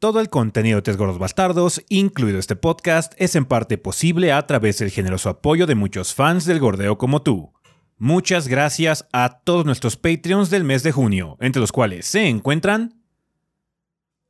Todo 0.00 0.20
el 0.20 0.30
contenido 0.30 0.76
de 0.76 0.82
Tres 0.82 0.96
Gordos 0.96 1.18
Bastardos, 1.18 1.84
incluido 1.90 2.38
este 2.38 2.56
podcast, 2.56 3.12
es 3.18 3.36
en 3.36 3.44
parte 3.44 3.76
posible 3.76 4.32
a 4.32 4.46
través 4.46 4.78
del 4.78 4.90
generoso 4.90 5.28
apoyo 5.28 5.66
de 5.66 5.74
muchos 5.74 6.14
fans 6.14 6.46
del 6.46 6.58
gordeo 6.58 6.96
como 6.96 7.20
tú. 7.20 7.52
Muchas 7.98 8.48
gracias 8.48 9.06
a 9.12 9.42
todos 9.44 9.66
nuestros 9.66 9.98
Patreons 9.98 10.48
del 10.48 10.64
mes 10.64 10.82
de 10.82 10.92
junio, 10.92 11.36
entre 11.38 11.60
los 11.60 11.70
cuales 11.70 12.06
se 12.06 12.28
encuentran 12.28 13.02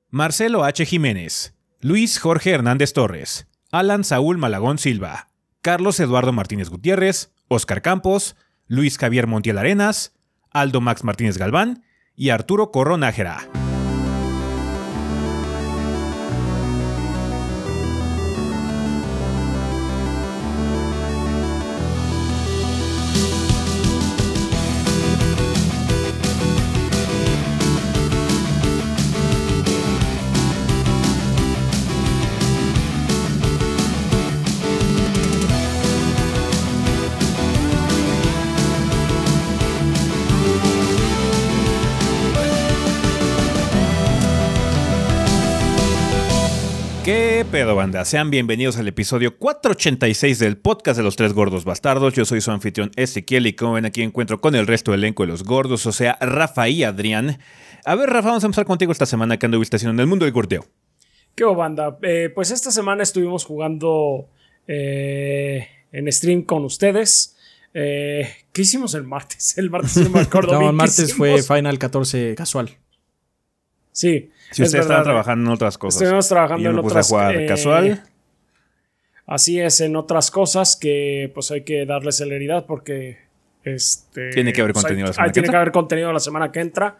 Marcelo 0.09 0.65
H. 0.65 0.85
Jiménez, 0.85 1.55
Luis 1.79 2.19
Jorge 2.19 2.51
Hernández 2.51 2.93
Torres, 2.93 3.47
Alan 3.71 4.03
Saúl 4.03 4.39
Malagón 4.39 4.77
Silva, 4.77 5.29
Carlos 5.61 6.01
Eduardo 6.01 6.33
Martínez 6.33 6.69
Gutiérrez, 6.69 7.33
Oscar 7.47 7.81
Campos, 7.81 8.35
Luis 8.67 8.99
Javier 8.99 9.29
Montiel 9.29 9.57
Arenas, 9.57 10.17
Aldo 10.51 10.81
Max 10.81 11.05
Martínez 11.05 11.39
Galván 11.39 11.85
y 12.17 12.31
Arturo 12.31 12.73
Corro 12.73 12.97
Nájera. 12.97 13.49
Pedo, 47.51 47.75
banda? 47.75 48.05
Sean 48.05 48.31
bienvenidos 48.31 48.77
al 48.77 48.87
episodio 48.87 49.37
486 49.37 50.39
del 50.39 50.57
podcast 50.57 50.97
de 50.97 51.03
los 51.03 51.17
tres 51.17 51.33
gordos 51.33 51.65
bastardos. 51.65 52.15
Yo 52.15 52.25
soy 52.25 52.41
su 52.41 52.53
anfitrión 52.53 52.93
Ezequiel 52.95 53.49
y 53.49 53.55
como 53.55 53.73
ven 53.73 53.87
aquí 53.87 54.03
encuentro 54.03 54.41
con 54.41 54.55
el 54.55 54.69
resto 54.69 54.93
del 54.93 55.01
elenco 55.01 55.25
de 55.25 55.29
los 55.29 55.43
gordos, 55.43 55.85
o 55.87 55.91
sea, 55.91 56.17
Rafa 56.21 56.69
y 56.69 56.85
Adrián. 56.85 57.39
A 57.85 57.95
ver, 57.97 58.09
Rafa, 58.09 58.29
vamos 58.29 58.45
a 58.45 58.47
empezar 58.47 58.67
contigo 58.67 58.93
esta 58.93 59.05
semana 59.05 59.37
que 59.37 59.47
anduviste 59.47 59.77
haciendo 59.77 59.95
en 59.95 60.01
el 60.01 60.07
mundo 60.07 60.27
del 60.27 60.33
gordeo. 60.33 60.65
¿Qué 61.35 61.45
banda? 61.45 61.99
Eh, 62.03 62.31
pues 62.33 62.53
esta 62.53 62.71
semana 62.71 63.03
estuvimos 63.03 63.45
jugando 63.45 64.29
eh, 64.69 65.67
en 65.91 66.13
stream 66.13 66.43
con 66.43 66.65
ustedes. 66.65 67.37
Eh, 67.75 68.29
¿Qué 68.53 68.63
hicimos 68.63 68.95
el 68.95 69.03
martes? 69.03 69.59
El 69.59 69.71
martes 69.71 69.97
no 69.97 70.11
me 70.11 70.21
acuerdo 70.21 70.53
No, 70.53 70.69
el 70.71 70.77
martes 70.77 71.15
fue. 71.15 71.43
Final 71.43 71.81
14 71.81 72.37
casual. 72.37 72.77
Sí. 73.91 74.31
Si 74.51 74.63
es 74.63 74.69
ustedes 74.69 74.73
verdad. 74.73 74.81
estaban 75.01 75.05
trabajando 75.05 75.51
en 75.51 75.55
otras 75.55 75.79
cosas. 75.79 76.03
Estuvimos 76.03 76.29
trabajando 76.29 76.61
y 76.61 76.65
yo 76.65 76.71
en 76.71 76.77
me 76.77 76.83
puse 76.83 76.93
otras 76.93 77.07
a 77.07 77.09
jugar 77.11 77.37
eh, 77.37 77.47
casual. 77.47 78.03
Así 79.27 79.61
es, 79.61 79.81
en 79.81 79.95
otras 79.97 80.31
cosas 80.31 80.77
que 80.77 81.31
pues 81.33 81.51
hay 81.53 81.63
que 81.63 81.87
darle 81.87 82.11
celeridad 82.13 82.67
porque 82.67 83.19
este 83.63 84.31
Tiene 84.31 84.53
que 84.53 84.61
haber 84.63 84.73
pues, 84.73 84.85
contenido 84.85 85.07
hay- 85.07 85.11
la 85.11 85.13
semana 85.15 85.25
hay- 85.27 85.31
que 85.31 85.33
tiene 85.35 85.47
entra. 85.47 85.53
que 85.53 85.61
haber 85.63 85.73
contenido 85.73 86.13
la 86.13 86.21
semana 86.21 86.51
que 86.53 86.61
entra. 86.61 86.99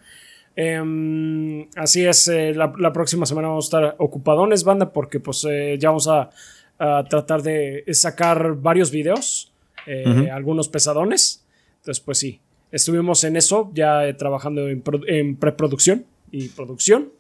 Em, 0.57 1.69
así 1.77 2.05
es, 2.07 2.29
eh, 2.29 2.53
la, 2.55 2.73
la 2.79 2.93
próxima 2.93 3.25
semana 3.27 3.49
vamos 3.49 3.67
a 3.67 3.79
estar 3.79 3.95
ocupadones, 3.99 4.63
banda, 4.65 4.93
porque 4.93 5.19
pues 5.21 5.45
eh, 5.49 5.77
ya 5.81 5.89
vamos 5.91 6.07
a, 6.09 6.31
a 6.79 7.05
tratar 7.09 7.43
de 7.43 7.85
sacar 7.93 8.55
varios 8.57 8.91
videos, 8.91 9.53
eh, 9.87 10.29
algunos 10.33 10.69
pesadones. 10.69 11.45
Entonces, 11.79 12.01
pues 12.05 12.19
sí, 12.19 12.41
estuvimos 12.71 13.25
en 13.25 13.37
eso, 13.37 13.71
ya 13.75 14.07
eh, 14.07 14.15
trabajando 14.15 14.69
en 14.69 15.37
preproducción 15.37 16.05
y 16.31 16.49
producción 16.49 17.11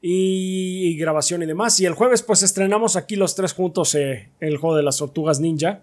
y 0.00 0.96
grabación 0.96 1.42
y 1.42 1.46
demás. 1.46 1.78
Y 1.80 1.86
el 1.86 1.94
jueves, 1.94 2.22
pues 2.22 2.42
estrenamos 2.42 2.96
aquí 2.96 3.16
los 3.16 3.34
tres 3.34 3.52
juntos 3.52 3.94
eh, 3.94 4.30
el 4.40 4.56
juego 4.56 4.76
de 4.76 4.82
las 4.82 4.98
tortugas 4.98 5.40
ninja. 5.40 5.82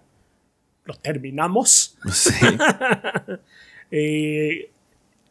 Lo 0.84 0.94
terminamos. 0.94 1.96
Sí. 2.12 2.32
Y 3.90 4.66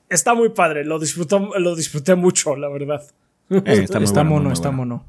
está 0.09 0.33
muy 0.33 0.49
padre. 0.49 0.85
Lo, 0.85 0.99
disfrutó, 0.99 1.39
lo 1.59 1.75
disfruté 1.75 2.15
mucho, 2.15 2.55
la 2.55 2.69
verdad. 2.69 3.03
Eh, 3.49 3.61
está 3.65 3.99
muy 3.99 4.05
está 4.05 4.21
bueno, 4.21 4.29
mono, 4.29 4.43
muy 4.45 4.53
está 4.53 4.69
bueno. 4.69 5.05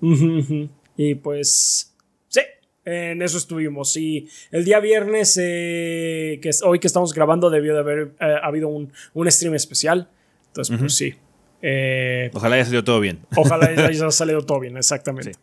mono. 0.00 0.70
Y 0.94 1.14
pues, 1.14 1.94
sí, 2.28 2.40
en 2.84 3.22
eso 3.22 3.38
estuvimos. 3.38 3.96
Y 3.96 4.28
el 4.50 4.64
día 4.64 4.78
viernes, 4.78 5.38
eh, 5.40 6.38
que 6.42 6.50
es 6.50 6.62
hoy 6.62 6.80
que 6.80 6.86
estamos 6.86 7.14
grabando, 7.14 7.48
debió 7.48 7.72
de 7.72 7.80
haber 7.80 8.14
eh, 8.20 8.36
habido 8.42 8.68
un, 8.68 8.92
un 9.14 9.30
stream 9.30 9.54
especial. 9.54 10.10
Entonces, 10.48 10.76
pues 10.78 10.94
sí. 10.94 11.14
Eh, 11.62 12.30
Ojalá 12.34 12.56
haya 12.56 12.64
salido 12.64 12.84
todo 12.84 12.98
bien. 13.00 13.20
ojalá 13.36 13.66
haya 13.66 14.10
salido 14.10 14.44
todo 14.44 14.60
bien, 14.60 14.76
exactamente. 14.76 15.34
Sí. 15.34 15.40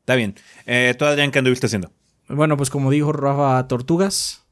Está 0.00 0.16
bien. 0.16 0.34
Eh, 0.66 0.94
¿Tú, 0.98 1.06
Adrián, 1.06 1.30
qué 1.30 1.38
anduviste 1.38 1.66
haciendo? 1.66 1.90
Bueno, 2.28 2.56
pues 2.58 2.68
como 2.70 2.90
dijo 2.90 3.12
Rafa, 3.12 3.66
Tortugas. 3.68 4.44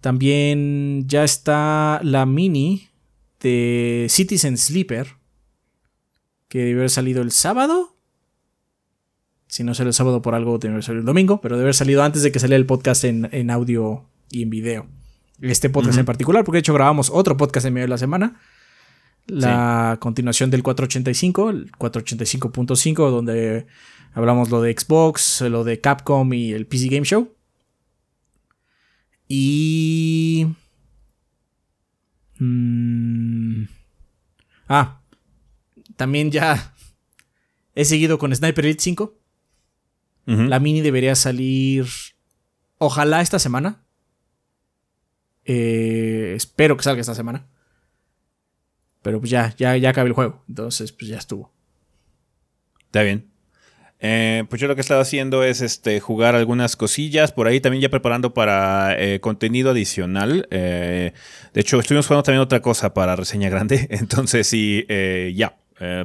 También 0.00 1.04
ya 1.06 1.22
está 1.24 2.00
la 2.02 2.24
mini 2.26 2.88
de 3.40 4.06
Citizen 4.08 4.56
Sleeper. 4.56 5.08
Que 6.48 6.58
debe 6.60 6.80
haber 6.80 6.90
salido 6.90 7.22
el 7.22 7.32
sábado. 7.32 7.94
Si 9.48 9.64
no 9.64 9.74
salió 9.74 9.88
el 9.88 9.94
sábado 9.94 10.22
por 10.22 10.34
algo, 10.34 10.58
debe 10.58 10.74
haber 10.74 10.84
salido 10.84 11.00
el 11.00 11.06
domingo. 11.06 11.40
Pero 11.42 11.56
debe 11.56 11.64
haber 11.66 11.74
salido 11.74 12.02
antes 12.02 12.22
de 12.22 12.32
que 12.32 12.38
saliera 12.38 12.56
el 12.58 12.66
podcast 12.66 13.04
en, 13.04 13.28
en 13.32 13.50
audio 13.50 14.08
y 14.30 14.42
en 14.42 14.50
video. 14.50 14.86
Este 15.40 15.68
podcast 15.68 15.98
en 15.98 16.06
particular, 16.06 16.44
porque 16.44 16.56
de 16.56 16.60
hecho 16.60 16.74
grabamos 16.74 17.10
otro 17.10 17.36
podcast 17.36 17.66
en 17.66 17.74
medio 17.74 17.84
de 17.86 17.90
la 17.90 17.98
semana. 17.98 18.40
La 19.26 19.98
continuación 20.00 20.50
del 20.50 20.62
485, 20.62 21.50
el 21.50 21.72
485.5, 21.72 23.10
donde 23.10 23.66
hablamos 24.14 24.50
lo 24.50 24.62
de 24.62 24.72
Xbox, 24.72 25.40
lo 25.42 25.64
de 25.64 25.80
Capcom 25.80 26.32
y 26.32 26.52
el 26.52 26.66
PC 26.66 26.88
Game 26.88 27.04
Show. 27.04 27.34
Y. 29.28 30.46
Mm, 32.38 33.64
ah, 34.68 35.00
también 35.96 36.30
ya 36.30 36.74
he 37.74 37.84
seguido 37.84 38.18
con 38.18 38.34
Sniper 38.34 38.64
Elite 38.64 38.82
5. 38.82 39.14
Ujú. 40.28 40.42
La 40.42 40.60
mini 40.60 40.80
debería 40.80 41.14
salir. 41.14 41.86
Ojalá 42.78 43.20
esta 43.22 43.38
semana. 43.38 43.85
Eh, 45.46 46.34
espero 46.36 46.76
que 46.76 46.82
salga 46.82 47.00
esta 47.00 47.14
semana. 47.14 47.46
Pero 49.02 49.20
pues 49.20 49.30
ya, 49.30 49.54
ya, 49.56 49.76
ya 49.76 49.90
acabé 49.90 50.08
el 50.08 50.14
juego. 50.14 50.42
Entonces, 50.48 50.90
pues 50.92 51.08
ya 51.08 51.16
estuvo. 51.16 51.52
Está 52.86 53.02
bien. 53.02 53.28
Eh, 54.00 54.44
pues 54.50 54.60
yo 54.60 54.68
lo 54.68 54.74
que 54.74 54.80
he 54.80 54.82
estado 54.82 55.00
haciendo 55.00 55.42
es 55.44 55.62
este, 55.62 56.00
jugar 56.00 56.34
algunas 56.34 56.76
cosillas 56.76 57.32
por 57.32 57.46
ahí, 57.46 57.60
también 57.60 57.80
ya 57.80 57.88
preparando 57.88 58.34
para 58.34 58.94
eh, 58.98 59.20
contenido 59.20 59.70
adicional. 59.70 60.46
De 60.50 61.12
hecho, 61.54 61.78
estuvimos 61.78 62.06
jugando 62.06 62.24
también 62.24 62.42
otra 62.42 62.60
cosa 62.60 62.92
para 62.92 63.16
reseña 63.16 63.48
grande, 63.48 63.86
entonces 63.90 64.48
sí, 64.48 64.84
ya. 65.34 65.56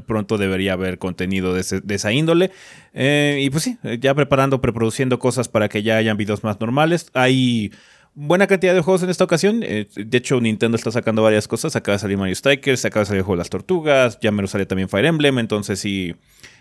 pronto 0.06 0.38
debería 0.38 0.74
haber 0.74 1.00
contenido 1.00 1.54
de, 1.54 1.82
de 1.84 1.96
esa 1.96 2.14
índole. 2.14 2.52
Y 2.94 3.50
pues 3.50 3.64
sí, 3.64 3.78
ya 4.00 4.14
preparando, 4.14 4.62
preproduciendo 4.62 5.20
cosas 5.20 5.50
para 5.50 5.68
que 5.68 5.84
ya 5.84 5.98
hayan 5.98 6.16
videos 6.16 6.46
más 6.46 6.62
normales. 6.62 7.08
Hay 7.14 7.72
buena 8.14 8.48
cantidad 8.48 8.74
de 8.74 8.82
juegos 8.82 9.04
en 9.04 9.10
esta 9.10 9.24
ocasión. 9.24 9.62
eh, 9.64 9.88
de 9.96 10.18
hecho, 10.18 10.40
Nintendo 10.40 10.76
está 10.76 10.92
sacando 10.92 11.24
varias 11.24 11.48
cosas. 11.48 11.76
Acaba 11.76 11.96
de 11.96 12.00
salir 12.00 12.18
Mario 12.18 12.36
Strikers, 12.36 12.86
acaba 12.86 13.02
de 13.02 13.08
salir 13.08 13.20
el 13.20 13.24
juego 13.24 13.38
de 13.38 13.42
las 13.42 13.50
tortugas, 13.50 14.20
ya 14.22 14.32
me 14.32 14.42
lo 14.42 14.48
sale 14.48 14.66
también 14.66 14.90
Fire 14.90 15.06
Emblem. 15.06 15.40
Entonces 15.40 15.80
sí, 15.80 16.16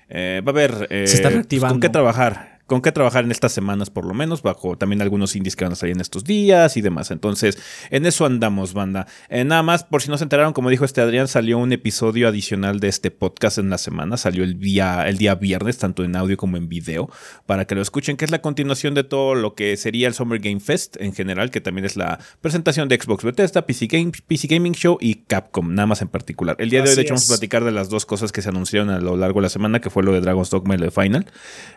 eh, 0.08 0.42
va 0.46 0.50
a 0.50 0.54
haber 0.54 0.86
eh, 0.90 1.06
Se 1.06 1.16
está 1.16 1.30
pues, 1.30 1.64
con 1.64 1.80
qué 1.80 1.88
trabajar. 1.88 2.59
Con 2.70 2.82
qué 2.82 2.92
trabajar 2.92 3.24
en 3.24 3.32
estas 3.32 3.50
semanas, 3.50 3.90
por 3.90 4.04
lo 4.04 4.14
menos, 4.14 4.42
bajo 4.42 4.78
también 4.78 5.02
algunos 5.02 5.34
indies 5.34 5.56
que 5.56 5.64
van 5.64 5.72
a 5.72 5.74
salir 5.74 5.96
en 5.96 6.00
estos 6.00 6.22
días 6.22 6.76
y 6.76 6.82
demás. 6.82 7.10
Entonces, 7.10 7.58
en 7.90 8.06
eso 8.06 8.26
andamos, 8.26 8.74
banda. 8.74 9.08
Eh, 9.28 9.42
nada 9.42 9.64
más, 9.64 9.82
por 9.82 10.02
si 10.02 10.08
no 10.08 10.16
se 10.16 10.22
enteraron, 10.22 10.52
como 10.52 10.70
dijo 10.70 10.84
este 10.84 11.00
Adrián, 11.00 11.26
salió 11.26 11.58
un 11.58 11.72
episodio 11.72 12.28
adicional 12.28 12.78
de 12.78 12.86
este 12.86 13.10
podcast 13.10 13.58
en 13.58 13.70
la 13.70 13.76
semana. 13.78 14.16
Salió 14.16 14.44
el 14.44 14.60
día, 14.60 15.08
el 15.08 15.18
día 15.18 15.34
viernes, 15.34 15.78
tanto 15.78 16.04
en 16.04 16.14
audio 16.14 16.36
como 16.36 16.58
en 16.58 16.68
video, 16.68 17.10
para 17.44 17.64
que 17.64 17.74
lo 17.74 17.82
escuchen, 17.82 18.16
que 18.16 18.24
es 18.24 18.30
la 18.30 18.40
continuación 18.40 18.94
de 18.94 19.02
todo 19.02 19.34
lo 19.34 19.56
que 19.56 19.76
sería 19.76 20.06
el 20.06 20.14
Summer 20.14 20.38
Game 20.38 20.60
Fest 20.60 20.96
en 21.00 21.12
general, 21.12 21.50
que 21.50 21.60
también 21.60 21.84
es 21.84 21.96
la 21.96 22.20
presentación 22.40 22.88
de 22.88 23.00
Xbox 23.02 23.24
Bethesda, 23.24 23.66
PC, 23.66 23.88
Game- 23.88 24.12
PC 24.28 24.46
Gaming 24.46 24.74
Show 24.74 24.96
y 25.00 25.16
Capcom, 25.26 25.74
nada 25.74 25.86
más 25.86 26.02
en 26.02 26.08
particular. 26.08 26.54
El 26.60 26.70
día 26.70 26.84
de 26.84 26.90
hoy, 26.90 26.94
de 26.94 27.02
hecho, 27.02 27.14
vamos 27.14 27.28
a 27.28 27.34
platicar 27.34 27.64
de 27.64 27.72
las 27.72 27.88
dos 27.88 28.06
cosas 28.06 28.30
que 28.30 28.42
se 28.42 28.48
anunciaron 28.50 28.90
a 28.90 29.00
lo 29.00 29.16
largo 29.16 29.40
de 29.40 29.46
la 29.46 29.48
semana, 29.48 29.80
que 29.80 29.90
fue 29.90 30.04
lo 30.04 30.12
de 30.12 30.20
Dragon's 30.20 30.50
Dogma 30.50 30.76
y 30.76 30.78
lo 30.78 30.84
de 30.84 30.92
Final. 30.92 31.26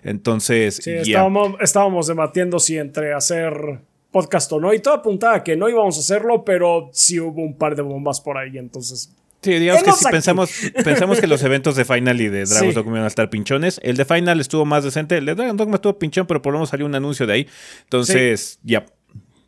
Entonces, 0.04 0.83
Sí, 0.84 0.92
estábamos, 0.92 1.56
estábamos 1.62 2.08
debatiendo 2.08 2.60
si 2.60 2.78
entre 2.78 3.14
hacer 3.14 3.80
podcast 4.12 4.52
o 4.52 4.60
no. 4.60 4.74
Y 4.74 4.80
todo 4.80 4.96
apuntaba 4.96 5.36
a 5.36 5.44
que 5.44 5.56
no 5.56 5.70
íbamos 5.70 5.98
a 5.98 6.00
hacerlo, 6.02 6.44
pero 6.44 6.90
sí 6.94 7.20
hubo 7.20 7.42
un 7.42 7.58
par 7.58 7.76
de 7.76 7.82
bombas 7.82 8.22
por 8.22 8.38
ahí. 8.38 8.58
Entonces, 8.58 9.12
Sí, 9.42 9.52
digamos 9.60 9.84
que 9.84 9.92
si 9.92 10.06
pensamos, 10.06 10.52
pensamos 10.86 11.20
que 11.20 11.28
los 11.28 11.44
eventos 11.44 11.76
de 11.76 11.84
Final 11.84 12.22
y 12.22 12.30
de 12.30 12.46
Dragon's 12.46 12.70
Sí. 12.70 12.74
Dogma 12.74 12.94
iban 12.94 13.04
a 13.04 13.08
estar 13.08 13.30
pinchones. 13.30 13.80
El 13.84 13.98
de 13.98 14.06
Final 14.06 14.40
estuvo 14.40 14.64
más 14.64 14.86
decente. 14.86 15.18
El 15.18 15.26
de 15.26 15.36
Dragon's 15.36 15.58
Dogma 15.58 15.76
estuvo 15.76 16.00
pinchón, 16.00 16.26
pero 16.28 16.42
por 16.42 16.54
lo 16.54 16.60
menos 16.60 16.70
salió 16.70 16.86
un 16.86 16.96
anuncio 16.96 17.28
de 17.28 17.34
ahí. 17.34 17.48
Entonces, 17.84 18.60
ya. 18.64 18.86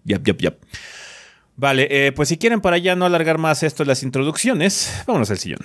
Ya, 0.04 0.20
ya, 0.24 0.36
ya. 0.38 0.54
Vale, 1.56 1.88
eh, 1.90 2.12
pues 2.12 2.28
si 2.30 2.38
quieren 2.38 2.60
para 2.60 2.78
ya 2.78 2.96
no 2.98 3.06
alargar 3.06 3.38
más 3.38 3.64
esto 3.64 3.84
de 3.84 3.88
las 3.88 4.04
introducciones, 4.04 5.04
vámonos 5.08 5.32
al 5.32 5.38
sillón. 5.38 5.60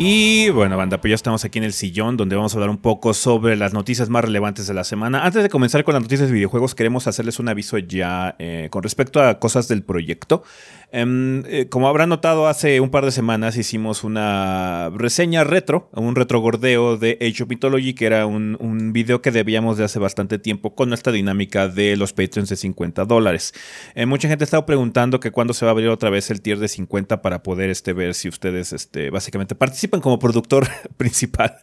Y 0.00 0.50
bueno, 0.50 0.76
banda, 0.76 1.00
pues 1.00 1.10
ya 1.10 1.16
estamos 1.16 1.44
aquí 1.44 1.58
en 1.58 1.64
el 1.64 1.72
sillón 1.72 2.16
donde 2.16 2.36
vamos 2.36 2.54
a 2.54 2.56
hablar 2.56 2.70
un 2.70 2.78
poco 2.78 3.14
sobre 3.14 3.56
las 3.56 3.72
noticias 3.72 4.08
más 4.08 4.24
relevantes 4.24 4.68
de 4.68 4.72
la 4.72 4.84
semana. 4.84 5.24
Antes 5.24 5.42
de 5.42 5.48
comenzar 5.48 5.82
con 5.82 5.94
las 5.94 6.02
noticias 6.04 6.28
de 6.28 6.34
videojuegos, 6.34 6.76
queremos 6.76 7.08
hacerles 7.08 7.40
un 7.40 7.48
aviso 7.48 7.78
ya 7.78 8.36
eh, 8.38 8.68
con 8.70 8.84
respecto 8.84 9.20
a 9.20 9.40
cosas 9.40 9.66
del 9.66 9.82
proyecto. 9.82 10.44
Em, 10.90 11.44
eh, 11.46 11.68
como 11.68 11.86
habrán 11.86 12.08
notado, 12.08 12.48
hace 12.48 12.80
un 12.80 12.88
par 12.90 13.04
de 13.04 13.10
semanas 13.10 13.58
hicimos 13.58 14.04
una 14.04 14.90
reseña 14.94 15.44
retro, 15.44 15.90
un 15.92 16.16
retrogordeo 16.16 16.96
de 16.96 17.18
Age 17.20 17.42
of 17.42 17.50
Mythology, 17.50 17.92
que 17.92 18.06
era 18.06 18.24
un, 18.24 18.56
video 18.92 19.20
que 19.20 19.30
debíamos 19.30 19.76
de 19.76 19.84
hace 19.84 19.98
bastante 19.98 20.38
tiempo 20.38 20.74
con 20.74 20.88
nuestra 20.88 21.12
dinámica 21.12 21.68
de 21.68 21.96
los 21.96 22.14
Patreons 22.14 22.48
de 22.48 22.56
50 22.56 23.04
dólares. 23.04 23.52
Eh, 23.94 24.06
mucha 24.06 24.28
gente 24.28 24.44
ha 24.44 24.46
estado 24.46 24.64
preguntando 24.64 25.20
que 25.20 25.30
cuándo 25.30 25.52
se 25.52 25.66
va 25.66 25.70
a 25.70 25.72
abrir 25.72 25.88
otra 25.88 26.08
vez 26.08 26.30
el 26.30 26.40
tier 26.40 26.58
de 26.58 26.68
50 26.68 27.20
para 27.20 27.42
poder 27.42 27.68
este, 27.68 27.92
ver 27.92 28.14
si 28.14 28.28
ustedes 28.28 28.72
este, 28.72 29.10
básicamente 29.10 29.54
participan 29.54 30.00
como 30.00 30.18
productor 30.18 30.66
principal 30.96 31.56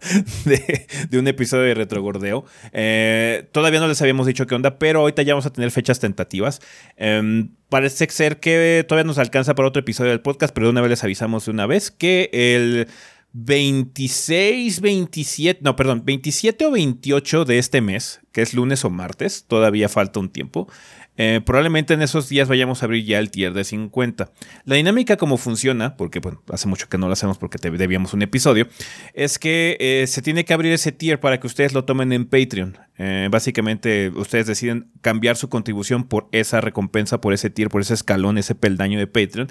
de, 0.46 0.88
de 1.10 1.20
un 1.20 1.28
episodio 1.28 1.64
de 1.64 1.74
retrogordeo. 1.74 2.46
Eh, 2.74 3.48
todavía 3.52 3.80
no 3.80 3.88
les 3.88 4.02
habíamos 4.02 4.28
dicho 4.28 4.46
qué 4.46 4.54
onda, 4.54 4.78
pero 4.78 5.00
ahorita 5.00 5.24
ya 5.24 5.34
vamos 5.34 5.48
a 5.48 5.54
tener 5.54 5.72
fechas 5.72 6.00
tentativas. 6.00 6.62
Em, 6.96 7.50
parece 7.70 8.08
ser 8.10 8.40
que 8.40 8.86
todavía 8.88 9.08
nos 9.08 9.18
alcanza 9.18 9.56
para 9.56 9.68
otro 9.68 9.80
episodio 9.80 10.12
del 10.12 10.22
podcast, 10.22 10.54
pero 10.54 10.68
de 10.68 10.72
una 10.72 10.82
vez 10.82 10.90
les 10.90 11.04
avisamos 11.04 11.46
de 11.46 11.52
una 11.52 11.66
vez 11.66 11.92
que 11.92 12.30
el 12.34 12.88
26, 13.34 14.80
27, 14.80 15.60
no, 15.62 15.76
perdón, 15.76 16.04
27 16.06 16.66
o 16.68 16.72
28 16.72 17.44
de 17.44 17.58
este 17.58 17.82
mes, 17.82 18.22
que 18.32 18.42
es 18.42 18.54
lunes 18.54 18.86
o 18.86 18.90
martes, 18.90 19.44
todavía 19.46 19.90
falta 19.90 20.22
un 20.22 20.30
tiempo, 20.30 20.70
eh, 21.18 21.42
probablemente 21.46 21.94
en 21.94 22.02
esos 22.02 22.28
días 22.28 22.48
vayamos 22.48 22.82
a 22.82 22.86
abrir 22.86 23.06
ya 23.06 23.20
el 23.20 23.32
tier 23.32 23.54
de 23.54 23.64
50. 23.64 24.32
La 24.66 24.76
dinámica 24.76 25.18
como 25.18 25.38
funciona, 25.38 25.96
porque 25.96 26.20
bueno, 26.20 26.42
hace 26.52 26.68
mucho 26.68 26.90
que 26.90 26.98
no 26.98 27.08
lo 27.08 27.14
hacemos 27.14 27.38
porque 27.38 27.58
te 27.58 27.72
debíamos 27.72 28.14
un 28.14 28.22
episodio, 28.22 28.68
es 29.14 29.40
que 29.40 29.78
eh, 29.80 30.06
se 30.08 30.22
tiene 30.22 30.46
que 30.46 30.54
abrir 30.54 30.74
ese 30.74 30.92
tier 30.92 31.20
para 31.20 31.40
que 31.40 31.48
ustedes 31.48 31.74
lo 31.74 31.86
tomen 31.86 32.12
en 32.12 32.26
Patreon. 32.26 32.78
Eh, 32.98 33.28
básicamente 33.32 34.10
ustedes 34.16 34.48
deciden 34.48 34.92
cambiar 35.02 35.38
su 35.38 35.50
contribución 35.50 36.04
por 36.04 36.28
esa 36.32 36.62
recompensa, 36.62 37.22
por 37.22 37.34
ese 37.34 37.50
tier, 37.50 37.70
por 37.70 37.82
ese 37.82 37.94
escalón, 37.94 38.38
ese 38.38 38.56
peldaño 38.56 39.00
de 39.00 39.08
Patreon. 39.08 39.48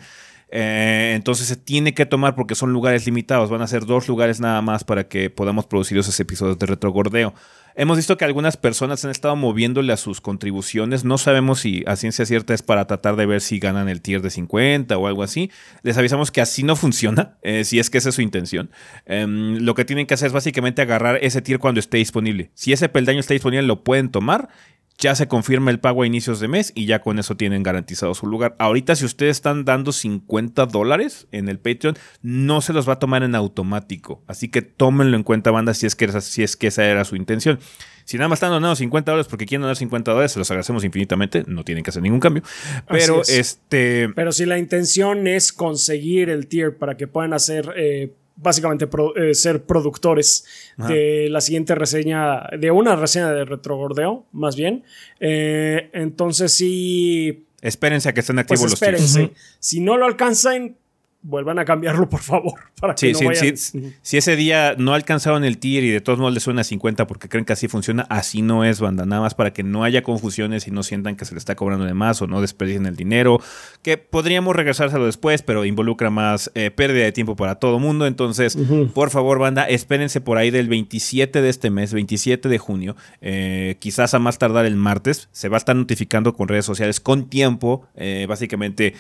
entonces 0.51 1.49
se 1.49 1.57
tiene 1.57 1.95
que 1.95 2.07
tomar 2.07 2.35
porque 2.35 2.55
son 2.55 2.73
lugares 2.73 3.07
limitados. 3.07 3.51
Van 3.51 3.63
a 3.63 3.67
ser 3.67 3.87
dos 3.87 4.07
lugares 4.09 4.41
nada 4.41 4.61
más 4.63 4.85
para 4.85 5.09
que 5.09 5.31
podamos 5.31 5.67
producir 5.67 5.99
esos 5.99 6.19
episodios 6.21 6.59
de 6.59 6.67
retrogordeo. 6.67 7.35
Hemos 7.77 7.97
visto 7.97 8.17
que 8.17 8.25
algunas 8.25 8.57
personas 8.57 9.05
han 9.05 9.11
estado 9.11 9.35
moviéndole 9.35 9.93
a 9.93 9.97
sus 9.97 10.21
contribuciones. 10.21 11.05
No 11.05 11.19
sabemos 11.19 11.59
si 11.59 11.83
a 11.87 11.97
ciencia 11.97 12.25
cierta 12.25 12.55
es 12.55 12.63
para 12.63 12.87
tratar 12.87 13.17
de 13.17 13.27
ver 13.27 13.41
si 13.41 13.59
ganan 13.59 13.89
el 13.89 14.01
tier 14.01 14.23
de 14.23 14.31
50 14.31 14.97
o 14.97 15.09
algo 15.09 15.25
así. 15.25 15.51
Les 15.83 15.99
avisamos 15.99 16.31
que 16.31 16.41
así 16.41 16.63
no 16.63 16.77
funciona, 16.77 17.37
eh, 17.43 17.65
si 17.65 17.81
es 17.81 17.91
que 17.91 17.99
esa 17.99 18.11
es 18.11 18.15
su 18.15 18.23
intención. 18.23 18.71
Em, 19.07 19.57
lo 19.59 19.75
que 19.75 19.85
tienen 19.85 20.07
que 20.07 20.15
hacer 20.15 20.29
es 20.29 20.33
básicamente 20.33 20.83
agarrar 20.83 21.19
ese 21.21 21.43
tier 21.43 21.59
cuando 21.59 21.81
esté 21.81 21.97
disponible. 21.97 22.53
Si 22.55 22.73
ese 22.73 22.89
peldaño 22.89 23.19
está 23.19 23.35
disponible, 23.35 23.67
lo 23.67 23.83
pueden 23.83 24.11
tomar 24.11 24.51
ya 24.99 25.15
se 25.15 25.27
confirma 25.29 25.71
el 25.71 25.81
pago 25.81 26.03
a 26.03 26.07
inicios 26.07 26.41
de 26.41 26.49
mes 26.49 26.73
y 26.75 26.87
ya 26.87 27.01
con 27.01 27.19
eso 27.19 27.37
tienen 27.37 27.63
garantizado 27.63 28.15
su 28.15 28.27
lugar. 28.27 28.55
Ahorita 28.59 28.95
si 28.95 29.05
ustedes 29.05 29.37
están 29.37 29.65
dando 29.65 29.93
50 29.93 30.67
dólares 30.67 31.27
en 31.33 31.49
el 31.49 31.59
Patreon, 31.59 31.97
no 32.23 32.61
se 32.61 32.73
los 32.73 32.89
va 32.89 32.95
a 32.95 32.99
tomar 32.99 33.23
en 33.23 33.35
automático. 33.35 34.23
Así 34.27 34.49
que 34.49 34.63
tómenlo 34.63 35.17
en 35.17 35.25
cuenta, 35.25 35.51
banda, 35.51 35.75
si 35.75 35.87
es 35.87 35.97
que, 35.97 36.21
si 36.21 36.43
es 36.43 36.57
que 36.57 36.69
esa 36.69 36.85
era 36.85 37.05
su 37.05 37.17
intención. 37.17 37.59
Si 38.05 38.19
nada 38.19 38.29
más 38.29 38.37
están 38.37 38.51
donando 38.51 38.77
50 38.77 39.11
dólares 39.11 39.29
porque 39.29 39.47
quieren 39.47 39.63
donar 39.63 39.77
50 39.77 40.11
dólares, 40.11 40.33
se 40.33 40.39
los 40.39 40.51
agradecemos 40.51 40.85
infinitamente. 40.85 41.43
No 41.47 41.65
tienen 41.65 41.83
que 41.83 41.91
hacer 41.91 42.03
ningún 42.03 42.21
cambio. 42.21 42.43
Pero 42.87 43.23
este. 43.27 44.11
Pero 44.15 44.31
si 44.31 44.45
la 44.45 44.59
intención 44.59 45.27
es 45.27 45.53
conseguir 45.53 46.29
el 46.29 46.47
tier 46.47 46.77
para 46.77 46.97
que 46.97 47.07
puedan 47.07 47.33
hacer. 47.33 47.73
Eh, 47.77 48.13
básicamente 48.37 48.89
eh, 49.17 49.35
ser 49.35 49.65
productores 49.65 50.45
de 50.77 51.29
la 51.31 51.41
siguiente 51.41 51.75
reseña, 51.75 52.49
de 52.59 52.71
una 52.71 52.97
reseña 52.97 53.31
de 53.33 53.45
retrogordeo, 53.45 54.27
más 54.33 54.57
bien. 54.57 54.85
Eh, 55.21 55.91
entonces 55.93 56.53
sí... 56.53 57.47
Espérense 57.61 58.09
a 58.09 58.13
que 58.13 58.21
estén 58.21 58.39
activos 58.39 58.61
pues 58.61 58.73
los 58.73 58.83
espérense. 58.83 59.33
Si 59.59 59.81
no 59.81 59.97
lo 59.97 60.05
alcanzan, 60.05 60.77
vuelvan 61.25 61.59
a 61.59 61.65
cambiarlo, 61.65 62.09
por 62.09 62.21
favor. 62.21 62.61
Para 62.81 62.95
que 62.95 63.15
sí, 63.15 63.55
sí, 63.57 63.95
Si 64.03 64.19
ese 64.19 64.37
día 64.37 64.75
no 64.77 64.93
alcanzaron 64.93 65.43
el 65.43 65.57
tier 65.59 65.83
y 65.83 65.91
de 65.91 66.03
todos 66.03 66.19
modos 66.19 66.35
les 66.35 66.43
suena 66.43 66.63
50 66.63 67.07
porque 67.07 67.29
creen 67.31 67.47
que 67.47 67.55
así 67.55 67.67
funciona, 67.67 68.07
así 68.11 68.43
no 68.43 68.63
es, 68.63 68.79
banda. 68.79 69.07
Nada 69.07 69.23
más 69.23 69.35
para 69.35 69.53
que 69.53 69.63
no 69.63 69.85
haya 69.85 70.03
confusiones 70.03 70.69
y 70.69 70.71
no 70.71 70.83
sientan 70.83 71.17
que 71.17 71.25
se 71.25 71.33
le 71.33 71.39
está 71.39 71.55
cobrando 71.55 71.87
de 71.87 71.95
más 71.95 72.21
o 72.21 72.27
no 72.27 72.43
desperdicien 72.43 72.85
el 72.85 72.95
dinero. 72.95 73.41
Que 73.83 73.97
podríamos 73.97 74.55
regresárselo 74.55 75.07
después, 75.07 75.43
pero 75.43 75.65
involucra 75.65 76.11
más 76.11 76.51
eh, 76.55 76.71
pérdida 76.71 77.05
de 77.05 77.13
tiempo 77.13 77.37
para 77.37 77.55
todo 77.55 77.79
mundo. 77.79 78.07
Entonces, 78.07 78.59
por 78.93 79.09
favor, 79.09 79.39
banda, 79.39 79.65
espérense 79.65 80.21
por 80.21 80.37
ahí 80.37 80.51
del 80.51 80.69
27 80.69 81.41
de 81.41 81.49
este 81.49 81.71
mes, 81.71 81.95
27 81.95 82.51
de 82.51 82.59
junio. 82.59 82.97
Eh, 83.23 83.77
quizás 83.79 84.13
a 84.13 84.19
más 84.19 84.37
tardar 84.37 84.67
el 84.67 84.77
martes. 84.77 85.31
Se 85.33 85.49
va 85.49 85.57
a 85.57 85.59
estar 85.59 85.75
notificando 85.75 86.35
con 86.35 86.49
redes 86.49 86.67
sociales 86.67 87.01
con 87.01 87.31
tiempo. 87.31 87.87
Eh, 87.97 88.27
básicamente 88.29 88.95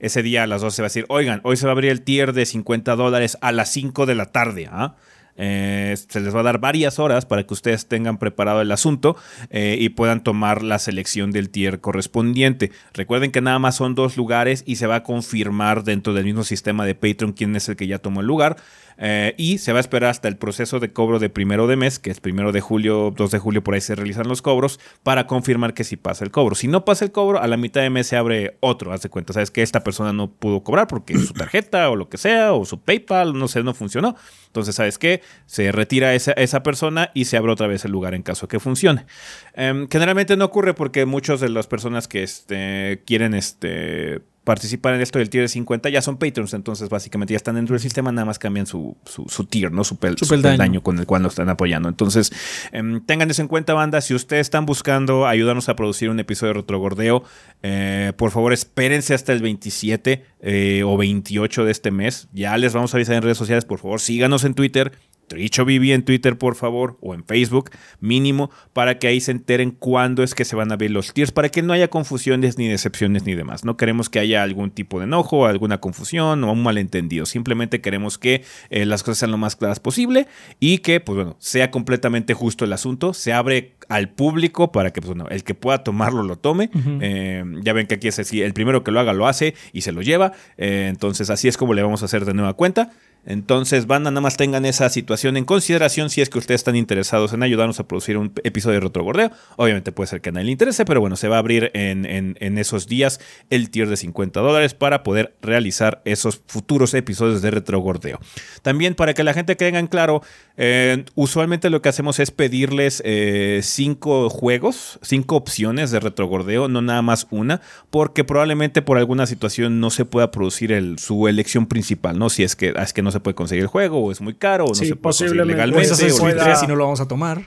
ese 0.00 0.22
día 0.22 0.42
a 0.42 0.46
las 0.46 0.62
12 0.62 0.76
se 0.76 0.82
va 0.82 0.86
a 0.86 0.88
decir, 0.88 1.06
oigan, 1.08 1.40
hoy 1.44 1.56
se 1.56 1.66
va 1.66 1.72
a 1.72 1.74
abrir 1.74 1.90
el 1.90 2.02
tier 2.02 2.32
de 2.32 2.46
50 2.46 2.96
dólares 2.96 3.38
a 3.40 3.52
las 3.52 3.70
5 3.70 4.06
de 4.06 4.14
la 4.14 4.26
tarde. 4.26 4.68
¿ah? 4.70 4.96
Eh, 5.36 5.96
se 5.96 6.20
les 6.20 6.34
va 6.34 6.40
a 6.40 6.42
dar 6.42 6.58
varias 6.58 6.98
horas 6.98 7.24
para 7.24 7.44
que 7.44 7.54
ustedes 7.54 7.86
tengan 7.86 8.18
preparado 8.18 8.60
el 8.60 8.70
asunto 8.72 9.16
eh, 9.48 9.76
y 9.80 9.88
puedan 9.90 10.22
tomar 10.22 10.62
la 10.62 10.78
selección 10.78 11.30
del 11.30 11.48
tier 11.48 11.80
correspondiente. 11.80 12.72
Recuerden 12.92 13.30
que 13.30 13.40
nada 13.40 13.58
más 13.58 13.76
son 13.76 13.94
dos 13.94 14.18
lugares 14.18 14.64
y 14.66 14.76
se 14.76 14.86
va 14.86 14.96
a 14.96 15.02
confirmar 15.02 15.84
dentro 15.84 16.12
del 16.12 16.24
mismo 16.24 16.44
sistema 16.44 16.84
de 16.84 16.94
Patreon 16.94 17.32
quién 17.32 17.56
es 17.56 17.68
el 17.68 17.76
que 17.76 17.86
ya 17.86 17.98
tomó 17.98 18.20
el 18.20 18.26
lugar. 18.26 18.56
Eh, 19.02 19.34
y 19.38 19.58
se 19.58 19.72
va 19.72 19.78
a 19.78 19.80
esperar 19.80 20.10
hasta 20.10 20.28
el 20.28 20.36
proceso 20.36 20.78
de 20.78 20.92
cobro 20.92 21.18
de 21.18 21.30
primero 21.30 21.66
de 21.66 21.76
mes, 21.76 21.98
que 21.98 22.10
es 22.10 22.20
primero 22.20 22.52
de 22.52 22.60
julio, 22.60 23.12
2 23.16 23.30
de 23.30 23.38
julio, 23.38 23.64
por 23.64 23.74
ahí 23.74 23.80
se 23.80 23.94
realizan 23.94 24.28
los 24.28 24.42
cobros, 24.42 24.78
para 25.02 25.26
confirmar 25.26 25.72
que 25.72 25.84
sí 25.84 25.96
pasa 25.96 26.22
el 26.22 26.30
cobro. 26.30 26.54
Si 26.54 26.68
no 26.68 26.84
pasa 26.84 27.06
el 27.06 27.12
cobro, 27.12 27.40
a 27.40 27.46
la 27.46 27.56
mitad 27.56 27.80
de 27.80 27.88
mes 27.88 28.06
se 28.06 28.16
abre 28.16 28.58
otro. 28.60 28.92
Haz 28.92 29.02
de 29.02 29.08
cuenta, 29.08 29.32
sabes 29.32 29.50
que 29.50 29.62
esta 29.62 29.82
persona 29.82 30.12
no 30.12 30.30
pudo 30.30 30.62
cobrar 30.62 30.86
porque 30.86 31.18
su 31.18 31.32
tarjeta 31.32 31.88
o 31.88 31.96
lo 31.96 32.08
que 32.10 32.18
sea, 32.18 32.52
o 32.52 32.66
su 32.66 32.80
PayPal, 32.80 33.38
no 33.38 33.48
sé, 33.48 33.62
no 33.62 33.72
funcionó. 33.72 34.16
Entonces, 34.46 34.74
¿sabes 34.74 34.98
qué? 34.98 35.22
Se 35.46 35.72
retira 35.72 36.14
esa, 36.14 36.32
esa 36.32 36.62
persona 36.62 37.10
y 37.14 37.24
se 37.24 37.36
abre 37.36 37.52
otra 37.52 37.66
vez 37.66 37.84
el 37.84 37.92
lugar 37.92 38.14
en 38.14 38.22
caso 38.22 38.48
que 38.48 38.60
funcione. 38.60 39.06
Em, 39.54 39.88
generalmente 39.88 40.36
no 40.36 40.44
ocurre 40.44 40.74
porque 40.74 41.06
muchas 41.06 41.40
de 41.40 41.48
las 41.48 41.66
personas 41.66 42.06
que 42.06 42.22
este, 42.22 43.02
quieren 43.06 43.34
este, 43.34 44.20
participar 44.50 44.94
en 44.94 45.00
esto 45.00 45.20
del 45.20 45.30
tier 45.30 45.44
de 45.44 45.48
50 45.48 45.90
ya 45.90 46.02
son 46.02 46.16
patrons, 46.16 46.54
entonces 46.54 46.88
básicamente 46.88 47.34
ya 47.34 47.36
están 47.36 47.54
dentro 47.54 47.74
del 47.74 47.80
sistema, 47.80 48.10
nada 48.10 48.24
más 48.24 48.40
cambian 48.40 48.66
su, 48.66 48.96
su, 49.04 49.44
tier, 49.44 49.70
¿no? 49.70 49.84
Su, 49.84 49.96
pel, 49.96 50.16
peldaño 50.16 50.82
con 50.82 50.98
el 50.98 51.06
cual 51.06 51.22
nos 51.22 51.34
están 51.34 51.48
apoyando. 51.50 51.88
Entonces, 51.88 52.32
em, 52.72 53.00
tengan 53.06 53.30
eso 53.30 53.42
en 53.42 53.46
cuenta, 53.46 53.74
banda. 53.74 54.00
Si 54.00 54.12
ustedes 54.12 54.40
están 54.40 54.66
buscando 54.66 55.28
ayudarnos 55.28 55.68
a 55.68 55.76
producir 55.76 56.10
un 56.10 56.18
episodio 56.18 56.54
de 56.54 56.60
Retrogordeo, 56.62 57.22
eh, 57.62 58.12
por 58.16 58.32
favor 58.32 58.52
espérense 58.52 59.14
hasta 59.14 59.32
el 59.32 59.40
27 59.40 60.24
eh, 60.40 60.82
o 60.84 60.96
28 60.96 61.64
de 61.64 61.70
este 61.70 61.92
mes. 61.92 62.26
Ya 62.32 62.58
les 62.58 62.72
vamos 62.72 62.92
a 62.92 62.96
avisar 62.96 63.14
en 63.14 63.22
redes 63.22 63.38
sociales, 63.38 63.64
por 63.64 63.78
favor, 63.78 64.00
síganos 64.00 64.42
en 64.42 64.54
Twitter 64.54 64.90
Tricho 65.30 65.64
Vivi 65.64 65.92
en 65.92 66.04
Twitter, 66.04 66.36
por 66.36 66.56
favor, 66.56 66.98
o 67.00 67.14
en 67.14 67.22
Facebook, 67.22 67.70
mínimo, 68.00 68.50
para 68.72 68.98
que 68.98 69.06
ahí 69.06 69.20
se 69.20 69.30
enteren 69.30 69.70
cuándo 69.70 70.24
es 70.24 70.34
que 70.34 70.44
se 70.44 70.56
van 70.56 70.72
a 70.72 70.76
ver 70.76 70.90
los 70.90 71.14
tiers, 71.14 71.30
para 71.30 71.50
que 71.50 71.62
no 71.62 71.72
haya 71.72 71.86
confusiones 71.86 72.58
ni 72.58 72.66
decepciones 72.66 73.24
ni 73.24 73.36
demás. 73.36 73.64
No 73.64 73.76
queremos 73.76 74.10
que 74.10 74.18
haya 74.18 74.42
algún 74.42 74.72
tipo 74.72 74.98
de 74.98 75.04
enojo, 75.04 75.46
alguna 75.46 75.78
confusión 75.78 76.42
o 76.42 76.52
un 76.52 76.64
malentendido. 76.64 77.26
Simplemente 77.26 77.80
queremos 77.80 78.18
que 78.18 78.42
eh, 78.70 78.84
las 78.86 79.04
cosas 79.04 79.18
sean 79.18 79.30
lo 79.30 79.38
más 79.38 79.54
claras 79.54 79.78
posible 79.78 80.26
y 80.58 80.78
que, 80.78 80.98
pues 80.98 81.14
bueno, 81.14 81.36
sea 81.38 81.70
completamente 81.70 82.34
justo 82.34 82.64
el 82.64 82.72
asunto. 82.72 83.14
Se 83.14 83.32
abre 83.32 83.76
al 83.88 84.08
público 84.08 84.72
para 84.72 84.92
que, 84.92 85.00
pues 85.00 85.14
bueno, 85.14 85.28
el 85.30 85.44
que 85.44 85.54
pueda 85.54 85.84
tomarlo 85.84 86.24
lo 86.24 86.38
tome. 86.38 86.70
Eh, 87.00 87.44
ya 87.62 87.72
ven 87.72 87.86
que 87.86 87.94
aquí 87.94 88.08
es 88.08 88.18
así, 88.18 88.42
el 88.42 88.52
primero 88.52 88.82
que 88.82 88.90
lo 88.90 88.98
haga 88.98 89.12
lo 89.12 89.28
hace 89.28 89.54
y 89.72 89.82
se 89.82 89.92
lo 89.92 90.02
lleva. 90.02 90.32
Eh, 90.56 90.88
entonces 90.90 91.30
así 91.30 91.46
es 91.46 91.56
como 91.56 91.72
le 91.72 91.82
vamos 91.82 92.02
a 92.02 92.06
hacer 92.06 92.24
de 92.24 92.34
nueva 92.34 92.54
cuenta. 92.54 92.90
Entonces, 93.26 93.86
banda, 93.86 94.10
nada 94.10 94.22
más 94.22 94.36
tengan 94.36 94.64
esa 94.64 94.88
situación 94.88 95.36
en 95.36 95.44
consideración 95.44 96.10
si 96.10 96.22
es 96.22 96.30
que 96.30 96.38
ustedes 96.38 96.60
están 96.60 96.76
interesados 96.76 97.32
en 97.32 97.42
ayudarnos 97.42 97.78
a 97.78 97.86
producir 97.86 98.16
un 98.16 98.32
episodio 98.44 98.74
de 98.76 98.80
Retrogordeo. 98.80 99.30
Obviamente 99.56 99.92
puede 99.92 100.08
ser 100.08 100.20
que 100.20 100.30
a 100.30 100.32
nadie 100.32 100.46
le 100.46 100.52
interese, 100.52 100.84
pero 100.84 101.00
bueno, 101.00 101.16
se 101.16 101.28
va 101.28 101.36
a 101.36 101.38
abrir 101.40 101.70
en, 101.74 102.06
en, 102.06 102.58
esos 102.58 102.86
días 102.86 103.20
el 103.50 103.70
tier 103.70 103.88
de 103.88 103.96
50 103.96 104.40
dólares 104.40 104.74
para 104.74 105.02
poder 105.02 105.34
realizar 105.42 106.00
esos 106.04 106.42
futuros 106.46 106.94
episodios 106.94 107.42
de 107.42 107.50
Retrogordeo. 107.50 108.20
También 108.62 108.94
para 108.94 109.14
que 109.14 109.24
la 109.24 109.34
gente 109.34 109.54
tenga 109.54 109.78
en 109.78 109.86
claro, 109.86 110.22
eh, 110.56 111.04
usualmente 111.14 111.70
lo 111.70 111.82
que 111.82 111.88
hacemos 111.88 112.18
es 112.18 112.30
pedirles 112.30 113.02
eh, 113.04 113.60
cinco 113.62 114.30
juegos, 114.30 114.98
cinco 115.02 115.36
opciones 115.36 115.90
de 115.90 116.00
Retrogordeo, 116.00 116.68
no 116.68 116.82
nada 116.82 117.02
más 117.02 117.26
una, 117.30 117.60
porque 117.90 118.24
probablemente 118.24 118.82
por 118.82 118.98
alguna 118.98 119.26
situación 119.26 119.80
no 119.80 119.90
se 119.90 120.04
pueda 120.04 120.30
producir 120.30 120.70
su 120.98 121.28
elección 121.28 121.66
principal, 121.66 122.18
¿no? 122.18 122.30
Si 122.30 122.42
es 122.42 122.56
que, 122.56 122.74
es 122.76 122.92
que 122.92 123.02
no 123.02 123.09
se 123.10 123.20
puede 123.20 123.34
conseguir 123.34 123.62
el 123.62 123.68
juego, 123.68 123.98
o 124.04 124.12
es 124.12 124.20
muy 124.20 124.34
caro, 124.34 124.64
o 124.64 124.68
no 124.68 124.74
se 124.74 124.86
puede 124.96 125.00
conseguir 125.00 125.46
legalmente. 125.46 125.92
o 125.92 126.56
si 126.56 126.66
no 126.66 126.76
lo 126.76 126.84
vamos 126.84 127.00
a 127.00 127.08
tomar. 127.08 127.42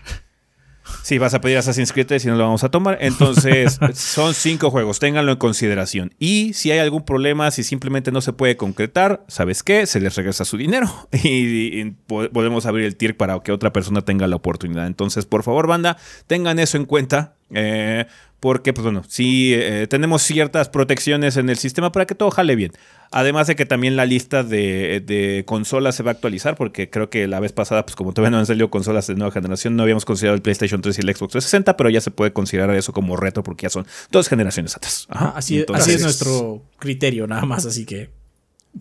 Sí, 1.01 1.17
vas 1.17 1.34
a 1.34 1.41
pedir 1.41 1.58
Assassin's 1.58 1.91
Creed 1.91 2.08
3 2.08 2.25
y 2.25 2.27
no 2.29 2.36
lo 2.36 2.43
vamos 2.43 2.63
a 2.63 2.70
tomar. 2.70 2.98
Entonces, 3.01 3.79
son 3.93 4.34
cinco 4.34 4.70
juegos, 4.70 5.00
ténganlo 5.00 5.32
en 5.32 5.38
consideración. 5.38 6.13
Y 6.20 6.53
si 6.53 6.72
hay 6.72 6.79
algún 6.79 7.03
problema, 7.03 7.51
si 7.51 7.63
simplemente 7.63 8.12
no 8.12 8.22
se 8.22 8.34
puede 8.34 8.58
concretar, 8.58 9.24
¿sabes 9.27 9.63
qué? 9.63 9.86
Se 9.86 10.00
les 10.00 10.15
regresa 10.15 10.46
su 10.46 10.58
dinero 10.58 10.89
y, 11.24 11.91
podemos 12.08 12.65
abrir 12.65 12.86
el 12.86 12.96
tier 12.96 13.17
para 13.17 13.39
que 13.39 13.51
otra 13.51 13.74
persona 13.74 14.03
tenga 14.03 14.27
la 14.27 14.36
oportunidad. 14.36 14.88
Entonces, 14.88 15.25
por 15.25 15.43
favor, 15.43 15.67
banda, 15.67 15.98
tengan 16.27 16.60
eso 16.60 16.77
en 16.77 16.86
cuenta. 16.86 17.36
Eh, 17.51 18.05
porque, 18.39 18.73
pues 18.73 18.83
bueno, 18.83 19.03
sí 19.07 19.53
eh, 19.53 19.88
tenemos 19.89 20.21
ciertas 20.21 20.67
protecciones 20.67 21.38
en 21.38 21.50
el 21.50 21.57
sistema 21.57 21.93
para 21.93 22.05
que 22.05 22.13
todo 22.13 22.29
jale 22.29 22.57
bien. 22.57 22.73
Además 23.09 23.47
de 23.47 23.55
que 23.55 23.65
también 23.65 23.95
la 23.95 24.05
lista 24.05 24.43
de, 24.43 25.43
consolas 25.47 25.95
se 25.95 26.03
va 26.03 26.12
a 26.12 26.13
actualizar, 26.15 26.55
porque 26.55 26.89
creo 26.89 27.09
que 27.09 27.27
la 27.27 27.39
vez 27.39 27.53
pasada, 27.53 27.85
pues 27.85 27.95
como 27.95 28.12
todavía 28.12 28.31
no 28.31 28.39
han 28.39 28.45
salido 28.45 28.69
consolas 28.69 29.07
de 29.07 29.15
nueva 29.15 29.31
generación, 29.31 29.77
no 29.77 29.83
habíamos 29.83 30.03
considerado 30.03 30.35
el 30.35 30.41
PlayStation 30.41 30.81
3 30.81 30.97
y 30.97 31.01
el 31.01 31.07
Xbox 31.15 31.31
360, 31.31 31.77
pero 31.77 31.89
ya 31.89 32.01
se 32.01 32.12
puede 32.12 32.33
considerar 32.33 32.75
eso 32.75 32.91
como 32.91 33.15
reto 33.15 33.43
porque 33.43 33.63
ya 33.63 33.69
son 33.69 33.85
dos 34.12 34.27
generaciones 34.27 34.75
atrás. 34.75 35.07
así, 35.09 35.63
así 35.73 35.91
es 35.91 36.01
nuestro 36.01 36.63
criterio, 36.79 37.27
nada 37.27 37.45
más, 37.45 37.65
así 37.65 37.85
que 37.85 38.09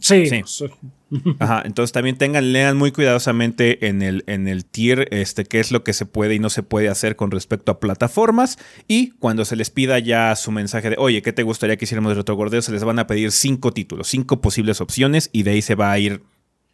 Sí. 0.01 0.43
Ajá, 1.39 1.63
entonces 1.67 1.93
también 1.93 2.17
tengan, 2.17 2.53
lean 2.53 2.77
muy 2.77 2.91
cuidadosamente 2.91 3.89
en 3.89 4.01
el, 4.01 4.25
en 4.27 4.49
el 4.49 4.65
tier 4.65 5.09
este, 5.11 5.45
qué 5.45 5.61
es 5.61 5.71
lo 5.71 5.85
que 5.85 5.93
se 5.93 6.07
puede 6.07 6.35
y 6.35 6.39
no 6.39 6.49
se 6.49 6.63
puede 6.63 6.89
hacer 6.89 7.17
con 7.17 7.31
respecto 7.31 7.71
a 7.71 7.81
plataformas. 7.81 8.59
Y 8.89 9.11
cuando 9.19 9.45
se 9.45 9.57
les 9.57 9.71
pida 9.71 9.99
ya 9.99 10.35
su 10.37 10.51
mensaje 10.51 10.91
de, 10.91 10.97
oye, 10.99 11.21
¿qué 11.21 11.33
te 11.33 11.43
gustaría 11.43 11.77
que 11.77 11.85
hiciéramos 11.85 12.11
de 12.11 12.17
retrogordeo? 12.17 12.63
Se 12.63 12.73
les 12.73 12.85
van 12.85 12.99
a 12.99 13.07
pedir 13.07 13.31
cinco 13.33 13.73
títulos, 13.73 14.09
cinco 14.09 14.41
posibles 14.41 14.81
opciones 14.81 15.29
y 15.33 15.43
de 15.43 15.51
ahí 15.51 15.63
se 15.63 15.75
va 15.75 15.93
a 15.93 15.99
ir 15.99 16.23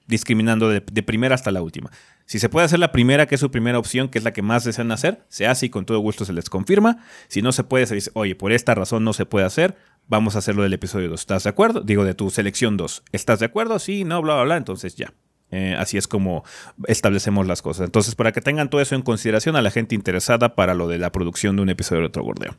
discriminando 0.07 0.71
de, 0.71 0.81
de, 0.81 1.03
primera 1.03 1.35
hasta 1.35 1.51
la 1.51 1.61
última. 1.61 1.91
Si 2.25 2.39
se 2.39 2.49
puede 2.49 2.65
hacer 2.65 2.79
la 2.79 2.93
primera, 2.93 3.27
que 3.27 3.35
es 3.35 3.41
su 3.41 3.51
primera 3.51 3.79
opción, 3.79 4.09
que 4.09 4.19
es 4.19 4.25
la 4.25 4.33
que 4.33 4.41
más 4.41 4.65
desean 4.65 4.91
hacer, 4.91 5.23
se 5.29 5.47
hace 5.47 5.67
y 5.67 5.69
con 5.69 5.85
todo 5.85 5.99
gusto 5.99 6.25
se 6.25 6.33
les 6.33 6.49
confirma. 6.49 7.05
Si 7.29 7.43
no 7.43 7.53
se 7.53 7.63
puede, 7.65 7.87
se 7.87 7.95
dice, 7.95 8.11
oye, 8.15 8.35
por 8.35 8.53
esta 8.53 8.75
razón 8.75 9.05
no 9.05 9.13
se 9.13 9.27
puede 9.27 9.45
hacer, 9.45 9.77
vamos 10.09 10.35
a 10.35 10.41
hacerlo 10.41 10.63
del 10.63 10.73
episodio 10.73 11.09
2. 11.09 11.21
¿Estás 11.21 11.45
de 11.45 11.51
acuerdo? 11.51 11.81
Digo, 11.83 12.05
de 12.05 12.15
tu 12.15 12.31
selección 12.31 12.77
2. 12.77 13.05
¿Estás 13.13 13.39
de 13.39 13.47
acuerdo? 13.47 13.79
Sí, 13.79 14.05
no, 14.05 14.21
bla, 14.21 14.35
bla, 14.35 14.45
bla. 14.45 14.57
Entonces 14.57 14.97
ya. 14.97 15.13
Eh, 15.51 15.75
así 15.79 15.97
es 15.97 16.07
como 16.07 16.45
establecemos 16.87 17.47
las 17.47 17.63
cosas. 17.63 17.87
Entonces, 17.87 18.15
para 18.15 18.33
que 18.33 18.41
tengan 18.41 18.69
todo 18.69 18.81
eso 18.81 18.95
en 18.95 19.03
consideración 19.03 19.57
a 19.57 19.63
la 19.63 19.71
gente 19.71 19.95
interesada 19.95 20.55
para 20.55 20.75
lo 20.75 20.89
de 20.89 20.99
la 20.99 21.13
producción 21.13 21.57
de 21.57 21.63
un 21.63 21.71
episodio 21.71 22.01
de 22.03 22.09
otro 22.09 22.23
gordeo. 22.23 22.57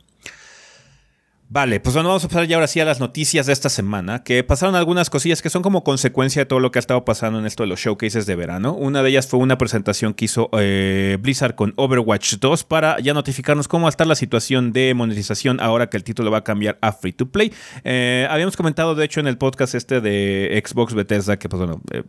Vale, 1.52 1.80
pues 1.80 1.96
bueno, 1.96 2.10
vamos 2.10 2.24
a 2.24 2.28
pasar 2.28 2.46
ya 2.46 2.58
ahora 2.58 2.68
sí 2.68 2.80
a 2.80 2.86
las 2.86 3.00
noticias 3.00 3.48
de 3.48 3.54
esta 3.54 3.70
semana, 3.70 4.24
que 4.24 4.44
pasaron 4.44 4.76
algunas 4.76 5.10
cosillas 5.10 5.42
que 5.42 5.50
son 5.50 5.64
como 5.64 5.84
consecuencia 5.84 6.44
de 6.44 6.46
todo 6.46 6.60
lo 6.60 6.70
que 6.70 6.78
ha 6.78 6.80
estado 6.80 7.04
pasando 7.04 7.40
en 7.40 7.48
esto 7.48 7.64
de 7.64 7.68
los 7.68 7.80
showcases 7.80 8.28
de 8.28 8.36
verano. 8.36 8.76
Una 8.76 9.02
de 9.02 9.10
ellas 9.10 9.26
fue 9.26 9.40
una 9.40 9.58
presentación 9.58 10.14
que 10.14 10.26
hizo 10.26 10.52
eh, 10.54 11.18
Blizzard 11.20 11.56
con 11.56 11.74
Overwatch 11.76 12.36
2 12.36 12.64
para 12.66 13.00
ya 13.00 13.16
notificarnos 13.16 13.68
cómo 13.68 13.86
va 13.86 13.88
a 13.88 13.90
estar 13.90 14.06
la 14.06 14.14
situación 14.14 14.74
de 14.74 14.94
monetización 14.94 15.60
ahora 15.60 15.90
que 15.90 15.98
el 15.98 16.04
título 16.04 16.30
va 16.30 16.38
a 16.38 16.44
cambiar 16.44 16.78
a 16.82 16.92
Free 16.92 17.14
to 17.14 17.32
Play. 17.32 17.52
Eh, 17.84 18.28
habíamos 18.30 18.56
comentado, 18.56 18.94
de 18.94 19.06
hecho, 19.06 19.20
en 19.20 19.26
el 19.26 19.40
podcast 19.40 19.74
este 19.74 20.02
de 20.02 20.64
Xbox 20.64 20.94
Bethesda, 20.94 21.40
que 21.40 21.50
pues 21.50 21.58
bueno, 21.58 21.82
eh, 21.92 22.04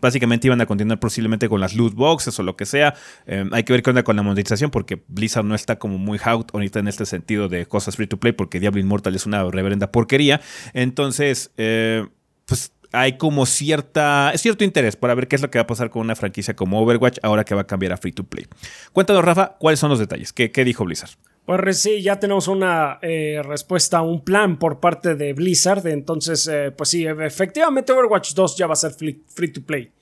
básicamente 0.00 0.46
iban 0.46 0.60
a 0.60 0.66
continuar 0.66 0.98
posiblemente 1.00 1.48
con 1.48 1.60
las 1.60 1.74
loot 1.74 1.94
boxes 1.94 2.38
o 2.38 2.42
lo 2.42 2.56
que 2.56 2.66
sea. 2.66 2.94
Eh, 3.26 3.44
hay 3.52 3.64
que 3.64 3.72
ver 3.72 3.82
qué 3.82 3.90
onda 3.90 4.02
con 4.02 4.16
la 4.16 4.22
monetización 4.22 4.70
porque 4.70 5.02
Blizzard 5.08 5.44
no 5.44 5.54
está 5.54 5.78
como 5.78 5.98
muy 5.98 6.18
out 6.24 6.50
ahorita 6.52 6.78
en 6.78 6.88
este 6.88 7.06
sentido 7.06 7.48
de 7.48 7.66
cosas 7.66 7.96
free 7.96 8.06
to 8.06 8.18
play 8.18 8.32
porque 8.32 8.60
Diablo 8.60 8.80
Immortal 8.80 9.14
es 9.14 9.26
una 9.26 9.44
reverenda 9.50 9.90
porquería. 9.92 10.40
Entonces, 10.72 11.50
eh, 11.56 12.06
pues 12.46 12.72
hay 12.92 13.18
como 13.18 13.46
cierta, 13.46 14.32
cierto 14.36 14.64
interés 14.64 14.96
para 14.96 15.14
ver 15.14 15.28
qué 15.28 15.36
es 15.36 15.42
lo 15.42 15.50
que 15.50 15.58
va 15.58 15.64
a 15.64 15.66
pasar 15.66 15.90
con 15.90 16.02
una 16.02 16.16
franquicia 16.16 16.54
como 16.54 16.80
Overwatch 16.80 17.18
ahora 17.22 17.44
que 17.44 17.54
va 17.54 17.62
a 17.62 17.66
cambiar 17.66 17.92
a 17.92 17.96
free 17.96 18.12
to 18.12 18.24
play. 18.24 18.46
Cuéntanos, 18.92 19.24
Rafa, 19.24 19.56
cuáles 19.58 19.80
son 19.80 19.90
los 19.90 19.98
detalles. 19.98 20.32
¿Qué, 20.32 20.50
qué 20.50 20.64
dijo 20.64 20.84
Blizzard? 20.84 21.10
Pues 21.46 21.80
sí, 21.80 22.02
ya 22.02 22.18
tenemos 22.18 22.48
una 22.48 22.98
eh, 23.02 23.40
respuesta, 23.44 24.02
un 24.02 24.24
plan 24.24 24.58
por 24.58 24.80
parte 24.80 25.14
de 25.14 25.32
Blizzard. 25.32 25.86
Entonces, 25.86 26.48
eh, 26.48 26.72
pues 26.76 26.90
sí, 26.90 27.06
efectivamente 27.06 27.92
Overwatch 27.92 28.34
2 28.34 28.56
ya 28.56 28.66
va 28.66 28.72
a 28.72 28.76
ser 28.76 28.90
free, 28.90 29.52
to 29.52 29.62
play. 29.62 29.92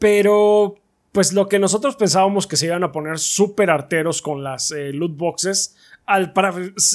Pero, 0.00 0.74
pues 1.12 1.32
lo 1.32 1.48
que 1.48 1.60
nosotros 1.60 1.94
pensábamos 1.94 2.48
que 2.48 2.56
se 2.56 2.66
iban 2.66 2.82
a 2.82 2.90
poner 2.90 3.20
súper 3.20 3.70
arteros 3.70 4.20
con 4.20 4.42
las 4.42 4.72
eh, 4.72 4.92
loot 4.92 5.16
boxes, 5.16 5.76
al, 6.06 6.34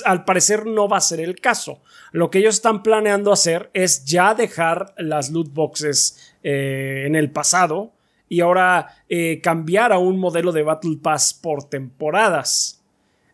al, 0.04 0.26
parecer 0.26 0.66
no 0.66 0.90
va 0.90 0.98
a 0.98 1.02
ser 1.02 1.22
el 1.22 1.40
caso. 1.40 1.82
Lo 2.12 2.30
que 2.30 2.40
ellos 2.40 2.56
están 2.56 2.84
planeando 2.84 3.32
hacer 3.32 3.72
es 3.74 4.04
ya 4.04 4.36
dejar 4.36 4.94
las 4.98 5.32
loot 5.32 5.54
boxes 5.54 6.36
en 6.44 7.16
el 7.16 7.32
pasado 7.32 7.94
y 8.28 8.42
ahora 8.42 9.04
cambiar 9.42 9.92
a 9.94 9.98
un 9.98 10.20
modelo 10.20 10.52
de 10.52 10.64
Battle 10.64 10.98
Pass 11.02 11.34
por 11.34 11.64
temporadas. 11.64 12.79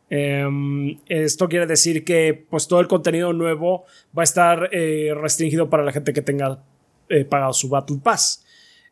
Em, 0.09 0.97
esto 1.07 1.49
quiere 1.49 1.65
decir 1.65 2.03
que 2.03 2.45
pues 2.49 2.67
todo 2.67 2.79
el 2.79 2.87
contenido 2.87 3.33
nuevo 3.33 3.85
va 4.17 4.21
a 4.21 4.23
estar 4.23 4.69
eh, 4.71 5.13
restringido 5.15 5.69
para 5.69 5.83
la 5.83 5.91
gente 5.91 6.13
que 6.13 6.21
tenga 6.21 6.63
eh, 7.09 7.25
pagado 7.25 7.53
su 7.53 7.69
Battle 7.69 7.97
Pass. 8.03 8.43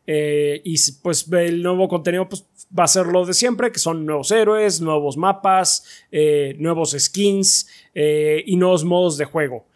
Eh, 0.06 0.60
y 0.64 0.76
pues 1.02 1.30
el 1.32 1.62
nuevo 1.62 1.88
contenido 1.88 2.28
pues, 2.28 2.44
va 2.76 2.84
a 2.84 2.88
ser 2.88 3.06
lo 3.06 3.24
de 3.24 3.32
siempre, 3.32 3.70
que 3.70 3.78
son 3.78 4.04
nuevos 4.04 4.30
héroes, 4.32 4.80
nuevos 4.80 5.16
mapas, 5.16 5.84
nuevos 6.58 6.96
skins 6.98 7.68
y 7.94 8.56
nuevos 8.56 8.84
modos 8.84 9.16
de 9.16 9.24
juego. 9.24 9.66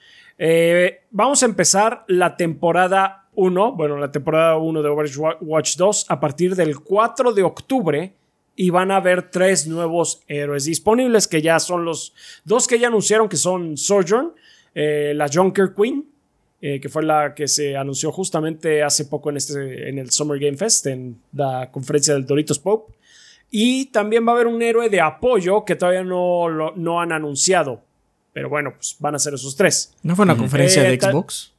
vamos 1.10 1.42
a 1.42 1.46
empezar 1.46 2.04
la 2.08 2.36
temporada 2.36 3.28
1, 3.36 3.72
bueno, 3.72 3.96
la 3.96 4.10
temporada 4.10 4.58
1 4.58 4.82
de 4.82 4.88
Overwatch 4.88 5.76
2 5.76 6.06
a 6.08 6.20
partir 6.20 6.56
del 6.56 6.80
4 6.80 7.32
de 7.32 7.42
octubre 7.44 8.17
y 8.60 8.70
van 8.70 8.90
a 8.90 8.96
haber 8.96 9.30
tres 9.30 9.68
nuevos 9.68 10.20
héroes 10.26 10.64
disponibles, 10.64 11.28
que 11.28 11.40
ya 11.40 11.60
son 11.60 11.84
los 11.84 12.12
dos 12.44 12.66
que 12.66 12.80
ya 12.80 12.88
anunciaron, 12.88 13.28
que 13.28 13.36
son 13.36 13.76
Sojourn, 13.76 14.32
eh, 14.74 15.12
la 15.14 15.30
Junker 15.32 15.72
Queen, 15.74 16.04
eh, 16.60 16.80
que 16.80 16.88
fue 16.88 17.04
la 17.04 17.36
que 17.36 17.46
se 17.46 17.76
anunció 17.76 18.10
justamente 18.10 18.82
hace 18.82 19.04
poco 19.04 19.30
en, 19.30 19.36
este, 19.36 19.88
en 19.88 19.98
el 19.98 20.10
Summer 20.10 20.40
Game 20.40 20.56
Fest, 20.56 20.86
en 20.88 21.20
la 21.32 21.70
conferencia 21.70 22.14
del 22.14 22.26
Doritos 22.26 22.58
Pope. 22.58 22.92
Y 23.48 23.86
también 23.86 24.26
va 24.26 24.32
a 24.32 24.34
haber 24.34 24.48
un 24.48 24.60
héroe 24.60 24.90
de 24.90 25.00
apoyo 25.00 25.64
que 25.64 25.76
todavía 25.76 26.02
no, 26.02 26.72
no 26.74 27.00
han 27.00 27.12
anunciado. 27.12 27.80
Pero 28.32 28.48
bueno, 28.48 28.72
pues 28.74 28.96
van 28.98 29.14
a 29.14 29.20
ser 29.20 29.34
esos 29.34 29.54
tres. 29.54 29.94
¿No 30.02 30.16
fue 30.16 30.24
una 30.24 30.36
conferencia 30.36 30.82
de 30.82 30.94
eh, 30.94 31.00
Xbox? 31.00 31.52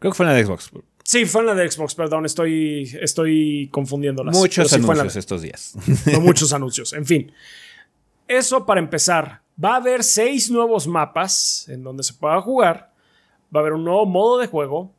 Creo 0.00 0.10
que 0.10 0.16
fue 0.16 0.26
una 0.26 0.34
de 0.34 0.44
Xbox. 0.44 0.72
Sí, 1.06 1.26
fue 1.26 1.42
en 1.42 1.48
la 1.48 1.54
de 1.54 1.70
Xbox, 1.70 1.94
perdón, 1.94 2.24
estoy, 2.24 2.90
estoy 2.98 3.68
confundiéndolas. 3.70 4.34
Muchos 4.34 4.72
anuncios 4.72 5.16
estos 5.16 5.42
días. 5.42 5.74
No, 6.12 6.20
muchos 6.20 6.52
anuncios, 6.54 6.94
en 6.94 7.04
fin. 7.04 7.32
Eso 8.26 8.64
para 8.64 8.80
empezar. 8.80 9.42
Va 9.62 9.74
a 9.74 9.76
haber 9.76 10.02
seis 10.02 10.50
nuevos 10.50 10.88
mapas 10.88 11.68
en 11.68 11.84
donde 11.84 12.02
se 12.02 12.14
pueda 12.14 12.40
jugar. 12.40 12.90
Va 13.54 13.60
a 13.60 13.62
haber 13.62 13.74
un 13.74 13.84
nuevo 13.84 14.06
modo 14.06 14.38
de 14.38 14.46
juego. 14.46 14.92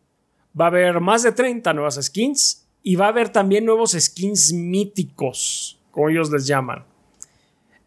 Va 0.59 0.65
a 0.65 0.67
haber 0.67 1.01
más 1.01 1.24
de 1.24 1.31
30 1.31 1.74
nuevas 1.74 2.00
skins. 2.01 2.67
Y 2.83 2.95
va 2.95 3.05
a 3.05 3.09
haber 3.09 3.29
también 3.29 3.65
nuevos 3.65 3.93
skins 4.00 4.53
míticos, 4.53 5.79
como 5.89 6.09
ellos 6.09 6.29
les 6.29 6.45
llaman. 6.45 6.85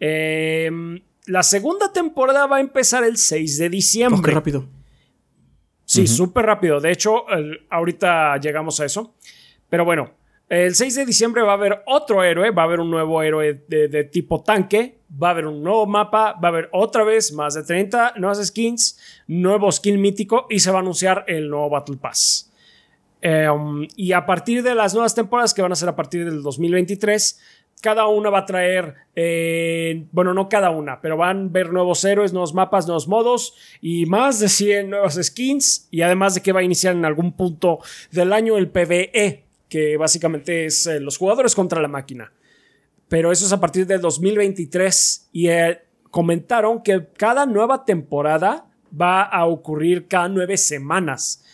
Em, 0.00 1.00
la 1.26 1.44
segunda 1.44 1.92
temporada 1.92 2.46
va 2.46 2.56
a 2.56 2.60
empezar 2.60 3.04
el 3.04 3.16
6 3.16 3.58
de 3.58 3.70
diciembre. 3.70 4.22
qué 4.24 4.34
rápido. 4.34 4.66
Sí, 5.88 6.06
súper 6.06 6.44
rápido. 6.44 6.80
De 6.80 6.92
hecho, 6.92 7.24
ahorita 7.70 8.36
llegamos 8.36 8.78
a 8.78 8.84
eso. 8.84 9.14
Pero 9.70 9.86
bueno, 9.86 10.10
el 10.46 10.74
6 10.74 10.96
de 10.96 11.06
diciembre 11.06 11.40
va 11.40 11.52
a 11.52 11.54
haber 11.54 11.82
otro 11.86 12.22
héroe, 12.22 12.50
va 12.50 12.62
a 12.62 12.64
haber 12.66 12.80
un 12.80 12.90
nuevo 12.90 13.22
héroe 13.22 13.64
de, 13.66 14.04
tipo 14.04 14.42
tanque, 14.42 14.98
va 15.10 15.28
a 15.28 15.30
haber 15.30 15.46
un 15.46 15.62
nuevo 15.62 15.86
mapa, 15.86 16.34
va 16.34 16.48
a 16.48 16.52
haber 16.52 16.68
otra 16.72 17.04
vez 17.04 17.32
más 17.32 17.54
de 17.54 17.62
30 17.62 18.14
nuevas 18.16 18.46
skins, 18.46 18.98
nuevo 19.26 19.72
skin 19.72 19.98
mítico 19.98 20.46
y 20.50 20.60
se 20.60 20.70
va 20.70 20.76
a 20.76 20.80
anunciar 20.80 21.24
el 21.26 21.48
nuevo 21.48 21.70
Battle 21.70 21.96
Pass. 21.96 22.52
Em, 23.22 23.88
y 23.96 24.12
a 24.12 24.26
partir 24.26 24.62
de 24.62 24.74
las 24.74 24.92
nuevas 24.92 25.14
temporadas 25.14 25.54
que 25.54 25.62
van 25.62 25.72
a 25.72 25.74
ser 25.74 25.88
a 25.88 25.96
partir 25.96 26.26
del 26.26 26.42
2023, 26.42 27.40
cada 27.80 28.06
una 28.06 28.30
va 28.30 28.40
a 28.40 28.46
traer, 28.46 28.94
eh, 29.14 30.06
bueno, 30.12 30.34
no 30.34 30.48
cada 30.48 30.70
una, 30.70 31.00
pero 31.00 31.16
van 31.16 31.46
a 31.46 31.48
ver 31.50 31.72
nuevos 31.72 32.04
héroes, 32.04 32.32
nuevos 32.32 32.54
mapas, 32.54 32.86
nuevos 32.86 33.08
modos 33.08 33.54
y 33.80 34.06
más 34.06 34.40
de 34.40 34.48
100 34.48 34.90
nuevas 34.90 35.18
skins. 35.22 35.88
Y 35.90 36.02
además 36.02 36.34
de 36.34 36.42
que 36.42 36.52
va 36.52 36.60
a 36.60 36.64
iniciar 36.64 36.94
en 36.94 37.04
algún 37.04 37.32
punto 37.32 37.78
del 38.10 38.32
año 38.32 38.56
el 38.56 38.68
PvE, 38.68 39.44
que 39.68 39.96
básicamente 39.96 40.66
es 40.66 40.86
eh, 40.86 41.00
los 41.00 41.18
jugadores 41.18 41.54
contra 41.54 41.80
la 41.80 41.88
máquina. 41.88 42.32
Pero 43.08 43.32
eso 43.32 43.46
es 43.46 43.52
a 43.52 43.60
partir 43.60 43.86
del 43.86 44.00
2023 44.00 45.30
y 45.32 45.48
eh, 45.48 45.80
comentaron 46.10 46.82
que 46.82 47.06
cada 47.16 47.46
nueva 47.46 47.84
temporada 47.84 48.66
va 48.98 49.22
a 49.22 49.46
ocurrir 49.46 50.06
cada 50.08 50.28
nueve 50.28 50.56
semanas. 50.56 51.44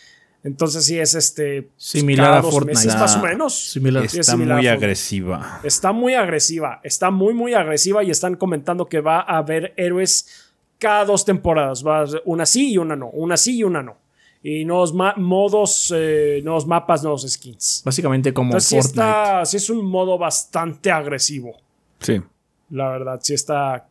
Entonces 0.44 0.84
sí 0.84 0.98
es 0.98 1.14
este 1.14 1.70
similar 1.78 2.34
a 2.34 2.42
Fortnite, 2.42 2.86
más 2.86 3.16
o 3.16 3.20
menos. 3.20 3.76
Está 4.14 4.36
muy 4.36 4.66
agresiva. 4.66 5.60
Está 5.64 5.92
muy 5.92 6.14
agresiva, 6.14 6.80
está 6.84 7.10
muy 7.10 7.32
muy 7.32 7.54
agresiva 7.54 8.04
y 8.04 8.10
están 8.10 8.36
comentando 8.36 8.86
que 8.86 9.00
va 9.00 9.20
a 9.20 9.38
haber 9.38 9.72
héroes 9.78 10.52
cada 10.78 11.06
dos 11.06 11.24
temporadas, 11.24 11.84
va 11.84 12.02
a 12.02 12.06
una 12.26 12.44
sí 12.44 12.72
y 12.72 12.78
una 12.78 12.94
no, 12.94 13.08
una 13.08 13.38
sí 13.38 13.56
y 13.56 13.64
una 13.64 13.82
no. 13.82 13.96
Y 14.42 14.66
nuevos 14.66 14.92
modos, 14.92 15.90
eh, 15.96 16.42
nuevos 16.44 16.66
mapas, 16.66 17.02
nuevos 17.02 17.22
skins. 17.26 17.80
Básicamente 17.82 18.34
como 18.34 18.52
Fortnite. 18.60 19.46
Sí, 19.46 19.56
es 19.56 19.70
un 19.70 19.86
modo 19.86 20.18
bastante 20.18 20.90
agresivo. 20.90 21.56
Sí. 22.00 22.20
La 22.68 22.90
verdad, 22.90 23.18
sí 23.22 23.32
está 23.32 23.88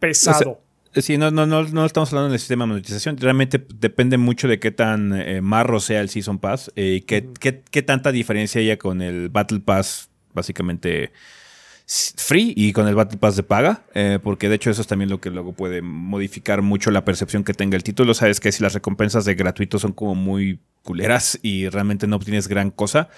pesado. 0.00 0.60
Sí, 0.94 1.18
no, 1.18 1.30
no, 1.30 1.46
no, 1.46 1.62
no 1.64 1.84
estamos 1.84 2.10
hablando 2.12 2.30
del 2.30 2.38
sistema 2.38 2.64
de 2.64 2.68
monetización. 2.68 3.16
Realmente 3.18 3.64
depende 3.74 4.16
mucho 4.16 4.48
de 4.48 4.58
qué 4.58 4.70
tan 4.70 5.12
eh, 5.12 5.40
marro 5.40 5.80
sea 5.80 6.00
el 6.00 6.08
Season 6.08 6.38
Pass 6.38 6.72
eh, 6.76 6.96
y 6.98 7.00
qué, 7.02 7.28
qué, 7.38 7.62
qué, 7.70 7.82
tanta 7.82 8.10
diferencia 8.10 8.60
haya 8.60 8.78
con 8.78 9.02
el 9.02 9.28
Battle 9.28 9.60
Pass, 9.60 10.10
básicamente 10.32 11.12
free 11.86 12.52
y 12.56 12.72
con 12.72 12.88
el 12.88 12.94
Battle 12.94 13.18
Pass 13.18 13.36
de 13.36 13.42
paga, 13.42 13.84
eh, 13.94 14.18
porque 14.22 14.48
de 14.48 14.56
hecho 14.56 14.70
eso 14.70 14.82
es 14.82 14.86
también 14.86 15.08
lo 15.08 15.20
que 15.20 15.30
luego 15.30 15.52
puede 15.52 15.80
modificar 15.82 16.62
mucho 16.62 16.90
la 16.90 17.04
percepción 17.04 17.44
que 17.44 17.54
tenga 17.54 17.76
el 17.76 17.82
título. 17.82 18.14
Sabes 18.14 18.40
que 18.40 18.52
si 18.52 18.62
las 18.62 18.74
recompensas 18.74 19.24
de 19.24 19.34
gratuito 19.34 19.78
son 19.78 19.92
como 19.92 20.14
muy 20.14 20.60
culeras 20.82 21.38
y 21.42 21.68
realmente 21.68 22.06
no 22.06 22.16
obtienes 22.16 22.48
gran 22.48 22.70
cosa, 22.70 23.08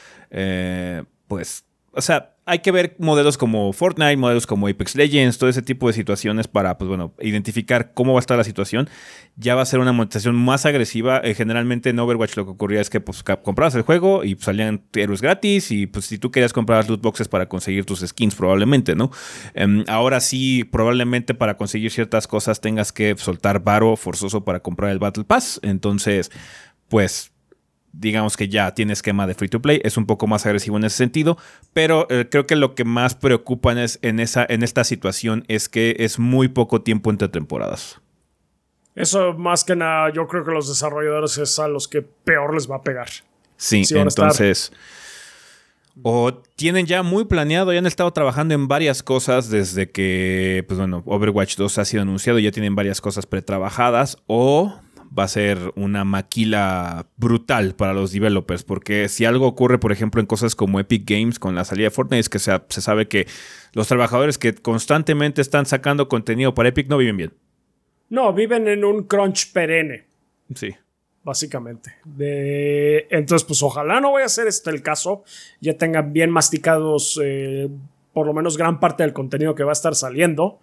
pues 1.28 1.64
o 1.92 2.00
sea, 2.00 2.36
hay 2.46 2.60
que 2.60 2.72
ver 2.72 2.96
modelos 2.98 3.36
como 3.36 3.72
Fortnite, 3.72 4.16
modelos 4.16 4.46
como 4.46 4.66
Apex 4.66 4.94
Legends, 4.94 5.38
todo 5.38 5.50
ese 5.50 5.62
tipo 5.62 5.86
de 5.88 5.92
situaciones 5.92 6.48
para, 6.48 6.78
pues 6.78 6.88
bueno, 6.88 7.14
identificar 7.20 7.92
cómo 7.94 8.12
va 8.12 8.18
a 8.18 8.20
estar 8.20 8.36
la 8.36 8.44
situación. 8.44 8.88
Ya 9.36 9.54
va 9.54 9.62
a 9.62 9.66
ser 9.66 9.80
una 9.80 9.92
monetización 9.92 10.34
más 10.36 10.66
agresiva. 10.66 11.20
Eh, 11.22 11.34
generalmente 11.34 11.90
en 11.90 11.98
Overwatch 11.98 12.36
lo 12.36 12.44
que 12.44 12.50
ocurría 12.52 12.80
es 12.80 12.90
que 12.90 13.00
pues 13.00 13.22
comprabas 13.22 13.74
el 13.74 13.82
juego 13.82 14.24
y 14.24 14.36
salían 14.36 14.82
héroes 14.94 15.20
gratis 15.20 15.70
y 15.70 15.86
pues 15.86 16.06
si 16.06 16.18
tú 16.18 16.30
querías 16.30 16.52
comprar 16.52 16.88
loot 16.88 17.02
boxes 17.02 17.28
para 17.28 17.48
conseguir 17.48 17.84
tus 17.84 18.00
skins 18.00 18.34
probablemente, 18.34 18.94
¿no? 18.94 19.10
Em, 19.54 19.84
ahora 19.88 20.20
sí, 20.20 20.64
probablemente 20.64 21.34
para 21.34 21.56
conseguir 21.56 21.90
ciertas 21.90 22.26
cosas 22.26 22.60
tengas 22.60 22.92
que 22.92 23.14
soltar 23.16 23.62
varo 23.62 23.96
forzoso 23.96 24.44
para 24.44 24.60
comprar 24.60 24.90
el 24.90 24.98
Battle 24.98 25.24
Pass. 25.24 25.60
Entonces, 25.62 26.30
pues 26.88 27.32
digamos 27.92 28.36
que 28.36 28.48
ya 28.48 28.74
tiene 28.74 28.92
esquema 28.92 29.26
de 29.26 29.34
free 29.34 29.48
to 29.48 29.60
play, 29.60 29.80
es 29.84 29.96
un 29.96 30.06
poco 30.06 30.26
más 30.26 30.46
agresivo 30.46 30.76
en 30.76 30.84
ese 30.84 30.96
sentido, 30.96 31.36
pero 31.72 32.06
eh, 32.10 32.28
creo 32.30 32.46
que 32.46 32.56
lo 32.56 32.74
que 32.74 32.84
más 32.84 33.14
preocupa 33.14 33.72
en, 33.72 33.86
en, 34.02 34.20
esa, 34.20 34.46
en 34.48 34.62
esta 34.62 34.84
situación 34.84 35.44
es 35.48 35.68
que 35.68 35.96
es 35.98 36.18
muy 36.18 36.48
poco 36.48 36.82
tiempo 36.82 37.10
entre 37.10 37.28
temporadas. 37.28 38.00
Eso 38.94 39.34
más 39.34 39.64
que 39.64 39.76
nada, 39.76 40.12
yo 40.12 40.26
creo 40.26 40.44
que 40.44 40.50
los 40.50 40.68
desarrolladores 40.68 41.38
es 41.38 41.58
a 41.58 41.68
los 41.68 41.88
que 41.88 42.02
peor 42.02 42.54
les 42.54 42.70
va 42.70 42.76
a 42.76 42.82
pegar. 42.82 43.08
Sí, 43.56 43.82
entonces... 43.90 44.72
O 46.02 46.32
tienen 46.56 46.86
ya 46.86 47.02
muy 47.02 47.26
planeado, 47.26 47.72
ya 47.72 47.78
han 47.78 47.86
estado 47.86 48.10
trabajando 48.12 48.54
en 48.54 48.68
varias 48.68 49.02
cosas 49.02 49.50
desde 49.50 49.90
que, 49.90 50.64
pues 50.66 50.78
bueno, 50.78 51.02
Overwatch 51.04 51.56
2 51.56 51.78
ha 51.78 51.84
sido 51.84 52.02
anunciado, 52.02 52.38
ya 52.38 52.52
tienen 52.52 52.74
varias 52.74 53.00
cosas 53.00 53.26
pretrabajadas, 53.26 54.16
o 54.26 54.80
va 55.16 55.24
a 55.24 55.28
ser 55.28 55.58
una 55.76 56.04
maquila 56.04 57.06
brutal 57.16 57.74
para 57.74 57.92
los 57.92 58.12
developers, 58.12 58.62
porque 58.62 59.08
si 59.08 59.24
algo 59.24 59.46
ocurre, 59.46 59.78
por 59.78 59.92
ejemplo, 59.92 60.20
en 60.20 60.26
cosas 60.26 60.54
como 60.54 60.80
Epic 60.80 61.08
Games 61.08 61.38
con 61.38 61.54
la 61.54 61.64
salida 61.64 61.86
de 61.86 61.90
Fortnite, 61.90 62.20
es 62.20 62.28
que 62.28 62.38
se, 62.38 62.52
se 62.68 62.80
sabe 62.80 63.08
que 63.08 63.26
los 63.72 63.88
trabajadores 63.88 64.38
que 64.38 64.54
constantemente 64.54 65.42
están 65.42 65.66
sacando 65.66 66.08
contenido 66.08 66.54
para 66.54 66.68
Epic 66.68 66.88
no 66.88 66.98
viven 66.98 67.16
bien. 67.16 67.32
No, 68.08 68.32
viven 68.32 68.68
en 68.68 68.84
un 68.84 69.04
crunch 69.04 69.52
perenne. 69.52 70.06
Sí. 70.54 70.74
Básicamente. 71.22 71.94
De... 72.04 73.06
Entonces, 73.10 73.46
pues 73.46 73.62
ojalá 73.62 74.00
no 74.00 74.12
vaya 74.12 74.26
a 74.26 74.30
ser 74.30 74.46
este 74.46 74.70
el 74.70 74.82
caso. 74.82 75.22
Ya 75.60 75.76
tengan 75.76 76.12
bien 76.12 76.30
masticados 76.30 77.20
eh, 77.22 77.68
por 78.12 78.26
lo 78.26 78.32
menos 78.32 78.56
gran 78.56 78.80
parte 78.80 79.02
del 79.02 79.12
contenido 79.12 79.54
que 79.54 79.64
va 79.64 79.70
a 79.70 79.72
estar 79.72 79.94
saliendo 79.94 80.60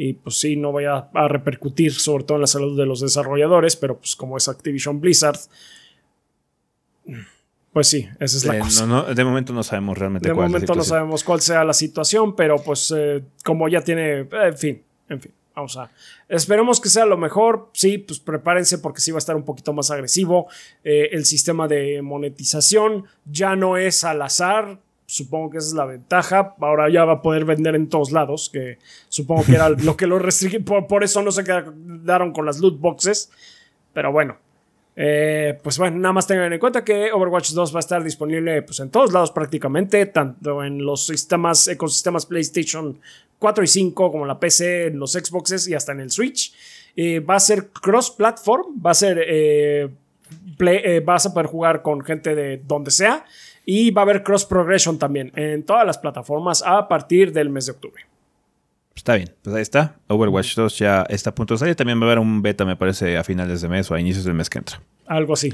y 0.00 0.12
pues 0.12 0.38
sí, 0.38 0.54
no 0.54 0.70
vaya 0.70 1.08
a 1.12 1.26
repercutir 1.26 1.92
sobre 1.92 2.22
todo 2.22 2.36
en 2.36 2.42
la 2.42 2.46
salud 2.46 2.78
de 2.78 2.86
los 2.86 3.00
desarrolladores, 3.00 3.74
pero 3.74 3.98
pues 3.98 4.14
como 4.14 4.36
es 4.36 4.48
Activision 4.48 5.00
Blizzard, 5.00 5.40
pues 7.72 7.88
sí, 7.88 8.08
esa 8.20 8.36
es 8.36 8.44
la 8.44 8.60
cosa. 8.60 8.86
de 9.12 9.24
momento 9.24 9.52
no 9.52 9.64
sabemos 9.64 9.98
realmente 9.98 10.28
de 10.28 10.34
cuál 10.36 10.50
momento 10.50 10.76
no 10.76 10.84
sabemos 10.84 11.24
cuál 11.24 11.40
sea 11.40 11.64
la 11.64 11.72
situación, 11.72 12.36
pero 12.36 12.58
pues 12.58 12.94
eh, 12.96 13.24
como 13.44 13.68
ya 13.68 13.82
tiene, 13.82 14.20
eh, 14.20 14.28
en 14.30 14.56
fin, 14.56 14.82
en 15.08 15.20
fin. 15.20 15.32
Vamos 15.56 15.76
a. 15.76 15.90
Esperemos 16.28 16.80
que 16.80 16.88
sea 16.88 17.04
lo 17.04 17.16
mejor. 17.16 17.70
Sí, 17.72 17.98
pues 17.98 18.20
prepárense 18.20 18.78
porque 18.78 19.00
sí 19.00 19.10
va 19.10 19.16
a 19.16 19.18
estar 19.18 19.34
un 19.34 19.44
poquito 19.44 19.72
más 19.72 19.90
agresivo. 19.90 20.46
Eh, 20.84 21.08
el 21.10 21.24
sistema 21.24 21.66
de 21.66 22.00
monetización 22.00 23.06
ya 23.24 23.56
no 23.56 23.76
es 23.76 24.04
al 24.04 24.22
azar. 24.22 24.78
Supongo 25.10 25.48
que 25.48 25.56
esa 25.56 25.68
es 25.68 25.72
la 25.72 25.86
ventaja. 25.86 26.54
Ahora 26.60 26.90
ya 26.90 27.06
va 27.06 27.14
a 27.14 27.22
poder 27.22 27.46
vender 27.46 27.74
en 27.74 27.88
todos 27.88 28.12
lados, 28.12 28.50
que 28.52 28.76
supongo 29.08 29.42
que 29.42 29.54
era 29.54 29.68
lo 29.70 29.96
que 29.96 30.06
lo 30.06 30.18
restringió. 30.18 30.62
Por, 30.86 31.02
eso 31.02 31.22
no 31.22 31.32
se 31.32 31.44
quedaron 31.44 32.30
con 32.34 32.44
las 32.44 32.58
loot 32.58 32.78
boxes. 32.78 33.30
Pero 33.94 34.12
bueno. 34.12 34.36
Eh, 34.96 35.58
pues 35.62 35.78
bueno, 35.78 35.96
nada 35.96 36.12
más 36.12 36.26
tengan 36.26 36.52
en 36.52 36.58
cuenta 36.58 36.84
que 36.84 37.10
Overwatch 37.10 37.52
2 37.52 37.72
va 37.72 37.78
a 37.78 37.80
estar 37.80 38.04
disponible 38.04 38.60
pues, 38.62 38.80
en 38.80 38.90
todos 38.90 39.12
lados 39.12 39.30
prácticamente, 39.30 40.04
tanto 40.06 40.64
en 40.64 40.84
los 40.84 41.06
sistemas, 41.06 41.68
ecosistemas 41.68 42.26
PlayStation 42.26 43.00
4 43.38 43.64
y 43.64 43.66
5 43.66 44.10
como 44.10 44.26
la 44.26 44.40
PC, 44.40 44.88
en 44.88 44.98
los 44.98 45.12
Xboxes 45.12 45.68
y 45.68 45.74
hasta 45.74 45.92
en 45.92 46.00
el 46.00 46.10
Switch. 46.10 46.52
Eh, 46.96 47.20
va 47.20 47.36
a 47.36 47.40
ser 47.40 47.68
cross-platform, 47.68 48.84
va 48.84 48.90
a 48.90 48.94
ser... 48.94 49.24
Eh, 49.26 49.88
vas 51.02 51.24
a 51.24 51.32
poder 51.32 51.46
jugar 51.46 51.80
con 51.80 52.02
gente 52.02 52.34
de 52.34 52.58
donde 52.58 52.90
sea 52.90 53.24
y 53.70 53.90
va 53.90 54.00
a 54.00 54.04
haber 54.04 54.22
cross 54.22 54.46
progression 54.46 54.98
también 54.98 55.30
en 55.36 55.62
todas 55.62 55.84
las 55.84 55.98
plataformas 55.98 56.62
a 56.64 56.88
partir 56.88 57.34
del 57.34 57.50
mes 57.50 57.66
de 57.66 57.72
octubre. 57.72 58.02
Está 58.96 59.16
bien, 59.16 59.34
pues 59.42 59.54
ahí 59.54 59.60
está. 59.60 59.96
Overwatch 60.06 60.56
2 60.56 60.78
ya 60.78 61.02
está 61.02 61.30
a 61.30 61.34
punto 61.34 61.52
de 61.52 61.58
salir. 61.58 61.74
También 61.76 62.00
va 62.00 62.04
a 62.04 62.06
haber 62.06 62.18
un 62.18 62.40
beta, 62.40 62.64
me 62.64 62.76
parece, 62.76 63.18
a 63.18 63.24
finales 63.24 63.60
de 63.60 63.68
mes 63.68 63.90
o 63.90 63.94
a 63.94 64.00
inicios 64.00 64.24
del 64.24 64.32
mes 64.32 64.48
que 64.48 64.56
entra. 64.56 64.80
Algo 65.06 65.34
así. 65.34 65.52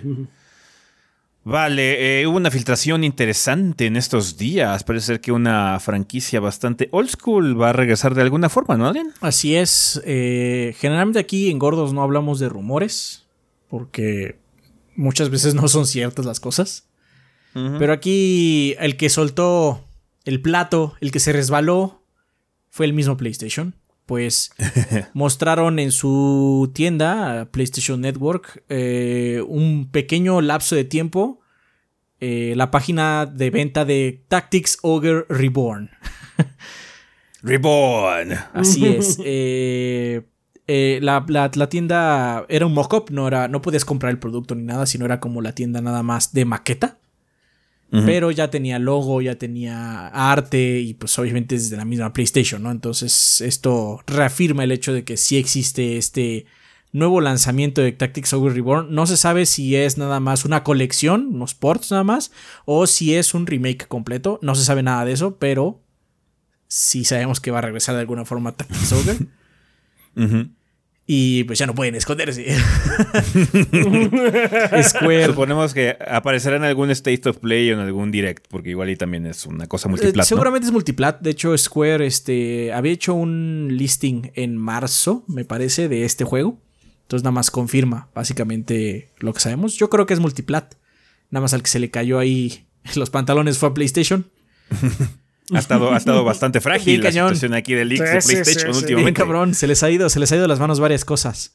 Vale, 1.43 2.21
eh, 2.21 2.27
hubo 2.29 2.37
una 2.37 2.53
filtración 2.53 3.03
interesante 3.03 3.87
en 3.87 3.97
estos 3.97 4.39
días. 4.39 4.85
Parece 4.85 5.07
ser 5.07 5.21
que 5.21 5.33
una 5.33 5.81
franquicia 5.81 6.39
bastante 6.39 6.89
old 6.93 7.11
school 7.11 7.61
va 7.61 7.71
a 7.71 7.73
regresar 7.73 8.15
de 8.15 8.23
alguna 8.23 8.49
forma, 8.49 8.77
¿no, 8.77 8.87
Adrián? 8.87 9.09
Así 9.23 9.57
es. 9.57 10.01
Eh, 10.05 10.77
generalmente 10.79 11.19
aquí 11.19 11.51
en 11.51 11.59
Gordos 11.59 11.93
no 11.93 12.01
hablamos 12.01 12.39
de 12.39 12.49
rumores, 12.49 13.27
porque 13.69 14.39
muchas 14.95 15.31
veces 15.31 15.57
no 15.57 15.67
son 15.67 15.85
ciertas 15.85 16.25
las 16.25 16.39
cosas. 16.39 16.87
Pero 17.55 17.93
aquí 17.93 18.75
el 18.81 18.97
que 18.97 19.09
soltó 19.09 19.85
el 20.25 20.41
plato, 20.41 20.95
el 21.01 21.13
que 21.13 21.21
se 21.21 21.33
resbaló, 21.33 22.03
fue 22.69 22.87
el 22.87 22.93
mismo 22.93 23.17
PlayStation. 23.17 23.77
Pues 24.07 24.51
mostraron 25.15 25.79
en 25.79 25.93
su 25.93 26.71
tienda, 26.75 27.49
PlayStation 27.53 28.01
Network, 28.01 28.65
eh, 28.69 29.43
un 29.47 29.89
pequeño 29.91 30.41
lapso 30.41 30.75
de 30.75 30.85
tiempo. 30.85 31.41
Eh, 32.21 32.55
la 32.57 32.71
página 32.71 33.27
de 33.27 33.51
venta 33.51 33.85
de 33.85 34.25
Tactics 34.29 34.79
Ogre 34.83 35.25
Reborn. 35.29 35.91
Reborn. 37.43 38.33
Así 38.53 38.87
es. 38.87 39.19
Eh, 40.67 40.99
la, 41.03 41.23
la, 41.29 41.69
tienda 41.69 42.47
era 42.49 42.65
un 42.65 42.73
mock-up, 42.73 43.11
no, 43.11 43.29
era, 43.29 43.49
no 43.49 43.61
podías 43.61 43.85
comprar 43.85 44.11
el 44.11 44.19
producto 44.19 44.55
ni 44.55 44.63
nada, 44.63 44.87
sino 44.87 45.05
era 45.05 45.21
como 45.21 45.43
la 45.43 45.55
tienda 45.55 45.83
nada 45.83 46.03
más 46.03 46.33
de 46.33 46.47
maqueta 46.47 46.97
pero 47.91 48.33
ya 48.33 48.51
tenía 48.51 48.81
logo, 48.81 49.23
ya 49.23 49.37
tenía 49.37 50.09
arte 50.09 50.81
y 50.81 50.95
pues 50.95 51.17
obviamente 51.19 51.55
es 51.55 51.71
de 51.71 51.77
la 51.77 51.85
misma 51.85 52.13
PlayStation, 52.13 52.61
¿no? 52.61 52.73
Entonces 52.73 53.41
esto 53.41 54.03
reafirma 54.07 54.65
el 54.65 54.73
hecho 54.73 54.93
de 54.93 55.05
que 55.05 55.17
sí 55.17 55.37
existe 55.37 55.97
este 55.97 56.47
nuevo 56.91 57.21
lanzamiento 57.21 57.83
de 57.83 57.93
Tactics 57.93 58.33
Ogre 58.33 58.55
Reborn. 58.55 58.95
No 58.95 59.07
se 59.07 59.17
sabe 59.17 59.47
si 59.47 59.77
es 59.77 59.97
nada 59.97 60.19
más 60.19 60.45
una 60.45 60.65
colección, 60.65 61.35
unos 61.35 61.55
ports 61.55 61.91
nada 61.91 62.05
más, 62.05 62.33
o 62.65 62.87
si 62.87 63.15
es 63.15 63.35
un 63.35 63.47
remake 63.47 63.87
completo. 63.87 64.39
No 64.43 64.55
se 64.55 64.65
sabe 64.65 64.83
nada 64.83 65.05
de 65.05 65.13
eso, 65.13 65.37
pero 65.37 65.81
sí 66.67 67.05
sabemos 67.05 67.41
que 67.41 67.51
va 67.51 67.59
a 67.59 67.63
regresar 67.63 67.95
de 67.95 68.01
alguna 68.01 68.25
forma 68.25 68.57
Tactics 68.57 68.93
Ogre. 68.93 69.19
Y 71.07 71.45
pues 71.45 71.59
ya 71.59 71.67
no 71.67 71.75
pueden 71.75 71.95
esconderse. 71.97 72.57
Square. 74.83 75.27
Suponemos 75.27 75.75
que 75.75 75.99
aparecerá 76.09 76.57
en 76.57 76.65
algún 76.65 76.91
State 76.91 77.29
of 77.29 77.37
Play 77.39 77.71
o 77.71 77.75
en 77.75 77.81
algún 77.81 78.11
Direct, 78.11 78.47
porque 78.49 78.71
igual 78.71 78.89
y 78.89 78.97
también 78.97 79.27
es 79.27 79.45
una 79.45 79.67
cosa 79.67 79.91
multiplat. 79.91 80.27
seguramente 80.27 80.67
es 80.67 80.73
multiplat. 80.73 81.21
De 81.21 81.31
hecho, 81.31 81.57
Square 81.59 82.07
este, 82.07 82.73
había 82.73 82.93
hecho 82.93 83.13
un 83.13 83.69
listing 83.73 84.31
en 84.35 84.57
marzo, 84.57 85.25
me 85.29 85.45
parece, 85.45 85.89
de 85.89 86.07
este 86.07 86.25
juego. 86.25 86.59
Entonces 87.03 87.23
nada 87.23 87.33
más 87.33 87.51
confirma 87.51 88.09
básicamente 88.15 89.11
lo 89.19 89.35
que 89.35 89.41
sabemos. 89.41 89.77
Yo 89.77 89.91
creo 89.91 90.07
que 90.07 90.15
es 90.15 90.21
multiplat. 90.21 90.75
Nada 91.29 91.43
más 91.43 91.53
al 91.53 91.63
que 91.63 91.69
se 91.69 91.81
le 91.81 91.91
cayó 91.91 92.19
ahí 92.19 92.67
los 92.95 93.11
pantalones 93.11 93.59
fue 93.59 93.69
a 93.71 93.75
PlayStation. 93.75 94.31
Ha 95.53 95.59
estado, 95.59 95.93
ha 95.93 95.97
estado 95.97 96.25
bastante 96.25 96.61
frágil 96.63 97.03
la 97.03 97.13
situación 97.13 97.55
aquí 97.55 97.75
de 97.75 97.85
leaks 97.85 98.27
de 98.27 98.35
PlayStation 98.35 98.75
últimamente. 98.75 99.21
cabrón, 99.21 99.55
se 99.55 99.67
les 99.67 99.83
ha 99.83 99.91
ido, 99.91 100.09
se 100.09 100.19
les 100.19 100.33
ha 100.33 100.37
ido 100.37 100.49
las 100.49 100.59
manos 100.59 100.81
varias 100.81 101.05
cosas. 101.05 101.55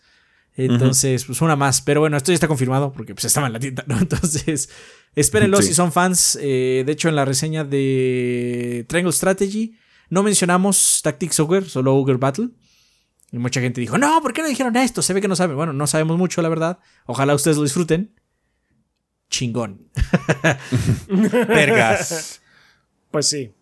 Entonces, 0.56 1.26
pues 1.26 1.42
una 1.42 1.56
más. 1.56 1.82
Pero 1.82 2.02
bueno, 2.02 2.18
esto 2.18 2.32
ya 2.32 2.36
está 2.36 2.48
confirmado 2.48 2.92
porque 2.92 3.16
pues 3.16 3.26
estaba 3.26 3.48
en 3.48 3.54
la 3.54 3.60
tienda, 3.60 3.84
¿no? 3.88 3.98
Entonces, 4.00 4.70
espérenlo 5.16 5.62
si 5.62 5.74
son 5.74 5.92
fans. 5.92 6.38
Eh, 6.42 6.84
de 6.86 6.92
hecho, 6.92 7.10
en 7.10 7.16
la 7.16 7.26
reseña 7.26 7.64
de 7.64 8.86
Triangle 8.88 9.14
Strategy 9.14 9.76
no 10.10 10.24
mencionamos 10.24 11.02
Tactics 11.04 11.40
Ogre, 11.40 11.66
solo 11.66 11.96
Ogre 11.96 12.18
Battle. 12.18 12.50
Y 13.32 13.38
mucha 13.38 13.62
gente 13.62 13.80
dijo, 13.80 13.98
no, 13.98 14.22
¿por 14.22 14.34
qué 14.34 14.42
no 14.42 14.48
dijeron 14.48 14.76
esto? 14.76 15.02
Se 15.04 15.14
ve 15.14 15.22
que 15.22 15.28
no 15.28 15.36
saben. 15.36 15.56
Bueno, 15.56 15.72
no 15.72 15.86
sabemos 15.86 16.18
mucho, 16.18 16.42
la 16.42 16.50
verdad. 16.50 16.80
Ojalá 17.06 17.36
ustedes 17.36 17.58
lo 17.58 17.64
disfruten. 17.64 18.16
Chingón. 19.30 19.88
Vergas. 21.08 22.42
Pues 23.12 23.28
sí. 23.28 23.54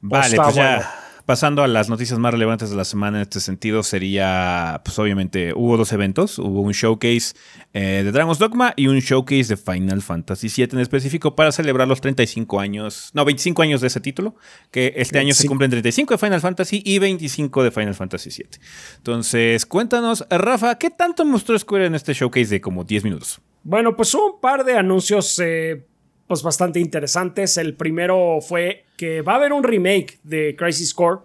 Vale, 0.00 0.36
pues 0.36 0.54
ya 0.54 1.06
pasando 1.26 1.64
a 1.64 1.68
las 1.68 1.90
noticias 1.90 2.18
más 2.20 2.32
relevantes 2.32 2.70
de 2.70 2.76
la 2.76 2.84
semana 2.84 3.18
en 3.18 3.22
este 3.22 3.40
sentido, 3.40 3.82
sería, 3.82 4.80
pues 4.84 4.96
obviamente, 4.98 5.52
hubo 5.54 5.76
dos 5.76 5.92
eventos. 5.92 6.38
Hubo 6.38 6.60
un 6.60 6.72
showcase 6.72 7.34
eh, 7.74 8.02
de 8.04 8.12
Dragon's 8.12 8.38
Dogma 8.38 8.72
y 8.76 8.86
un 8.86 9.00
showcase 9.00 9.48
de 9.48 9.56
Final 9.56 10.02
Fantasy 10.02 10.48
VII 10.48 10.68
en 10.72 10.78
específico 10.78 11.34
para 11.34 11.50
celebrar 11.50 11.88
los 11.88 12.00
35 12.00 12.60
años, 12.60 13.10
no, 13.12 13.24
25 13.24 13.60
años 13.60 13.80
de 13.80 13.88
ese 13.88 14.00
título, 14.00 14.36
que 14.70 14.94
este 14.96 15.18
año 15.18 15.34
se 15.34 15.48
cumplen 15.48 15.70
35 15.70 16.14
de 16.14 16.18
Final 16.18 16.40
Fantasy 16.40 16.80
y 16.84 17.00
25 17.00 17.64
de 17.64 17.70
Final 17.72 17.94
Fantasy 17.94 18.30
VII. 18.30 18.60
Entonces, 18.98 19.66
cuéntanos, 19.66 20.24
Rafa, 20.30 20.78
¿qué 20.78 20.90
tanto 20.90 21.24
mostró 21.24 21.58
Square 21.58 21.86
en 21.86 21.96
este 21.96 22.14
showcase 22.14 22.50
de 22.50 22.60
como 22.60 22.84
10 22.84 23.02
minutos? 23.02 23.40
Bueno, 23.64 23.96
pues 23.96 24.14
hubo 24.14 24.34
un 24.34 24.40
par 24.40 24.64
de 24.64 24.78
anuncios 24.78 25.40
eh, 25.40 25.88
pues 26.26 26.42
bastante 26.42 26.80
interesantes. 26.80 27.56
El 27.56 27.74
primero 27.74 28.38
fue 28.40 28.84
que 28.96 29.22
va 29.22 29.34
a 29.34 29.36
haber 29.36 29.52
un 29.52 29.62
remake 29.62 30.18
de 30.22 30.56
Crisis 30.56 30.92
Core, 30.94 31.20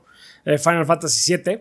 eh, 0.45 0.57
Final 0.57 0.85
Fantasy 0.85 1.35
VII. 1.35 1.59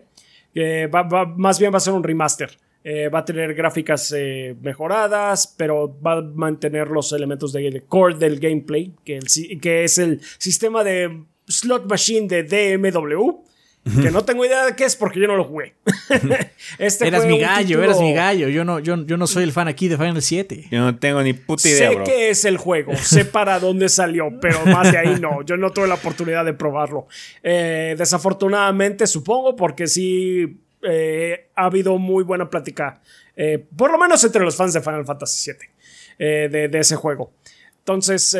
que 0.53 0.89
más 1.37 1.59
bien 1.59 1.73
va 1.73 1.77
a 1.77 1.81
ser 1.81 1.93
un 1.93 2.03
remaster. 2.03 2.57
Eh, 2.83 3.09
va 3.09 3.19
a 3.19 3.25
tener 3.25 3.53
gráficas 3.53 4.11
eh, 4.17 4.55
mejoradas, 4.59 5.53
pero 5.55 5.99
va 6.01 6.13
a 6.13 6.21
mantener 6.21 6.87
los 6.87 7.13
elementos 7.13 7.53
del 7.53 7.83
core 7.83 8.15
del 8.15 8.39
gameplay, 8.39 8.91
que, 9.05 9.19
que 9.61 9.83
es 9.83 9.99
el 9.99 10.19
sistema 10.39 10.83
de 10.83 11.25
slot 11.47 11.87
machine 11.87 12.27
de 12.27 12.43
DMW 12.43 13.51
que 13.83 14.11
no 14.11 14.23
tengo 14.23 14.45
idea 14.45 14.65
de 14.65 14.75
qué 14.75 14.85
es 14.85 14.95
porque 14.95 15.19
yo 15.19 15.27
no 15.27 15.35
lo 15.35 15.43
jugué. 15.43 15.73
este 16.77 17.07
eras 17.07 17.25
mi 17.25 17.39
gallo, 17.39 17.83
eras 17.83 17.99
mi 17.99 18.13
gallo. 18.13 18.49
Yo 18.49 18.63
no, 18.63 18.79
yo, 18.79 19.05
yo, 19.05 19.17
no 19.17 19.27
soy 19.27 19.43
el 19.43 19.51
fan 19.51 19.67
aquí 19.67 19.87
de 19.87 19.97
Final 19.97 20.21
7. 20.21 20.67
Yo 20.71 20.79
no 20.79 20.97
tengo 20.97 21.21
ni 21.21 21.33
puta 21.33 21.67
idea. 21.67 21.91
Sé 21.91 21.99
qué 22.03 22.29
es 22.29 22.45
el 22.45 22.57
juego, 22.57 22.95
sé 22.95 23.25
para 23.25 23.59
dónde 23.59 23.89
salió, 23.89 24.29
pero 24.39 24.65
más 24.65 24.91
de 24.91 24.97
ahí 24.97 25.19
no. 25.19 25.43
Yo 25.43 25.57
no 25.57 25.71
tuve 25.71 25.87
la 25.87 25.95
oportunidad 25.95 26.45
de 26.45 26.53
probarlo. 26.53 27.07
Eh, 27.43 27.95
desafortunadamente, 27.97 29.07
supongo, 29.07 29.55
porque 29.55 29.87
sí 29.87 30.61
eh, 30.83 31.49
ha 31.55 31.65
habido 31.65 31.97
muy 31.97 32.23
buena 32.23 32.49
plática, 32.49 33.01
eh, 33.35 33.63
por 33.75 33.91
lo 33.91 33.97
menos 33.97 34.23
entre 34.23 34.43
los 34.43 34.55
fans 34.55 34.73
de 34.73 34.81
Final 34.81 35.05
Fantasy 35.05 35.51
VII, 35.51 36.47
de, 36.49 36.67
de, 36.67 36.79
ese 36.79 36.95
juego. 36.95 37.31
Entonces, 37.79 38.37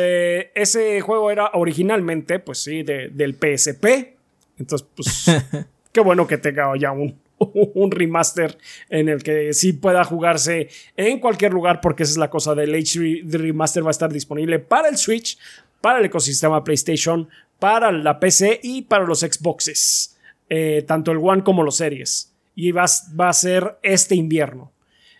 ese 0.54 1.00
juego 1.00 1.30
era 1.30 1.50
originalmente, 1.54 2.38
pues 2.38 2.58
sí, 2.58 2.82
de, 2.82 3.08
del 3.08 3.34
PSP 3.34 4.12
entonces, 4.62 4.88
pues, 4.94 5.26
qué 5.92 6.00
bueno 6.00 6.26
que 6.26 6.38
tenga 6.38 6.72
ya 6.78 6.92
un, 6.92 7.18
un 7.74 7.90
remaster 7.90 8.58
en 8.88 9.08
el 9.08 9.22
que 9.22 9.52
sí 9.52 9.72
pueda 9.72 10.04
jugarse 10.04 10.68
en 10.96 11.20
cualquier 11.20 11.52
lugar, 11.52 11.80
porque 11.80 12.02
esa 12.02 12.12
es 12.12 12.18
la 12.18 12.30
cosa 12.30 12.54
del 12.54 12.74
HD 12.74 13.38
remaster 13.38 13.84
va 13.84 13.88
a 13.88 13.92
estar 13.92 14.12
disponible 14.12 14.58
para 14.58 14.88
el 14.88 14.96
Switch, 14.96 15.38
para 15.80 15.98
el 15.98 16.04
ecosistema 16.06 16.64
PlayStation, 16.64 17.28
para 17.58 17.92
la 17.92 18.18
PC 18.18 18.60
y 18.62 18.82
para 18.82 19.04
los 19.04 19.20
Xboxes, 19.20 20.18
eh, 20.48 20.84
tanto 20.86 21.12
el 21.12 21.18
One 21.18 21.42
como 21.42 21.62
los 21.62 21.76
Series. 21.76 22.32
Y 22.54 22.72
va, 22.72 22.84
va 23.18 23.28
a 23.28 23.32
ser 23.32 23.78
este 23.82 24.14
invierno. 24.14 24.72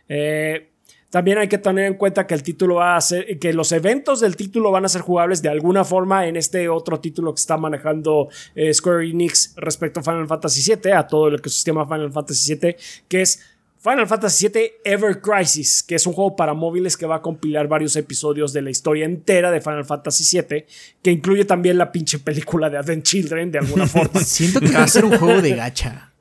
Eh, 0.09 0.72
también 1.13 1.37
hay 1.37 1.47
que 1.47 1.59
tener 1.59 1.85
en 1.85 1.95
cuenta 1.95 2.27
que 2.27 2.33
el 2.33 2.43
título 2.43 2.77
va 2.77 2.97
a 2.97 3.01
ser, 3.03 3.39
que 3.39 3.53
los 3.53 3.71
eventos 3.73 4.21
del 4.21 4.35
título 4.35 4.71
van 4.71 4.87
a 4.87 4.89
ser 4.89 5.03
jugables 5.03 5.43
de 5.43 5.51
alguna 5.51 5.85
forma 5.85 6.27
en 6.27 6.37
este 6.37 6.71
otro 6.71 7.01
título 7.01 7.35
que 7.35 7.39
está 7.39 7.59
manejando 7.59 8.31
eh, 8.55 8.73
Square 8.73 9.11
Enix 9.11 9.53
respecto 9.59 10.01
a 10.01 10.03
Final 10.03 10.27
Fantasy 10.27 10.75
VII, 10.75 10.93
a 10.93 11.07
todo 11.07 11.29
el 11.29 11.35
ecosistema 11.35 11.85
Final 11.85 12.11
Fantasy 12.11 12.55
VII, 12.55 12.77
que 13.09 13.21
es 13.21 13.41
Final 13.79 14.07
Fantasy 14.07 14.49
VII 14.49 14.73
Ever 14.85 15.21
Crisis, 15.21 15.83
que 15.83 15.97
es 15.97 16.07
un 16.07 16.15
juego 16.15 16.35
para 16.35 16.55
móviles 16.55 16.97
que 16.97 17.05
va 17.05 17.17
a 17.17 17.21
compilar 17.21 17.69
varios 17.69 17.95
episodios 17.97 18.55
de 18.55 18.63
la 18.63 18.71
historia 18.71 19.05
entera 19.05 19.51
de 19.51 19.61
Final 19.61 19.85
Fantasy 19.85 20.41
VII, 20.41 20.65
que 21.03 21.11
incluye 21.11 21.45
también 21.45 21.77
la 21.77 21.93
pinche 21.93 22.21
película 22.21 22.71
de 22.71 22.79
Advent 22.79 23.05
Children 23.05 23.53
de 23.53 23.59
alguna 23.59 23.87
forma. 23.89 24.19
Siento 24.21 24.61
que 24.61 24.73
va 24.73 24.85
a 24.85 24.89
ser 24.89 25.05
un 25.05 25.19
juego 25.19 25.43
de 25.43 25.57
gacha. 25.57 26.12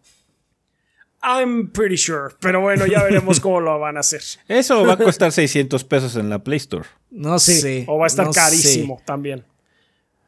I'm 1.22 1.72
pretty 1.72 1.98
sure. 1.98 2.34
Pero 2.40 2.62
bueno, 2.62 2.86
ya 2.88 3.04
veremos 3.04 3.40
cómo 3.40 3.60
lo 3.62 3.80
van 3.80 3.98
a 3.98 4.00
hacer. 4.00 4.22
Eso 4.48 4.86
va 4.86 4.94
a 4.94 4.98
costar 4.98 5.32
600 5.32 5.84
pesos 5.84 6.16
en 6.16 6.30
la 6.30 6.44
Play 6.44 6.58
Store. 6.58 6.88
No 7.12 7.38
sé. 7.40 7.86
O 7.88 7.98
va 7.98 8.06
a 8.06 8.08
estar 8.08 8.30
carísimo 8.32 9.02
también. 9.06 9.44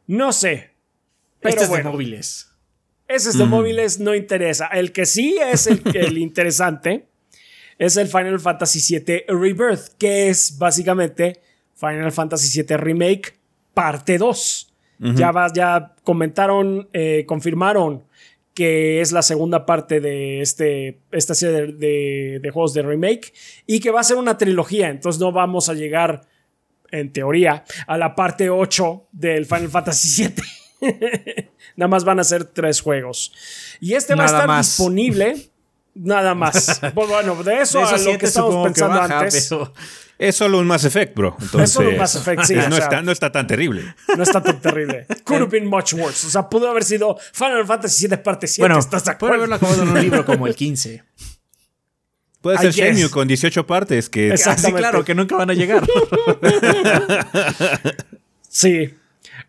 No 0.06 0.32
sé. 0.32 0.70
Pero 1.40 1.60
este 1.60 1.64
es 1.64 1.84
de 1.84 1.90
móviles. 1.90 2.50
Ese 3.08 3.30
es 3.30 3.38
de 3.38 3.44
móviles, 3.44 4.00
no 4.00 4.14
interesa. 4.14 4.66
El 4.68 4.92
que 4.92 5.04
sí 5.04 5.36
es 5.42 5.66
el, 5.66 5.82
interesante 6.18 7.06
es 7.78 7.96
el 7.96 8.08
Final 8.08 8.40
Fantasy 8.40 8.98
VII 8.98 9.24
Rebirth, 9.28 9.88
que 9.98 10.28
es 10.28 10.56
básicamente 10.58 11.40
Final 11.74 12.12
Fantasy 12.12 12.62
VII 12.62 12.76
Remake 12.76 13.34
parte 13.74 14.16
2. 14.16 14.72
ya, 15.16 15.32
ya 15.54 15.94
comentaron, 16.02 16.88
eh, 16.92 17.24
confirmaron 17.26 18.04
que 18.54 19.00
es 19.00 19.10
la 19.12 19.22
segunda 19.22 19.66
parte 19.66 20.00
de 20.00 20.40
este, 20.40 21.00
esta 21.10 21.34
serie 21.34 21.72
de, 21.72 22.38
de, 22.40 22.50
juegos 22.50 22.72
de 22.72 22.82
remake, 22.82 23.34
y 23.66 23.80
que 23.80 23.90
va 23.90 24.00
a 24.00 24.04
ser 24.04 24.16
una 24.16 24.38
trilogía, 24.38 24.88
entonces 24.88 25.20
no 25.20 25.32
vamos 25.32 25.68
a 25.68 25.74
llegar, 25.74 26.22
en 26.90 27.12
teoría, 27.12 27.64
a 27.86 27.98
la 27.98 28.14
parte 28.14 28.48
8 28.50 29.08
del 29.10 29.46
Final 29.46 29.68
Fantasy 29.68 30.28
VII. 30.28 30.44
Nada 31.76 31.88
más 31.88 32.04
van 32.04 32.20
a 32.20 32.24
ser 32.24 32.44
tres 32.44 32.80
juegos. 32.80 33.32
Y 33.80 33.94
este 33.94 34.14
va 34.14 34.22
a 34.22 34.26
estar 34.26 34.56
disponible. 34.56 35.50
Nada 35.94 36.34
más. 36.34 36.80
Bueno, 36.94 37.42
de 37.42 37.62
eso, 37.62 37.84
a 37.84 37.96
lo 37.96 38.18
que 38.18 38.26
estamos 38.26 38.66
pensando 38.66 39.00
antes. 39.00 39.50
Es 40.16 40.36
solo 40.36 40.60
un 40.60 40.66
Mass 40.68 40.84
Effect, 40.84 41.16
bro. 41.16 41.36
es 41.60 41.72
solo 41.72 41.90
un 41.90 41.98
Mass 41.98 42.14
Effect, 42.14 42.44
sí. 42.44 42.54
no, 42.54 42.76
está, 42.76 43.02
no, 43.02 43.10
está, 43.10 43.32
tan 43.32 43.48
terrible. 43.48 43.82
No 44.16 44.22
está 44.22 44.40
tan 44.40 44.60
terrible. 44.60 45.06
Could 45.24 45.42
have 45.42 45.50
been 45.50 45.66
much 45.66 45.92
worse. 45.92 46.28
O 46.28 46.30
sea, 46.30 46.48
pudo 46.48 46.70
haber 46.70 46.84
sido 46.84 47.18
Final 47.32 47.66
Fantasy 47.66 48.06
VII 48.06 48.18
parte 48.18 48.46
7. 48.46 48.62
Bueno, 48.62 48.78
¿estás 48.78 49.04
de 49.04 49.10
acuerdo? 49.10 49.32
Puede 49.32 49.38
haberlo 49.38 49.54
acabado 49.56 49.82
en 49.82 49.88
un 49.88 50.00
libro 50.00 50.24
como 50.24 50.46
el 50.46 50.54
15. 50.54 51.02
Puede 52.40 52.58
ser 52.58 52.70
Shenmue 52.70 53.10
con 53.10 53.26
18 53.26 53.66
partes 53.66 54.08
que... 54.08 54.28
Exactamente. 54.28 54.68
Sí, 54.68 54.78
claro, 54.78 55.04
que 55.04 55.14
nunca 55.16 55.36
van 55.36 55.50
a 55.50 55.54
llegar. 55.54 55.82
sí. 58.48 58.94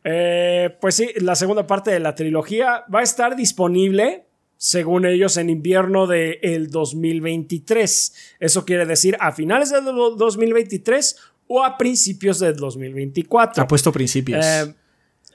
Eh, 0.04 0.76
pues 0.82 0.96
sí, 0.96 1.12
la 1.18 1.36
segunda 1.36 1.68
parte 1.68 1.92
de 1.92 2.00
la 2.00 2.16
trilogía 2.16 2.86
va 2.94 3.02
a 3.02 3.04
estar 3.04 3.36
disponible 3.36 4.25
según 4.58 5.06
ellos, 5.06 5.38
en 5.38 5.50
invierno 5.50 6.08
del 6.08 6.40
el 6.42 6.70
2023. 6.70 8.14
Eso 8.40 8.66
quiere 8.66 8.86
decir 8.86 9.18
a 9.20 9.32
finales 9.32 9.72
del 9.72 9.86
2023 9.86 11.18
o 11.48 11.64
a 11.64 11.78
principios 11.78 12.40
del 12.40 12.56
2024. 12.56 13.64
Apuesto 13.64 13.92
principios. 13.92 14.46
Eh, 14.46 14.74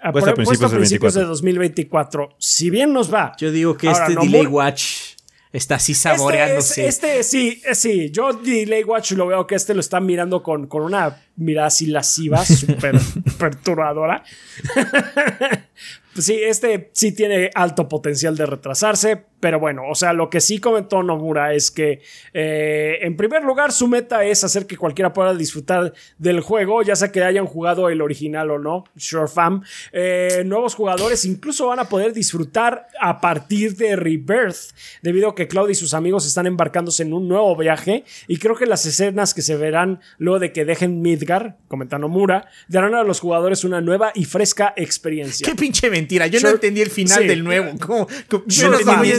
apuesto 0.03 0.31
a 0.31 0.35
principios, 0.35 0.73
principios 0.73 1.15
de 1.15 1.25
2024. 1.25 2.37
Si 2.39 2.71
bien 2.71 2.93
nos 2.93 3.13
va. 3.13 3.35
Yo 3.39 3.51
digo 3.53 3.77
que 3.77 3.91
este 3.91 4.15
Delay 4.15 4.47
Watch 4.47 5.11
está 5.53 5.77
así 5.77 5.93
este 5.93 6.03
saboreándose. 6.03 6.87
Este, 6.87 7.23
sí, 7.23 7.63
eh, 7.65 7.75
sí. 7.75 8.11
Yo 8.11 8.33
Delay 8.33 8.85
Watch 8.85 9.13
lo 9.13 9.27
veo 9.27 9.47
que 9.47 9.55
este 9.55 9.75
lo 9.75 9.81
está 9.81 10.01
mirando 10.01 10.43
con, 10.43 10.67
con 10.67 10.83
una 10.83 11.23
mirada 11.37 11.69
así 11.69 11.87
lasciva, 11.87 12.45
súper 12.45 12.99
perturbadora. 13.39 14.23
Sí, 16.17 16.41
este 16.43 16.91
sí 16.93 17.13
tiene 17.13 17.51
alto 17.55 17.89
potencial 17.89 18.37
de 18.37 18.47
retrasarse, 18.47 19.27
pero 19.41 19.59
bueno, 19.59 19.83
o 19.89 19.95
sea, 19.95 20.13
lo 20.13 20.31
que 20.31 20.41
sí 20.41 20.59
comentó 20.59 21.03
Nomura 21.03 21.55
es 21.55 21.71
que, 21.71 22.03
eh, 22.33 22.99
en 23.01 23.17
primer 23.17 23.43
lugar, 23.43 23.73
su 23.73 23.89
meta 23.89 24.25
es 24.25 24.45
hacer 24.45 24.67
que 24.67 24.77
cualquiera 24.77 25.13
pueda 25.13 25.35
disfrutar 25.35 25.93
del 26.19 26.41
juego, 26.41 26.83
ya 26.83 26.95
sea 26.95 27.11
que 27.11 27.23
hayan 27.25 27.47
jugado 27.47 27.89
el 27.89 28.03
original 28.03 28.51
o 28.51 28.59
no, 28.59 28.85
Sure 28.97 29.29
Fam. 29.29 29.63
Eh, 29.93 30.43
nuevos 30.45 30.75
jugadores 30.75 31.25
incluso 31.25 31.67
van 31.67 31.79
a 31.81 31.89
poder 31.89 32.13
disfrutar 32.13 32.87
a 33.01 33.21
partir 33.21 33.77
de 33.77 33.97
Rebirth, 33.97 34.75
debido 35.03 35.31
a 35.31 35.35
que 35.35 35.49
Cloud 35.49 35.71
y 35.71 35.75
sus 35.75 35.95
amigos 35.95 36.27
están 36.27 36.47
embarcándose 36.47 37.03
en 37.03 37.13
un 37.13 37.27
nuevo 37.27 37.57
viaje, 37.57 38.05
y 38.29 38.37
creo 38.37 38.55
que 38.57 38.67
las 38.67 38.85
escenas 38.85 39.35
que 39.35 39.43
se 39.43 39.57
verán 39.57 40.01
luego 40.19 40.39
de 40.39 40.53
que 40.53 40.65
dejen 40.65 41.01
Midgar, 41.01 41.57
comenta 41.69 41.99
Nomura, 41.99 42.49
darán 42.69 42.95
a 42.95 43.03
los 43.05 43.21
jugadores 43.21 43.65
una 43.65 43.81
nueva 43.81 44.13
y 44.15 44.27
fresca 44.27 44.75
experiencia. 44.77 45.47
¡Qué 45.47 45.55
pinche 45.55 45.89
mentira! 45.89 46.27
Yo 46.27 46.41
no 46.41 46.51
entendí 46.51 46.83
el 46.83 46.91
final 46.91 47.27
del 47.27 47.43
nuevo. 47.43 47.71
¿Cómo? 47.81 48.07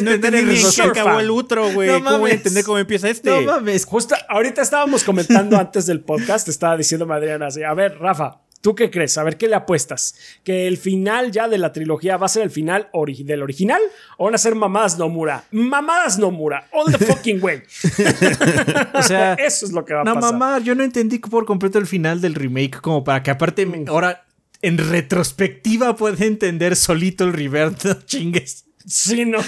no, 0.01 0.10
entender 0.13 0.43
ni 0.45 0.55
que 0.55 0.81
acabó 0.81 1.19
el 1.19 1.29
otro, 1.29 1.71
güey. 1.71 1.89
¿Cómo 1.89 2.19
voy 2.19 2.31
a 2.31 2.33
entender 2.35 2.63
cómo 2.63 2.77
empieza 2.77 3.09
este? 3.09 3.29
No 3.29 3.41
mames. 3.41 3.85
Justo 3.85 4.15
ahorita 4.29 4.61
estábamos 4.61 5.03
comentando 5.03 5.57
antes 5.57 5.85
del 5.85 6.01
podcast, 6.01 6.47
estaba 6.47 6.77
diciendo 6.77 7.11
Adriana 7.11 7.47
así, 7.47 7.63
a 7.63 7.73
ver, 7.73 7.97
Rafa, 7.99 8.41
¿Tú 8.61 8.75
qué 8.75 8.91
crees? 8.91 9.17
A 9.17 9.23
ver, 9.23 9.37
¿qué 9.37 9.47
le 9.47 9.55
apuestas? 9.55 10.15
¿Que 10.43 10.67
el 10.67 10.77
final 10.77 11.31
ya 11.31 11.47
de 11.47 11.57
la 11.57 11.73
trilogía 11.73 12.17
va 12.17 12.27
a 12.27 12.29
ser 12.29 12.43
el 12.43 12.51
final 12.51 12.89
del 12.93 13.41
original? 13.41 13.81
¿O 14.17 14.25
van 14.25 14.35
a 14.35 14.37
ser 14.37 14.53
mamadas 14.53 14.99
Nomura? 14.99 15.45
Mamadas 15.49 16.19
Nomura. 16.19 16.69
All 16.71 16.91
the 16.91 17.03
fucking 17.03 17.43
way. 17.43 17.63
o 18.93 19.01
sea, 19.01 19.33
eso 19.33 19.65
es 19.65 19.71
lo 19.71 19.83
que 19.83 19.95
va 19.95 20.01
a 20.01 20.03
no, 20.03 20.13
pasar. 20.13 20.33
No, 20.33 20.39
mamá, 20.39 20.59
yo 20.59 20.75
no 20.75 20.83
entendí 20.83 21.17
por 21.17 21.45
completo 21.45 21.79
el 21.79 21.87
final 21.87 22.21
del 22.21 22.35
remake, 22.35 22.79
como 22.81 23.03
para 23.03 23.23
que 23.23 23.31
aparte 23.31 23.67
ahora 23.87 24.25
en 24.61 24.77
retrospectiva 24.77 25.95
puede 25.95 26.27
entender 26.27 26.75
solito 26.75 27.23
el 27.23 27.33
Riverto 27.33 27.93
chingues. 28.05 28.65
Sí, 28.85 29.25
no. 29.25 29.39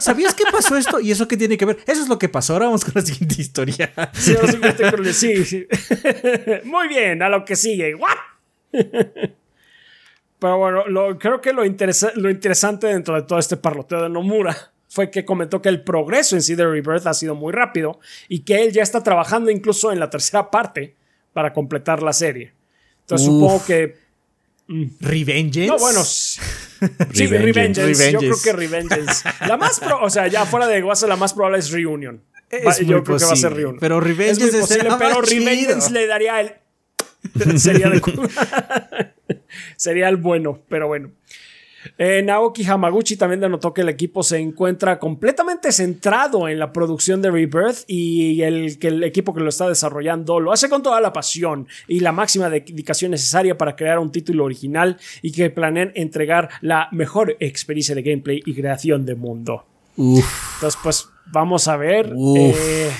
¿Sabías 0.00 0.34
qué 0.34 0.44
pasó 0.50 0.76
esto? 0.76 1.00
¿Y 1.00 1.10
eso 1.10 1.26
qué 1.28 1.36
tiene 1.36 1.56
que 1.56 1.64
ver? 1.64 1.78
Eso 1.86 2.02
es 2.02 2.08
lo 2.08 2.18
que 2.18 2.28
pasó. 2.28 2.52
Ahora 2.54 2.66
vamos 2.66 2.84
con 2.84 2.92
la 2.94 3.02
siguiente 3.02 3.40
historia. 3.40 3.92
Sí, 4.14 5.44
sí, 5.44 5.66
Muy 6.64 6.88
bien, 6.88 7.22
a 7.22 7.28
lo 7.28 7.44
que 7.44 7.56
sigue. 7.56 7.94
¿What? 7.94 8.16
Pero 10.38 10.58
bueno, 10.58 10.86
lo, 10.86 11.18
creo 11.18 11.40
que 11.40 11.52
lo, 11.52 11.64
interesa- 11.64 12.12
lo 12.14 12.30
interesante 12.30 12.86
dentro 12.88 13.14
de 13.14 13.22
todo 13.22 13.38
este 13.38 13.56
parloteo 13.56 14.02
de 14.02 14.08
Nomura 14.10 14.72
fue 14.88 15.10
que 15.10 15.24
comentó 15.24 15.60
que 15.62 15.68
el 15.70 15.82
progreso 15.82 16.36
en 16.36 16.42
sí 16.42 16.54
de 16.54 16.64
Rebirth 16.66 17.06
ha 17.06 17.14
sido 17.14 17.34
muy 17.34 17.52
rápido 17.52 18.00
y 18.28 18.40
que 18.40 18.62
él 18.62 18.72
ya 18.72 18.82
está 18.82 19.02
trabajando 19.02 19.50
incluso 19.50 19.92
en 19.92 19.98
la 19.98 20.10
tercera 20.10 20.50
parte 20.50 20.94
para 21.32 21.52
completar 21.52 22.02
la 22.02 22.12
serie. 22.12 22.52
Entonces 23.00 23.28
Uf. 23.28 23.34
supongo 23.34 23.64
que... 23.66 23.96
Revengeance. 25.00 25.66
No, 25.68 25.78
bueno. 25.78 26.00
Sí, 27.12 27.26
Revengeance. 27.26 27.80
Revengeance. 27.82 28.12
Yo 28.12 28.18
creo 28.20 28.36
que 28.42 28.52
Revengeance. 28.52 29.28
La 29.46 29.56
más 29.56 29.80
pro- 29.80 30.02
o 30.02 30.10
sea, 30.10 30.26
ya 30.26 30.44
fuera 30.46 30.66
de 30.66 30.80
Guasa, 30.82 31.06
la 31.06 31.16
más 31.16 31.32
probable 31.34 31.58
es 31.58 31.70
Reunion. 31.70 32.22
Va- 32.52 32.70
Es 32.70 32.78
yo 32.80 33.02
creo 33.02 33.18
que 33.18 33.24
va 33.24 33.32
a 33.32 33.36
ser 33.36 33.52
Reunion. 33.54 33.78
pero 33.80 33.98
es 33.98 34.04
Revengeance 34.04 34.50
muy 34.52 34.60
posible, 34.60 34.90
pero 34.98 35.20
Revengeance 35.20 35.90
le 35.92 36.06
daría 36.06 36.40
el. 36.40 36.52
sería, 37.58 37.88
de- 37.90 38.00
sería 39.76 40.08
el 40.08 40.16
bueno, 40.16 40.60
pero 40.68 40.86
bueno. 40.86 41.10
Eh, 41.98 42.22
Naoki 42.22 42.64
Hamaguchi 42.64 43.16
también 43.16 43.40
denotó 43.40 43.72
que 43.72 43.82
el 43.82 43.88
equipo 43.88 44.22
se 44.22 44.38
encuentra 44.38 44.98
completamente 44.98 45.72
centrado 45.72 46.48
en 46.48 46.58
la 46.58 46.72
producción 46.72 47.22
de 47.22 47.30
Rebirth 47.30 47.84
y 47.86 48.42
el, 48.42 48.78
que 48.78 48.88
el 48.88 49.04
equipo 49.04 49.34
que 49.34 49.40
lo 49.40 49.48
está 49.48 49.68
desarrollando 49.68 50.40
lo 50.40 50.52
hace 50.52 50.68
con 50.68 50.82
toda 50.82 51.00
la 51.00 51.12
pasión 51.12 51.66
y 51.88 52.00
la 52.00 52.12
máxima 52.12 52.50
dedicación 52.50 53.10
necesaria 53.10 53.56
para 53.56 53.76
crear 53.76 53.98
un 53.98 54.10
título 54.10 54.44
original 54.44 54.98
y 55.22 55.32
que 55.32 55.50
planean 55.50 55.92
entregar 55.94 56.48
la 56.60 56.88
mejor 56.92 57.36
experiencia 57.40 57.94
de 57.94 58.02
gameplay 58.02 58.42
y 58.44 58.54
creación 58.54 59.04
de 59.06 59.14
mundo. 59.14 59.64
Uf. 59.96 60.54
Entonces, 60.56 60.80
pues 60.82 61.08
vamos 61.26 61.68
a 61.68 61.76
ver. 61.76 62.12
Uf. 62.14 62.56
eh, 62.58 62.90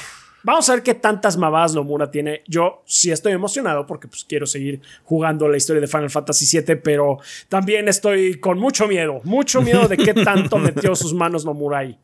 vamos 0.47 0.69
a 0.71 0.75
ver 0.75 0.83
qué 0.85 0.95
tantas 0.95 1.37
mamadas 1.37 1.75
Nomura 1.75 2.09
tiene. 2.09 2.43
Yo 2.47 2.85
sí 2.87 3.11
estoy 3.11 3.33
emocionado 3.33 3.85
porque 3.85 4.07
pues, 4.07 4.25
quiero 4.25 4.47
seguir 4.47 4.81
jugando 5.05 5.49
la 5.49 5.57
historia 5.57 5.81
de 5.81 5.89
Final 5.89 6.09
Fantasy 6.09 6.61
VII, 6.61 6.77
pero 6.77 7.19
también 7.49 7.89
estoy 7.89 8.39
con 8.39 8.59
mucho 8.59 8.87
miedo. 8.87 9.21
Mucho 9.25 9.61
miedo 9.61 9.89
de 9.89 9.97
qué 9.97 10.15
tanto 10.15 10.59
metió 10.59 10.95
sus 10.95 11.13
manos 11.13 11.45
Nomura 11.45 11.79
ahí. 11.79 11.99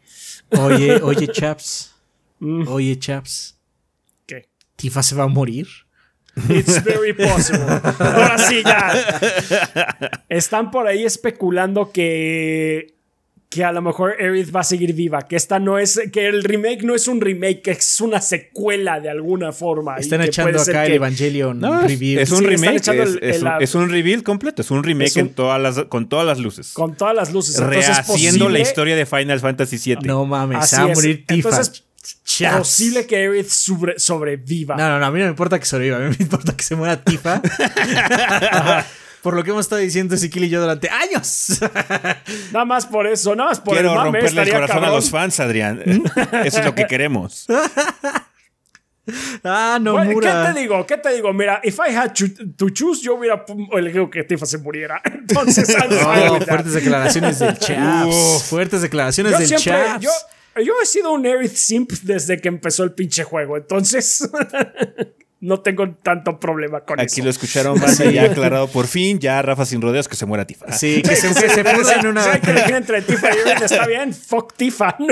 Oye, 0.58 1.00
oye, 1.00 1.28
chaps. 1.32 1.94
Mm. 2.40 2.66
Oye, 2.66 2.98
chaps. 2.98 3.56
¿Qué? 4.26 4.48
¿Tifa 4.74 5.04
se 5.04 5.14
va 5.14 5.24
a 5.24 5.28
morir? 5.28 5.68
It's 6.48 6.82
very 6.82 7.12
possible. 7.12 7.64
Ahora 7.98 8.38
sí, 8.38 8.62
ya. 8.64 10.20
Están 10.28 10.70
por 10.72 10.88
ahí 10.88 11.04
especulando 11.04 11.92
que. 11.92 12.94
Que 13.52 13.64
a 13.64 13.70
lo 13.72 13.82
mejor 13.82 14.14
Aerith 14.18 14.54
va 14.54 14.60
a 14.60 14.64
seguir 14.64 14.94
viva. 14.94 15.22
Que 15.28 15.36
esta 15.36 15.58
no 15.58 15.78
es. 15.78 16.00
Que 16.10 16.26
el 16.26 16.42
remake 16.42 16.82
no 16.84 16.94
es 16.94 17.06
un 17.06 17.20
remake, 17.20 17.60
que 17.60 17.70
es 17.72 18.00
una 18.00 18.20
secuela 18.20 18.98
de 18.98 19.10
alguna 19.10 19.52
forma. 19.52 19.96
Están 19.98 20.22
echando 20.22 20.58
acá 20.60 20.84
el 20.84 20.90
que- 20.90 20.96
Evangelion 20.96 21.60
No, 21.60 21.80
es, 21.84 21.90
Reveal. 21.92 22.18
es 22.22 22.30
un 22.32 22.38
Sí, 22.38 22.46
remake, 22.46 22.76
es, 22.76 22.88
el- 22.88 23.18
es 23.22 23.36
el- 23.36 23.46
un, 23.46 23.52
es 23.62 23.74
un 23.74 23.90
reveal 23.90 24.22
completo, 24.22 24.62
es 24.62 24.70
un 24.70 24.82
remake 24.82 25.08
Es 25.08 25.16
un- 25.16 25.22
en 25.22 25.34
todas 25.34 25.60
las, 25.60 25.84
con 25.84 26.08
todas 26.08 26.24
las 26.26 26.38
luces. 26.38 26.72
Con 26.72 26.94
todas 26.96 27.14
las 27.14 27.32
luces. 27.32 27.56
Entonces, 27.58 27.86
Rehaciendo 27.88 28.48
la 28.48 28.58
historia 28.60 28.96
de 28.96 29.04
Final 29.04 29.38
Fantasy 29.40 29.76
VII. 29.96 29.98
No 30.06 30.24
mames, 30.24 30.66
se 30.68 30.76
va 30.76 30.84
a 30.84 30.88
morir 30.88 31.26
Tifa. 31.26 31.50
Entonces, 31.50 31.84
posible 32.58 33.06
que 33.06 33.16
Aerith 33.16 33.48
sobre- 33.48 33.98
sobreviva. 33.98 34.76
No, 34.76 34.88
no, 34.88 34.98
no, 34.98 35.06
a 35.06 35.10
mí 35.10 35.18
no 35.18 35.26
me 35.26 35.30
importa 35.30 35.58
que 35.60 35.66
sobreviva, 35.66 35.98
a 35.98 36.00
mí 36.00 36.08
me 36.18 36.24
importa 36.24 36.56
que 36.56 36.62
se 36.64 36.74
muera 36.74 36.96
Tifa. 37.04 37.40
Por 39.22 39.34
lo 39.34 39.44
que 39.44 39.50
hemos 39.50 39.66
estado 39.66 39.80
diciendo 39.80 40.14
Ezequiel 40.16 40.44
y 40.44 40.48
yo 40.48 40.60
durante 40.60 40.90
años. 40.90 41.60
Nada 42.52 42.64
más 42.64 42.86
por 42.86 43.06
eso, 43.06 43.36
nada 43.36 43.50
más 43.50 43.60
por 43.60 43.74
Quiero 43.74 43.90
el 43.90 43.94
mame, 43.96 44.04
romperle 44.06 44.28
el 44.28 44.48
estaría 44.48 44.54
corazón 44.54 44.84
a 44.84 44.90
los 44.90 45.10
fans, 45.10 45.38
Adrián. 45.40 45.82
Eso 46.44 46.58
es 46.58 46.64
lo 46.64 46.74
que 46.74 46.86
queremos. 46.86 47.46
ah, 49.44 49.78
no, 49.80 49.92
Bueno, 49.92 50.10
Mura. 50.10 50.46
¿Qué 50.48 50.52
te 50.52 50.60
digo? 50.60 50.86
¿Qué 50.86 50.96
te 50.98 51.14
digo? 51.14 51.32
Mira, 51.32 51.60
if 51.62 51.78
I 51.78 51.94
had 51.94 52.12
to, 52.14 52.70
choose, 52.70 53.02
yo 53.02 53.14
hubiera 53.14 53.44
elegido 53.72 54.10
que 54.10 54.24
Tifa 54.24 54.44
se 54.46 54.58
muriera. 54.58 55.00
Entonces, 55.04 55.74
Oh, 56.04 56.40
fuertes 56.40 56.72
declaraciones 56.74 57.38
del 57.38 57.56
Chaps. 57.58 58.44
Fuertes 58.48 58.82
declaraciones 58.82 59.32
Yo 59.32 59.38
del 59.38 59.46
siempre, 59.46 59.72
Chaps. 59.72 60.02
yo, 60.02 60.10
yo 60.64 60.72
he 60.82 60.86
sido 60.86 61.12
un 61.12 61.24
Aerith 61.26 61.54
simp 61.54 61.92
desde 62.02 62.40
que 62.40 62.48
empezó 62.48 62.82
el 62.84 62.92
pinche 62.92 63.24
juego, 63.24 63.56
entonces 63.56 64.28
no 65.44 65.60
tengo 65.60 65.90
tanto 66.04 66.38
problema 66.38 66.82
con 66.84 67.00
Aquí 67.00 67.14
eso. 67.16 67.24
lo 67.24 67.30
escucharon, 67.30 67.78
banda, 67.80 68.04
ya 68.10 68.24
aclarado 68.26 68.68
por 68.68 68.86
fin. 68.86 69.18
Ya 69.18 69.42
Rafa 69.42 69.66
sin 69.66 69.82
rodeos 69.82 70.06
que 70.08 70.14
se 70.14 70.24
muera 70.24 70.46
Tifa. 70.46 70.70
Sí, 70.72 71.02
que 71.02 71.16
se, 71.16 71.28
que 71.34 71.48
se 71.50 71.64
puso 71.64 71.92
en 71.98 72.06
una. 72.06 72.40
Que 72.40 72.50
elegir 72.52 72.74
entre 72.76 73.02
Tifa 73.02 73.28
y 73.34 73.38
Aerith, 73.48 73.62
está 73.64 73.86
bien. 73.86 74.14
Fuck 74.14 74.54
Tifa. 74.56 74.96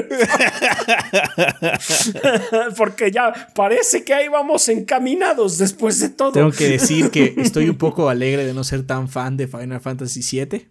Porque 2.77 3.11
ya 3.11 3.33
parece 3.55 4.05
que 4.05 4.15
ahí 4.15 4.29
vamos 4.29 4.69
encaminados 4.69 5.59
después 5.59 5.99
de 6.01 6.11
todo. 6.11 6.33
Tengo 6.33 6.53
que 6.53 6.69
decir 6.69 7.11
que 7.11 7.35
estoy 7.39 7.69
un 7.69 7.79
poco 7.79 8.09
alegre 8.09 8.45
de 8.45 8.55
no 8.55 8.65
ser 8.65 8.87
tan 8.87 9.09
fan 9.09 9.37
de 9.37 9.47
Final 9.49 9.81
Fantasy 9.81 10.21
VII. 10.23 10.69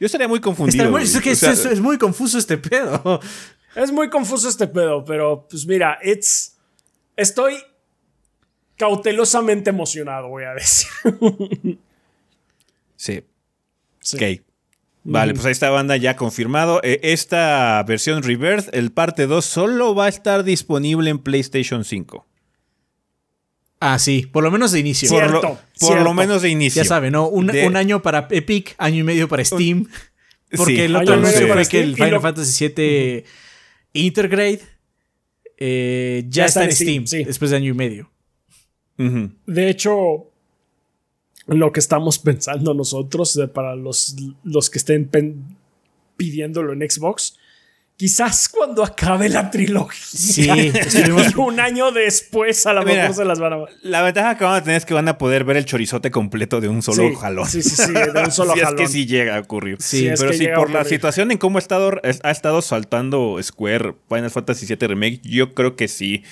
Yo 0.00 0.06
estaría 0.06 0.28
muy 0.28 0.40
confundido. 0.40 0.90
Muy- 0.90 1.02
es, 1.02 1.18
que 1.20 1.32
O 1.32 1.36
sea, 1.36 1.52
es- 1.52 1.64
es 1.64 1.80
muy 1.80 1.98
confuso 1.98 2.38
este 2.38 2.56
pedo. 2.56 3.20
Es 3.74 3.92
muy 3.92 4.08
confuso 4.08 4.48
este 4.48 4.66
pedo, 4.68 5.04
pero 5.04 5.46
pues 5.48 5.66
mira, 5.66 5.98
it's. 6.02 6.54
Estoy 7.16 7.54
cautelosamente 8.78 9.68
emocionado, 9.70 10.28
voy 10.28 10.44
a 10.44 10.54
decir. 10.54 10.88
Sí. 12.96 13.22
Sí. 14.00 14.16
Ok. 14.16 14.40
Vale, 15.04 15.32
pues 15.32 15.46
ahí 15.46 15.52
está 15.52 15.70
banda 15.70 15.96
ya 15.96 16.16
confirmado. 16.16 16.80
Eh, 16.82 17.00
esta 17.02 17.82
versión 17.86 18.22
Rebirth, 18.22 18.68
el 18.74 18.90
parte 18.92 19.26
2, 19.26 19.44
solo 19.44 19.94
va 19.94 20.06
a 20.06 20.08
estar 20.08 20.44
disponible 20.44 21.08
en 21.10 21.18
PlayStation 21.18 21.84
5. 21.84 22.26
Ah, 23.80 23.98
sí, 23.98 24.26
por 24.30 24.42
lo 24.42 24.50
menos 24.50 24.72
de 24.72 24.80
inicio. 24.80 25.08
Sí. 25.08 25.14
Por, 25.14 25.30
lo, 25.30 25.40
Cierto, 25.40 25.60
por 25.78 25.88
cierto. 25.88 26.04
lo 26.04 26.12
menos 26.14 26.42
de 26.42 26.48
inicio. 26.50 26.82
Ya 26.82 26.88
saben, 26.88 27.12
¿no? 27.12 27.28
Un, 27.28 27.46
De- 27.46 27.66
un 27.66 27.76
año 27.76 28.02
para 28.02 28.26
Epic, 28.30 28.74
año 28.76 28.98
y 28.98 29.02
medio 29.04 29.28
para 29.28 29.44
Steam. 29.44 29.86
Porque 30.56 30.74
Sí. 30.76 30.80
el 30.82 30.96
otro 30.96 31.14
anuncio 31.14 31.46
fue 31.52 31.66
que 31.66 31.80
el 31.80 31.94
Final 31.94 32.10
lo- 32.12 32.20
Fantasy 32.20 32.68
VII 32.68 33.24
Intergrade 33.92 34.60
eh, 35.58 36.24
ya, 36.28 36.46
está 36.46 36.64
en 36.64 36.72
Steam, 36.72 37.06
sí. 37.06 37.24
después 37.24 37.50
de 37.50 37.56
año 37.58 37.70
y 37.70 37.74
medio. 37.74 38.10
De 39.46 39.70
hecho, 39.70 40.26
lo 41.46 41.72
que 41.72 41.80
estamos 41.80 42.18
pensando 42.20 42.74
nosotros, 42.74 43.38
para 43.54 43.74
los, 43.76 44.16
los 44.44 44.68
que 44.70 44.78
estén 44.78 45.08
pidiéndolo 46.16 46.72
en 46.72 46.80
Xbox, 46.90 47.36
quizás 47.96 48.48
cuando 48.48 48.84
acabe 48.84 49.28
la 49.28 49.50
trilogía. 49.50 49.98
Sí, 50.04 50.48
estuvimos- 50.74 51.34
un 51.36 51.58
año 51.60 51.90
después 51.92 52.66
a 52.66 52.72
lo 52.72 52.82
mejor 52.84 53.14
se 53.14 53.24
las 53.24 53.38
van 53.40 53.52
a. 53.52 53.56
La 53.82 54.02
ventaja 54.02 54.36
que 54.36 54.44
van 54.44 54.54
a 54.56 54.62
tener 54.62 54.76
es 54.78 54.84
que 54.84 54.94
van 54.94 55.08
a 55.08 55.16
poder 55.18 55.44
ver 55.44 55.56
el 55.56 55.64
chorizote 55.64 56.10
completo 56.10 56.60
de 56.60 56.68
un 56.68 56.82
solo 56.82 57.08
Sí, 57.08 57.14
jalón. 57.14 57.46
Sí, 57.48 57.62
sí, 57.62 57.70
sí, 57.70 57.92
de 57.92 58.22
un 58.24 58.30
solo 58.32 58.52
si 58.54 58.58
es 58.60 58.64
jalón. 58.64 58.78
que 58.80 58.88
sí 58.88 59.06
llega 59.06 59.36
a 59.36 59.40
ocurrir. 59.40 59.76
Sí, 59.80 59.98
Si 60.00 60.06
es 60.08 60.20
pero 60.20 60.32
sí, 60.32 60.38
llega 60.40 60.56
a 60.56 60.58
por 60.58 60.70
la 60.70 60.84
situación 60.84 61.30
en 61.30 61.38
cómo 61.38 61.58
ha 61.58 61.60
estado, 61.60 61.92
ha 62.22 62.30
estado 62.30 62.62
saltando 62.62 63.38
Square 63.42 63.94
Final 64.08 64.30
Fantasy 64.30 64.66
VII 64.66 64.88
Remake, 64.88 65.20
yo 65.22 65.54
creo 65.54 65.74
que 65.76 65.88
sí. 65.88 66.24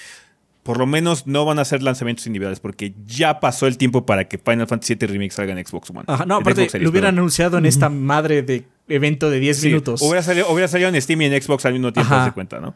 Por 0.66 0.78
lo 0.78 0.86
menos 0.86 1.26
no 1.26 1.44
van 1.44 1.58
a 1.58 1.64
ser 1.64 1.82
lanzamientos 1.82 2.26
individuales 2.26 2.60
porque 2.60 2.92
ya 3.06 3.40
pasó 3.40 3.66
el 3.66 3.78
tiempo 3.78 4.04
para 4.04 4.28
que 4.28 4.36
Final 4.36 4.66
Fantasy 4.66 4.96
VII 4.96 5.06
Remake 5.08 5.30
salga 5.30 5.58
en 5.58 5.64
Xbox 5.64 5.90
One. 5.90 6.02
Ajá, 6.06 6.26
no, 6.26 6.36
aparte, 6.36 6.68
Series, 6.68 6.82
lo 6.84 6.90
hubieran 6.90 7.10
perdón. 7.14 7.18
anunciado 7.20 7.58
en 7.58 7.66
esta 7.66 7.88
madre 7.88 8.42
de 8.42 8.64
evento 8.88 9.30
de 9.30 9.40
10 9.40 9.56
Sí, 9.58 9.68
minutos. 9.68 10.02
Hubiera 10.02 10.22
salido, 10.22 10.50
hubiera 10.50 10.68
salido 10.68 10.88
en 10.90 11.00
Steam 11.00 11.22
y 11.22 11.24
en 11.26 11.40
Xbox 11.42 11.64
al 11.66 11.72
mismo 11.72 11.92
tiempo, 11.92 12.14
se 12.24 12.32
cuenta, 12.32 12.60
¿no? 12.60 12.74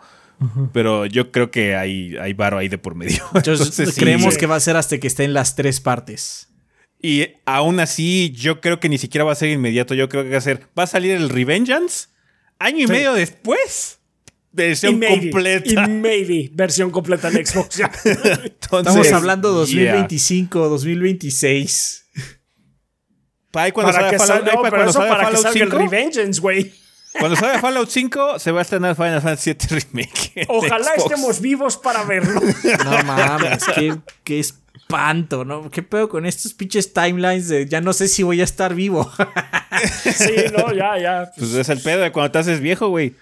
Pero 0.73 1.05
yo 1.05 1.31
creo 1.33 1.51
que 1.51 1.77
hay, 1.77 2.17
hay 2.17 2.33
varo 2.33 2.57
ahí 2.57 2.69
de 2.69 2.79
por 2.79 2.95
medio. 2.95 3.23
Entonces, 3.35 3.93
sí. 3.93 4.01
creemos 4.01 4.35
Sí. 4.35 4.41
que 4.41 4.47
va 4.47 4.57
a 4.57 4.61
ser 4.61 4.77
hasta 4.77 4.97
que 4.99 5.07
esté 5.07 5.25
en 5.25 5.35
las 5.35 5.55
tres 5.55 5.81
partes. 5.81 6.49
Y 7.03 7.27
aún 7.47 7.79
así, 7.81 8.31
yo 8.35 8.61
creo 8.61 8.81
que 8.81 8.89
ni 8.89 8.97
siquiera 8.99 9.25
va 9.25 9.33
a 9.33 9.35
ser 9.35 9.51
inmediato. 9.51 9.95
Yo 9.95 10.09
creo 10.09 10.25
que 10.25 10.31
va 10.31 10.39
a 10.39 10.41
ser. 10.41 10.67
Va 10.79 10.85
a 10.85 10.87
salir 10.87 11.13
el 11.13 11.29
Revengeance 11.29 12.09
año 12.59 12.85
y 12.85 12.87
medio 12.87 13.13
después. 13.15 14.00
Y 14.53 14.57
Versión 14.57 14.99
maybe, 14.99 15.31
completa. 15.31 15.85
y 15.85 15.89
maybe, 15.89 16.51
versión 16.53 16.91
completa 16.91 17.29
en 17.29 17.47
Xbox. 17.47 17.81
Entonces, 18.05 18.47
Estamos 18.61 19.13
hablando 19.13 19.65
yeah. 19.65 19.93
2025, 19.93 20.69
2026. 20.69 22.07
Pa' 23.53 23.63
ahí 23.63 23.73
cuando 23.73 23.93
para 23.93 24.05
salga 24.05 24.11
que 24.11 24.19
Fallout, 24.19 24.47
no, 24.47 24.53
pa' 24.53 24.63
pero 24.63 24.71
cuando 24.71 24.91
eso 24.91 24.99
salga 24.99 25.15
para 25.15 25.21
que 25.21 25.37
Fallout 25.37 25.43
salga 25.43 25.65
el 25.65 25.71
5, 25.71 25.79
Revengeance, 25.79 26.41
güey. 26.41 26.73
Cuando 27.19 27.37
salga 27.37 27.59
Fallout 27.61 27.89
5, 27.89 28.39
se 28.39 28.53
va 28.53 28.61
a 28.61 28.63
estrenar 28.63 28.95
Final 28.97 29.23
Fantasy 29.23 29.53
VII 29.53 29.69
Remake. 29.69 30.47
Ojalá 30.49 30.85
Xbox. 30.85 31.03
estemos 31.05 31.41
vivos 31.41 31.77
para 31.77 32.05
verlo. 32.05 32.41
No 32.85 33.03
mames, 33.05 33.65
qué, 33.75 33.97
qué 34.25 34.41
espanto, 34.41 35.45
¿no? 35.45 35.71
¿Qué 35.71 35.83
pedo 35.83 36.09
con 36.09 36.27
estos 36.27 36.55
pinches 36.55 36.93
timelines 36.93 37.49
de 37.49 37.67
ya 37.67 37.81
no 37.81 37.93
sé 37.93 38.07
si 38.09 38.23
voy 38.23 38.41
a 38.41 38.45
estar 38.45 38.75
vivo? 38.75 39.11
Sí, 40.05 40.35
no, 40.57 40.73
ya, 40.73 40.99
ya. 40.99 41.33
Pues 41.37 41.55
es 41.55 41.69
el 41.69 41.81
pedo 41.81 42.03
de 42.03 42.13
cuando 42.13 42.31
te 42.33 42.39
haces 42.39 42.61
viejo, 42.61 42.89
güey. 42.89 43.15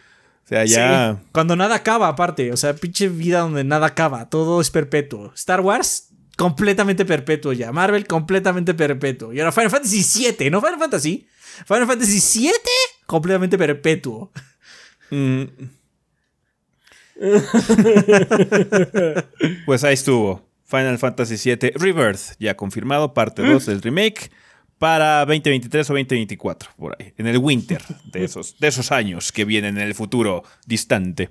O 0.48 0.50
sea, 0.50 0.64
ya. 0.64 1.20
Cuando 1.32 1.56
nada 1.56 1.74
acaba, 1.74 2.08
aparte. 2.08 2.52
O 2.52 2.56
sea, 2.56 2.74
pinche 2.74 3.08
vida 3.08 3.40
donde 3.40 3.64
nada 3.64 3.88
acaba. 3.88 4.30
Todo 4.30 4.62
es 4.62 4.70
perpetuo. 4.70 5.30
Star 5.34 5.60
Wars, 5.60 6.08
completamente 6.38 7.04
perpetuo 7.04 7.52
ya. 7.52 7.70
Marvel, 7.70 8.06
completamente 8.06 8.72
perpetuo. 8.72 9.34
Y 9.34 9.40
ahora 9.40 9.52
Final 9.52 9.70
Fantasy 9.70 10.32
VII, 10.38 10.50
no 10.50 10.62
Final 10.62 10.78
Fantasy. 10.78 11.28
Final 11.66 11.86
Fantasy 11.86 12.40
VII, 12.40 12.52
completamente 13.06 13.58
perpetuo. 13.58 14.32
mm. 15.10 15.42
pues 19.66 19.84
ahí 19.84 19.94
estuvo. 19.94 20.48
Final 20.64 20.98
Fantasy 20.98 21.36
VII 21.36 21.72
Rebirth, 21.74 22.36
ya 22.38 22.56
confirmado, 22.56 23.12
parte 23.12 23.42
2 23.42 23.66
del 23.66 23.82
remake. 23.82 24.30
Para 24.78 25.20
2023 25.26 25.90
o 25.90 25.92
2024, 25.94 26.70
por 26.76 26.96
ahí, 26.98 27.12
en 27.18 27.26
el 27.26 27.38
winter 27.38 27.82
de 28.04 28.24
esos, 28.24 28.58
de 28.58 28.68
esos 28.68 28.92
años 28.92 29.32
que 29.32 29.44
vienen 29.44 29.76
en 29.76 29.86
el 29.86 29.94
futuro 29.94 30.44
distante. 30.66 31.30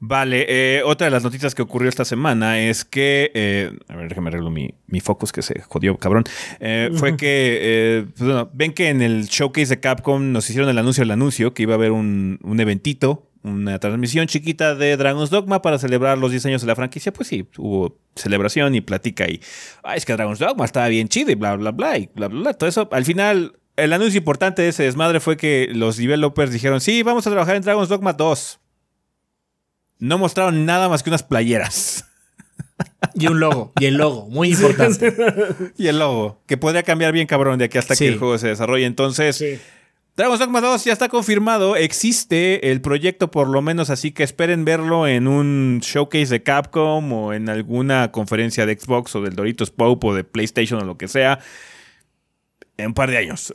Vale, 0.00 0.46
eh, 0.48 0.82
otra 0.84 1.06
de 1.06 1.10
las 1.10 1.24
noticias 1.24 1.56
que 1.56 1.62
ocurrió 1.62 1.88
esta 1.88 2.04
semana 2.04 2.60
es 2.60 2.84
que. 2.84 3.32
Eh, 3.34 3.72
a 3.88 3.96
ver, 3.96 4.08
déjame 4.08 4.28
arreglo 4.28 4.48
mi, 4.48 4.72
mi 4.86 5.00
focus 5.00 5.32
que 5.32 5.42
se 5.42 5.60
jodió, 5.62 5.96
cabrón. 5.96 6.22
Eh, 6.60 6.90
fue 6.94 7.16
que. 7.16 8.06
Pues 8.16 8.28
bueno, 8.28 8.48
ven 8.52 8.72
que 8.72 8.90
en 8.90 9.02
el 9.02 9.26
showcase 9.26 9.74
de 9.74 9.80
Capcom 9.80 10.30
nos 10.30 10.48
hicieron 10.48 10.70
el 10.70 10.78
anuncio 10.78 11.02
del 11.02 11.10
anuncio 11.10 11.52
que 11.52 11.64
iba 11.64 11.72
a 11.72 11.76
haber 11.76 11.90
un, 11.90 12.38
un 12.44 12.60
eventito, 12.60 13.27
una 13.42 13.78
transmisión 13.78 14.26
chiquita 14.26 14.74
de 14.74 14.96
Dragon's 14.96 15.30
Dogma 15.30 15.62
para 15.62 15.78
celebrar 15.78 16.18
los 16.18 16.32
diseños 16.32 16.60
de 16.60 16.66
la 16.66 16.76
franquicia. 16.76 17.12
Pues 17.12 17.28
sí, 17.28 17.48
hubo 17.56 17.98
celebración 18.14 18.74
y 18.74 18.80
platica 18.80 19.28
y. 19.28 19.40
Ay, 19.82 19.98
es 19.98 20.04
que 20.04 20.12
Dragon's 20.12 20.38
Dogma 20.38 20.64
estaba 20.64 20.88
bien 20.88 21.08
chido 21.08 21.30
y 21.30 21.34
bla, 21.34 21.56
bla, 21.56 21.70
bla, 21.70 21.98
y 21.98 22.10
bla, 22.14 22.28
bla, 22.28 22.40
bla. 22.40 22.54
Todo 22.54 22.68
eso, 22.68 22.88
al 22.92 23.04
final. 23.04 23.54
El 23.76 23.92
anuncio 23.92 24.18
importante 24.18 24.60
de 24.60 24.70
ese 24.70 24.82
desmadre 24.82 25.20
fue 25.20 25.36
que 25.36 25.68
los 25.72 25.96
developers 25.96 26.52
dijeron: 26.52 26.80
Sí, 26.80 27.04
vamos 27.04 27.26
a 27.28 27.30
trabajar 27.30 27.54
en 27.54 27.62
Dragon's 27.62 27.88
Dogma 27.88 28.12
2 28.12 28.58
no 29.98 30.18
mostraron 30.18 30.64
nada 30.64 30.88
más 30.88 31.02
que 31.02 31.10
unas 31.10 31.22
playeras. 31.22 32.04
Y 33.14 33.26
un 33.26 33.40
logo, 33.40 33.72
y 33.80 33.86
el 33.86 33.96
logo, 33.96 34.28
muy 34.28 34.50
importante. 34.50 35.14
y 35.76 35.88
el 35.88 35.98
logo, 35.98 36.42
que 36.46 36.56
podría 36.56 36.84
cambiar 36.84 37.12
bien 37.12 37.26
cabrón 37.26 37.58
de 37.58 37.64
aquí 37.64 37.78
hasta 37.78 37.96
que 37.96 38.06
el 38.06 38.18
juego 38.18 38.38
se 38.38 38.48
desarrolle. 38.48 38.86
Entonces, 38.86 39.44
Dragon's 40.18 40.40
Dogma 40.40 40.60
2 40.60 40.84
ya 40.84 40.92
está 40.92 41.08
confirmado, 41.08 41.76
existe 41.76 42.72
el 42.72 42.80
proyecto 42.80 43.30
por 43.30 43.46
lo 43.46 43.62
menos, 43.62 43.88
así 43.88 44.10
que 44.10 44.24
esperen 44.24 44.64
verlo 44.64 45.06
en 45.06 45.28
un 45.28 45.78
showcase 45.80 46.26
de 46.26 46.42
Capcom 46.42 47.12
o 47.12 47.32
en 47.32 47.48
alguna 47.48 48.10
conferencia 48.10 48.66
de 48.66 48.76
Xbox 48.76 49.14
o 49.14 49.22
del 49.22 49.36
Doritos 49.36 49.70
Pope 49.70 50.08
o 50.08 50.14
de 50.16 50.24
PlayStation 50.24 50.82
o 50.82 50.84
lo 50.84 50.98
que 50.98 51.06
sea 51.06 51.38
en 52.76 52.88
un 52.88 52.94
par 52.94 53.12
de 53.12 53.18
años. 53.18 53.54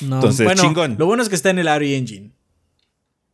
Entonces, 0.00 0.50
chingón. 0.54 0.96
Lo 0.98 1.04
bueno 1.04 1.22
es 1.22 1.28
que 1.28 1.34
está 1.34 1.50
en 1.50 1.58
el 1.58 1.68
Ari 1.68 1.94
Engine. 1.94 2.30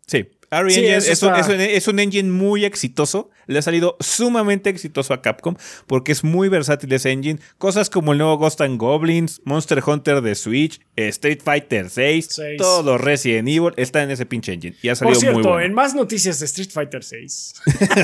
Sí. 0.08 0.28
Ari 0.50 0.74
Engine 0.74 0.96
es, 0.96 1.88
un, 1.88 1.98
engine 1.98 2.30
muy 2.30 2.64
exitoso. 2.64 3.30
Le 3.46 3.58
ha 3.58 3.62
salido 3.62 3.96
sumamente 4.00 4.70
exitoso 4.70 5.12
a 5.12 5.20
Capcom 5.20 5.56
porque 5.86 6.12
es 6.12 6.24
muy 6.24 6.48
versátil 6.48 6.92
ese 6.92 7.10
engine. 7.10 7.38
Cosas 7.58 7.90
como 7.90 8.12
el 8.12 8.18
nuevo 8.18 8.38
Ghost 8.38 8.60
and 8.60 8.78
Goblins, 8.78 9.40
Monster 9.44 9.82
Hunter 9.84 10.22
de 10.22 10.34
Switch, 10.34 10.80
Street 10.96 11.40
Fighter 11.42 11.90
6, 11.90 12.40
todo 12.56 12.98
Resident 12.98 13.48
Evil 13.48 13.72
está 13.76 14.02
en 14.02 14.10
ese 14.10 14.26
pinche 14.26 14.52
engine. 14.52 14.76
Y 14.82 14.88
ha 14.88 14.96
salido 14.96 15.14
Por 15.14 15.20
cierto, 15.20 15.38
muy 15.38 15.48
bueno. 15.48 15.64
en 15.64 15.74
más 15.74 15.94
noticias 15.94 16.40
de 16.40 16.46
Street 16.46 16.70
Fighter 16.70 17.04
6. 17.04 17.54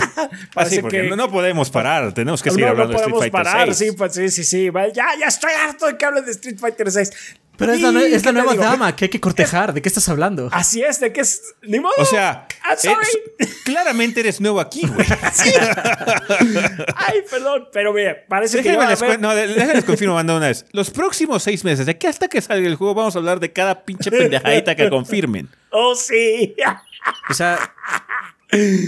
Así, 0.54 0.80
porque 0.80 1.02
no, 1.02 1.30
podemos 1.30 1.70
parar. 1.70 2.12
Tenemos 2.12 2.42
que 2.42 2.50
seguir 2.50 2.66
hablando 2.66 2.92
de 2.92 2.98
Street 2.98 3.16
Fighter 3.16 3.32
parar, 3.32 3.74
6. 3.74 3.94
Pues, 3.96 4.14
sí, 4.14 4.28
sí, 4.30 4.44
sí, 4.44 4.70
Ya, 4.94 5.06
ya 5.18 5.26
estoy 5.26 5.52
harto 5.52 5.86
de 5.86 5.96
que 5.96 6.04
hablen 6.04 6.24
de 6.24 6.32
Street 6.32 6.58
Fighter 6.58 6.90
6. 6.90 7.10
Pero 7.56 7.72
es 7.72 7.80
la, 8.24 8.32
nueva 8.32 8.54
dama 8.56 8.96
que 8.96 9.04
hay 9.04 9.08
que 9.08 9.20
cortejar. 9.20 9.72
¿De 9.72 9.80
qué 9.80 9.88
estás 9.88 10.08
hablando? 10.08 10.48
Así 10.50 10.82
es, 10.82 10.98
de 11.00 11.12
que 11.12 11.20
es. 11.20 11.54
Ni 11.62 11.78
modo. 11.78 11.94
O 11.98 12.04
sea, 12.04 12.48
claramente 13.64 14.20
eres 14.20 14.40
nuevo 14.40 14.60
aquí, 14.60 14.86
güey. 14.86 15.06
Ay, 16.96 17.22
perdón. 17.30 17.68
Pero 17.72 17.92
mire, 17.92 18.24
parece 18.28 18.62
que. 18.62 18.72
Iba 18.72 18.88
a 18.88 19.16
No, 19.18 19.34
déjenles 19.34 19.84
confirmo, 19.84 20.14
manda 20.14 20.36
una 20.36 20.48
vez. 20.48 20.66
Los 20.72 20.90
próximos 20.90 21.42
seis 21.42 21.64
meses, 21.64 21.86
de 21.86 21.96
que 21.96 22.08
hasta 22.08 22.28
que 22.28 22.40
salga 22.40 22.66
el 22.66 22.74
juego, 22.74 22.94
vamos 22.94 23.14
a 23.14 23.18
hablar 23.18 23.38
de 23.38 23.52
cada 23.52 23.84
pinche 23.84 24.10
pendejadita 24.10 24.74
que 24.74 24.90
confirmen. 24.90 25.48
Oh, 25.70 25.94
sí. 25.94 26.54
O 27.28 27.34
sea. 27.34 27.58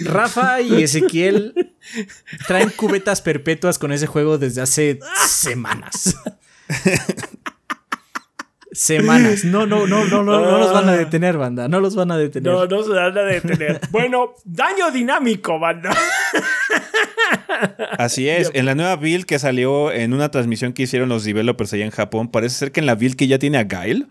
Rafa 0.04 0.60
y 0.60 0.84
Ezequiel 0.84 1.74
traen 2.46 2.70
cubetas 2.70 3.20
perpetuas 3.20 3.80
con 3.80 3.90
ese 3.90 4.06
juego 4.06 4.38
desde 4.38 4.62
hace 4.62 5.00
semanas 5.26 6.14
semanas. 8.76 9.44
No, 9.44 9.66
no, 9.66 9.86
no, 9.86 10.04
no, 10.04 10.22
no, 10.22 10.40
no 10.40 10.58
los 10.58 10.72
van 10.72 10.88
a 10.88 10.92
ah. 10.92 10.96
detener, 10.96 11.38
banda. 11.38 11.68
No 11.68 11.80
los 11.80 11.94
van 11.94 12.10
a 12.10 12.16
detener. 12.16 12.52
No, 12.52 12.66
no 12.66 12.82
se 12.82 12.90
van 12.90 13.16
a 13.16 13.22
detener. 13.22 13.80
bueno, 13.90 14.34
daño 14.44 14.90
dinámico, 14.90 15.58
banda. 15.58 15.96
Así 17.98 18.28
es. 18.28 18.50
En 18.54 18.66
la 18.66 18.74
nueva 18.74 18.96
build 18.96 19.24
que 19.24 19.38
salió 19.38 19.90
en 19.92 20.12
una 20.12 20.30
transmisión 20.30 20.72
que 20.72 20.82
hicieron 20.82 21.08
los 21.08 21.24
developers 21.24 21.72
allá 21.72 21.84
en 21.84 21.90
Japón, 21.90 22.28
parece 22.28 22.56
ser 22.56 22.72
que 22.72 22.80
en 22.80 22.86
la 22.86 22.94
build 22.94 23.16
que 23.16 23.26
ya 23.26 23.38
tiene 23.38 23.58
a 23.58 23.64
Gail 23.64 24.08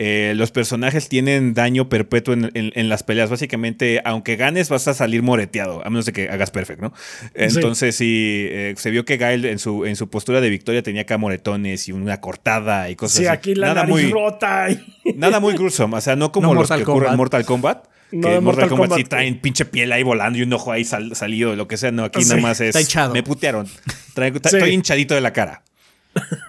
eh, 0.00 0.32
los 0.34 0.50
personajes 0.50 1.08
tienen 1.08 1.54
daño 1.54 1.88
perpetuo 1.88 2.34
en, 2.34 2.88
las 2.88 3.04
peleas. 3.04 3.30
Básicamente, 3.30 4.00
aunque 4.04 4.34
ganes, 4.34 4.68
vas 4.68 4.88
a 4.88 4.94
salir 4.94 5.22
moreteado, 5.22 5.86
a 5.86 5.90
menos 5.90 6.06
de 6.06 6.12
que 6.12 6.28
hagas 6.28 6.50
perfecto, 6.50 6.86
¿no? 6.86 6.92
Entonces, 7.34 7.94
sí, 7.94 8.46
eh, 8.50 8.74
se 8.76 8.90
vio 8.90 9.04
que 9.04 9.16
Gael 9.18 9.44
en 9.44 9.60
su, 9.60 9.84
en 9.84 9.94
su 9.94 10.10
postura 10.10 10.40
de 10.40 10.50
victoria 10.50 10.82
tenía 10.82 11.02
acá 11.02 11.16
moretones 11.16 11.86
y 11.88 11.92
una 11.92 12.20
cortada 12.20 12.90
y 12.90 12.96
cosas 12.96 13.18
sí, 13.18 13.26
así. 13.26 13.36
aquí 13.36 13.54
la 13.54 13.68
nada 13.68 13.86
muy, 13.86 14.10
rota. 14.10 14.66
Nada 15.16 15.38
muy 15.38 15.54
gruesome, 15.54 15.96
o 15.96 16.00
sea, 16.00 16.16
no 16.16 16.32
como 16.32 16.54
los 16.54 16.68
que 16.68 16.82
ocurren 16.82 17.12
en 17.12 17.16
Mortal 17.16 17.44
Kombat. 17.44 17.86
que 18.10 18.40
Mortal, 18.40 18.68
Kombat, 18.68 18.94
sí 18.96 19.04
traen 19.04 19.40
pinche 19.40 19.64
piel 19.64 19.92
ahí 19.92 20.02
volando 20.02 20.38
y 20.38 20.42
un 20.42 20.52
ojo 20.52 20.72
ahí 20.72 20.84
salido, 20.84 21.54
lo 21.54 21.68
que 21.68 21.76
sea. 21.76 21.92
No, 21.92 22.04
aquí 22.04 22.24
nada 22.24 22.40
más 22.40 22.60
es. 22.60 22.74
Me 23.12 23.22
putearon. 23.22 23.68
Estoy 24.16 24.70
hinchadito 24.70 25.14
de 25.14 25.20
la 25.20 25.32
cara. 25.32 25.62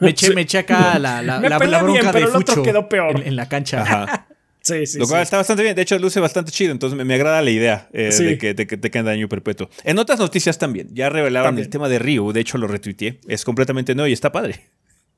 Me 0.01 0.12
eché, 0.12 0.34
me 0.34 0.41
eché 0.41 0.60
acá 0.60 0.99
la, 0.99 1.21
la, 1.21 1.39
la, 1.39 1.58
bronca 1.58 2.12
de 2.12 2.28
Fucho 2.28 2.62
quedó 2.62 2.88
peor. 2.88 3.21
En, 3.25 3.36
la 3.36 3.47
cancha. 3.47 3.82
Ajá. 3.82 4.28
Sí, 4.62 4.88
sí, 4.88 4.97
Lo 4.97 5.08
cual 5.08 5.21
está 5.21 5.38
bastante 5.38 5.62
bien. 5.62 5.75
De 5.75 5.84
hecho, 5.84 5.97
luce 5.99 6.19
bastante 6.19 6.51
chido. 6.51 6.71
Entonces, 6.71 7.06
me, 7.06 7.13
agrada 7.13 7.41
la 7.41 7.51
idea 7.51 7.88
eh, 7.93 8.10
de, 8.10 8.38
que, 8.38 8.56
te 8.56 8.65
quede 8.65 9.04
daño 9.04 9.30
perpetuo. 9.30 9.69
En 9.84 9.99
otras 9.99 10.17
noticias 10.19 10.58
también. 10.58 10.89
Ya 10.91 11.10
revelaron 11.10 11.60
el 11.60 11.69
tema 11.69 11.88
de 11.88 11.99
Ryu. 11.99 12.32
De 12.32 12.41
hecho, 12.41 12.58
lo 12.58 12.67
retuiteé. 12.67 13.19
Es 13.28 13.45
completamente 13.45 13.93
nuevo 13.93 14.08
y 14.08 14.13
está 14.13 14.32
padre. 14.32 14.62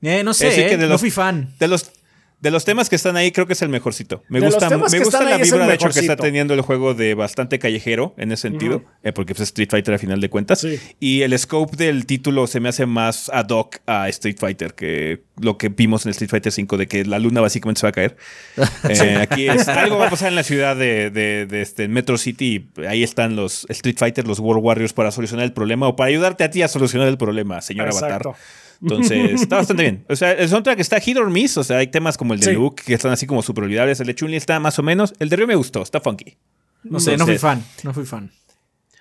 Eh, 0.01 0.21
no 0.23 0.33
sé. 0.33 0.73
Eh, 0.73 0.77
no 0.77 0.97
fui 0.97 1.11
fan. 1.11 1.53
De 1.59 1.67
los, 1.69 1.91
de 2.39 2.51
los 2.51 2.65
temas 2.65 2.89
que 2.89 2.95
están 2.95 3.17
ahí, 3.17 3.31
creo 3.31 3.47
que 3.47 3.53
es 3.53 3.61
el 3.63 3.69
mejorcito. 3.69 4.23
Me 4.29 4.39
gusta, 4.39 4.69
me 4.69 4.99
gusta 4.99 5.23
la 5.23 5.37
vibra, 5.37 5.65
de 5.65 5.73
hecho, 5.73 5.89
que 5.89 5.99
está 5.99 6.15
teniendo 6.15 6.53
el 6.53 6.61
juego 6.61 6.93
de 6.93 7.15
bastante 7.15 7.57
callejero 7.57 8.13
en 8.17 8.31
ese 8.31 8.43
sentido, 8.43 8.83
eh, 9.03 9.11
porque 9.11 9.33
es 9.33 9.37
pues, 9.37 9.49
Street 9.49 9.69
Fighter 9.71 9.95
a 9.95 9.97
final 9.97 10.21
de 10.21 10.29
cuentas. 10.29 10.65
Y 10.99 11.23
el 11.23 11.37
scope 11.37 11.75
del 11.77 12.05
título 12.05 12.45
se 12.45 12.59
me 12.59 12.69
hace 12.69 12.85
más 12.85 13.29
ad 13.33 13.49
hoc 13.49 13.77
a 13.87 14.07
Street 14.09 14.37
Fighter 14.39 14.75
que 14.75 15.23
lo 15.39 15.57
que 15.57 15.69
vimos 15.69 16.05
en 16.05 16.11
Street 16.11 16.29
Fighter 16.29 16.51
5, 16.51 16.77
de 16.77 16.87
que 16.87 17.05
la 17.05 17.17
luna 17.17 17.41
básicamente 17.41 17.79
se 17.79 17.87
va 17.87 17.89
a 17.89 17.93
caer. 17.93 18.17
Eh, 18.89 19.17
aquí 19.19 19.47
algo 19.49 19.97
va 19.97 20.07
a 20.07 20.09
pasar 20.09 20.29
en 20.29 20.35
la 20.35 20.43
ciudad 20.43 20.75
de, 20.75 21.47
este, 21.51 21.87
Metro 21.87 22.17
City. 22.17 22.69
Ahí 22.87 23.03
están 23.03 23.35
los 23.35 23.65
Street 23.69 23.97
Fighter, 23.97 24.27
los 24.27 24.39
World 24.39 24.63
Warriors 24.63 24.93
para 24.93 25.11
solucionar 25.11 25.45
el 25.45 25.53
problema 25.53 25.87
o 25.87 25.95
para 25.95 26.09
ayudarte 26.09 26.43
a 26.43 26.49
ti 26.49 26.61
a 26.61 26.67
solucionar 26.67 27.07
el 27.07 27.17
problema, 27.17 27.61
señor 27.61 27.89
Avatar. 27.89 28.35
Entonces, 28.81 29.41
está 29.41 29.57
bastante 29.57 29.83
bien. 29.83 30.05
O 30.09 30.15
sea, 30.15 30.33
el 30.33 30.49
soundtrack 30.49 30.79
está 30.79 30.99
hit 30.99 31.17
or 31.17 31.29
miss. 31.29 31.57
O 31.57 31.63
sea, 31.63 31.77
hay 31.77 31.87
temas 31.87 32.17
como 32.17 32.33
el 32.33 32.39
de 32.39 32.53
Luke 32.53 32.83
que 32.85 32.93
están 32.93 33.11
así 33.11 33.25
como 33.25 33.41
super 33.41 33.63
olvidables. 33.63 33.99
El 33.99 34.07
de 34.07 34.15
Chun-Li 34.15 34.37
está 34.37 34.59
más 34.59 34.77
o 34.79 34.83
menos. 34.83 35.13
El 35.19 35.29
de 35.29 35.35
Ryu 35.35 35.47
me 35.47 35.55
gustó, 35.55 35.81
está 35.81 35.99
funky. 35.99 36.37
No 36.83 36.99
sé, 36.99 37.17
no 37.17 37.25
fui 37.25 37.37
fan. 37.37 37.63
No 37.83 37.93
fui 37.93 38.05
fan. 38.05 38.31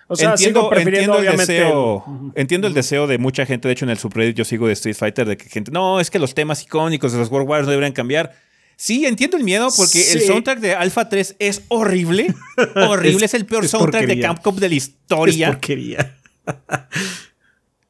O 0.08 0.14
sea, 0.14 0.30
entiendo, 0.30 0.70
entiendo 0.72 1.18
el 1.18 1.36
deseo, 1.36 2.32
entiendo 2.36 2.68
el 2.68 2.74
deseo 2.74 3.08
de 3.08 3.18
mucha 3.18 3.44
gente, 3.44 3.66
de 3.66 3.72
hecho 3.72 3.84
en 3.86 3.90
el 3.90 3.98
subreddit 3.98 4.36
yo 4.36 4.44
sigo 4.44 4.68
de 4.68 4.72
Street 4.74 4.94
Fighter, 4.94 5.26
de 5.26 5.36
que 5.36 5.48
gente, 5.48 5.72
no, 5.72 5.98
es 5.98 6.12
que 6.12 6.20
los 6.20 6.32
temas 6.32 6.62
icónicos 6.62 7.10
de 7.10 7.18
los 7.18 7.28
World 7.28 7.48
Wars 7.48 7.64
no 7.64 7.72
deberían 7.72 7.92
cambiar. 7.92 8.32
Sí, 8.76 9.04
entiendo 9.04 9.36
el 9.36 9.42
miedo 9.42 9.68
porque 9.76 10.12
el 10.12 10.20
soundtrack 10.20 10.60
de 10.60 10.74
Alpha 10.74 11.08
3 11.08 11.36
es 11.40 11.62
horrible. 11.68 12.32
horrible, 12.76 13.24
es, 13.26 13.34
el 13.34 13.46
peor 13.46 13.66
soundtrack 13.66 14.06
de 14.06 14.20
Capcom 14.20 14.54
de 14.54 14.68
la 14.68 14.74
historia. 14.76 15.48
Es 15.48 15.54
porquería 15.54 16.16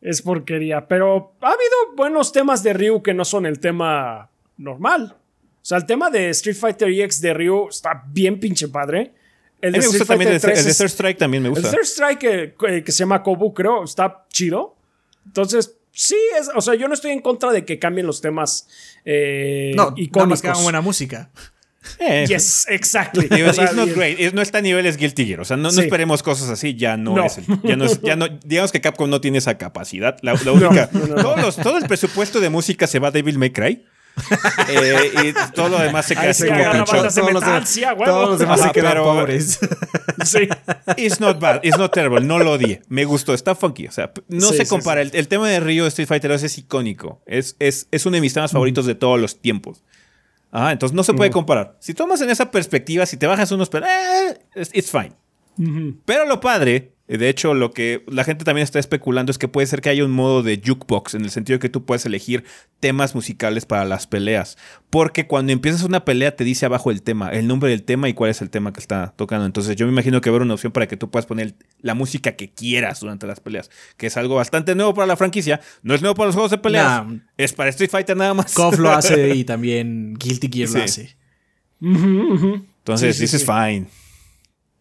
es 0.01 0.23
porquería. 0.23 0.87
Pero 0.89 1.35
ha 1.41 1.49
habido 1.49 1.97
buenos 1.97 2.33
temas 2.33 2.63
de 2.63 2.73
Ryu 2.73 3.03
que 3.03 3.15
no 3.15 3.25
son 3.25 3.47
el 3.47 3.59
tema 3.59 4.31
normal. 4.57 5.17
O 5.17 5.69
sea, 5.69 5.79
el 5.79 5.87
tema 5.87 6.11
de 6.11 6.31
Street 6.31 6.57
Fighter 6.57 6.89
EX 6.89 7.21
de 7.21 7.35
Ryu 7.35 7.69
está 7.69 8.05
bien 8.09 8.39
pinche 8.39 8.69
padre. 8.69 9.13
El 9.61 9.73
de, 9.73 9.79
Street 9.79 10.07
también 10.07 10.33
el, 10.33 10.41
de 10.41 10.75
Third 10.75 10.89
Strike 10.89 11.19
también 11.19 11.43
me 11.43 11.49
gusta. 11.49 11.69
El 11.69 11.75
Third 11.75 11.85
Strike 11.85 12.19
que, 12.19 12.83
que, 12.85 12.93
se 12.93 12.99
llama 12.99 13.23
Kobu, 13.23 13.53
creo, 13.55 13.85
está 13.85 14.27
chido. 14.29 14.77
Entonces, 15.25 15.77
sí, 15.93 16.19
es, 16.39 16.51
o 16.55 16.61
sea, 16.61 16.75
yo 16.75 16.89
no 16.89 16.95
estoy 16.95 17.13
en 17.13 17.21
contra 17.21 17.51
de 17.51 17.65
que 17.65 17.79
cambien 17.79 18.07
los 18.07 18.21
temas 18.21 18.69
eh, 19.05 19.73
no, 19.75 19.95
icónicos. 19.97 20.43
que 20.43 20.49
hagan 20.49 20.63
buena 20.63 20.81
música. 20.83 21.31
Eh, 21.99 22.27
yes, 22.29 22.67
exactly. 22.69 23.29
no 24.33 24.43
está 24.43 24.59
a 24.59 24.61
niveles 24.61 24.97
Guilty 24.97 25.27
Gear. 25.27 25.41
O 25.41 25.45
sea, 25.45 25.57
no, 25.57 25.69
esperemos 25.69 26.23
cosas 26.23 26.49
así. 26.51 26.75
Ya 26.75 26.97
no, 26.97 27.25
es. 27.25 27.39
ya, 27.63 27.77
no 27.77 27.87
ya 28.03 28.17
no, 28.17 28.29
digamos 28.45 28.73
que 28.73 28.81
Capcom 28.81 29.09
no 29.09 29.21
tiene 29.21 29.39
esa 29.39 29.59
capacidad. 29.59 30.17
La, 30.23 30.35
única. 30.53 30.89
todo 31.63 31.79
el 31.79 31.87
presupuesto 31.87 32.41
de 32.41 32.51
música 32.51 32.87
se 32.87 32.99
va 32.99 33.09
a 33.09 33.11
Devil 33.11 33.39
May 33.39 33.51
Cry. 33.51 33.85
eh, 34.71 35.13
y 35.25 35.53
todo 35.55 35.69
lo 35.69 35.79
demás 35.79 36.07
se 36.07 36.17
queda 36.17 36.31
así 36.31 36.47
como 36.47 36.57
pinchón. 36.57 36.87
Todos, 36.87 37.05
los 37.05 37.15
demás, 37.15 37.77
todos 38.03 38.31
los 38.31 38.39
demás 38.39 38.61
se 38.63 38.71
quedan 38.71 38.97
pobres. 38.97 39.59
sí. 40.25 40.49
It's 40.97 41.21
not 41.21 41.39
bad, 41.39 41.61
it's 41.63 41.77
not 41.77 41.93
terrible. 41.93 42.25
No 42.25 42.39
lo 42.39 42.53
odié. 42.53 42.81
Me 42.89 43.05
gustó, 43.05 43.35
está 43.35 43.55
funky. 43.55 43.87
O 43.87 43.93
sea, 43.93 44.13
no 44.29 44.53
se 44.53 44.67
compara. 44.67 45.03
El, 45.03 45.11
el, 45.13 45.29
tema 45.29 45.51
de 45.51 45.61
Rio 45.61 45.87
Street 45.87 46.09
Fighter 46.09 46.31
es 46.31 46.57
icónico. 46.57 47.21
Es, 47.27 47.57
es, 47.59 47.89
es 47.91 48.07
uno 48.07 48.15
de 48.15 48.23
mis 48.23 48.33
temas 48.33 48.53
favoritos 48.53 48.87
de 48.87 48.95
todos 48.95 49.21
los 49.21 49.43
tiempos. 49.43 49.83
Ah, 50.51 50.73
entonces 50.73 50.95
no 50.95 51.03
se 51.03 51.15
puede 51.15 51.31
comparar. 51.31 51.77
Si 51.81 51.93
tomas 51.93 52.21
en 52.21 52.31
esa 52.31 52.51
perspectiva, 52.51 53.05
si 53.07 53.17
te 53.17 53.27
bajas 53.27 53.51
unos... 53.53 53.71
Eh, 53.75 54.39
it's 54.73 54.91
fine. 54.91 55.13
Pero 56.05 56.27
lo 56.27 56.41
padre 56.41 56.96
De 57.09 57.29
hecho, 57.29 57.55
lo 57.55 57.71
que 57.71 58.03
la 58.09 58.25
gente 58.25 58.45
también 58.45 58.65
está 58.65 58.81
especulando 58.81 59.31
es 59.31 59.39
que 59.39 59.47
puede 59.47 59.67
ser 59.69 59.81
que 59.81 59.91
haya 59.91 60.05
un 60.05 60.11
modo 60.11 60.43
de 60.43 60.61
jukebox, 60.65 61.15
en 61.15 61.23
el 61.23 61.31
sentido 61.31 61.57
de 61.57 61.61
que 61.61 61.69
tú 61.69 61.85
puedes 61.85 62.05
elegir 62.05 62.43
temas 62.81 63.15
musicales 63.15 63.65
para 63.65 63.85
las 63.85 64.09
peleas. 64.09 64.59
Porque 64.91 65.29
cuando 65.29 65.53
empiezas 65.53 65.85
una 65.85 66.05
pelea 66.05 66.35
te 66.35 66.43
dice 66.43 66.67
abajo 66.67 66.91
el 66.91 67.03
tema, 67.03 67.31
el 67.31 67.47
nombre 67.47 67.71
del 67.71 67.85
tema 67.85 68.09
y 68.09 68.13
cuál 68.15 68.31
es 68.33 68.43
el 68.43 68.51
tema 68.51 68.73
que 68.73 68.81
está 68.81 69.15
tocando. 69.17 69.47
Entonces 69.47 69.77
yo 69.77 69.87
me 69.87 69.93
imagino 69.93 70.21
que 70.21 70.31
habrá 70.31 70.43
una 70.43 70.55
opción 70.55 70.73
para 70.73 70.89
que 70.89 70.97
tú 70.97 71.09
puedas 71.09 71.27
poner 71.27 71.55
la 71.81 71.95
música 71.95 72.33
que 72.33 72.51
quieras 72.51 72.99
durante 72.99 73.27
las 73.29 73.39
peleas, 73.39 73.71
que 73.97 74.09
es 74.09 74.17
algo 74.17 74.35
bastante 74.35 74.75
nuevo 74.75 74.93
para 74.93 75.07
la 75.07 75.17
franquicia. 75.17 75.61
No 75.83 75.95
es 75.95 76.01
nuevo 76.03 76.17
para 76.17 76.27
los 76.27 76.35
juegos 76.35 76.51
de 76.51 76.59
peleas, 76.59 77.07
Nah. 77.07 77.19
es 77.37 77.53
para 77.53 77.71
Street 77.71 77.91
Fighter 77.91 78.17
nada 78.17 78.35
más. 78.35 78.53
KOF 78.53 78.79
lo 78.81 78.91
hace 78.91 79.31
y 79.37 79.45
también 79.45 80.15
Guilty 80.15 80.49
Gear 80.53 80.71
lo 80.71 80.83
hace. 80.83 81.17
Entonces, 81.81 83.17
Sí, 83.17 83.27
sí, 83.27 83.33
this 83.33 83.43
is 83.43 83.47
fine. 83.47 83.87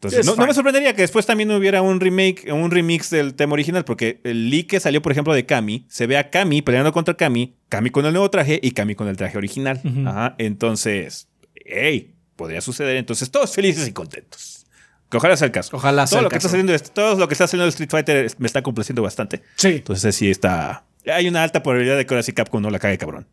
Entonces, 0.08 0.38
no, 0.38 0.46
me 0.46 0.54
sorprendería 0.54 0.94
que 0.96 1.02
después 1.02 1.26
también 1.26 1.52
hubiera 1.52 1.82
un 1.82 2.00
remake, 2.00 2.52
un 2.52 2.72
remix 2.72 3.10
del 3.10 3.34
tema 3.36 3.54
original, 3.54 3.86
porque 3.86 4.20
el 4.24 4.50
leak 4.50 4.68
que 4.68 4.80
salió, 4.80 5.02
por 5.02 5.12
ejemplo, 5.12 5.34
de 5.34 5.46
Kami, 5.46 5.86
se 5.90 6.08
ve 6.08 6.18
a 6.18 6.30
Kami 6.30 6.62
peleando 6.62 6.92
contra 6.94 7.16
Kami, 7.16 7.56
Kami 7.70 7.90
con 7.90 8.06
el 8.06 8.14
nuevo 8.14 8.30
traje 8.30 8.60
y 8.62 8.72
Kami 8.72 8.96
con 8.96 9.08
el 9.08 9.18
traje 9.18 9.38
original. 9.38 9.82
Ajá, 10.06 10.36
entonces, 10.38 11.28
hey, 11.66 12.14
podría 12.36 12.62
suceder. 12.62 12.98
Entonces, 12.98 13.30
todos 13.32 13.54
felices 13.54 13.88
y 13.88 13.92
contentos. 13.92 14.66
Que 15.10 15.18
ojalá 15.18 15.38
sea 15.38 15.46
el 15.46 15.52
caso. 15.52 15.76
Ojalá 15.78 16.08
sea 16.08 16.18
todo 16.18 16.20
el 16.20 16.24
lo 16.26 16.30
que 16.30 16.38
está 16.38 16.50
saliendo, 16.50 16.74
de- 16.74 16.80
todo 16.80 17.16
lo 17.20 17.28
que 17.28 17.34
está 17.36 17.48
saliendo 17.48 17.66
de 17.66 17.70
Street 17.70 17.90
Fighter 17.92 18.32
me 18.40 18.48
está 18.48 18.62
complaciendo 18.64 19.02
bastante. 19.04 19.44
Sí. 19.56 19.68
Entonces, 19.70 20.16
sí 20.16 20.30
está. 20.32 20.84
Hay 21.06 21.28
una 21.28 21.44
alta 21.44 21.62
probabilidad 21.62 21.98
de 21.98 22.06
que 22.06 22.14
ahora 22.16 22.24
sí 22.24 22.34
Capcom 22.34 22.62
no 22.62 22.70
la 22.72 22.80
cague, 22.80 22.98
cabrón. 22.98 23.28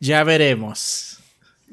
Ya 0.00 0.22
veremos. 0.24 1.13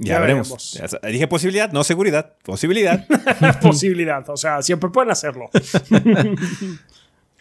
Ya, 0.03 0.13
Ya 0.15 0.19
veremos. 0.19 0.73
veremos. 0.73 0.99
Dije 1.11 1.27
posibilidad, 1.27 1.71
no 1.71 1.83
seguridad. 1.83 2.33
Posibilidad. 2.43 3.05
Posibilidad. 3.61 4.27
O 4.29 4.37
sea, 4.37 4.61
siempre 4.63 4.89
pueden 4.89 5.11
hacerlo. 5.11 5.49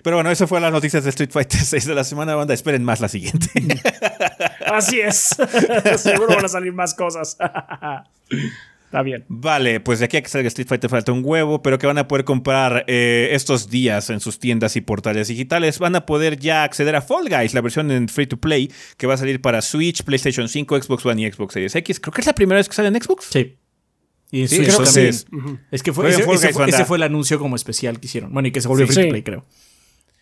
Pero 0.02 0.16
bueno, 0.16 0.30
eso 0.30 0.46
fue 0.46 0.61
las 0.61 0.72
noticias 0.72 1.04
de 1.04 1.11
Street 1.11 1.30
Fighter 1.30 1.61
6 1.64 1.86
de 1.86 1.94
la 1.94 2.04
semana, 2.04 2.34
banda. 2.34 2.54
Esperen 2.54 2.84
más 2.84 3.00
la 3.00 3.08
siguiente. 3.08 3.48
Así 4.66 5.00
es. 5.00 5.28
Seguro 5.96 6.28
van 6.36 6.44
a 6.44 6.48
salir 6.48 6.72
más 6.72 6.94
cosas. 6.94 7.36
Está 8.91 9.03
bien. 9.03 9.24
vale, 9.28 9.78
pues 9.78 10.01
de 10.01 10.07
aquí 10.07 10.16
a 10.16 10.22
que 10.22 10.28
salga 10.28 10.49
Street 10.49 10.66
Fighter 10.66 10.91
falta 10.91 11.12
un 11.12 11.22
huevo, 11.24 11.62
pero 11.62 11.78
que 11.78 11.86
van 11.86 11.99
a 11.99 12.09
poder 12.09 12.24
comprar 12.24 12.84
eh, 12.88 13.28
estos 13.30 13.70
días 13.70 14.11
en 14.11 14.18
sus 14.18 14.41
tiendas 14.41 14.74
y 14.74 14.80
portales 14.80 15.28
digitales. 15.28 15.78
Van 15.78 15.95
a 15.95 16.05
poder 16.07 16.41
ya 16.41 16.64
acceder 16.64 16.97
a 16.97 17.01
Fall 17.01 17.28
Guys, 17.28 17.55
la 17.55 17.61
versión 17.61 17.93
en 17.93 18.09
free 18.09 18.26
to 18.26 18.38
play, 18.38 18.68
que 18.97 19.07
va 19.07 19.14
a 19.14 19.16
salir 19.16 19.41
para 19.41 19.62
Switch, 19.62 20.03
PlayStation 20.03 20.49
5, 20.49 20.82
Xbox 20.82 21.07
One 21.07 21.22
y 21.22 21.30
Xbox 21.30 21.55
Series 21.55 21.72
X. 21.76 22.01
Creo 22.01 22.12
que 22.12 22.20
es 22.22 22.26
la 22.26 22.32
primera 22.34 22.57
vez 22.59 22.68
que 22.68 22.74
sale 22.74 22.88
en 22.88 23.01
Xbox. 23.01 23.26
Sí. 23.30 23.57
Y 24.32 24.43
en 24.43 24.49
Sí, 24.49 24.57
Switch 24.57 24.76
también. 24.76 25.61
Es 25.70 25.82
que 25.84 25.93
fue, 25.93 26.09
ese, 26.11 26.24
Fall 26.24 26.34
ese 26.34 26.47
Guys, 26.49 26.57
fue, 26.57 26.68
ese 26.68 26.84
fue 26.84 26.97
el 26.97 27.05
anuncio 27.05 27.38
como 27.38 27.55
especial 27.55 28.01
que 28.01 28.07
hicieron. 28.09 28.32
Bueno, 28.32 28.49
y 28.49 28.51
que 28.51 28.61
se 28.61 28.66
volvió 28.66 28.88
Sí. 28.88 28.93
free 28.95 29.05
to 29.05 29.11
play, 29.11 29.22
creo. 29.22 29.47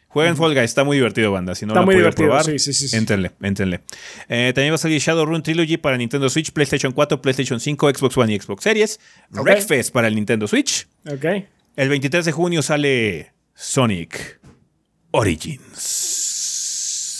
Jueguen 0.09 0.37
Fall 0.37 0.55
Guys, 0.55 0.65
está 0.65 0.85
muy 0.85 0.97
divertido, 0.97 1.33
banda. 1.33 1.55
Si 1.55 1.67
no 1.67 1.73
Está 1.73 1.81
lo 1.81 1.87
muy 1.87 1.95
divertido, 1.97 2.29
probar, 2.29 2.45
sí, 2.47 2.59
sí, 2.59 2.73
sí, 2.73 2.97
éntrenle, 2.97 3.31
éntrenle. 3.43 3.81
Eh, 4.29 4.53
también 4.55 4.73
va 4.73 4.77
a 4.77 4.79
salir 4.79 5.01
Shadowrun 5.01 5.43
Trilogy 5.43 5.77
para 5.77 5.99
Nintendo 5.99 6.31
Switch, 6.31 6.51
PlayStation 6.51 6.93
4, 6.93 7.21
PlayStation 7.21 7.61
5, 7.61 7.91
Xbox 7.95 8.17
One 8.17 8.33
y 8.33 8.41
Xbox 8.41 8.65
Series. 8.65 9.01
Ok. 9.33 9.45
Wreckfest 9.45 9.93
para 9.93 10.09
el 10.09 10.15
Nintendo 10.15 10.49
Switch. 10.49 10.87
Ok. 11.11 11.25
El 11.77 11.89
23 11.91 12.25
de 12.25 12.33
junio 12.33 12.63
sale 12.63 13.33
Sonic 13.55 14.41
Origins. 15.11 16.18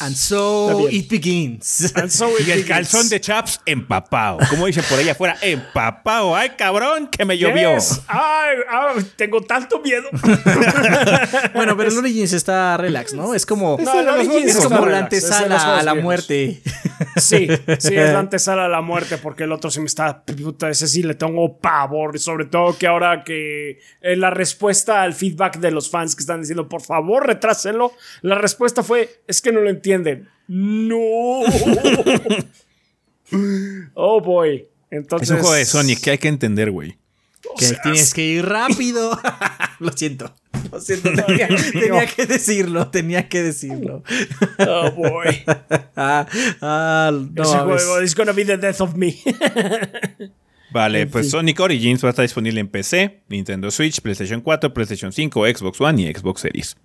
And 0.01 0.15
so 0.17 0.89
it 0.89 1.09
begins. 1.11 1.93
And 1.97 2.09
so 2.11 2.29
it 2.39 2.47
Y 2.47 2.51
el 2.53 2.59
begins. 2.63 2.69
calzón 2.69 3.09
de 3.09 3.21
Chaps 3.21 3.61
empapado. 3.67 4.39
Como 4.51 4.67
dicen 4.67 4.85
por 4.89 4.99
ahí 4.99 5.09
afuera, 5.09 5.37
empapado. 5.43 6.35
¡Ay, 6.37 6.51
cabrón! 6.57 7.09
Que 7.09 7.25
me 7.25 7.37
llovió. 7.39 7.75
Yes. 7.75 8.03
Ay, 8.07 8.57
ay, 8.69 9.05
tengo 9.17 9.41
tanto 9.43 9.81
miedo. 9.81 10.09
bueno, 11.55 11.77
pero 11.77 11.91
el 11.91 11.99
Origins 11.99 12.33
está 12.33 12.77
relax, 12.77 13.15
¿no? 13.15 13.35
Es 13.35 13.47
como, 13.47 13.77
No, 13.81 14.01
el 14.01 14.09
Origins 14.09 14.57
es 14.57 14.65
como 14.65 14.87
la 14.87 14.99
antesala 14.99 15.79
a 15.79 15.83
la 15.83 15.95
muerte. 15.95 16.61
Sí, 17.17 17.49
sí, 17.79 17.95
es 17.97 18.13
la 18.13 18.19
antesala 18.21 18.67
a 18.67 18.69
la 18.69 18.81
muerte 18.81 19.19
porque 19.19 19.45
el 19.45 19.53
otro 19.53 19.71
sí 19.71 19.81
me 19.81 19.87
está. 19.87 20.23
Puta, 20.25 20.69
ese 20.71 20.87
sí 20.89 21.03
le 21.03 21.15
tengo 21.15 21.59
pavor. 21.59 22.17
y 22.17 22.19
Sobre 22.19 22.45
todo 22.47 22.77
que 22.77 22.87
ahora 22.87 23.25
que 23.25 23.79
eh, 24.01 24.17
la 24.17 24.31
respuesta 24.31 25.03
al 25.03 25.15
feedback 25.15 25.59
de 25.59 25.71
los 25.71 25.91
fans 25.91 26.15
que 26.15 26.21
están 26.21 26.41
diciendo, 26.41 26.69
por 26.69 26.83
favor, 26.83 27.27
retrásenlo. 27.27 27.93
La 28.23 28.37
respuesta 28.37 28.83
fue: 28.83 29.23
es 29.27 29.41
que 29.41 29.53
no 29.53 29.61
lo 29.61 29.71
entienden. 29.93 30.29
No. 30.47 31.43
oh 33.95 34.21
boy. 34.21 34.67
Entonces. 34.91 35.31
Es 35.31 35.35
un 35.35 35.41
juego 35.41 35.55
de 35.55 35.65
Sonic 35.65 36.01
que 36.01 36.11
hay 36.11 36.19
que 36.19 36.29
entender, 36.29 36.71
güey. 36.71 36.97
Que 37.57 37.67
sea, 37.67 37.81
tienes 37.83 38.13
que 38.15 38.25
ir 38.25 38.47
rápido. 38.47 39.19
lo 39.79 39.93
siento. 39.93 40.35
Lo 40.73 40.81
siento. 40.81 41.11
Tenía, 41.27 41.49
tenía 41.73 42.07
que 42.07 42.27
decirlo. 42.27 42.89
Tenía 42.89 43.29
que 43.29 43.43
decirlo. 43.43 44.03
Oh 44.59 44.91
boy. 44.93 45.43
Ah, 45.97 46.27
ah, 46.61 47.11
no, 47.13 47.43
Ese 47.43 47.59
juego 47.59 48.03
is 48.03 48.15
gonna 48.15 48.33
be 48.33 48.45
the 48.45 48.57
death 48.57 48.81
of 48.81 48.95
me. 48.95 49.17
Vale, 50.71 51.07
pues 51.07 51.31
Sonic 51.31 51.59
Origins 51.61 52.05
va 52.05 52.09
a 52.09 52.11
estar 52.11 52.25
disponible 52.25 52.61
en 52.61 52.69
PC, 52.69 53.23
Nintendo 53.29 53.71
Switch, 53.71 54.03
PlayStation 54.03 54.43
4, 54.43 54.75
PlayStation 54.75 55.13
5, 55.13 55.47
Xbox 55.47 55.81
One 55.81 56.03
y 56.03 56.13
Xbox 56.13 56.43
Series. 56.43 56.77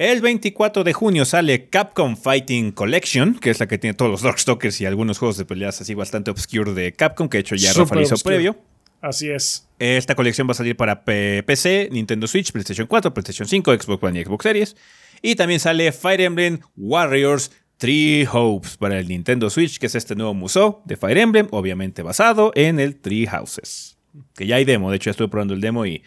El 0.00 0.22
24 0.22 0.82
de 0.82 0.94
junio 0.94 1.26
sale 1.26 1.68
Capcom 1.68 2.16
Fighting 2.16 2.72
Collection, 2.72 3.34
que 3.34 3.50
es 3.50 3.60
la 3.60 3.68
que 3.68 3.76
tiene 3.76 3.92
todos 3.92 4.10
los 4.10 4.22
Darkstalkers 4.22 4.80
y 4.80 4.86
algunos 4.86 5.18
juegos 5.18 5.36
de 5.36 5.44
peleas 5.44 5.78
así 5.82 5.92
bastante 5.92 6.30
obscure 6.30 6.72
de 6.72 6.94
Capcom, 6.94 7.28
que 7.28 7.36
de 7.36 7.42
hecho 7.42 7.54
ya 7.54 7.74
Rafa 7.74 8.00
hizo 8.00 8.16
previo. 8.16 8.56
Así 9.02 9.28
es. 9.28 9.68
Esta 9.78 10.14
colección 10.14 10.48
va 10.48 10.52
a 10.52 10.54
salir 10.54 10.74
para 10.74 11.04
PC, 11.04 11.90
Nintendo 11.92 12.26
Switch, 12.26 12.50
PlayStation 12.50 12.86
4, 12.86 13.12
PlayStation 13.12 13.46
5, 13.46 13.74
Xbox 13.74 14.02
One 14.02 14.18
y 14.18 14.24
Xbox 14.24 14.42
Series. 14.42 14.76
Y 15.20 15.34
también 15.34 15.60
sale 15.60 15.92
Fire 15.92 16.22
Emblem 16.22 16.60
Warriors 16.78 17.52
Three 17.76 18.26
Hopes 18.32 18.78
para 18.78 18.98
el 18.98 19.06
Nintendo 19.06 19.50
Switch, 19.50 19.78
que 19.78 19.84
es 19.84 19.94
este 19.94 20.16
nuevo 20.16 20.32
museo 20.32 20.80
de 20.86 20.96
Fire 20.96 21.18
Emblem, 21.18 21.46
obviamente 21.50 22.00
basado 22.00 22.52
en 22.54 22.80
el 22.80 22.96
Three 22.96 23.26
Houses. 23.26 23.98
Que 24.34 24.46
ya 24.46 24.56
hay 24.56 24.64
demo, 24.64 24.88
de 24.88 24.96
hecho 24.96 25.08
ya 25.08 25.10
estuve 25.10 25.28
probando 25.28 25.52
el 25.52 25.60
demo 25.60 25.84
y 25.84 26.02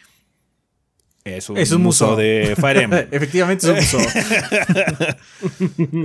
es 1.26 1.50
un, 1.50 1.58
Es 1.58 1.72
un 1.72 1.82
museo. 1.82 2.16
de 2.16 2.56
Fire 2.60 2.78
Emblem. 2.84 3.08
Efectivamente 3.12 3.66
es 3.80 3.94
un 3.94 4.02
museo. 4.02 4.24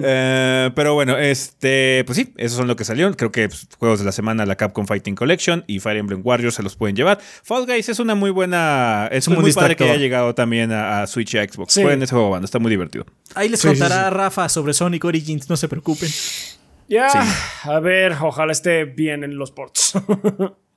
Eh, 0.03 0.71
pero 0.75 0.95
bueno, 0.95 1.17
este, 1.17 2.03
pues 2.07 2.17
sí, 2.17 2.33
esos 2.37 2.57
son 2.59 2.67
lo 2.67 2.77
que 2.77 2.85
salió. 2.85 3.11
Creo 3.17 3.31
que 3.33 3.49
pues, 3.49 3.67
juegos 3.79 3.99
de 4.01 4.05
la 4.05 4.13
semana, 4.13 4.47
la 4.47 4.57
Capcom 4.57 4.87
Fighting 4.87 5.15
Collection 5.15 5.65
y 5.67 5.81
Fire 5.81 5.97
Emblem 5.97 6.21
Warriors 6.25 6.55
se 6.57 6.63
los 6.63 6.77
pueden 6.77 6.97
llevar. 6.97 7.19
Fall 7.43 7.67
Guys 7.67 7.89
es 7.89 7.99
una 7.99 8.15
muy 8.15 8.31
buena, 8.31 9.09
es 9.13 9.29
muy 9.29 9.39
un 9.39 9.53
padre 9.55 9.77
que 9.77 9.85
haya 9.85 9.97
llegado 9.97 10.35
también 10.35 10.73
a, 10.73 11.03
a 11.03 11.07
Switch 11.07 11.35
y 11.35 11.39
a 11.39 11.45
Xbox. 11.49 11.75
Sí. 11.75 11.83
Jueguen 11.83 12.03
ese 12.03 12.15
juego, 12.15 12.31
banda, 12.31 12.45
está 12.47 12.59
muy 12.59 12.71
divertido. 12.71 13.07
Ahí 13.35 13.49
les 13.49 13.61
Sí, 13.61 13.69
sí, 13.69 13.79
contará 13.79 14.11
Rafa 14.11 14.49
sobre 14.49 14.73
Sonic 14.75 15.05
Origins, 15.05 15.49
no 15.49 15.57
se 15.57 15.69
preocupen. 15.69 16.09
Ya, 16.89 17.11
Sí. 17.11 17.19
a 17.65 17.81
ver, 17.81 18.13
ojalá 18.21 18.53
esté 18.53 18.85
bien 18.85 19.23
en 19.25 19.37
los 19.37 19.51
ports. 19.53 19.93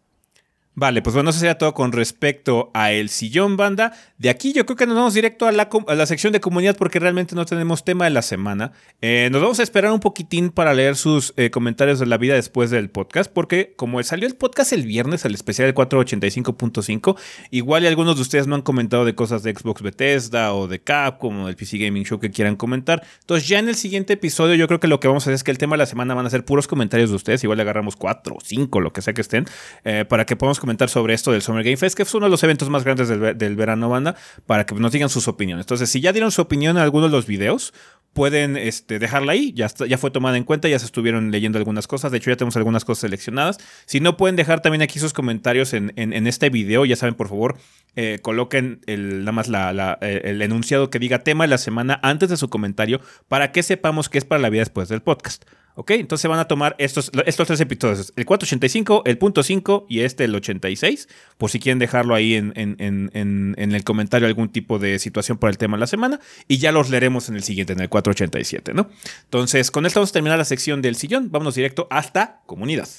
Vale, 0.74 1.02
pues 1.02 1.14
bueno, 1.14 1.32
eso 1.32 1.40
sería 1.40 1.58
todo 1.58 1.74
con 1.74 1.92
respecto 1.92 2.72
a 2.74 2.94
el 2.94 3.10
sillón 3.10 3.58
banda. 3.58 3.92
De 4.18 4.30
aquí 4.30 4.54
yo 4.54 4.66
creo 4.66 4.78
que 4.78 4.86
nos 4.86 4.96
vamos 4.96 5.14
directo 5.14 5.46
a 5.46 5.52
la, 5.52 5.68
a 5.88 5.96
la 5.96 6.06
sección 6.06 6.32
de 6.32 6.40
comunidad 6.40 6.78
porque 6.78 6.98
realmente 6.98 7.36
no 7.36 7.46
tenemos 7.46 7.84
tema 7.84 8.06
de 8.06 8.12
la 8.12 8.22
semana. 8.22 8.72
Eh, 9.02 9.28
nos 9.34 9.42
vamos 9.42 9.60
a 9.60 9.64
esperar 9.64 9.92
un 9.92 10.00
poquitín 10.00 10.50
para 10.50 10.74
leer 10.74 10.96
sus 10.96 11.34
eh, 11.36 11.52
comentarios 11.52 12.00
de 12.00 12.06
la 12.06 12.18
vida 12.18 12.36
después 12.36 12.70
del 12.70 12.90
podcast 12.90 13.30
porque 13.30 13.74
como 13.76 14.02
salió 14.04 14.26
el 14.28 14.36
podcast 14.36 14.72
el 14.72 14.84
viernes, 14.84 15.26
el 15.26 15.34
especial 15.34 15.68
del 15.68 15.76
485.5, 15.76 17.18
igual 17.50 17.84
y 17.84 17.88
algunos 17.88 18.16
de 18.16 18.22
ustedes 18.22 18.48
no 18.48 18.56
han 18.56 18.62
comentado 18.62 19.04
de 19.04 19.14
cosas 19.14 19.44
de 19.44 19.54
Xbox 19.54 19.82
Bethesda 19.82 20.54
o 20.54 20.70
de 20.70 20.80
Capcom 20.80 21.42
o 21.42 21.48
del 21.48 21.58
PC 21.58 21.80
Gaming 21.80 22.06
Show 22.06 22.22
que 22.22 22.32
quieran 22.32 22.56
comentar. 22.56 23.04
Entonces 23.20 23.50
ya 23.50 23.60
en 23.60 23.68
el 23.68 23.76
siguiente 23.76 24.14
episodio 24.14 24.56
yo 24.56 24.68
creo 24.68 24.80
que 24.80 24.88
lo 24.88 25.02
que 25.02 25.10
vamos 25.10 25.24
a 25.24 25.26
hacer 25.26 25.34
es 25.34 25.44
que 25.44 25.52
el 25.52 25.58
tema 25.58 25.74
de 25.74 25.80
la 25.80 25.86
semana 25.86 26.14
van 26.14 26.26
a 26.26 26.30
ser 26.30 26.46
puros 26.46 26.70
comentarios 26.70 27.10
de 27.10 27.18
ustedes. 27.18 27.44
Igual 27.44 27.58
le 27.58 27.64
agarramos 27.64 27.98
cuatro 27.98 28.36
o 28.36 28.40
cinco, 28.42 28.80
lo 28.80 28.94
que 28.94 29.02
sea 29.02 29.14
que 29.14 29.22
estén, 29.22 29.46
eh, 29.84 30.06
para 30.08 30.26
que 30.26 30.38
podamos 30.38 30.61
comentar 30.62 30.88
sobre 30.88 31.14
esto 31.14 31.34
del 31.34 31.42
Summer 31.42 31.64
Game 31.66 31.76
Fest, 31.76 31.98
que 31.98 32.04
es 32.04 32.14
uno 32.14 32.28
de 32.28 32.30
los 32.30 32.42
eventos 32.44 32.70
más 32.70 32.86
grandes 32.86 33.10
del, 33.10 33.20
ve- 33.20 33.34
del 33.34 33.58
verano, 33.58 33.90
banda, 33.90 34.16
para 34.46 34.66
que 34.66 34.74
nos 34.76 34.94
digan 34.94 35.10
sus 35.10 35.28
opiniones. 35.28 35.64
Entonces, 35.66 35.90
si 35.90 36.00
ya 36.00 36.14
dieron 36.14 36.32
su 36.32 36.42
opinión 36.42 36.78
en 36.78 36.84
alguno 36.84 37.08
de 37.08 37.12
los 37.12 37.26
videos, 37.28 37.74
pueden 38.14 38.58
este, 38.58 39.00
dejarla 39.00 39.32
ahí, 39.34 39.54
ya, 39.54 39.66
está- 39.66 39.86
ya 39.86 39.98
fue 39.98 40.12
tomada 40.12 40.38
en 40.38 40.44
cuenta, 40.44 40.68
ya 40.70 40.78
se 40.80 40.86
estuvieron 40.86 41.32
leyendo 41.32 41.58
algunas 41.58 41.88
cosas, 41.88 42.12
de 42.12 42.18
hecho 42.18 42.30
ya 42.30 42.36
tenemos 42.38 42.56
algunas 42.58 42.84
cosas 42.86 43.02
seleccionadas. 43.02 43.58
Si 43.86 44.00
no 44.00 44.16
pueden 44.18 44.36
dejar 44.36 44.62
también 44.62 44.82
aquí 44.82 45.00
sus 45.00 45.14
comentarios 45.14 45.74
en, 45.74 45.92
en- 45.96 46.28
este 46.28 46.50
video, 46.50 46.86
ya 46.86 46.96
saben, 46.96 47.16
por 47.16 47.28
favor, 47.30 47.58
eh, 47.96 48.20
coloquen 48.22 48.82
el, 48.86 49.20
nada 49.22 49.32
más 49.32 49.48
la- 49.50 49.98
eh, 50.02 50.22
el 50.26 50.42
enunciado 50.42 50.90
que 50.90 51.00
diga 51.00 51.20
tema 51.24 51.44
de 51.46 51.50
la 51.50 51.58
semana 51.58 52.00
antes 52.04 52.30
de 52.30 52.38
su 52.38 52.50
comentario 52.50 53.02
para 53.28 53.52
que 53.52 53.64
sepamos 53.64 54.08
que 54.10 54.18
es 54.18 54.26
para 54.26 54.42
la 54.42 54.50
vida 54.50 54.62
después 54.62 54.88
del 54.90 55.02
podcast. 55.02 55.44
¿Ok? 55.76 55.92
Entonces 55.92 56.30
van 56.30 56.40
a 56.40 56.48
tomar 56.48 56.76
estos, 56.80 57.12
estos 57.26 57.48
tres 57.48 57.60
episodios, 57.62 58.12
el 58.16 58.26
485, 58.26 59.04
el 59.06 59.18
punto 59.18 59.42
5 59.44 59.86
y 59.90 60.02
este, 60.02 60.26
el 60.26 60.36
86, 60.36 61.08
por 61.38 61.50
si 61.50 61.60
quieren 61.60 61.80
dejarlo 61.80 62.14
ahí 62.14 62.36
en, 62.36 62.52
en- 62.56 62.76
en- 62.80 63.10
en- 63.14 63.56
en 63.58 63.72
el 63.74 63.84
comentario 63.84 64.28
algún 64.28 64.50
tipo 64.50 64.80
de 64.80 65.00
situación 65.00 65.38
por 65.38 65.50
el 65.50 65.58
tema 65.58 65.78
de 65.78 65.82
la 65.82 65.88
semana 65.88 66.20
y 66.48 66.58
ya 66.58 66.72
los 66.72 66.90
leeremos 66.90 67.30
en 67.30 67.36
el 67.36 67.44
siguiente, 67.44 67.74
en 67.74 67.80
el 67.80 67.90
487, 67.90 68.74
¿no? 68.74 68.90
Entonces, 69.24 69.72
con 69.72 69.86
esto 69.86 70.00
vamos 70.00 70.10
a 70.10 70.14
terminar 70.14 70.38
la 70.38 70.46
sección 70.46 70.82
del 70.82 70.96
sillón, 70.96 71.32
vámonos 71.32 71.56
directo 71.56 71.88
hasta 71.90 72.42
comunidad. 72.46 72.90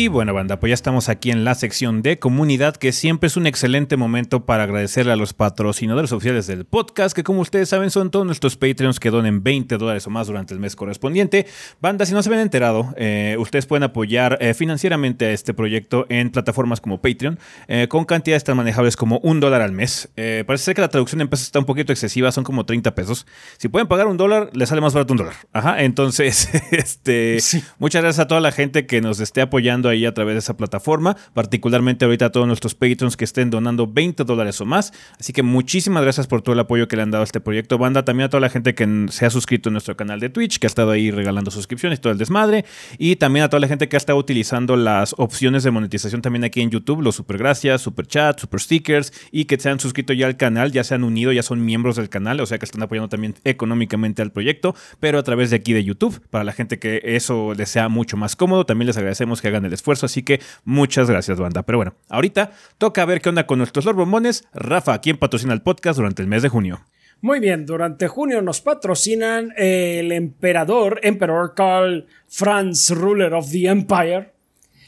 Y 0.00 0.08
bueno, 0.08 0.32
banda, 0.32 0.58
pues 0.58 0.70
ya 0.70 0.74
estamos 0.74 1.10
aquí 1.10 1.30
en 1.30 1.44
la 1.44 1.54
sección 1.54 2.00
de 2.00 2.18
comunidad, 2.18 2.74
que 2.74 2.90
siempre 2.90 3.26
es 3.26 3.36
un 3.36 3.46
excelente 3.46 3.98
momento 3.98 4.46
para 4.46 4.62
agradecerle 4.62 5.12
a 5.12 5.16
los 5.16 5.34
patrocinadores 5.34 6.10
oficiales 6.12 6.46
del 6.46 6.64
podcast, 6.64 7.14
que 7.14 7.22
como 7.22 7.42
ustedes 7.42 7.68
saben 7.68 7.90
son 7.90 8.10
todos 8.10 8.24
nuestros 8.24 8.56
Patreons 8.56 8.98
que 8.98 9.10
donen 9.10 9.42
20 9.42 9.76
dólares 9.76 10.06
o 10.06 10.10
más 10.10 10.26
durante 10.26 10.54
el 10.54 10.60
mes 10.60 10.74
correspondiente. 10.74 11.46
Banda, 11.82 12.06
si 12.06 12.14
no 12.14 12.22
se 12.22 12.30
habían 12.30 12.40
enterado, 12.40 12.94
eh, 12.96 13.36
ustedes 13.38 13.66
pueden 13.66 13.82
apoyar 13.82 14.38
eh, 14.40 14.54
financieramente 14.54 15.26
a 15.26 15.32
este 15.32 15.52
proyecto 15.52 16.06
en 16.08 16.30
plataformas 16.30 16.80
como 16.80 17.02
Patreon, 17.02 17.38
eh, 17.68 17.86
con 17.90 18.06
cantidades 18.06 18.42
tan 18.42 18.56
manejables 18.56 18.96
como 18.96 19.18
un 19.18 19.38
dólar 19.38 19.60
al 19.60 19.72
mes. 19.72 20.08
parece 20.16 20.64
ser 20.64 20.74
que 20.74 20.80
la 20.80 20.88
traducción 20.88 21.20
en 21.20 21.28
pesos 21.28 21.44
está 21.44 21.58
un 21.58 21.66
poquito 21.66 21.92
excesiva, 21.92 22.32
son 22.32 22.44
como 22.44 22.64
30 22.64 22.94
pesos. 22.94 23.26
Si 23.58 23.68
pueden 23.68 23.86
pagar 23.86 24.06
un 24.06 24.16
dólar, 24.16 24.48
les 24.54 24.70
sale 24.70 24.80
más 24.80 24.94
barato 24.94 25.12
un 25.12 25.18
dólar. 25.18 25.34
Ajá, 25.52 25.82
entonces, 25.82 26.48
este, 26.70 27.36
muchas 27.78 28.00
gracias 28.00 28.24
a 28.24 28.28
toda 28.28 28.40
la 28.40 28.50
gente 28.50 28.86
que 28.86 29.02
nos 29.02 29.20
esté 29.20 29.42
apoyando 29.42 29.89
ahí 29.90 30.06
a 30.06 30.14
través 30.14 30.34
de 30.34 30.38
esa 30.38 30.56
plataforma, 30.56 31.16
particularmente 31.34 32.04
ahorita 32.04 32.26
a 32.26 32.32
todos 32.32 32.46
nuestros 32.46 32.74
patrons 32.74 33.16
que 33.16 33.24
estén 33.24 33.50
donando 33.50 33.86
20 33.86 34.24
dólares 34.24 34.60
o 34.60 34.66
más. 34.66 34.92
Así 35.18 35.32
que 35.32 35.42
muchísimas 35.42 36.02
gracias 36.02 36.26
por 36.26 36.42
todo 36.42 36.54
el 36.54 36.60
apoyo 36.60 36.88
que 36.88 36.96
le 36.96 37.02
han 37.02 37.10
dado 37.10 37.22
a 37.22 37.24
este 37.24 37.40
proyecto, 37.40 37.78
banda. 37.78 38.04
También 38.04 38.26
a 38.26 38.30
toda 38.30 38.40
la 38.40 38.50
gente 38.50 38.74
que 38.74 39.06
se 39.10 39.26
ha 39.26 39.30
suscrito 39.30 39.68
a 39.68 39.72
nuestro 39.72 39.96
canal 39.96 40.20
de 40.20 40.30
Twitch, 40.30 40.58
que 40.58 40.66
ha 40.66 40.68
estado 40.68 40.90
ahí 40.90 41.10
regalando 41.10 41.50
suscripciones, 41.50 42.00
todo 42.00 42.12
el 42.12 42.18
desmadre. 42.18 42.64
Y 42.98 43.16
también 43.16 43.44
a 43.44 43.48
toda 43.48 43.60
la 43.60 43.68
gente 43.68 43.88
que 43.88 43.96
ha 43.96 43.98
estado 43.98 44.18
utilizando 44.18 44.76
las 44.76 45.14
opciones 45.18 45.62
de 45.62 45.70
monetización 45.70 46.22
también 46.22 46.44
aquí 46.44 46.60
en 46.60 46.70
YouTube, 46.70 47.02
los 47.02 47.16
super 47.16 47.38
gracias, 47.38 47.82
super 47.82 48.06
chat, 48.06 48.38
super 48.38 48.60
stickers 48.60 49.12
y 49.30 49.44
que 49.44 49.58
se 49.58 49.68
han 49.68 49.80
suscrito 49.80 50.12
ya 50.12 50.26
al 50.26 50.36
canal, 50.36 50.72
ya 50.72 50.84
se 50.84 50.94
han 50.94 51.04
unido, 51.04 51.32
ya 51.32 51.42
son 51.42 51.64
miembros 51.64 51.96
del 51.96 52.08
canal, 52.08 52.40
o 52.40 52.46
sea 52.46 52.58
que 52.58 52.64
están 52.64 52.82
apoyando 52.82 53.08
también 53.08 53.34
económicamente 53.44 54.22
al 54.22 54.32
proyecto, 54.32 54.74
pero 55.00 55.18
a 55.18 55.22
través 55.22 55.50
de 55.50 55.56
aquí 55.56 55.72
de 55.72 55.84
YouTube. 55.84 56.20
Para 56.30 56.44
la 56.44 56.52
gente 56.52 56.78
que 56.78 57.00
eso 57.04 57.54
les 57.54 57.68
sea 57.68 57.88
mucho 57.88 58.16
más 58.16 58.36
cómodo, 58.36 58.66
también 58.66 58.86
les 58.86 58.96
agradecemos 58.96 59.40
que 59.40 59.48
hagan 59.48 59.64
el 59.64 59.72
esfuerzo, 59.80 60.06
así 60.06 60.22
que 60.22 60.40
muchas 60.64 61.10
gracias, 61.10 61.40
banda. 61.40 61.62
Pero 61.62 61.78
bueno, 61.78 61.94
ahorita 62.08 62.52
toca 62.78 63.04
ver 63.04 63.20
qué 63.20 63.30
onda 63.30 63.46
con 63.46 63.58
nuestros 63.58 63.84
Lord 63.84 63.96
Bombones. 63.96 64.44
Rafa, 64.54 65.00
¿quién 65.00 65.16
patrocina 65.16 65.52
el 65.52 65.62
podcast 65.62 65.96
durante 65.96 66.22
el 66.22 66.28
mes 66.28 66.42
de 66.42 66.48
junio? 66.48 66.80
Muy 67.22 67.38
bien, 67.38 67.66
durante 67.66 68.08
junio 68.08 68.40
nos 68.40 68.62
patrocinan 68.62 69.52
el 69.56 70.10
emperador, 70.10 71.00
Emperor 71.02 71.54
Carl 71.54 72.06
Franz, 72.28 72.90
ruler 72.90 73.34
of 73.34 73.50
the 73.50 73.66
Empire, 73.66 74.32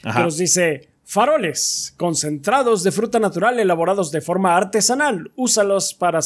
que 0.01 0.19
nos 0.19 0.37
dice, 0.37 0.89
Faroles, 1.13 1.93
concentrados 1.95 2.81
de 2.81 2.91
fruta 2.91 3.19
natural 3.19 3.59
elaborados 3.59 4.09
de 4.09 4.19
forma 4.19 4.57
artesanal. 4.57 5.29
Úsalos 5.35 5.93
para 5.93 6.21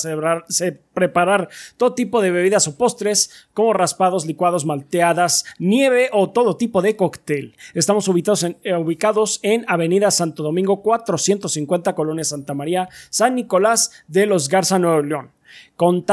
preparar 0.94 1.50
todo 1.76 1.94
tipo 1.94 2.22
de 2.22 2.32
bebidas 2.32 2.70
o 2.70 2.78
postres, 2.78 3.50
como 3.54 3.74
raspados, 3.74 4.26
licuados, 4.26 4.66
malteadas, 4.66 5.44
nieve 5.60 6.10
o 6.14 6.30
todo 6.30 6.56
tipo 6.56 6.82
de 6.82 6.96
cóctel. 6.96 7.58
Estamos 7.74 8.08
ubicados 8.08 9.40
en, 9.44 9.62
eh, 9.62 9.66
Avenida 9.68 10.10
Santo 10.10 10.42
Domingo 10.42 10.82
450, 10.82 11.94
Colonia 11.94 12.24
Santa 12.24 12.54
María, 12.54 12.88
San 13.10 13.36
Nicolás 13.36 13.92
de 14.08 14.26
los 14.26 14.48
Garza, 14.48 14.80
Nuevo 14.80 15.02
León. 15.02 15.32
Con 15.76 16.06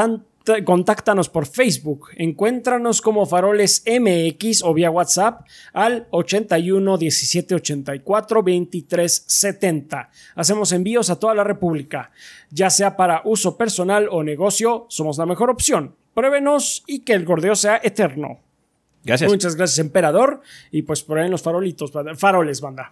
contáctanos 0.63 1.29
por 1.29 1.45
Facebook, 1.47 2.09
encuéntranos 2.15 3.01
como 3.01 3.25
Faroles 3.25 3.83
MX 3.85 4.63
o 4.63 4.73
vía 4.73 4.91
WhatsApp 4.91 5.45
al 5.73 6.07
81 6.11 6.97
17 6.97 7.55
84 7.55 8.43
23 8.43 9.23
70. 9.27 10.09
Hacemos 10.35 10.71
envíos 10.71 11.09
a 11.09 11.19
toda 11.19 11.33
la 11.33 11.43
República, 11.43 12.11
ya 12.49 12.69
sea 12.69 12.95
para 12.95 13.21
uso 13.25 13.57
personal 13.57 14.07
o 14.11 14.23
negocio, 14.23 14.85
somos 14.89 15.17
la 15.17 15.25
mejor 15.25 15.49
opción. 15.49 15.95
Pruébenos 16.13 16.83
y 16.87 16.99
que 16.99 17.13
el 17.13 17.25
gordeo 17.25 17.55
sea 17.55 17.81
eterno. 17.83 18.39
Gracias. 19.03 19.29
Muchas 19.29 19.55
gracias, 19.55 19.79
emperador. 19.79 20.41
Y 20.71 20.81
pues 20.81 21.03
por 21.03 21.19
ahí 21.19 21.25
en 21.25 21.31
los 21.31 21.43
farolitos, 21.43 21.91
faroles, 22.17 22.61
banda. 22.61 22.91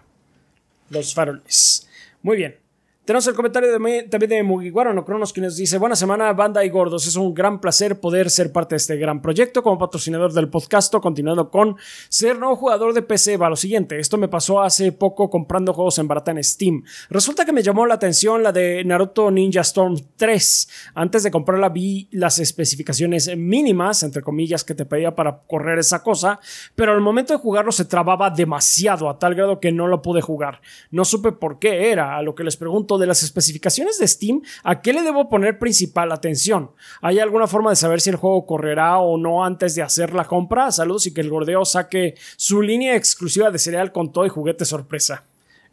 Los 0.90 1.14
faroles. 1.14 1.88
Muy 2.22 2.38
bien. 2.38 2.63
Tenemos 3.06 3.28
el 3.28 3.36
comentario 3.36 3.70
de, 3.70 4.04
también 4.04 4.30
de 4.30 4.44
Mugiwara 4.44 4.94
no 4.94 5.04
Cronos, 5.04 5.34
quien 5.34 5.44
nos 5.44 5.58
dice: 5.58 5.78
Buena 5.78 5.98
semana, 5.98 6.32
banda 6.32 6.64
y 6.64 6.70
gordos. 6.70 7.06
Es 7.06 7.18
un 7.18 7.34
gran 7.34 7.60
placer 7.60 8.00
poder 8.00 8.30
ser 8.30 8.54
parte 8.54 8.76
de 8.76 8.78
este 8.78 8.96
gran 8.96 9.22
proyecto 9.22 9.62
como 9.62 9.78
patrocinador 9.78 10.32
del 10.32 10.48
podcast. 10.48 10.96
Continuando 11.02 11.50
con 11.52 11.76
ser 12.08 12.40
nuevo 12.40 12.56
jugador 12.56 12.94
de 12.94 13.02
PC. 13.02 13.36
Va 13.36 13.50
lo 13.50 13.58
siguiente: 13.58 14.00
Esto 14.00 14.18
me 14.18 14.30
pasó 14.30 14.62
hace 14.62 14.94
poco 14.94 15.30
comprando 15.30 15.74
juegos 15.74 16.00
en 16.00 16.08
barata 16.08 16.32
en 16.32 16.42
Steam. 16.42 16.82
Resulta 17.10 17.44
que 17.44 17.52
me 17.52 17.62
llamó 17.62 17.86
la 17.86 17.96
atención 17.96 18.42
la 18.42 18.54
de 18.54 18.86
Naruto 18.86 19.30
Ninja 19.32 19.60
Storm 19.62 19.98
3. 20.16 20.70
Antes 20.96 21.24
de 21.24 21.32
comprarla, 21.32 21.68
vi 21.68 22.08
las 22.10 22.40
especificaciones 22.40 23.36
mínimas, 23.36 24.04
entre 24.04 24.22
comillas, 24.22 24.64
que 24.64 24.76
te 24.76 24.86
pedía 24.86 25.14
para 25.14 25.40
correr 25.40 25.78
esa 25.78 26.02
cosa. 26.04 26.40
Pero 26.74 26.94
al 26.94 27.02
momento 27.02 27.34
de 27.34 27.40
jugarlo 27.40 27.74
se 27.74 27.84
trababa 27.84 28.30
demasiado, 28.30 29.10
a 29.10 29.20
tal 29.20 29.36
grado 29.36 29.60
que 29.60 29.74
no 29.74 29.88
lo 29.88 30.02
pude 30.02 30.22
jugar. 30.22 30.62
No 30.90 31.04
supe 31.04 31.34
por 31.34 31.60
qué 31.60 31.92
era. 31.92 32.16
A 32.16 32.22
lo 32.22 32.34
que 32.34 32.46
les 32.46 32.56
pregunto 32.56 32.93
de 32.98 33.08
las 33.08 33.24
especificaciones 33.24 34.00
de 34.00 34.08
Steam, 34.08 34.42
¿a 34.64 34.82
qué 34.82 34.94
le 34.94 35.02
debo 35.02 35.30
poner 35.30 35.60
principal 35.60 36.12
atención? 36.12 36.72
¿Hay 37.02 37.20
alguna 37.20 37.48
forma 37.48 37.70
de 37.70 37.76
saber 37.76 38.02
si 38.02 38.10
el 38.10 38.16
juego 38.16 38.46
correrá 38.46 39.00
o 39.00 39.18
no 39.18 39.44
antes 39.44 39.76
de 39.76 39.82
hacer 39.82 40.14
la 40.14 40.26
compra? 40.26 40.72
Saludos 40.72 41.08
y 41.08 41.14
que 41.14 41.22
el 41.22 41.30
gordeo 41.30 41.66
saque 41.66 42.16
su 42.36 42.62
línea 42.62 42.96
exclusiva 42.96 43.52
de 43.52 43.60
cereal 43.60 43.92
con 43.92 44.12
todo 44.12 44.26
y 44.26 44.30
juguete 44.30 44.66
sorpresa. 44.66 45.24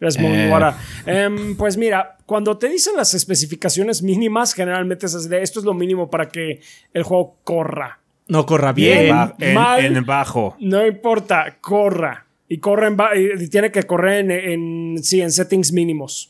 Gracias, 0.00 0.24
eh. 0.24 0.72
Em, 1.04 1.56
pues 1.56 1.76
mira, 1.76 2.16
cuando 2.24 2.56
te 2.56 2.68
dicen 2.68 2.96
las 2.96 3.12
especificaciones 3.12 4.02
mínimas, 4.02 4.54
generalmente 4.54 5.04
es 5.06 5.28
de 5.28 5.42
esto 5.42 5.58
es 5.60 5.66
lo 5.66 5.74
mínimo 5.74 6.08
para 6.08 6.28
que 6.28 6.60
el 6.94 7.02
juego 7.02 7.36
corra. 7.44 8.00
No 8.26 8.46
corra 8.46 8.72
bien, 8.72 9.14
en, 9.38 10.06
bajo. 10.06 10.56
No 10.60 10.86
importa, 10.86 11.58
corra. 11.60 12.26
Y 12.48 12.58
corre 12.58 12.88
y 13.16 13.48
tiene 13.48 13.70
que 13.70 13.82
correr 13.82 14.24
en, 14.24 14.30
en, 14.30 15.04
sí, 15.04 15.20
en 15.20 15.30
settings 15.30 15.72
mínimos 15.72 16.29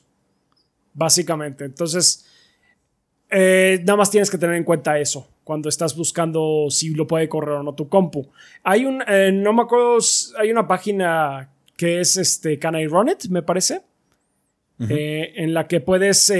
básicamente. 0.94 1.64
Entonces, 1.64 2.26
eh, 3.30 3.78
nada 3.84 3.96
más 3.96 4.10
tienes 4.10 4.30
que 4.30 4.38
tener 4.38 4.56
en 4.56 4.64
cuenta 4.64 4.98
eso 4.98 5.28
cuando 5.44 5.68
estás 5.68 5.96
buscando 5.96 6.66
si 6.70 6.90
lo 6.90 7.06
puede 7.06 7.28
correr 7.28 7.56
o 7.56 7.62
no 7.62 7.74
tu 7.74 7.88
compu. 7.88 8.28
Hay 8.62 8.84
un, 8.84 9.02
eh, 9.06 9.30
no 9.32 9.52
me 9.52 9.62
acuerdo, 9.62 9.98
hay 10.38 10.50
una 10.50 10.66
página 10.66 11.50
que 11.76 12.00
es 12.00 12.16
este, 12.16 12.58
Can 12.58 12.76
I 12.76 12.86
Run 12.86 13.08
It, 13.08 13.26
me 13.30 13.42
parece, 13.42 13.82
eh, 14.88 15.32
en 15.36 15.52
la 15.52 15.66
que 15.66 15.80
puedes, 15.80 16.32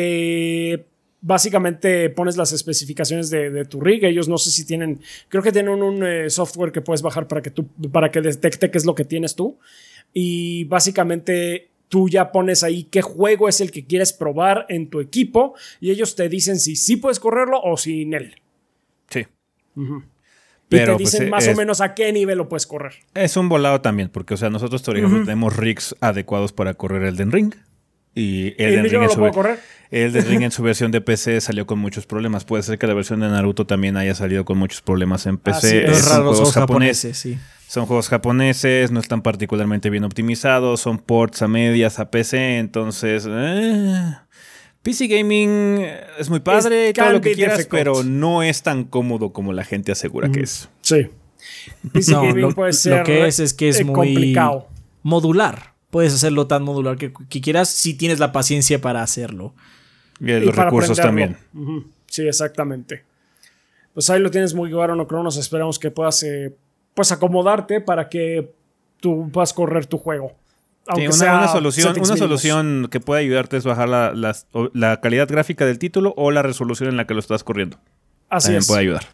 básicamente 1.21 2.09
pones 2.11 2.37
las 2.37 2.53
especificaciones 2.53 3.31
de, 3.31 3.65
tu 3.65 3.81
rig. 3.81 4.05
Ellos 4.05 4.29
no 4.29 4.39
sé 4.39 4.51
si 4.51 4.65
tienen, 4.65 5.01
creo 5.29 5.43
que 5.43 5.53
tienen 5.53 5.83
un, 5.83 6.31
software 6.31 6.73
que 6.73 6.81
puedes 6.81 7.03
bajar 7.03 7.27
para 7.27 7.43
que, 7.43 7.51
tú, 7.51 7.67
para 7.91 8.11
que 8.11 8.21
detecte 8.21 8.71
qué 8.71 8.79
es 8.79 8.87
lo 8.87 8.95
que 8.95 9.05
tienes 9.05 9.35
tú. 9.35 9.59
Y 10.13 10.65
básicamente 10.65 11.70
tú 11.91 12.09
ya 12.09 12.33
pones 12.33 12.63
ahí 12.63 12.85
qué 12.85 13.03
juego 13.03 13.49
es 13.49 13.61
el 13.61 13.71
que 13.73 13.85
quieres 13.85 14.15
probar 14.15 14.65
en 14.69 14.89
tu 14.89 15.01
equipo 15.01 15.55
y 15.81 15.91
ellos 15.91 16.15
te 16.15 16.29
dicen 16.29 16.59
si 16.59 16.77
sí 16.77 16.97
puedes 16.97 17.21
correrlo 17.21 17.61
o 17.61 17.77
sin 17.77 18.15
él. 18.15 18.41
Sí. 19.09 19.27
Pero, 20.69 20.95
y 20.95 20.97
te 20.97 21.03
dicen 21.03 21.21
pues, 21.29 21.31
más 21.31 21.49
o 21.49 21.57
menos 21.57 21.81
a 21.81 21.95
qué 21.95 22.13
nivel 22.13 22.39
lo 22.39 22.49
puedes 22.49 22.67
correr. 22.67 22.95
Es 23.15 23.37
un 23.37 23.49
volado 23.49 23.81
también, 23.81 24.09
porque, 24.09 24.35
o 24.35 24.37
sea, 24.37 24.51
nosotros, 24.51 24.83
por 24.83 24.97
ejemplo, 24.97 25.25
tenemos 25.25 25.57
rigs 25.57 25.97
adecuados 26.01 26.53
para 26.53 26.75
correr 26.75 27.03
el 27.03 27.17
Den 27.17 27.33
Ring. 27.33 27.55
Y 28.15 28.55
el 28.63 28.83
Ring, 28.83 29.03
en 29.03 29.11
su, 29.11 29.25
el 29.91 30.13
Ring 30.25 30.43
en 30.43 30.51
su 30.51 30.63
versión 30.63 30.93
de 30.93 31.01
PC 31.01 31.41
salió 31.41 31.67
con 31.67 31.81
muchos 31.81 32.07
problemas. 32.07 32.45
Puede 32.45 32.63
ser 32.63 32.79
que 32.79 32.87
la 32.87 32.95
versión 32.95 33.21
de 33.21 33.29
Naruto 33.29 33.67
también 33.67 33.97
haya 33.97 34.15
salido 34.15 34.45
con 34.45 34.59
muchos 34.59 34.81
problemas 34.81 35.27
en 35.27 35.39
PC. 35.39 35.91
es. 35.91 36.09
raros 36.09 36.53
japoneses, 36.53 37.19
sí. 37.19 37.39
Son 37.71 37.87
juegos 37.87 38.09
japoneses, 38.09 38.91
no 38.91 38.99
están 38.99 39.23
particularmente 39.23 39.91
bien 39.91 40.03
optimizados, 40.03 40.81
son 40.81 40.99
ports 40.99 41.41
a 41.43 41.47
medias 41.47 42.01
a 42.01 42.11
PC, 42.11 42.59
entonces... 42.59 43.29
Eh, 43.31 44.13
PC 44.83 45.07
Gaming 45.07 45.87
es 46.19 46.29
muy 46.31 46.41
padre, 46.41 46.93
todo 46.93 47.13
lo 47.13 47.21
que 47.21 47.33
quieras, 47.33 47.69
pero 47.71 48.03
no 48.03 48.43
es 48.43 48.65
tan 48.65 48.83
cómodo 48.83 49.33
como 49.33 49.53
la 49.53 49.63
gente 49.63 49.93
asegura 49.93 50.33
que 50.33 50.41
es. 50.41 50.69
Sí. 50.81 51.11
PC 51.93 52.15
Gaming 52.15 52.55
puede 52.55 52.73
ser 52.73 52.99
lo 52.99 53.05
que 53.05 53.29
es 53.29 53.39
es 53.39 53.55
que 53.55 53.69
es 53.69 53.79
eh, 53.79 53.85
muy 53.85 53.95
complicado. 53.95 54.67
modular. 55.05 55.75
Puedes 55.91 56.13
hacerlo 56.13 56.49
tan 56.49 56.65
modular 56.65 56.97
que, 56.97 57.13
quieras 57.13 57.69
si 57.69 57.95
tienes 57.95 58.19
la 58.19 58.33
paciencia 58.33 58.81
para 58.81 59.05
hacerlo. 59.05 59.55
Y, 60.19 60.27
los 60.27 60.57
recursos 60.57 60.99
también. 60.99 61.37
Sí, 62.07 62.27
exactamente. 62.27 63.05
Pues 63.95 64.11
ahí 64.11 64.19
lo 64.19 64.33
tienes 64.33 64.55
muy 64.55 64.71
claro, 64.71 64.97
no 64.97 65.07
Cronos. 65.07 65.37
Esperamos 65.37 65.79
que 65.79 65.93
puedas 65.93 66.21
eh, 66.25 66.53
pues 66.95 67.13
acomodarte 67.13 67.81
para 67.81 68.09
que 68.09 68.53
tú 69.01 69.31
puedas 69.33 69.53
correr 69.53 69.87
tu 69.87 69.99
juego. 69.99 70.33
Aunque 70.87 71.07
una, 71.07 71.17
sea 71.17 71.49
solución, 71.49 71.95
una 71.99 72.17
solución 72.17 72.89
que 72.91 73.01
puede 73.01 73.21
ayudarte 73.21 73.57
es 73.57 73.65
bajar 73.65 73.89
la, 73.89 75.01
calidad 75.01 75.29
gráfica 75.29 75.65
del 75.65 75.79
título 75.79 76.15
o 76.17 76.31
la 76.31 76.43
resolución 76.43 76.89
en 76.89 76.97
la 76.97 77.07
que 77.07 77.15
lo 77.15 77.21
estás 77.21 77.45
corriendo. 77.45 77.79
Así 78.29 78.47
También 78.47 78.67
puede 78.67 78.81
ayudar. 78.81 79.05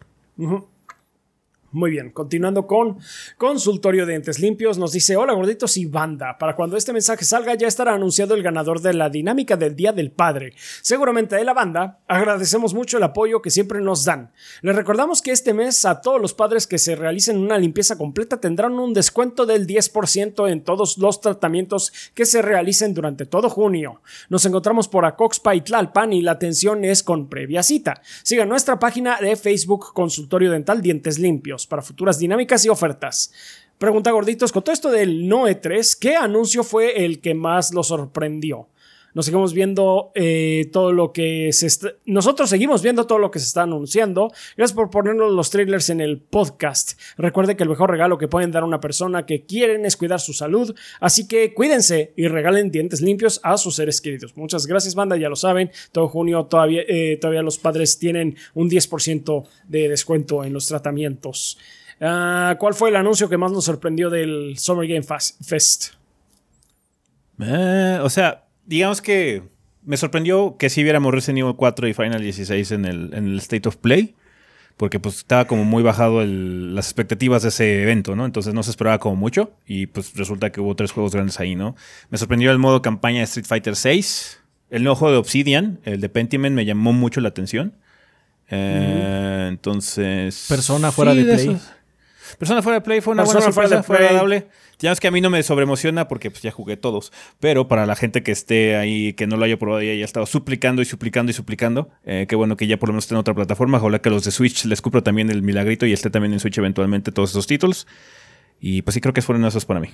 Muy 1.76 1.90
bien, 1.90 2.10
continuando 2.10 2.66
con 2.66 2.96
consultorio 3.36 4.06
de 4.06 4.14
entes 4.14 4.38
limpios, 4.38 4.78
nos 4.78 4.92
dice, 4.92 5.14
hola 5.18 5.34
gorditos 5.34 5.76
y 5.76 5.84
banda, 5.84 6.38
para 6.38 6.56
cuando 6.56 6.78
este 6.78 6.94
mensaje 6.94 7.26
salga 7.26 7.54
ya 7.54 7.68
estará 7.68 7.92
anunciado 7.92 8.34
el 8.34 8.42
ganador 8.42 8.80
de 8.80 8.94
la 8.94 9.10
dinámica 9.10 9.58
del 9.58 9.76
Día 9.76 9.92
del 9.92 10.10
Padre. 10.10 10.54
Seguramente 10.80 11.36
de 11.36 11.44
la 11.44 11.52
banda, 11.52 12.00
agradecemos 12.08 12.72
mucho 12.72 12.96
el 12.96 13.02
apoyo 13.02 13.42
que 13.42 13.50
siempre 13.50 13.82
nos 13.82 14.06
dan. 14.06 14.32
Les 14.62 14.74
recordamos 14.74 15.20
que 15.20 15.32
este 15.32 15.52
mes 15.52 15.84
a 15.84 16.00
todos 16.00 16.18
los 16.18 16.32
padres 16.32 16.66
que 16.66 16.78
se 16.78 16.96
realicen 16.96 17.36
una 17.36 17.58
limpieza 17.58 17.98
completa 17.98 18.40
tendrán 18.40 18.78
un 18.78 18.94
descuento 18.94 19.44
del 19.44 19.66
10% 19.66 20.50
en 20.50 20.64
todos 20.64 20.96
los 20.96 21.20
tratamientos 21.20 21.92
que 22.14 22.24
se 22.24 22.40
realicen 22.40 22.94
durante 22.94 23.26
todo 23.26 23.50
junio. 23.50 24.00
Nos 24.30 24.46
encontramos 24.46 24.88
por 24.88 25.04
Acoxpa 25.04 25.54
y 25.54 25.60
Tlalpan 25.60 26.14
y 26.14 26.22
la 26.22 26.32
atención 26.32 26.86
es 26.86 27.02
con 27.02 27.28
previa 27.28 27.62
cita. 27.62 28.00
Siga 28.22 28.46
nuestra 28.46 28.78
página 28.78 29.18
de 29.20 29.36
Facebook 29.36 29.92
Consultorio 29.92 30.50
Dental 30.50 30.80
Dientes 30.80 31.18
Limpios 31.18 31.65
para 31.66 31.82
futuras 31.82 32.18
dinámicas 32.18 32.64
y 32.64 32.68
ofertas. 32.68 33.32
Pregunta 33.78 34.10
gorditos, 34.10 34.52
con 34.52 34.64
todo 34.64 34.72
esto 34.72 34.90
del 34.90 35.28
No 35.28 35.46
E3, 35.46 35.98
¿qué 36.00 36.16
anuncio 36.16 36.64
fue 36.64 37.04
el 37.04 37.20
que 37.20 37.34
más 37.34 37.74
lo 37.74 37.82
sorprendió? 37.82 38.68
Nos 39.16 39.24
seguimos 39.24 39.54
viendo 39.54 40.12
eh, 40.14 40.68
todo 40.74 40.92
lo 40.92 41.10
que 41.10 41.50
se 41.54 41.68
está... 41.68 41.88
Nosotros 42.04 42.50
seguimos 42.50 42.82
viendo 42.82 43.06
todo 43.06 43.18
lo 43.18 43.30
que 43.30 43.38
se 43.38 43.46
está 43.46 43.62
anunciando. 43.62 44.30
Gracias 44.58 44.76
por 44.76 44.90
ponernos 44.90 45.32
los 45.32 45.48
trailers 45.48 45.88
en 45.88 46.02
el 46.02 46.20
podcast. 46.20 47.00
Recuerde 47.16 47.56
que 47.56 47.62
el 47.62 47.70
mejor 47.70 47.90
regalo 47.90 48.18
que 48.18 48.28
pueden 48.28 48.52
dar 48.52 48.62
a 48.62 48.66
una 48.66 48.78
persona 48.78 49.24
que 49.24 49.46
quieren 49.46 49.86
es 49.86 49.96
cuidar 49.96 50.20
su 50.20 50.34
salud. 50.34 50.76
Así 51.00 51.26
que 51.26 51.54
cuídense 51.54 52.12
y 52.14 52.28
regalen 52.28 52.70
dientes 52.70 53.00
limpios 53.00 53.40
a 53.42 53.56
sus 53.56 53.76
seres 53.76 54.02
queridos. 54.02 54.36
Muchas 54.36 54.66
gracias, 54.66 54.94
banda. 54.94 55.16
Ya 55.16 55.30
lo 55.30 55.36
saben. 55.36 55.70
Todo 55.92 56.08
junio 56.08 56.44
todavía, 56.44 56.82
eh, 56.86 57.16
todavía 57.18 57.40
los 57.40 57.56
padres 57.56 57.98
tienen 57.98 58.36
un 58.52 58.68
10% 58.68 59.48
de 59.66 59.88
descuento 59.88 60.44
en 60.44 60.52
los 60.52 60.66
tratamientos. 60.66 61.56
Ah, 62.02 62.54
¿Cuál 62.58 62.74
fue 62.74 62.90
el 62.90 62.96
anuncio 62.96 63.30
que 63.30 63.38
más 63.38 63.50
nos 63.50 63.64
sorprendió 63.64 64.10
del 64.10 64.58
Summer 64.58 64.86
Game 64.86 65.06
Fest? 65.40 65.94
Eh, 67.40 67.98
o 68.02 68.10
sea, 68.10 68.45
digamos 68.66 69.00
que 69.00 69.42
me 69.84 69.96
sorprendió 69.96 70.56
que 70.58 70.68
si 70.68 70.82
viéramos 70.82 71.14
Resident 71.14 71.38
Evil 71.38 71.54
4 71.56 71.88
y 71.88 71.94
Final 71.94 72.20
16 72.20 72.72
en 72.72 72.84
el, 72.84 73.14
en 73.14 73.26
el 73.28 73.38
State 73.38 73.68
of 73.68 73.76
Play. 73.76 74.14
Porque 74.76 75.00
pues 75.00 75.16
estaba 75.16 75.46
como 75.46 75.64
muy 75.64 75.82
bajado 75.82 76.22
las 76.22 76.86
expectativas 76.86 77.42
de 77.42 77.48
ese 77.48 77.82
evento, 77.82 78.14
¿no? 78.14 78.26
Entonces 78.26 78.52
no 78.52 78.62
se 78.62 78.68
esperaba 78.68 78.98
como 78.98 79.16
mucho. 79.16 79.52
Y 79.66 79.86
pues 79.86 80.14
resulta 80.16 80.52
que 80.52 80.60
hubo 80.60 80.76
tres 80.76 80.92
juegos 80.92 81.14
grandes 81.14 81.40
ahí, 81.40 81.54
¿no? 81.54 81.76
Me 82.10 82.18
sorprendió 82.18 82.50
el 82.50 82.58
modo 82.58 82.82
campaña 82.82 83.20
de 83.20 83.24
Street 83.24 83.46
Fighter 83.46 83.74
6. 83.74 84.42
El 84.68 84.82
nuevo 84.82 84.96
juego 84.96 85.12
de 85.12 85.18
Obsidian, 85.18 85.80
el 85.84 86.02
de 86.02 86.10
Pentiment, 86.10 86.54
me 86.54 86.66
llamó 86.66 86.92
mucho 86.92 87.22
la 87.22 87.28
atención. 87.30 87.72
Eh, 88.50 89.46
entonces. 89.48 90.44
Persona 90.46 90.92
fuera 90.92 91.14
de 91.14 91.24
Play. 91.24 91.58
Persona 92.38 92.60
fuera 92.60 92.80
de 92.80 92.84
Play 92.84 93.00
fue 93.00 93.14
una 93.14 93.24
buena 93.24 93.40
sorpresa, 93.40 93.82
fue 93.82 93.96
agradable. 93.96 94.48
Ya 94.78 94.92
es 94.92 95.00
que 95.00 95.08
a 95.08 95.10
mí 95.10 95.20
no 95.20 95.30
me 95.30 95.42
sobreemociona 95.42 96.06
porque 96.06 96.30
pues, 96.30 96.42
ya 96.42 96.50
jugué 96.50 96.76
todos. 96.76 97.12
Pero 97.40 97.66
para 97.68 97.86
la 97.86 97.96
gente 97.96 98.22
que 98.22 98.32
esté 98.32 98.76
ahí, 98.76 99.14
que 99.14 99.26
no 99.26 99.36
lo 99.36 99.44
haya 99.44 99.58
probado 99.58 99.82
y 99.82 99.88
haya 99.88 100.04
estado 100.04 100.26
suplicando 100.26 100.82
y 100.82 100.84
suplicando 100.84 101.30
y 101.30 101.32
suplicando, 101.32 101.90
eh, 102.04 102.26
qué 102.28 102.36
bueno 102.36 102.56
que 102.56 102.66
ya 102.66 102.76
por 102.78 102.88
lo 102.88 102.92
menos 102.92 103.04
esté 103.04 103.14
en 103.14 103.20
otra 103.20 103.34
plataforma. 103.34 103.78
Ojalá 103.78 104.00
que 104.00 104.10
los 104.10 104.24
de 104.24 104.30
Switch 104.30 104.64
les 104.66 104.82
cupro 104.82 105.02
también 105.02 105.30
el 105.30 105.42
milagrito 105.42 105.86
y 105.86 105.92
esté 105.92 106.10
también 106.10 106.32
en 106.34 106.40
Switch 106.40 106.58
eventualmente 106.58 107.12
todos 107.12 107.30
esos 107.30 107.46
títulos. 107.46 107.86
Y 108.60 108.82
pues 108.82 108.94
sí, 108.94 109.00
creo 109.00 109.14
que 109.14 109.22
fueron 109.22 109.44
esos 109.44 109.64
para 109.64 109.80
mí. 109.80 109.88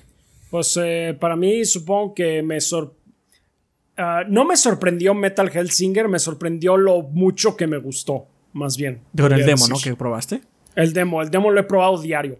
Pues 0.50 0.78
eh, 0.82 1.16
para 1.18 1.36
mí, 1.36 1.64
supongo 1.64 2.14
que 2.14 2.42
me 2.42 2.60
sorprendió. 2.60 3.02
Ah, 3.96 4.24
no 4.26 4.44
me 4.44 4.56
sorprendió 4.56 5.12
Metal 5.14 5.50
Hellsinger, 5.52 6.08
me 6.08 6.18
sorprendió 6.18 6.76
lo 6.76 7.02
mucho 7.02 7.56
que 7.56 7.66
me 7.66 7.76
gustó, 7.76 8.26
más 8.52 8.76
bien. 8.76 9.00
Con 9.16 9.32
el 9.32 9.44
demo, 9.44 9.68
¿no? 9.68 9.76
Que 9.78 9.94
probaste. 9.94 10.40
El 10.74 10.94
demo, 10.94 11.20
el 11.20 11.30
demo 11.30 11.50
lo 11.50 11.60
he 11.60 11.64
probado 11.64 12.00
diario. 12.00 12.38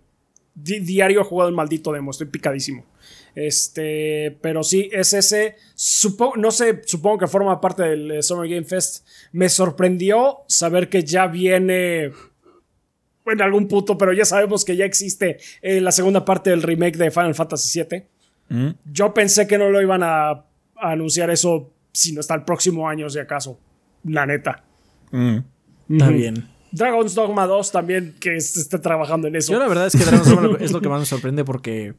Diario 0.55 1.21
he 1.21 1.25
jugado 1.25 1.49
el 1.49 1.55
maldito 1.55 1.93
demo, 1.93 2.11
estoy 2.11 2.27
picadísimo. 2.27 2.85
Este, 3.35 4.37
pero 4.41 4.63
sí, 4.63 4.91
es 4.93 5.13
ese. 5.15 5.57
Supongo, 5.75 6.37
no 6.37 6.51
sé, 6.51 6.83
supongo 6.85 7.19
que 7.19 7.27
forma 7.27 7.61
parte 7.61 7.83
del 7.83 8.11
eh, 8.11 8.23
Summer 8.23 8.49
Game 8.49 8.65
Fest. 8.65 9.07
Me 9.33 9.49
sorprendió 9.49 10.39
saber 10.49 10.89
que 10.89 11.03
ya 11.05 11.27
viene. 11.27 12.13
En 13.25 13.41
algún 13.41 13.69
punto, 13.69 13.97
pero 13.97 14.13
ya 14.13 14.25
sabemos 14.25 14.65
que 14.65 14.77
ya 14.77 14.85
existe 14.85 15.39
eh, 15.63 15.81
la 15.81 15.93
segunda 15.93 16.25
parte 16.25 16.51
del 16.51 16.61
remake 16.61 16.97
de 16.97 17.11
Final 17.13 17.37
Fantasy 17.37 17.81
VII. 17.81 18.03
Mm. 18.49 18.71
Yo 18.85 19.15
pensé 19.15 19.47
que 19.47 19.59
no 19.59 19.71
lo 19.71 19.81
iban 19.81 20.03
a, 20.03 20.45
anunciar 20.75 21.31
eso, 21.31 21.73
sino 21.93 22.19
hasta 22.19 22.35
el 22.35 22.43
próximo 22.43 22.89
año, 22.89 23.09
si 23.09 23.21
acaso. 23.21 23.61
La 24.03 24.27
neta. 24.27 24.65
Mm. 25.13 25.39
Está 25.89 26.09
bien. 26.09 26.52
Dragon's 26.73 27.14
Dogma 27.14 27.47
2 27.47 27.70
también 27.70 28.16
que 28.18 28.37
esté 28.37 28.79
trabajando 28.79 29.29
en 29.29 29.37
eso. 29.37 29.53
Yo 29.53 29.59
la 29.59 29.68
verdad 29.68 29.87
es 29.87 29.93
que 29.95 30.05
Dragon's 30.05 30.29
Dogma 30.29 30.59
es 30.61 30.73
lo 30.73 30.81
que 30.81 30.89
más 30.89 31.01
me 31.01 31.07
sorprende 31.07 31.45
porque... 31.45 31.95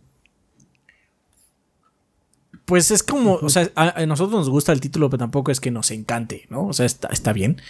Pues 2.65 2.91
es 2.91 3.03
como, 3.03 3.35
o 3.35 3.49
sea, 3.49 3.69
a, 3.75 4.05
nosotros 4.05 4.39
nos 4.39 4.49
gusta 4.49 4.71
el 4.71 4.79
título, 4.79 5.09
pero 5.09 5.19
tampoco 5.19 5.51
es 5.51 5.59
que 5.59 5.69
nos 5.69 5.91
encante, 5.91 6.45
¿no? 6.49 6.67
O 6.67 6.73
sea, 6.73 6.85
está, 6.85 7.09
está 7.09 7.33
bien. 7.33 7.61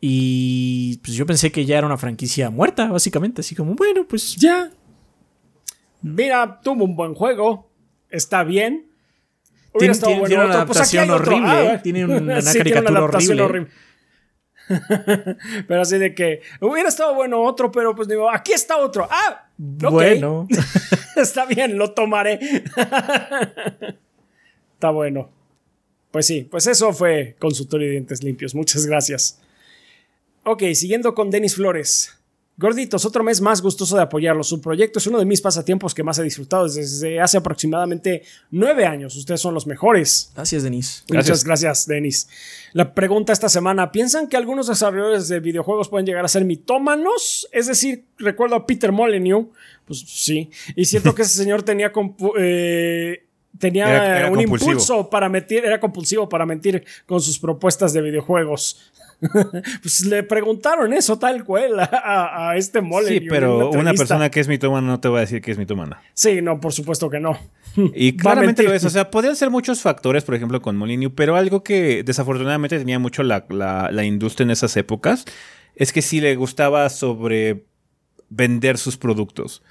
Y 0.00 0.98
pues 0.98 1.16
yo 1.16 1.24
pensé 1.26 1.52
que 1.52 1.64
ya 1.64 1.78
era 1.78 1.86
una 1.86 1.96
franquicia 1.96 2.50
muerta, 2.50 2.90
básicamente. 2.90 3.42
Así 3.42 3.54
como, 3.54 3.74
bueno, 3.74 4.06
pues 4.06 4.36
ya. 4.36 4.70
Mira, 6.02 6.60
tuvo 6.62 6.84
un 6.84 6.96
buen 6.96 7.14
juego. 7.14 7.70
Está 8.10 8.42
bien. 8.42 8.90
Tiene, 9.78 9.94
tiene, 9.94 10.20
una 10.20 10.26
pues 10.26 10.54
adaptación 10.56 11.10
horrible. 11.10 11.70
Ah, 11.70 11.82
tiene 11.82 12.04
una, 12.04 12.42
caricatura 12.42 13.04
horrible. 13.04 13.68
pero 15.68 15.82
así 15.82 15.98
de 15.98 16.14
que 16.14 16.40
hubiera 16.60 16.88
estado 16.88 17.14
bueno 17.14 17.42
otro, 17.42 17.70
pero 17.70 17.94
pues 17.94 18.08
digo, 18.08 18.30
aquí 18.30 18.52
está 18.52 18.78
otro. 18.78 19.06
Ah, 19.10 19.48
bueno. 19.56 20.48
está 21.16 21.46
bien, 21.46 21.76
lo 21.78 21.92
tomaré. 21.92 22.38
está 24.74 24.90
bueno. 24.90 25.30
Pues 26.10 26.26
sí, 26.26 26.46
pues 26.48 26.66
eso 26.66 26.92
fue 26.92 27.36
consultorio 27.38 27.86
de 27.86 27.92
dientes 27.92 28.22
limpios. 28.22 28.54
Muchas 28.54 28.86
gracias. 28.86 29.40
Ok, 30.44 30.62
siguiendo 30.74 31.14
con 31.14 31.30
Denis 31.30 31.56
Flores. 31.56 32.14
Gorditos, 32.56 33.04
otro 33.04 33.24
mes 33.24 33.40
más 33.40 33.60
gustoso 33.60 33.96
de 33.96 34.02
apoyarlo. 34.02 34.44
Su 34.44 34.60
proyecto 34.60 35.00
es 35.00 35.06
uno 35.08 35.18
de 35.18 35.24
mis 35.24 35.40
pasatiempos 35.40 35.92
que 35.92 36.04
más 36.04 36.20
he 36.20 36.22
disfrutado 36.22 36.68
desde 36.68 37.20
hace 37.20 37.36
aproximadamente 37.36 38.22
nueve 38.52 38.86
años. 38.86 39.16
Ustedes 39.16 39.40
son 39.40 39.54
los 39.54 39.66
mejores. 39.66 40.30
Gracias, 40.36 40.62
Denis. 40.62 41.04
Muchas 41.12 41.42
gracias, 41.42 41.86
Denis. 41.86 42.28
La 42.72 42.94
pregunta 42.94 43.32
esta 43.32 43.48
semana: 43.48 43.90
¿piensan 43.90 44.28
que 44.28 44.36
algunos 44.36 44.68
desarrolladores 44.68 45.26
de 45.26 45.40
videojuegos 45.40 45.88
pueden 45.88 46.06
llegar 46.06 46.24
a 46.24 46.28
ser 46.28 46.44
mitómanos? 46.44 47.48
Es 47.50 47.66
decir, 47.66 48.04
recuerdo 48.18 48.54
a 48.54 48.66
Peter 48.66 48.92
Molyneux. 48.92 49.48
Pues 49.84 50.04
sí. 50.06 50.48
Y 50.76 50.84
siento 50.84 51.12
que 51.12 51.22
ese 51.22 51.34
señor 51.34 51.64
tenía. 51.64 51.92
Eh, 52.38 53.24
tenía 53.58 54.28
un 54.30 54.40
impulso 54.40 55.08
para 55.08 55.28
mentir, 55.28 55.64
era 55.64 55.80
compulsivo 55.80 56.28
para 56.28 56.46
mentir 56.46 56.84
con 57.06 57.20
sus 57.20 57.38
propuestas 57.38 57.92
de 57.92 58.02
videojuegos. 58.02 58.92
pues 59.82 60.04
le 60.06 60.22
preguntaron 60.22 60.92
eso 60.92 61.18
tal 61.18 61.44
cual 61.44 61.78
a, 61.80 62.54
este 62.56 62.80
mole. 62.80 63.08
Sí, 63.08 63.20
pero 63.20 63.70
una, 63.70 63.94
persona 63.94 64.30
que 64.30 64.40
es 64.40 64.48
mitómana 64.48 64.86
no 64.86 65.00
te 65.00 65.08
va 65.08 65.18
a 65.18 65.20
decir 65.20 65.40
que 65.40 65.52
es 65.52 65.58
mitómana. 65.58 66.02
Sí, 66.14 66.42
no, 66.42 66.60
por 66.60 66.72
supuesto 66.72 67.08
que 67.10 67.20
no. 67.20 67.38
Y 67.94 68.16
claramente 68.16 68.62
lo 68.62 68.72
es. 68.72 68.84
O 68.84 68.90
sea, 68.90 69.10
podrían 69.10 69.36
ser 69.36 69.50
muchos 69.50 69.80
factores, 69.80 70.24
por 70.24 70.34
ejemplo, 70.34 70.60
con 70.62 70.76
Molyneux, 70.76 71.12
pero 71.14 71.36
algo 71.36 71.64
que 71.64 72.02
desafortunadamente 72.04 72.78
tenía 72.78 72.98
mucho 72.98 73.22
la, 73.22 73.46
la 73.48 74.04
industria 74.04 74.44
en 74.44 74.50
esas 74.50 74.76
épocas 74.76 75.24
es 75.76 75.92
que 75.92 76.02
sí 76.02 76.20
le 76.20 76.36
gustaba 76.36 76.88
sobre 76.88 77.64
vender 78.30 78.78
sus 78.78 78.96
productos. 78.96 79.62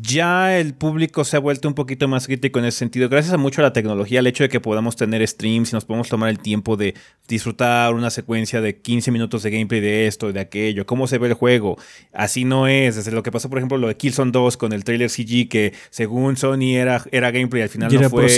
Ya 0.00 0.58
el 0.58 0.74
público 0.74 1.24
se 1.24 1.36
ha 1.36 1.40
vuelto 1.40 1.68
un 1.68 1.74
poquito 1.74 2.08
más 2.08 2.26
crítico 2.26 2.58
en 2.58 2.66
ese 2.66 2.78
sentido, 2.78 3.08
gracias 3.08 3.34
a 3.34 3.38
mucho 3.38 3.60
a 3.60 3.64
la 3.64 3.72
tecnología, 3.72 4.20
el 4.20 4.26
hecho 4.26 4.44
de 4.44 4.48
que 4.48 4.60
podamos 4.60 4.96
tener 4.96 5.26
streams 5.26 5.70
y 5.70 5.74
nos 5.74 5.84
podemos 5.84 6.08
tomar 6.08 6.28
el 6.28 6.38
tiempo 6.38 6.76
de 6.76 6.94
disfrutar 7.28 7.94
una 7.94 8.10
secuencia 8.10 8.60
de 8.60 8.80
15 8.80 9.10
minutos 9.10 9.42
de 9.42 9.50
gameplay 9.50 9.80
de 9.80 10.06
esto, 10.06 10.30
y 10.30 10.32
de 10.32 10.40
aquello, 10.40 10.86
cómo 10.86 11.06
se 11.06 11.18
ve 11.18 11.28
el 11.28 11.34
juego. 11.34 11.76
Así 12.12 12.44
no 12.44 12.66
es, 12.66 12.96
desde 12.96 13.12
lo 13.12 13.22
que 13.22 13.30
pasó, 13.30 13.48
por 13.48 13.58
ejemplo, 13.58 13.78
lo 13.78 13.88
de 13.88 13.96
Killzone 13.96 14.32
2 14.32 14.56
con 14.56 14.72
el 14.72 14.84
trailer 14.84 15.10
CG, 15.10 15.48
que 15.48 15.72
según 15.90 16.36
Sony 16.36 16.76
era, 16.76 17.04
era 17.12 17.30
gameplay, 17.30 17.62
al 17.62 17.68
final 17.68 17.92
no 17.92 18.10
fue. 18.10 18.28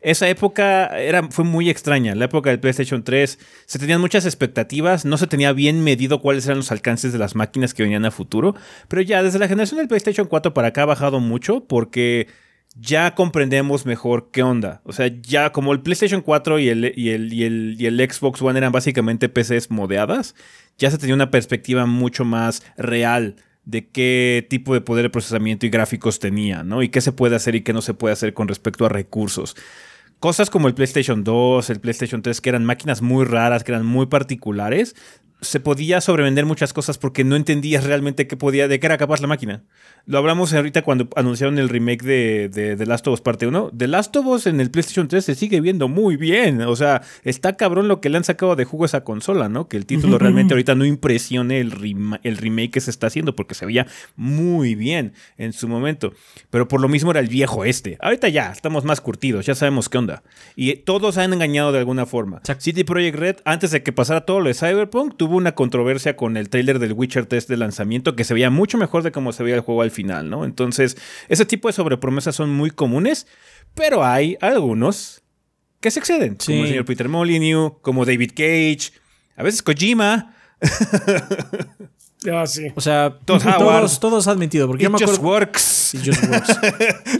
Esa 0.00 0.28
época 0.28 0.86
era, 1.00 1.28
fue 1.30 1.44
muy 1.44 1.70
extraña, 1.70 2.14
la 2.14 2.26
época 2.26 2.50
del 2.50 2.60
PlayStation 2.60 3.02
3. 3.02 3.38
Se 3.66 3.78
tenían 3.78 4.00
muchas 4.00 4.24
expectativas, 4.24 5.04
no 5.04 5.16
se 5.16 5.26
tenía 5.26 5.52
bien 5.52 5.82
medido 5.82 6.20
cuáles 6.20 6.46
eran 6.46 6.58
los 6.58 6.70
alcances 6.70 7.12
de 7.12 7.18
las 7.18 7.34
máquinas 7.34 7.74
que 7.74 7.82
venían 7.82 8.04
a 8.04 8.10
futuro, 8.10 8.54
pero 8.88 9.02
ya 9.02 9.22
desde 9.22 9.38
la 9.38 9.48
generación 9.48 9.78
del 9.78 9.88
PlayStation 9.88 10.26
4 10.26 10.54
para 10.54 10.68
acá 10.68 10.82
ha 10.82 10.86
bajado 10.86 11.20
mucho 11.20 11.64
porque 11.64 12.28
ya 12.78 13.14
comprendemos 13.14 13.86
mejor 13.86 14.30
qué 14.30 14.42
onda. 14.42 14.82
O 14.84 14.92
sea, 14.92 15.10
ya 15.22 15.50
como 15.50 15.72
el 15.72 15.80
PlayStation 15.80 16.20
4 16.20 16.58
y 16.58 16.68
el, 16.68 16.92
y 16.94 17.10
el, 17.10 17.32
y 17.32 17.44
el, 17.44 17.76
y 17.78 17.86
el 17.86 17.98
Xbox 17.98 18.42
One 18.42 18.58
eran 18.58 18.72
básicamente 18.72 19.28
PCs 19.28 19.70
modeadas, 19.70 20.34
ya 20.78 20.90
se 20.90 20.98
tenía 20.98 21.14
una 21.14 21.30
perspectiva 21.30 21.86
mucho 21.86 22.24
más 22.24 22.62
real 22.76 23.36
de 23.66 23.88
qué 23.88 24.46
tipo 24.48 24.72
de 24.72 24.80
poder 24.80 25.02
de 25.02 25.10
procesamiento 25.10 25.66
y 25.66 25.70
gráficos 25.70 26.20
tenía, 26.20 26.62
¿no? 26.62 26.82
Y 26.82 26.88
qué 26.88 27.00
se 27.00 27.12
puede 27.12 27.36
hacer 27.36 27.56
y 27.56 27.62
qué 27.62 27.72
no 27.72 27.82
se 27.82 27.94
puede 27.94 28.12
hacer 28.12 28.32
con 28.32 28.48
respecto 28.48 28.86
a 28.86 28.88
recursos. 28.88 29.56
Cosas 30.20 30.48
como 30.48 30.68
el 30.68 30.74
PlayStation 30.74 31.24
2, 31.24 31.68
el 31.68 31.80
PlayStation 31.80 32.22
3, 32.22 32.40
que 32.40 32.48
eran 32.48 32.64
máquinas 32.64 33.02
muy 33.02 33.26
raras, 33.26 33.64
que 33.64 33.72
eran 33.72 33.84
muy 33.84 34.06
particulares, 34.06 34.94
se 35.40 35.60
podía 35.60 36.00
sobrevender 36.00 36.46
muchas 36.46 36.72
cosas 36.72 36.96
porque 36.98 37.22
no 37.22 37.36
entendías 37.36 37.84
realmente 37.84 38.26
qué 38.26 38.36
podía, 38.36 38.68
de 38.68 38.80
qué 38.80 38.86
era 38.86 38.96
capaz 38.96 39.20
la 39.20 39.26
máquina. 39.26 39.64
Lo 40.06 40.18
hablamos 40.18 40.54
ahorita 40.54 40.82
cuando 40.82 41.08
anunciaron 41.16 41.58
el 41.58 41.68
remake 41.68 42.02
de, 42.02 42.48
de, 42.48 42.76
The 42.76 42.86
Last 42.86 43.06
of 43.06 43.14
Us 43.14 43.20
parte 43.20 43.46
1. 43.46 43.72
The 43.76 43.88
Last 43.88 44.16
of 44.16 44.26
Us 44.26 44.46
en 44.46 44.60
el 44.60 44.70
PlayStation 44.70 45.08
3 45.08 45.24
se 45.24 45.34
sigue 45.34 45.60
viendo 45.60 45.88
muy 45.88 46.16
bien. 46.16 46.62
O 46.62 46.76
sea, 46.76 47.02
está 47.24 47.56
cabrón 47.56 47.88
lo 47.88 48.00
que 48.00 48.08
le 48.08 48.16
han 48.16 48.24
sacado 48.24 48.56
de 48.56 48.64
jugo 48.64 48.84
a 48.84 48.86
esa 48.86 49.04
consola, 49.04 49.48
¿no? 49.48 49.68
Que 49.68 49.76
el 49.76 49.84
título 49.84 50.18
realmente 50.20 50.54
ahorita 50.54 50.74
no 50.74 50.84
impresione 50.84 51.60
el, 51.60 52.18
el 52.22 52.36
remake 52.36 52.70
que 52.70 52.80
se 52.80 52.90
está 52.90 53.08
haciendo 53.08 53.36
porque 53.36 53.54
se 53.54 53.66
veía 53.66 53.86
muy 54.14 54.74
bien 54.74 55.12
en 55.36 55.52
su 55.52 55.68
momento. 55.68 56.12
Pero 56.50 56.68
por 56.68 56.80
lo 56.80 56.88
mismo 56.88 57.10
era 57.10 57.20
el 57.20 57.28
viejo 57.28 57.64
este. 57.64 57.98
Ahorita 58.00 58.28
ya, 58.28 58.52
estamos 58.52 58.84
más 58.84 59.00
curtidos, 59.00 59.44
ya 59.44 59.54
sabemos 59.54 59.88
qué 59.88 59.98
onda. 59.98 60.22
Y 60.54 60.74
todos 60.76 61.18
han 61.18 61.32
engañado 61.32 61.72
de 61.72 61.80
alguna 61.80 62.06
forma. 62.06 62.40
City 62.58 62.84
Project 62.84 63.16
Red, 63.16 63.36
antes 63.44 63.70
de 63.70 63.82
que 63.82 63.92
pasara 63.92 64.22
todo 64.22 64.40
lo 64.40 64.48
de 64.48 64.54
Cyberpunk, 64.54 65.16
tuvo 65.26 65.38
una 65.38 65.56
controversia 65.56 66.16
con 66.16 66.36
el 66.36 66.48
trailer 66.48 66.78
del 66.78 66.92
Witcher 66.92 67.26
3 67.26 67.48
de 67.48 67.56
lanzamiento 67.56 68.14
que 68.14 68.22
se 68.22 68.32
veía 68.32 68.48
mucho 68.48 68.78
mejor 68.78 69.02
de 69.02 69.10
cómo 69.10 69.32
se 69.32 69.42
veía 69.42 69.56
el 69.56 69.60
juego 69.60 69.82
al 69.82 69.90
final, 69.90 70.30
¿no? 70.30 70.44
Entonces, 70.44 70.96
ese 71.28 71.44
tipo 71.44 71.68
de 71.68 71.72
sobrepromesas 71.72 72.36
son 72.36 72.50
muy 72.50 72.70
comunes, 72.70 73.26
pero 73.74 74.04
hay 74.04 74.38
algunos 74.40 75.22
que 75.80 75.90
se 75.90 75.98
exceden, 75.98 76.36
como 76.36 76.62
el 76.62 76.68
señor 76.68 76.84
Peter 76.84 77.08
Molyneux, 77.08 77.72
como 77.82 78.04
David 78.04 78.30
Cage, 78.36 78.92
a 79.36 79.42
veces 79.42 79.62
Kojima. 79.62 80.34
Ah, 82.32 82.44
sí. 82.44 82.72
O 82.74 82.80
sea, 82.80 83.16
todos, 83.24 84.00
todos, 84.00 84.26
han 84.26 84.38
mentido. 84.38 84.66
Porque 84.66 84.82
yo 84.82 84.90
me 84.90 84.96
acuerdo. 84.96 85.22
Works. 85.22 85.92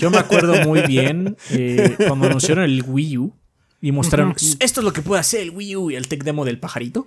Yo 0.00 0.10
me 0.10 0.18
acuerdo 0.18 0.64
muy 0.64 0.80
bien 0.82 1.36
eh, 1.50 1.94
cuando 2.08 2.26
anunciaron 2.26 2.64
el 2.64 2.82
Wii 2.84 3.18
U 3.18 3.32
y 3.80 3.92
mostraron 3.92 4.34
esto 4.58 4.80
es 4.80 4.84
lo 4.84 4.92
que 4.92 5.02
puede 5.02 5.20
hacer 5.20 5.42
el 5.42 5.50
Wii 5.50 5.76
U 5.76 5.90
y 5.92 5.94
el 5.94 6.08
tech 6.08 6.24
demo 6.24 6.44
del 6.44 6.58
pajarito. 6.58 7.06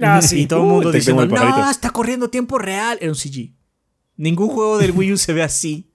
Ah, 0.06 0.22
sí. 0.22 0.40
Y 0.42 0.46
todo 0.46 0.62
el 0.62 0.66
mundo 0.66 0.92
diciendo, 0.92 1.26
no, 1.26 1.70
está 1.70 1.90
corriendo 1.90 2.30
tiempo 2.30 2.58
real. 2.58 2.98
Era 3.00 3.10
un 3.10 3.16
CG. 3.16 3.54
Ningún 4.16 4.48
juego 4.48 4.78
del 4.78 4.92
Wii 4.92 5.12
U 5.12 5.16
se 5.18 5.32
ve 5.32 5.42
así. 5.42 5.89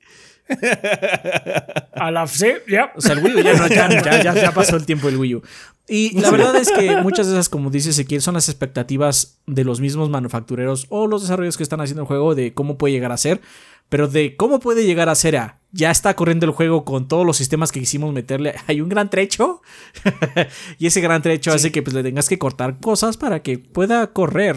A 1.94 2.12
la 2.12 2.28
sí, 2.28 2.48
ya. 2.68 2.92
O 2.96 3.02
sea, 3.02 3.14
el 3.14 3.24
Wii 3.24 3.36
U 3.36 3.40
ya, 3.70 4.34
ya, 4.34 4.52
pasó 4.52 4.76
el 4.76 4.86
tiempo 4.86 5.08
del 5.08 5.18
Wii 5.18 5.36
U. 5.36 5.42
Y 5.88 6.20
la 6.20 6.32
verdad 6.32 6.56
es 6.56 6.72
que 6.72 6.98
muchas 6.98 7.28
de 7.28 7.34
esas, 7.34 7.50
como 7.50 7.70
dice 7.70 7.92
Ezequiel, 7.92 8.22
son 8.22 8.34
las 8.34 8.50
expectativas 8.50 9.40
de 9.46 9.64
los 9.64 9.82
mismos 9.82 10.10
manufactureros 10.10 10.88
o 10.90 11.08
los 11.08 11.22
desarrollos 11.22 11.58
que 11.58 11.64
están 11.64 11.82
haciendo 11.82 12.02
el 12.02 12.08
juego 12.08 12.36
de 12.36 12.54
cómo 12.54 12.78
puede 12.78 12.94
llegar 12.94 13.12
a 13.12 13.18
ser. 13.18 13.42
Pero 13.88 14.08
de 14.08 14.36
cómo 14.36 14.60
puede 14.60 14.84
llegar 14.84 15.10
a 15.10 15.16
ser 15.16 15.38
a 15.38 15.60
ya 15.76 15.92
está 15.92 16.16
corriendo 16.16 16.46
el 16.46 16.54
juego 16.54 16.86
con 16.86 17.10
todos 17.10 17.26
los 17.26 17.36
sistemas 17.36 17.72
que 17.74 17.82
quisimos 17.82 18.14
meterle. 18.14 18.56
Hay 18.68 18.80
un 18.80 18.88
gran 18.88 19.10
trecho. 19.10 19.62
y 20.80 20.88
ese 20.88 21.02
gran 21.02 21.22
trecho 21.22 21.52
hace 21.52 21.72
que 21.72 21.84
pues, 21.84 21.94
le 21.94 22.02
tengas 22.02 22.30
que 22.30 22.40
cortar 22.40 22.80
cosas 22.80 23.18
para 23.18 23.44
que 23.44 23.60
pueda 23.60 24.08
correr 24.14 24.56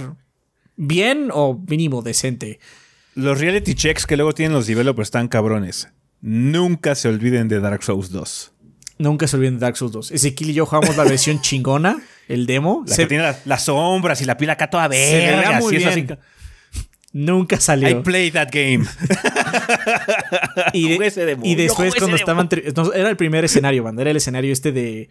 bien 0.76 1.30
o 1.32 1.61
mínimo 1.68 2.03
decente. 2.03 2.61
Los 3.18 3.40
reality 3.40 3.74
checks 3.74 4.06
que 4.06 4.16
luego 4.16 4.32
tienen 4.32 4.52
los 4.52 4.68
developers 4.68 5.08
están 5.08 5.26
cabrones. 5.26 5.88
Nunca 6.20 6.94
se 6.94 7.08
olviden 7.08 7.48
de 7.48 7.58
Dark 7.58 7.82
Souls 7.82 8.12
2. 8.12 8.52
Nunca 8.98 9.26
se 9.26 9.34
olviden 9.34 9.54
de 9.54 9.60
Dark 9.60 9.76
Souls 9.76 9.92
2. 9.92 10.12
Ezequiel 10.12 10.50
y 10.50 10.52
yo 10.52 10.66
jugamos 10.66 10.96
la 10.96 11.02
versión 11.02 11.40
chingona, 11.40 12.00
el 12.28 12.46
demo. 12.46 12.84
se... 12.86 13.06
tiene 13.06 13.34
las, 13.44 13.64
sombras 13.64 14.22
y 14.22 14.24
la 14.24 14.36
pila 14.36 14.52
acá 14.52 14.70
toda 14.70 14.86
verde. 14.86 15.58
muy 15.58 15.78
bien. 15.78 16.16
Nunca 17.12 17.58
salió. 17.58 17.88
I 17.88 17.94
played 18.04 18.34
that 18.34 18.50
game. 18.52 18.84
y, 20.72 20.92
y, 21.42 21.54
después 21.56 21.96
cuando 21.96 22.16
estaban... 22.16 22.48
era 22.94 23.10
el 23.10 23.16
primer 23.16 23.44
escenario, 23.44 23.82
banda. 23.82 24.02
Era 24.02 24.12
el 24.12 24.18
escenario 24.18 24.52
este 24.52 24.70
de... 24.70 25.08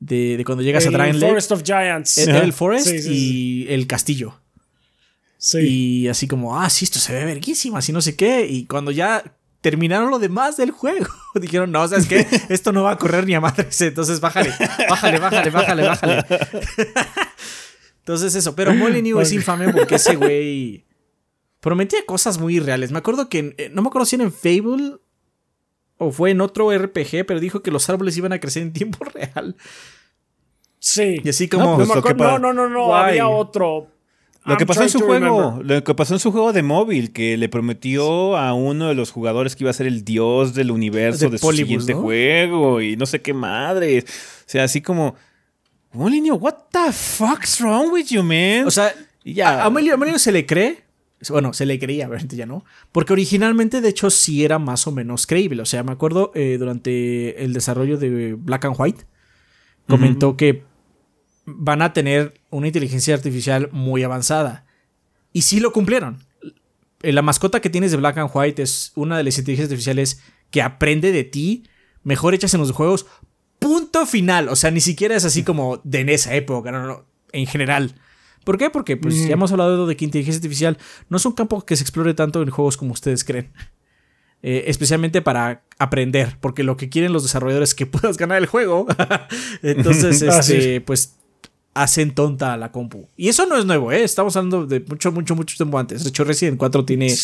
De, 0.00 0.42
cuando 0.44 0.64
llegas 0.64 0.88
a 0.88 0.90
Dragon 0.90 1.20
Forest 1.20 1.52
of 1.52 1.62
Giants. 1.62 2.18
Era 2.18 2.40
el 2.40 2.52
Forest 2.52 3.06
y 3.06 3.66
el 3.68 3.86
castillo. 3.86 4.40
Y 5.52 6.08
así 6.08 6.26
como, 6.26 6.58
ah, 6.58 6.70
sí, 6.70 6.84
esto 6.84 6.98
se 6.98 7.12
ve 7.12 7.24
verguísima, 7.24 7.78
así 7.78 7.92
no 7.92 8.00
sé 8.00 8.16
qué. 8.16 8.46
Y 8.46 8.66
cuando 8.66 8.90
ya 8.90 9.22
terminaron 9.60 10.10
lo 10.10 10.18
demás 10.18 10.56
del 10.56 10.70
juego, 10.70 11.06
dijeron, 11.34 11.72
no, 11.72 11.86
¿sabes 11.86 12.06
qué? 12.06 12.26
Esto 12.48 12.72
no 12.72 12.82
va 12.82 12.92
a 12.92 12.98
correr 12.98 13.26
ni 13.26 13.34
a 13.34 13.40
madres, 13.40 13.80
entonces 13.80 14.20
bájale, 14.20 14.50
bájale, 14.88 15.18
bájale, 15.18 15.50
bájale, 15.50 15.82
bájale. 15.82 16.24
entonces 18.00 18.34
eso, 18.34 18.54
pero 18.54 18.74
Molyneux 18.74 19.22
es 19.22 19.32
infame 19.32 19.72
porque 19.72 19.94
ese 19.94 20.16
güey 20.16 20.84
prometía 21.60 22.04
cosas 22.04 22.38
muy 22.38 22.56
irreales. 22.56 22.92
Me 22.92 22.98
acuerdo 22.98 23.28
que, 23.30 23.54
eh, 23.56 23.70
no 23.72 23.80
me 23.80 23.88
acuerdo 23.88 24.04
si 24.04 24.16
era 24.16 24.24
en 24.24 24.32
Fable 24.32 24.98
o 25.96 26.10
fue 26.10 26.30
en 26.30 26.42
otro 26.42 26.76
RPG, 26.76 27.24
pero 27.26 27.40
dijo 27.40 27.62
que 27.62 27.70
los 27.70 27.88
árboles 27.88 28.16
iban 28.18 28.34
a 28.34 28.40
crecer 28.40 28.62
en 28.62 28.72
tiempo 28.72 29.04
real. 29.04 29.56
Sí. 30.78 31.22
Y 31.24 31.28
así 31.30 31.48
como... 31.48 31.78
No, 31.78 31.86
pues 31.86 32.16
no, 32.16 32.38
no, 32.38 32.52
no, 32.52 32.68
no, 32.68 32.94
había 32.94 33.28
otro. 33.28 33.93
Lo 34.44 34.58
que 34.58 34.66
pasó 34.66 34.82
en 34.82 34.90
su 34.90 35.00
juego, 35.00 35.60
lo 35.62 35.82
que 35.82 35.94
pasó 35.94 36.14
en 36.14 36.20
su 36.20 36.30
juego 36.30 36.52
de 36.52 36.62
móvil, 36.62 37.12
que 37.12 37.36
le 37.38 37.48
prometió 37.48 38.36
a 38.36 38.52
uno 38.52 38.88
de 38.88 38.94
los 38.94 39.10
jugadores 39.10 39.56
que 39.56 39.64
iba 39.64 39.70
a 39.70 39.74
ser 39.74 39.86
el 39.86 40.04
dios 40.04 40.54
del 40.54 40.70
universo 40.70 41.30
de, 41.30 41.38
su 41.38 41.52
siguiente 41.52 41.94
juego 41.94 42.82
y 42.82 42.96
no 42.96 43.06
sé 43.06 43.22
qué 43.22 43.32
madres. 43.32 44.04
O 44.04 44.44
sea, 44.44 44.64
así 44.64 44.82
como, 44.82 45.14
Molinio, 45.92 46.34
what 46.34 46.56
the 46.72 46.92
fuck's 46.92 47.60
wrong 47.60 47.90
with 47.90 48.06
you, 48.08 48.22
man? 48.22 48.66
O 48.66 48.70
sea, 48.70 48.92
ya. 49.24 49.64
A, 49.64 49.68
a 49.68 50.18
se 50.18 50.32
le 50.32 50.44
cree. 50.44 50.84
Bueno, 51.30 51.54
se 51.54 51.64
le 51.64 51.78
creía, 51.78 52.06
obviamente 52.08 52.36
ya 52.36 52.44
no. 52.44 52.64
Porque 52.92 53.14
originalmente, 53.14 53.80
de 53.80 53.88
hecho, 53.88 54.10
sí 54.10 54.44
era 54.44 54.58
más 54.58 54.86
o 54.86 54.92
menos 54.92 55.26
creíble. 55.26 55.62
O 55.62 55.66
sea, 55.66 55.82
me 55.82 55.92
acuerdo 55.92 56.32
eh, 56.34 56.56
durante 56.58 57.42
el 57.44 57.54
desarrollo 57.54 57.96
de 57.96 58.34
Black 58.34 58.66
and 58.66 58.76
White, 58.78 59.04
comentó 59.88 60.36
que 60.36 60.64
van 61.46 61.82
a 61.82 61.92
tener 61.92 62.40
una 62.50 62.68
inteligencia 62.68 63.14
artificial 63.14 63.68
muy 63.72 64.02
avanzada. 64.02 64.66
Y 65.32 65.42
sí 65.42 65.60
lo 65.60 65.72
cumplieron. 65.72 66.24
La 67.00 67.22
mascota 67.22 67.60
que 67.60 67.70
tienes 67.70 67.90
de 67.90 67.98
Black 67.98 68.18
and 68.18 68.30
White 68.32 68.62
es 68.62 68.92
una 68.94 69.18
de 69.18 69.24
las 69.24 69.36
inteligencias 69.38 69.70
artificiales 69.70 70.22
que 70.50 70.62
aprende 70.62 71.12
de 71.12 71.24
ti, 71.24 71.64
mejor 72.02 72.34
hechas 72.34 72.54
en 72.54 72.60
los 72.60 72.70
juegos. 72.70 73.06
Punto 73.58 74.06
final. 74.06 74.48
O 74.48 74.56
sea, 74.56 74.70
ni 74.70 74.80
siquiera 74.80 75.16
es 75.16 75.24
así 75.24 75.42
como 75.42 75.80
de 75.84 76.00
en 76.00 76.08
esa 76.08 76.34
época, 76.34 76.70
no, 76.72 76.86
no, 76.86 77.04
en 77.32 77.46
general. 77.46 77.94
¿Por 78.44 78.58
qué? 78.58 78.70
Porque 78.70 78.96
pues 78.96 79.26
ya 79.26 79.32
hemos 79.32 79.50
hablado 79.52 79.86
de 79.86 79.96
que 79.96 80.04
inteligencia 80.04 80.38
artificial 80.38 80.78
no 81.08 81.16
es 81.16 81.26
un 81.26 81.32
campo 81.32 81.64
que 81.64 81.76
se 81.76 81.82
explore 81.82 82.14
tanto 82.14 82.42
en 82.42 82.50
juegos 82.50 82.76
como 82.76 82.92
ustedes 82.92 83.24
creen. 83.24 83.52
Eh, 84.46 84.68
especialmente 84.68 85.22
para 85.22 85.64
aprender, 85.78 86.36
porque 86.38 86.64
lo 86.64 86.76
que 86.76 86.90
quieren 86.90 87.14
los 87.14 87.22
desarrolladores 87.22 87.70
es 87.70 87.74
que 87.74 87.86
puedas 87.94 88.18
ganar 88.18 88.36
el 88.36 88.44
juego. 88.44 88.86
Entonces, 89.62 90.20
este, 90.20 90.82
pues 90.82 91.16
hacen 91.74 92.14
tonta 92.14 92.52
a 92.52 92.56
la 92.56 92.72
compu. 92.72 93.08
Y 93.16 93.28
eso 93.28 93.46
no 93.46 93.58
es 93.58 93.66
nuevo, 93.66 93.92
¿eh? 93.92 94.04
Estamos 94.04 94.36
hablando 94.36 94.66
de 94.66 94.80
mucho, 94.80 95.12
mucho, 95.12 95.34
mucho 95.34 95.56
tiempo 95.56 95.78
antes. 95.78 96.04
De 96.04 96.10
hecho, 96.10 96.24
Resident 96.24 96.56
4 96.56 96.84
tiene. 96.84 97.14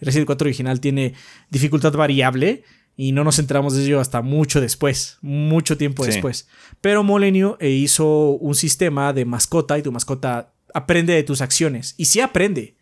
Resident 0.00 0.26
4 0.26 0.46
original 0.46 0.80
tiene 0.80 1.14
dificultad 1.50 1.92
variable. 1.92 2.62
Y 2.96 3.12
no 3.12 3.22
nos 3.22 3.38
enteramos 3.38 3.74
de 3.74 3.84
ello 3.84 4.00
hasta 4.00 4.22
mucho 4.22 4.60
después. 4.60 5.18
Mucho 5.20 5.76
tiempo 5.76 6.04
después. 6.04 6.48
Pero 6.80 7.04
Molenio 7.04 7.56
eh, 7.60 7.70
hizo 7.70 8.30
un 8.30 8.56
sistema 8.56 9.12
de 9.12 9.24
mascota 9.24 9.78
y 9.78 9.82
tu 9.82 9.92
mascota 9.92 10.52
aprende 10.74 11.12
de 11.12 11.22
tus 11.22 11.40
acciones. 11.40 11.94
Y 11.96 12.06
sí 12.06 12.20
aprende. 12.20 12.76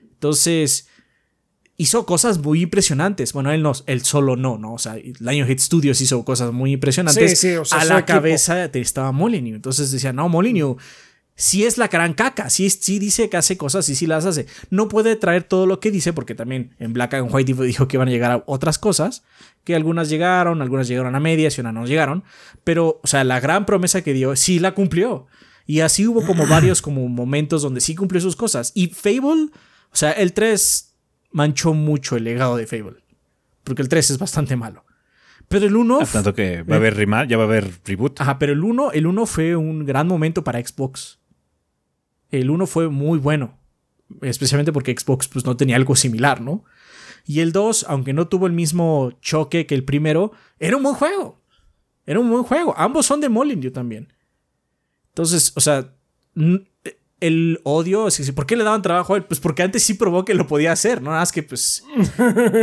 Entonces, 0.00 0.88
hizo 1.80 2.04
cosas 2.04 2.38
muy 2.38 2.60
impresionantes. 2.60 3.32
Bueno, 3.32 3.50
él 3.52 3.62
no, 3.62 3.72
él 3.86 4.04
solo 4.04 4.36
no, 4.36 4.58
¿no? 4.58 4.74
O 4.74 4.78
sea, 4.78 4.96
Lionhead 4.96 5.58
Studios 5.58 5.98
hizo 6.02 6.22
cosas 6.26 6.52
muy 6.52 6.72
impresionantes. 6.72 7.40
Sí, 7.40 7.54
sí, 7.64 7.74
a 7.74 7.86
la 7.86 8.04
cabeza 8.04 8.66
estaba 8.66 9.12
Molyneux. 9.12 9.56
Entonces 9.56 9.90
decía, 9.90 10.12
no, 10.12 10.28
Molyneux 10.28 10.76
sí 11.36 11.64
es 11.64 11.78
la 11.78 11.88
gran 11.88 12.12
caca, 12.12 12.50
sí, 12.50 12.68
sí 12.68 12.98
dice 12.98 13.30
que 13.30 13.38
hace 13.38 13.56
cosas 13.56 13.88
y 13.88 13.94
sí, 13.94 14.00
sí 14.00 14.06
las 14.06 14.26
hace. 14.26 14.44
No 14.68 14.88
puede 14.88 15.16
traer 15.16 15.44
todo 15.44 15.64
lo 15.64 15.80
que 15.80 15.90
dice, 15.90 16.12
porque 16.12 16.34
también 16.34 16.74
en 16.80 16.92
Black 16.92 17.14
and 17.14 17.34
White 17.34 17.54
dijo 17.64 17.88
que 17.88 17.96
iban 17.96 18.08
a 18.08 18.10
llegar 18.10 18.30
a 18.30 18.44
otras 18.44 18.78
cosas, 18.78 19.22
que 19.64 19.74
algunas 19.74 20.10
llegaron, 20.10 20.60
algunas 20.60 20.86
llegaron 20.86 21.16
a 21.16 21.20
medias 21.20 21.56
y 21.56 21.62
unas 21.62 21.72
no 21.72 21.86
llegaron. 21.86 22.24
Pero, 22.62 23.00
o 23.02 23.06
sea, 23.06 23.24
la 23.24 23.40
gran 23.40 23.64
promesa 23.64 24.02
que 24.02 24.12
dio, 24.12 24.36
sí 24.36 24.58
la 24.58 24.74
cumplió. 24.74 25.28
Y 25.64 25.80
así 25.80 26.06
hubo 26.06 26.26
como 26.26 26.46
varios 26.46 26.82
como 26.82 27.08
momentos 27.08 27.62
donde 27.62 27.80
sí 27.80 27.94
cumplió 27.94 28.20
sus 28.20 28.36
cosas. 28.36 28.72
Y 28.74 28.88
Fable, 28.88 29.48
o 29.92 29.96
sea, 29.96 30.12
el 30.12 30.34
3 30.34 30.89
manchó 31.30 31.74
mucho 31.74 32.16
el 32.16 32.24
legado 32.24 32.56
de 32.56 32.66
Fable. 32.66 33.02
Porque 33.64 33.82
el 33.82 33.88
3 33.88 34.10
es 34.10 34.18
bastante 34.18 34.56
malo. 34.56 34.84
Pero 35.48 35.66
el 35.66 35.74
1. 35.74 36.00
Tanto 36.12 36.34
que 36.34 36.62
va 36.62 36.76
a 36.76 36.78
haber 36.78 36.96
remake, 36.96 37.30
ya 37.30 37.36
va 37.36 37.42
a 37.42 37.46
haber 37.46 37.72
reboot. 37.84 38.20
Ajá, 38.20 38.38
pero 38.38 38.52
el 38.52 38.62
1, 38.62 38.92
el 38.92 39.06
1 39.06 39.26
fue 39.26 39.56
un 39.56 39.84
gran 39.84 40.06
momento 40.06 40.44
para 40.44 40.64
Xbox. 40.64 41.18
El 42.30 42.50
1 42.50 42.66
fue 42.66 42.88
muy 42.88 43.18
bueno. 43.18 43.58
Especialmente 44.22 44.72
porque 44.72 44.94
Xbox 44.96 45.28
pues, 45.28 45.44
no 45.44 45.56
tenía 45.56 45.76
algo 45.76 45.96
similar, 45.96 46.40
¿no? 46.40 46.64
Y 47.26 47.40
el 47.40 47.52
2, 47.52 47.86
aunque 47.88 48.12
no 48.12 48.28
tuvo 48.28 48.46
el 48.46 48.52
mismo 48.52 49.12
choque 49.20 49.66
que 49.66 49.74
el 49.74 49.84
primero, 49.84 50.32
era 50.58 50.76
un 50.76 50.82
buen 50.82 50.94
juego. 50.94 51.40
Era 52.06 52.20
un 52.20 52.30
buen 52.30 52.44
juego. 52.44 52.74
Ambos 52.76 53.06
son 53.06 53.20
de 53.20 53.28
Molyneux 53.28 53.72
también. 53.72 54.12
Entonces, 55.08 55.52
o 55.56 55.60
sea, 55.60 55.94
el 57.20 57.60
odio, 57.64 58.08
¿por 58.34 58.46
qué 58.46 58.56
le 58.56 58.64
daban 58.64 58.82
trabajo 58.82 59.14
a 59.14 59.18
él? 59.18 59.24
Pues 59.24 59.40
porque 59.40 59.62
antes 59.62 59.82
sí 59.82 59.94
probó 59.94 60.24
que 60.24 60.34
lo 60.34 60.46
podía 60.46 60.72
hacer, 60.72 61.02
no 61.02 61.10
nada 61.10 61.20
más 61.20 61.32
que 61.32 61.42
pues 61.42 61.84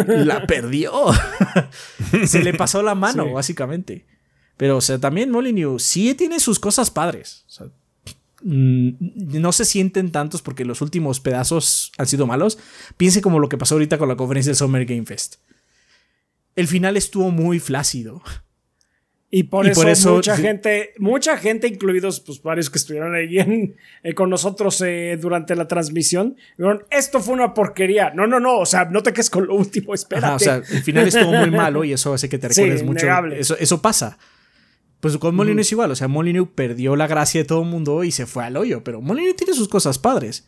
la 0.07 0.45
perdió. 0.47 0.91
Se 2.25 2.43
le 2.43 2.53
pasó 2.53 2.81
la 2.81 2.95
mano, 2.95 3.31
básicamente. 3.31 4.05
Pero, 4.57 4.77
o 4.77 4.81
sea, 4.81 4.99
también 4.99 5.29
Molyneux 5.29 5.83
sí 5.83 6.15
tiene 6.15 6.39
sus 6.39 6.59
cosas 6.59 6.89
padres. 6.89 7.45
mm, 8.41 8.89
no 9.39 9.51
se 9.51 9.65
sienten 9.65 10.11
tantos 10.11 10.41
porque 10.41 10.65
los 10.65 10.81
últimos 10.81 11.19
pedazos 11.19 11.91
han 11.97 12.07
sido 12.07 12.25
malos. 12.25 12.57
Piense 12.97 13.21
como 13.21 13.39
lo 13.39 13.49
que 13.49 13.57
pasó 13.57 13.75
ahorita 13.75 13.99
con 13.99 14.09
la 14.09 14.15
conferencia 14.15 14.49
del 14.49 14.57
Summer 14.57 14.85
Game 14.85 15.05
Fest. 15.05 15.35
El 16.55 16.67
final 16.67 16.97
estuvo 16.97 17.29
muy 17.29 17.59
flácido. 17.59 18.23
Y 19.29 19.43
por, 19.43 19.65
Y 19.65 19.71
eso, 19.71 19.81
por 19.81 19.89
eso- 19.89 20.15
mucha 20.15 20.37
gente, 20.37 20.93
mucha 20.99 21.35
gente, 21.37 21.67
incluidos 21.67 22.21
pues 22.21 22.41
varios 22.41 22.69
que 22.69 22.77
estuvieron 22.77 23.13
ahí 23.13 23.39
en- 23.39 23.75
eh, 24.03 24.13
con 24.13 24.29
nosotros 24.29 24.81
eh, 24.85 25.17
durante 25.19 25.53
la 25.55 25.67
transmisión, 25.67 26.37
dijeron, 26.57 26.83
esto 26.91 27.19
fue 27.19 27.33
una 27.33 27.53
porquería. 27.53 28.11
No, 28.15 28.25
no, 28.25 28.39
no, 28.39 28.57
o 28.59 28.65
sea, 28.65 28.85
no 28.85 29.03
te 29.03 29.11
quedes 29.11 29.29
con 29.29 29.45
lo 29.47 29.55
último, 29.55 29.93
espérate. 29.93 30.25
Ajá, 30.27 30.35
o 30.35 30.39
sea, 30.39 30.55
el 30.55 30.81
final 30.83 31.07
estuvo 31.09 31.31
muy 31.33 31.51
malo 31.51 31.83
y 31.83 31.91
eso 31.91 32.13
hace 32.13 32.29
que 32.29 32.37
te 32.37 32.49
Sí, 32.53 32.61
recuerdes 32.61 32.83
mucho. 32.85 33.05
innegable. 33.05 33.37
Eso, 33.39 33.57
eso 33.57 33.81
pasa. 33.81 34.17
Pues 35.01 35.17
con 35.17 35.35
Molyneux 35.35 35.67
es 35.67 35.71
igual, 35.73 35.91
o 35.91 35.95
sea, 35.95 36.07
Molyneux 36.07 36.49
perdió 36.55 36.95
la 36.95 37.05
gracia 37.07 37.41
de 37.41 37.45
todo 37.45 37.61
el 37.63 37.67
mundo 37.69 38.03
y 38.05 38.11
se 38.11 38.25
fue 38.27 38.45
al 38.45 38.55
hoyo, 38.57 38.83
pero 38.83 39.01
Molyneux 39.01 39.35
tiene 39.35 39.53
sus 39.53 39.67
cosas 39.67 39.99
padres. 39.99 40.47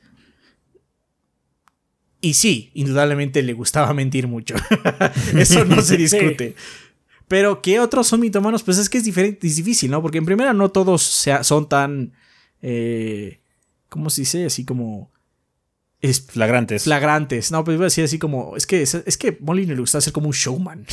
Y 2.21 2.33
sí, 2.33 2.71
indudablemente 2.73 3.41
le 3.43 3.53
gustaba 3.53 3.93
mentir 3.93 4.27
mucho. 4.27 4.55
Eso 5.37 5.63
no 5.65 5.81
se 5.81 5.97
discute. 5.97 6.55
Pero 7.29 7.61
¿qué 7.61 7.79
otros 7.79 8.07
son 8.07 8.19
mitomanos? 8.19 8.63
Pues 8.63 8.77
es 8.77 8.89
que 8.89 8.97
es 8.97 9.05
diferente, 9.05 9.47
es 9.47 9.55
difícil, 9.55 9.89
¿no? 9.91 10.01
Porque 10.01 10.17
en 10.17 10.25
primera 10.25 10.51
no 10.51 10.69
todos 10.69 11.01
sea- 11.03 11.43
son 11.45 11.69
tan... 11.69 12.11
eh, 12.61 13.39
¿Cómo 13.87 14.09
se 14.09 14.21
dice? 14.21 14.45
Así 14.45 14.65
como... 14.65 15.09
Es 16.01 16.21
Flagrantes. 16.21 16.83
flagrantes. 16.83 17.51
No, 17.51 17.63
pues 17.63 17.75
iba 17.75 17.83
a 17.83 17.87
decir 17.87 18.05
así 18.05 18.19
como. 18.19 18.55
Es 18.55 18.65
que, 18.65 18.81
es, 18.81 18.93
es 18.95 19.17
que 19.17 19.37
Molyneux 19.41 19.75
le 19.75 19.81
gusta 19.81 19.99
ser 19.99 20.13
como 20.13 20.27
un 20.27 20.33
showman. 20.33 20.85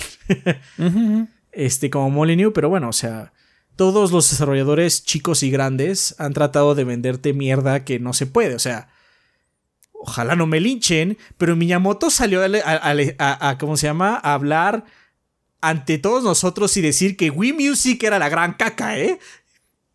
Este, 1.52 1.88
como 1.90 2.10
Molyneux, 2.10 2.52
pero 2.54 2.68
bueno, 2.68 2.88
o 2.88 2.92
sea. 2.92 3.32
Todos 3.76 4.10
los 4.10 4.30
desarrolladores 4.30 5.04
chicos 5.04 5.42
y 5.42 5.50
grandes 5.50 6.14
han 6.18 6.32
tratado 6.32 6.74
de 6.74 6.84
venderte 6.84 7.34
mierda 7.34 7.84
que 7.84 7.98
no 8.00 8.12
se 8.14 8.26
puede. 8.26 8.54
O 8.54 8.58
sea. 8.58 8.88
Ojalá 9.92 10.34
no 10.34 10.46
me 10.46 10.60
linchen. 10.60 11.18
Pero 11.38 11.56
Miyamoto 11.56 12.10
salió 12.10 12.42
a, 12.42 12.46
a- 12.46 12.90
a- 13.18 13.48
a- 13.50 13.58
¿cómo 13.58 13.76
se 13.76 13.86
llama? 13.86 14.20
A 14.22 14.34
hablar 14.34 14.84
ante 15.60 15.98
todos 15.98 16.22
nosotros 16.22 16.76
y 16.76 16.80
decir 16.82 17.16
que 17.16 17.30
Wii 17.30 17.52
Music 17.54 18.02
era 18.04 18.18
la 18.18 18.28
gran 18.28 18.54
caca, 18.54 18.98
¿eh? 18.98 19.18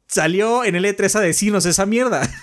Salió 0.08 0.64
en 0.66 0.76
el 0.76 0.86
E3 0.86 1.16
a 1.16 1.20
decirnos 1.22 1.66
esa 1.66 1.86
mierda. 1.86 2.22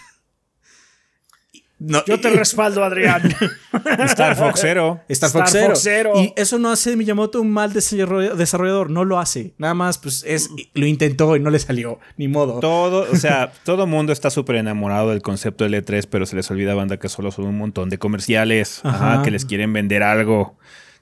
No, 1.80 2.04
Yo 2.06 2.18
te 2.20 2.28
y- 2.28 2.34
respaldo, 2.34 2.82
Adrián. 2.82 3.22
Star 4.06 4.34
Fox 4.34 4.60
Zero. 4.60 5.00
Star, 5.08 5.28
Star 5.28 5.30
Fox 5.30 5.52
Zero. 5.52 5.66
Fox 5.68 5.80
Zero. 5.84 6.12
Y 6.16 6.32
eso 6.36 6.58
no 6.58 6.70
hace 6.72 6.90
de 6.90 6.96
Miyamoto 6.96 7.40
un 7.40 7.52
mal 7.52 7.72
desarroll- 7.72 8.34
desarrollador, 8.34 8.90
no 8.90 9.04
lo 9.04 9.20
hace. 9.20 9.54
Nada 9.58 9.74
más, 9.74 9.96
pues 9.98 10.24
es 10.26 10.50
lo 10.74 10.86
intentó 10.86 11.36
y 11.36 11.40
no 11.40 11.50
le 11.50 11.60
salió, 11.60 12.00
ni 12.16 12.26
modo. 12.26 12.58
Todo, 12.58 13.06
o 13.08 13.14
sea, 13.14 13.52
todo 13.64 13.86
mundo 13.86 14.12
está 14.12 14.28
súper 14.30 14.56
enamorado 14.56 15.10
del 15.10 15.22
concepto 15.22 15.62
del 15.62 15.74
E3, 15.74 16.08
pero 16.10 16.26
se 16.26 16.34
les 16.34 16.50
olvida, 16.50 16.74
banda, 16.74 16.96
que 16.98 17.08
solo 17.08 17.30
son 17.30 17.44
un 17.46 17.56
montón 17.58 17.90
de 17.90 17.98
comerciales, 17.98 18.80
Ajá. 18.82 19.12
ajá, 19.14 19.22
que 19.22 19.30
les 19.30 19.44
quieren 19.44 19.72
vender 19.72 20.02
algo, 20.02 20.58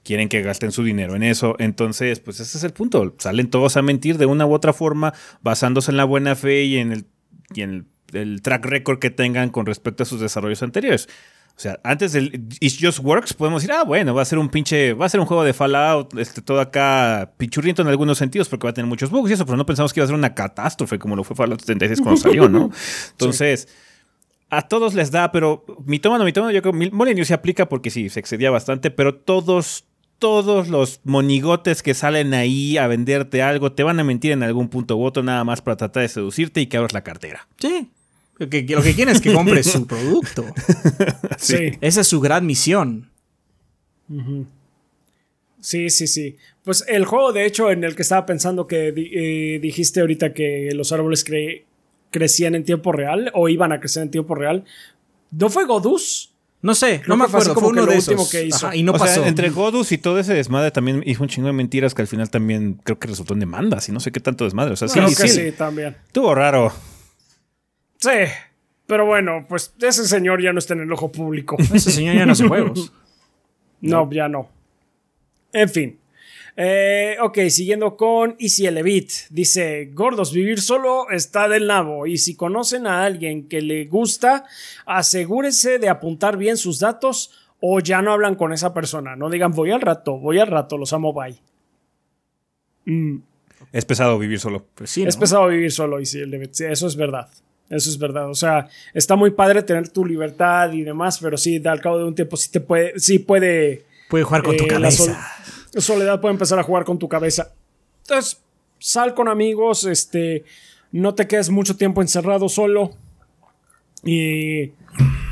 quieren 0.07 0.29
que 0.29 0.41
gasten 0.41 0.71
su 0.71 0.85
dinero 0.85 1.15
en 1.15 1.23
eso. 1.23 1.55
Entonces, 1.59 2.21
pues 2.21 2.39
ese 2.39 2.57
es 2.57 2.63
el 2.63 2.71
punto. 2.71 3.13
Salen 3.17 3.49
todos 3.49 3.75
a 3.75 3.81
mentir 3.81 4.17
de 4.17 4.25
una 4.25 4.45
u 4.45 4.53
otra 4.53 4.71
forma, 4.71 5.13
basándose 5.41 5.91
en 5.91 5.97
la 5.97 6.05
buena 6.05 6.35
fe 6.35 6.63
y 6.63 6.77
en 6.77 6.93
el, 6.93 7.05
y 7.53 7.61
en 7.61 7.85
el, 8.13 8.19
el 8.19 8.41
track 8.41 8.65
record 8.65 8.99
que 8.99 9.09
tengan 9.09 9.49
con 9.49 9.65
respecto 9.65 10.03
a 10.03 10.05
sus 10.05 10.21
desarrollos 10.21 10.63
anteriores. 10.63 11.09
O 11.57 11.59
sea, 11.59 11.79
antes 11.83 12.13
del 12.13 12.47
It 12.59 12.73
Just 12.79 12.99
Works 12.99 13.33
podemos 13.33 13.63
decir, 13.63 13.75
ah, 13.75 13.83
bueno, 13.83 14.13
va 14.13 14.21
a 14.21 14.25
ser 14.25 14.37
un 14.37 14.47
pinche, 14.47 14.93
va 14.93 15.07
a 15.07 15.09
ser 15.09 15.19
un 15.19 15.25
juego 15.25 15.43
de 15.43 15.53
Fallout, 15.53 16.17
este, 16.17 16.41
todo 16.41 16.61
acá 16.61 17.33
pichurriento 17.35 17.81
en 17.81 17.89
algunos 17.89 18.17
sentidos 18.17 18.47
porque 18.47 18.65
va 18.65 18.69
a 18.69 18.73
tener 18.73 18.87
muchos 18.87 19.09
bugs 19.09 19.29
y 19.31 19.33
eso, 19.33 19.45
pero 19.45 19.57
no 19.57 19.65
pensamos 19.65 19.91
que 19.91 19.99
iba 19.99 20.05
a 20.05 20.07
ser 20.07 20.15
una 20.15 20.35
catástrofe 20.35 20.99
como 20.99 21.15
lo 21.15 21.23
fue 21.23 21.35
Fallout 21.35 21.59
76 21.59 21.99
cuando 22.01 22.21
salió, 22.21 22.47
¿no? 22.47 22.69
Entonces, 23.11 23.67
a 24.49 24.67
todos 24.67 24.93
les 24.93 25.11
da, 25.11 25.31
pero 25.31 25.65
mitómano, 25.85 26.23
mitómano, 26.23 26.51
yo 26.51 26.61
creo 26.61 26.73
que 26.73 26.91
Molyneux 26.91 27.27
se 27.27 27.33
aplica 27.33 27.67
porque 27.67 27.89
sí, 27.89 28.09
se 28.09 28.19
excedía 28.19 28.49
bastante, 28.49 28.91
pero 28.91 29.15
todos, 29.15 29.85
todos 30.19 30.67
los 30.69 30.99
monigotes 31.03 31.83
que 31.83 31.93
salen 31.93 32.33
ahí 32.33 32.77
a 32.77 32.87
venderte 32.87 33.41
algo 33.41 33.71
te 33.73 33.83
van 33.83 33.99
a 33.99 34.03
mentir 34.03 34.31
en 34.31 34.43
algún 34.43 34.67
punto 34.69 34.97
u 34.97 35.03
otro 35.03 35.21
nada 35.23 35.43
más 35.43 35.61
para 35.61 35.77
tratar 35.77 36.01
de 36.03 36.09
seducirte 36.09 36.61
y 36.61 36.67
que 36.67 36.77
abras 36.77 36.93
la 36.93 37.03
cartera. 37.03 37.47
Sí. 37.59 37.89
Lo 38.39 38.49
que, 38.49 38.63
lo 38.63 38.81
que 38.83 38.93
quieren 38.93 39.15
es 39.15 39.21
que 39.21 39.33
compres 39.33 39.65
su 39.67 39.87
producto. 39.87 40.45
sí. 41.37 41.71
Esa 41.81 42.01
es 42.01 42.07
su 42.07 42.19
gran 42.19 42.45
misión. 42.45 43.09
Sí, 45.59 45.89
sí, 45.89 46.07
sí. 46.07 46.37
Pues 46.63 46.85
el 46.87 47.05
juego, 47.05 47.33
de 47.33 47.45
hecho, 47.45 47.71
en 47.71 47.83
el 47.83 47.95
que 47.95 48.03
estaba 48.03 48.25
pensando 48.25 48.67
que 48.67 48.89
eh, 48.95 49.59
dijiste 49.59 50.01
ahorita 50.01 50.33
que 50.33 50.69
los 50.73 50.91
árboles 50.91 51.25
cre- 51.25 51.63
crecían 52.11 52.55
en 52.55 52.63
tiempo 52.63 52.91
real 52.91 53.31
o 53.33 53.49
iban 53.49 53.71
a 53.71 53.79
crecer 53.79 54.03
en 54.03 54.11
tiempo 54.11 54.35
real, 54.35 54.65
¿no 55.31 55.49
fue 55.49 55.65
Godus? 55.65 56.33
No 56.61 56.73
sé, 56.73 57.01
no 57.07 57.15
me 57.17 57.25
acuerdo. 57.25 57.53
como 57.53 57.69
Fue 57.69 57.77
uno 57.77 57.85
que 57.87 57.91
de 57.93 57.97
esos. 57.99 58.09
último 58.15 58.29
que 58.29 58.45
hizo. 58.45 58.67
Ajá, 58.67 58.75
y 58.75 58.81
no 58.83 58.91
o 58.93 58.97
pasó. 58.97 59.21
sea, 59.21 59.27
entre 59.27 59.49
Godus 59.49 59.91
y 59.91 59.97
todo 59.99 60.19
ese 60.19 60.33
desmadre 60.33 60.71
también 60.71 61.03
hizo 61.05 61.21
un 61.23 61.29
chingo 61.29 61.47
de 61.47 61.53
mentiras 61.53 61.93
que 61.93 62.01
al 62.01 62.07
final 62.07 62.29
también 62.31 62.79
creo 62.83 62.97
que 62.97 63.07
resultó 63.07 63.33
en 63.35 63.39
demandas 63.41 63.87
y 63.89 63.91
no 63.91 63.99
sé 63.99 64.11
qué 64.11 64.19
tanto 64.19 64.43
desmadre. 64.43 64.73
O 64.73 64.75
sea, 64.75 64.87
sí, 64.87 64.95
Creo 64.95 65.07
sí, 65.09 65.15
que 65.21 65.27
sí, 65.27 65.51
también. 65.51 65.95
estuvo 66.07 66.33
raro. 66.33 66.73
Sí. 67.99 68.09
Pero 68.87 69.05
bueno, 69.05 69.45
pues 69.47 69.73
ese 69.81 70.07
señor 70.07 70.41
ya 70.41 70.51
no 70.53 70.59
está 70.59 70.73
en 70.73 70.81
el 70.81 70.91
ojo 70.91 71.11
público. 71.11 71.57
Ese 71.73 71.91
señor 71.91 72.15
ya 72.15 72.25
no 72.25 72.31
hace 72.31 72.47
juegos. 72.47 72.91
No, 73.81 74.09
ya 74.11 74.27
no. 74.27 74.49
En 75.53 75.69
fin. 75.69 75.99
Eh, 76.59 77.17
ok, 77.21 77.37
siguiendo 77.49 77.95
con 77.95 78.35
Easy 78.39 78.65
Elevit. 78.65 79.11
Dice, 79.29 79.91
gordos, 79.93 80.33
vivir 80.33 80.59
solo 80.59 81.07
está 81.11 81.47
del 81.47 81.67
nabo. 81.67 82.07
Y 82.07 82.17
si 82.17 82.35
conocen 82.35 82.87
a 82.87 83.05
alguien 83.05 83.47
que 83.47 83.61
le 83.61 83.85
gusta, 83.85 84.43
asegúrese 84.87 85.77
de 85.77 85.87
apuntar 85.87 86.35
bien 86.35 86.57
sus 86.57 86.79
datos 86.79 87.31
o 87.59 87.79
ya 87.79 88.01
no 88.01 88.11
hablan 88.11 88.33
con 88.33 88.53
esa 88.53 88.73
persona. 88.73 89.15
No 89.15 89.29
digan, 89.29 89.51
voy 89.51 89.69
al 89.69 89.81
rato, 89.81 90.17
voy 90.17 90.39
al 90.39 90.47
rato, 90.47 90.79
los 90.79 90.93
amo, 90.93 91.13
bye. 91.13 91.37
Mm, 92.85 93.19
Es 93.71 93.85
pesado 93.85 94.17
vivir 94.17 94.39
solo. 94.39 94.65
Pues 94.73 94.89
sí, 94.89 95.03
¿no? 95.03 95.09
Es 95.09 95.15
pesado 95.17 95.47
vivir 95.47 95.71
solo, 95.71 95.99
Easy 95.99 96.21
Elevit. 96.21 96.53
Sí, 96.53 96.65
eso 96.65 96.87
es 96.87 96.95
verdad. 96.95 97.29
Eso 97.69 97.89
es 97.89 97.99
verdad. 97.99 98.31
O 98.31 98.35
sea, 98.35 98.67
está 98.95 99.15
muy 99.15 99.29
padre 99.29 99.61
tener 99.61 99.89
tu 99.89 100.03
libertad 100.05 100.71
y 100.71 100.81
demás, 100.81 101.19
pero 101.21 101.37
sí, 101.37 101.61
al 101.63 101.81
cabo 101.81 101.99
de 101.99 102.05
un 102.05 102.15
tiempo 102.15 102.35
sí 102.35 102.49
te 102.49 102.61
puede, 102.61 102.99
sí 102.99 103.19
puede 103.19 103.85
Puede 104.09 104.23
jugar 104.23 104.43
con 104.43 104.55
tu 104.55 104.63
eh, 104.63 104.67
cabeza. 104.67 105.36
Sol- 105.73 105.81
soledad 105.81 106.19
puede 106.21 106.33
empezar 106.33 106.59
a 106.59 106.63
jugar 106.63 106.83
con 106.85 106.97
tu 106.99 107.07
cabeza. 107.07 107.53
Entonces, 108.03 108.41
sal 108.79 109.13
con 109.13 109.27
amigos, 109.27 109.83
este, 109.85 110.43
no 110.91 111.13
te 111.15 111.27
quedes 111.27 111.49
mucho 111.49 111.75
tiempo 111.77 112.01
encerrado 112.01 112.47
solo 112.49 112.91
y 114.03 114.71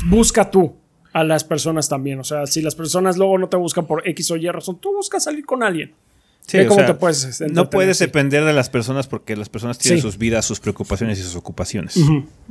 busca 0.08 0.50
tú 0.50 0.76
a 1.14 1.24
las 1.24 1.44
personas 1.44 1.88
también. 1.88 2.20
O 2.20 2.24
sea, 2.24 2.46
si 2.46 2.62
las 2.62 2.76
personas 2.76 3.18
luego 3.18 3.38
no 3.38 3.48
te 3.50 3.58
buscan 3.58 3.86
por 3.88 4.08
X 4.08 4.32
o 4.32 4.36
Y 4.36 4.50
razón, 4.50 4.80
tú 4.80 4.94
buscas 4.94 5.24
salir 5.24 5.46
con 5.46 5.64
alguien. 5.64 5.94
Sí, 6.48 6.58
Ve 6.58 6.66
o 6.66 6.68
cómo 6.68 6.80
sea, 6.82 6.88
te 6.88 6.94
puedes 6.94 7.42
no 7.52 7.70
puedes 7.72 7.98
depender 7.98 8.44
de 8.46 8.54
las 8.54 8.70
personas 8.70 9.08
porque 9.08 9.36
las 9.36 9.50
personas 9.50 9.80
tienen 9.80 9.98
Sí. 9.98 10.02
sus 10.04 10.18
vidas, 10.20 10.46
sus 10.46 10.60
preocupaciones 10.60 11.18
y 11.20 11.24
sus 11.24 11.36
ocupaciones. 11.36 11.98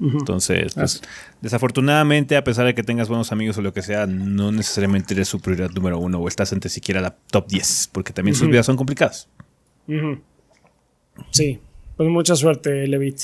Entonces, 0.00 0.74
pues, 0.74 1.00
desafortunadamente, 1.40 2.36
a 2.36 2.42
pesar 2.42 2.66
de 2.66 2.74
que 2.74 2.82
tengas 2.82 3.08
buenos 3.08 3.30
amigos 3.30 3.56
o 3.58 3.62
lo 3.62 3.72
que 3.72 3.82
sea, 3.82 4.06
no 4.06 4.50
necesariamente 4.50 5.14
eres 5.14 5.28
su 5.28 5.40
prioridad 5.40 5.70
número 5.70 5.98
uno 5.98 6.18
o 6.18 6.26
estás 6.26 6.52
entre 6.52 6.70
siquiera 6.70 7.00
la 7.00 7.14
top 7.30 7.46
10, 7.48 7.90
porque 7.92 8.12
también 8.12 8.34
sus 8.34 8.48
vidas 8.48 8.66
son 8.66 8.76
complicadas. 8.76 9.28
Sí, 11.30 11.60
pues 11.96 12.08
mucha 12.08 12.34
suerte, 12.34 12.86
Levit. 12.88 13.20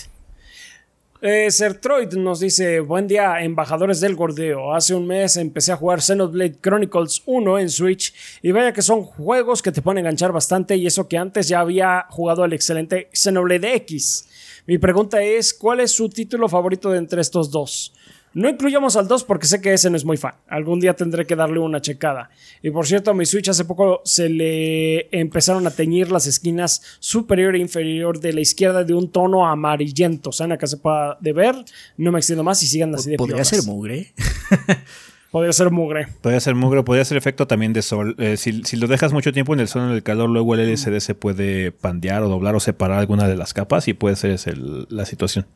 Eh, 1.22 1.50
Sertroid 1.50 2.14
nos 2.14 2.40
dice, 2.40 2.80
buen 2.80 3.06
día, 3.06 3.42
embajadores 3.42 4.00
del 4.00 4.16
gordeo. 4.16 4.72
Hace 4.72 4.94
un 4.94 5.06
mes 5.06 5.36
empecé 5.36 5.70
a 5.70 5.76
jugar 5.76 6.00
Xenoblade 6.00 6.56
Chronicles 6.62 7.22
1 7.26 7.58
en 7.58 7.68
Switch 7.68 8.14
y 8.40 8.52
vaya 8.52 8.72
que 8.72 8.80
son 8.80 9.02
juegos 9.02 9.60
que 9.60 9.70
te 9.70 9.82
pueden 9.82 9.98
enganchar 9.98 10.32
bastante 10.32 10.76
y 10.76 10.86
eso 10.86 11.08
que 11.08 11.18
antes 11.18 11.46
ya 11.46 11.60
había 11.60 12.06
jugado 12.08 12.42
el 12.46 12.54
excelente 12.54 13.10
Xenoblade 13.12 13.74
X. 13.74 14.28
Mi 14.66 14.78
pregunta 14.78 15.22
es, 15.22 15.52
¿cuál 15.52 15.80
es 15.80 15.92
su 15.92 16.08
título 16.08 16.48
favorito 16.48 16.90
de 16.90 16.96
entre 16.96 17.20
estos 17.20 17.50
dos? 17.50 17.92
No 18.32 18.48
incluyamos 18.48 18.94
al 18.96 19.08
2 19.08 19.24
porque 19.24 19.46
sé 19.48 19.60
que 19.60 19.72
ese 19.72 19.90
no 19.90 19.96
es 19.96 20.04
muy 20.04 20.16
fan. 20.16 20.34
Algún 20.48 20.78
día 20.78 20.94
tendré 20.94 21.26
que 21.26 21.34
darle 21.34 21.58
una 21.58 21.80
checada. 21.80 22.30
Y 22.62 22.70
por 22.70 22.86
cierto, 22.86 23.10
a 23.10 23.14
mi 23.14 23.26
Switch 23.26 23.48
hace 23.48 23.64
poco 23.64 24.02
se 24.04 24.28
le 24.28 25.08
empezaron 25.18 25.66
a 25.66 25.70
teñir 25.72 26.12
las 26.12 26.26
esquinas 26.28 26.80
superior 27.00 27.56
e 27.56 27.58
inferior 27.58 28.20
de 28.20 28.32
la 28.32 28.40
izquierda 28.40 28.84
de 28.84 28.94
un 28.94 29.10
tono 29.10 29.46
amarillento. 29.48 30.30
¿Saben 30.30 30.52
acá 30.52 30.68
se 30.68 30.76
pueda 30.76 31.18
de 31.20 31.32
ver? 31.32 31.56
No 31.96 32.12
me 32.12 32.18
extiendo 32.20 32.44
más 32.44 32.62
y 32.62 32.66
sigan 32.68 32.94
así 32.94 33.10
de 33.10 33.16
Podría 33.16 33.34
piolas. 33.42 33.48
ser 33.48 33.62
mugre. 33.64 34.12
Podría 35.30 35.52
ser 35.52 35.70
mugre. 35.70 36.08
Podría 36.22 36.40
ser 36.40 36.54
mugre, 36.56 36.82
podría 36.82 37.04
ser 37.04 37.16
efecto 37.16 37.46
también 37.46 37.72
de 37.72 37.82
sol. 37.82 38.16
Eh, 38.18 38.36
si, 38.36 38.64
si 38.64 38.76
lo 38.76 38.88
dejas 38.88 39.12
mucho 39.12 39.32
tiempo 39.32 39.54
en 39.54 39.60
el 39.60 39.68
sol, 39.68 39.82
en 39.82 39.90
el 39.90 40.02
calor, 40.02 40.28
luego 40.28 40.54
el 40.56 40.60
LCD 40.60 40.98
se 40.98 41.14
puede 41.14 41.70
pandear 41.70 42.22
o 42.24 42.28
doblar 42.28 42.56
o 42.56 42.60
separar 42.60 42.98
alguna 42.98 43.28
de 43.28 43.36
las 43.36 43.54
capas 43.54 43.86
y 43.86 43.92
puede 43.94 44.16
ser 44.16 44.36
el- 44.46 44.86
la 44.90 45.04
situación. 45.06 45.46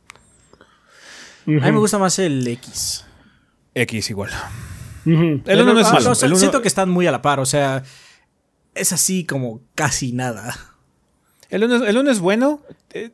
A 1.45 1.49
mí 1.49 1.59
me 1.71 1.77
gusta 1.79 1.97
más 1.97 2.17
el 2.19 2.47
X. 2.47 3.05
X 3.73 4.09
igual. 4.09 4.31
El 5.05 5.41
uno 5.61 5.73
no 5.73 5.79
es 5.79 5.87
Ah, 5.87 5.93
malo. 5.93 6.05
no, 6.05 6.13
el 6.19 6.25
uno- 6.31 6.35
Siento 6.37 6.61
que 6.61 6.67
están 6.67 6.89
muy 6.89 7.05
a 7.07 7.11
la 7.11 7.21
par, 7.21 7.39
o 7.39 7.45
sea, 7.45 7.83
es 8.73 8.91
así 8.93 9.25
como 9.25 9.61
casi 9.75 10.11
nada. 10.13 10.55
El 11.49 11.63
uno, 11.63 11.75
es- 11.75 11.89
el 11.89 11.97
uno 11.97 12.09
es 12.11 12.19
bueno. 12.19 12.61
eh, 12.91 13.11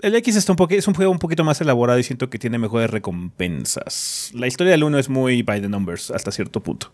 el 0.00 0.16
X 0.16 0.34
está 0.34 0.50
un 0.52 0.56
poco, 0.56 0.74
es 0.74 0.88
un 0.88 0.94
juego 0.94 1.12
un 1.12 1.20
poquito 1.20 1.44
más 1.44 1.60
elaborado 1.60 1.98
y 1.98 2.02
siento 2.02 2.28
que 2.28 2.38
tiene 2.40 2.58
mejores 2.58 2.90
recompensas. 2.90 4.30
La 4.34 4.48
historia 4.48 4.72
del 4.72 4.82
1 4.82 4.98
es 4.98 5.08
muy 5.08 5.42
by 5.42 5.60
the 5.60 5.68
numbers 5.68 6.10
hasta 6.10 6.32
cierto 6.32 6.60
punto. 6.60 6.92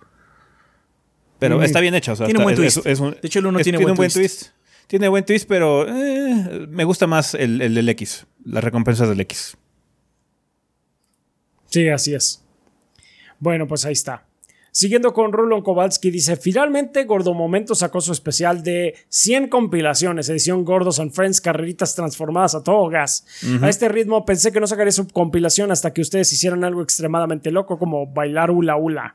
Pero 1.39 1.59
Mm. 1.59 1.63
está 1.63 1.81
bien 1.81 1.95
o 1.95 2.03
sea, 2.03 2.15
Tiene 2.17 2.31
un 2.31 2.35
está- 2.35 2.43
buen 2.43 2.55
es- 2.67 2.75
twist. 2.75 2.87
es 2.87 3.01
un- 3.01 3.13
De 3.13 3.21
hecho, 3.23 3.39
el 3.39 3.47
uno 3.47 3.59
es- 3.61 3.65
tiene 3.65 3.79
buen 3.79 3.93
un 3.93 3.97
buen 3.97 4.11
twist. 4.11 4.41
twist. 4.41 4.53
Tiene 4.89 5.09
buen 5.09 5.25
twist, 5.25 5.49
pero 5.49 5.87
eh, 5.89 6.67
me 6.69 6.85
gusta 6.85 7.07
más 7.07 7.35
el, 7.35 7.61
el 7.63 7.75
del 7.75 7.89
X. 7.91 8.27
Las 8.45 8.63
recompensas 8.65 9.09
del 9.09 9.21
X. 9.21 9.57
Sí, 11.69 11.89
así 11.89 12.15
es. 12.15 12.45
Bueno, 13.39 13.67
pues 13.67 13.85
ahí 13.85 13.93
está. 13.93 14.25
Siguiendo 14.71 15.13
con 15.13 15.33
Rulon 15.33 15.63
Kowalski, 15.63 16.11
dice: 16.11 16.37
Finalmente, 16.37 17.05
Gordo 17.05 17.35
Momento 17.35 17.75
sacó 17.75 18.01
su 18.01 18.13
especial 18.13 18.63
de 18.63 18.95
100 19.09 19.49
compilaciones, 19.49 20.29
edición 20.29 20.65
Gordos 20.65 21.01
and 21.01 21.11
Friends, 21.13 21.41
carreritas 21.41 21.95
transformadas 21.97 22.55
a 22.55 22.63
todo 22.63 22.89
gas. 22.89 23.27
A 23.63 23.69
este 23.69 23.89
ritmo 23.89 24.25
pensé 24.25 24.53
que 24.53 24.61
no 24.61 24.67
sacaría 24.67 24.93
su 24.93 25.09
compilación 25.09 25.73
hasta 25.73 25.93
que 25.93 26.01
ustedes 26.01 26.33
hicieran 26.33 26.63
algo 26.65 26.83
extremadamente 26.83 27.51
loco 27.51 27.79
como 27.79 28.07
bailar 28.07 28.51
hula 28.51 28.77
hula. 28.77 29.15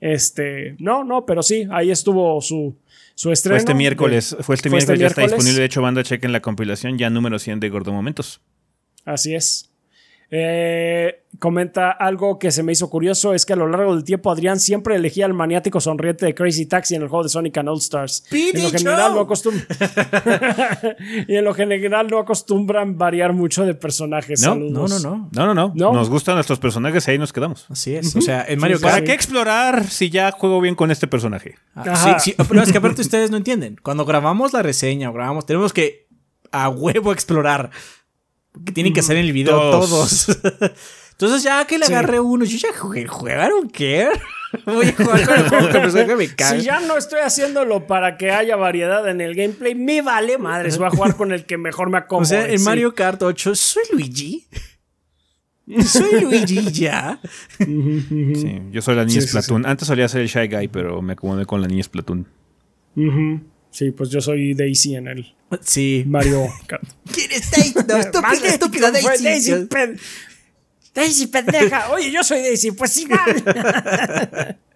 Este, 0.00 0.76
no, 0.78 1.04
no, 1.04 1.26
pero 1.26 1.42
sí, 1.42 1.66
ahí 1.70 1.90
estuvo 1.90 2.40
su, 2.40 2.76
su 3.14 3.30
estreno. 3.32 3.54
Fue 3.56 3.58
este 3.58 3.72
de- 3.72 3.78
miércoles. 3.78 4.36
Fue 4.40 4.54
este 4.54 4.68
fue 4.70 4.78
este 4.78 4.92
miércoles. 4.92 5.00
ya 5.00 5.06
está 5.08 5.22
disponible. 5.22 5.60
De 5.60 5.64
hecho, 5.66 5.82
banda, 5.82 6.02
chequen 6.02 6.32
la 6.32 6.40
compilación 6.40 6.96
ya 6.98 7.10
número 7.10 7.38
100 7.38 7.60
de 7.60 7.68
Gordo 7.68 7.92
Momentos. 7.92 8.40
Así 9.04 9.34
es. 9.34 9.71
Eh, 10.34 11.24
comenta 11.38 11.90
algo 11.90 12.38
que 12.38 12.50
se 12.50 12.62
me 12.62 12.72
hizo 12.72 12.88
curioso: 12.88 13.34
es 13.34 13.44
que 13.44 13.52
a 13.52 13.56
lo 13.56 13.68
largo 13.68 13.94
del 13.94 14.02
tiempo 14.02 14.30
Adrián 14.30 14.58
siempre 14.58 14.96
elegía 14.96 15.26
al 15.26 15.34
maniático 15.34 15.78
sonriente 15.78 16.24
de 16.24 16.34
Crazy 16.34 16.64
Taxi 16.64 16.94
en 16.94 17.02
el 17.02 17.08
juego 17.08 17.24
de 17.24 17.28
Sonic 17.28 17.58
and 17.58 17.68
All 17.68 17.76
Stars. 17.76 18.24
En 18.30 18.62
lo 18.62 18.70
Pete 18.70 18.78
general 18.78 19.14
no 19.14 19.28
y 21.28 21.36
en 21.36 21.44
lo 21.44 21.52
general 21.52 22.08
no 22.08 22.18
acostumbran 22.18 22.96
variar 22.96 23.34
mucho 23.34 23.66
de 23.66 23.74
personajes. 23.74 24.40
No. 24.40 24.54
No, 24.54 24.88
no, 24.88 24.98
no. 25.00 25.28
No, 25.30 25.46
no, 25.46 25.54
no, 25.54 25.72
¿No? 25.74 25.92
Nos 25.92 26.08
gustan 26.08 26.36
nuestros 26.36 26.58
personajes 26.58 27.06
y 27.08 27.10
ahí 27.10 27.18
nos 27.18 27.34
quedamos. 27.34 27.66
Así 27.68 27.94
es. 27.94 28.16
O 28.16 28.22
sea, 28.22 28.42
en 28.48 28.58
Mario 28.58 28.78
sí, 28.78 28.84
Kart. 28.84 28.94
¿Para 28.94 29.04
qué 29.04 29.12
explorar 29.12 29.84
si 29.84 30.08
ya 30.08 30.30
juego 30.30 30.62
bien 30.62 30.74
con 30.74 30.90
este 30.90 31.06
personaje? 31.06 31.56
Ah, 31.74 31.84
Ajá. 31.88 32.18
sí, 32.18 32.30
sí, 32.30 32.36
pero 32.48 32.62
es 32.62 32.72
que 32.72 32.78
aparte 32.78 33.02
ustedes 33.12 33.30
no 33.30 33.36
entienden. 33.36 33.78
Cuando 33.82 34.06
grabamos 34.06 34.54
la 34.54 34.62
reseña 34.62 35.10
o 35.10 35.12
grabamos, 35.12 35.44
tenemos 35.44 35.74
que 35.74 36.06
a 36.52 36.70
huevo 36.70 37.12
explorar. 37.12 37.68
Porque 38.52 38.72
tienen 38.72 38.92
que 38.92 39.00
hacer 39.00 39.16
en 39.16 39.24
el 39.24 39.32
video 39.32 39.58
Todos. 39.58 40.26
todos. 40.26 40.38
Entonces 41.12 41.42
ya 41.42 41.64
que 41.66 41.78
le 41.78 41.86
Sí. 41.86 41.92
agarré 41.92 42.20
uno, 42.20 42.44
yo 42.44 42.56
ya 42.58 42.76
jugué, 42.76 43.06
jugaron 43.06 43.68
qué? 43.70 44.08
Voy 44.66 44.86
a 44.86 44.92
jugar 44.92 45.24
con 45.24 45.34
el 45.38 45.48
juego 45.48 45.68
que 45.68 46.06
que 46.06 46.16
me 46.16 46.28
caga. 46.34 46.58
Si 46.58 46.66
ya 46.66 46.80
no 46.80 46.96
estoy 46.98 47.20
haciéndolo 47.20 47.86
para 47.86 48.16
que 48.18 48.30
haya 48.32 48.56
variedad 48.56 49.08
en 49.08 49.20
el 49.20 49.34
gameplay, 49.34 49.74
me 49.74 50.02
vale 50.02 50.36
madres. 50.38 50.76
Voy 50.78 50.88
a 50.88 50.90
jugar 50.90 51.16
con 51.16 51.32
el 51.32 51.46
que 51.46 51.56
mejor 51.58 51.90
me 51.90 51.98
acomode. 51.98 52.24
O 52.24 52.26
sea, 52.28 52.46
en 52.50 52.58
sí. 52.58 52.64
Mario 52.64 52.94
Kart 52.94 53.22
8 53.22 53.54
soy 53.54 53.82
Luigi. 53.92 54.46
Soy 55.86 56.20
Luigi 56.20 56.70
ya. 56.72 57.20
Sí, 57.58 58.62
yo 58.72 58.82
soy 58.82 58.96
la 58.96 59.04
niña 59.04 59.20
Sí, 59.20 59.28
Splatoon. 59.28 59.64
Antes 59.64 59.86
solía 59.88 60.08
ser 60.08 60.22
el 60.22 60.28
Shy 60.28 60.48
Guy, 60.48 60.68
pero 60.68 61.00
me 61.02 61.12
acomodé 61.14 61.46
con 61.46 61.60
la 61.62 61.68
niña 61.68 61.84
Splatoon. 61.84 62.26
Sí, 63.70 63.90
pues 63.92 64.10
yo 64.10 64.20
soy 64.20 64.54
Daisy 64.54 64.96
en 64.96 65.08
el 65.08 65.34
Sí. 65.60 66.04
Mario 66.06 66.46
Kart. 66.66 66.82
¿Quién 67.12 67.30
es 67.32 67.50
Daisy? 67.50 67.74
No, 67.86 67.96
estúpida, 67.96 68.48
estúpida 68.48 68.92
fue 68.92 69.18
Daisy. 69.18 69.24
Daisy, 69.50 69.66
pen- 69.66 70.00
Daisy 70.94 71.26
pendeja. 71.26 71.90
Oye, 71.90 72.10
yo 72.10 72.22
soy 72.24 72.40
Daisy. 72.40 72.72
Pues 72.72 72.96
igual. 72.98 74.56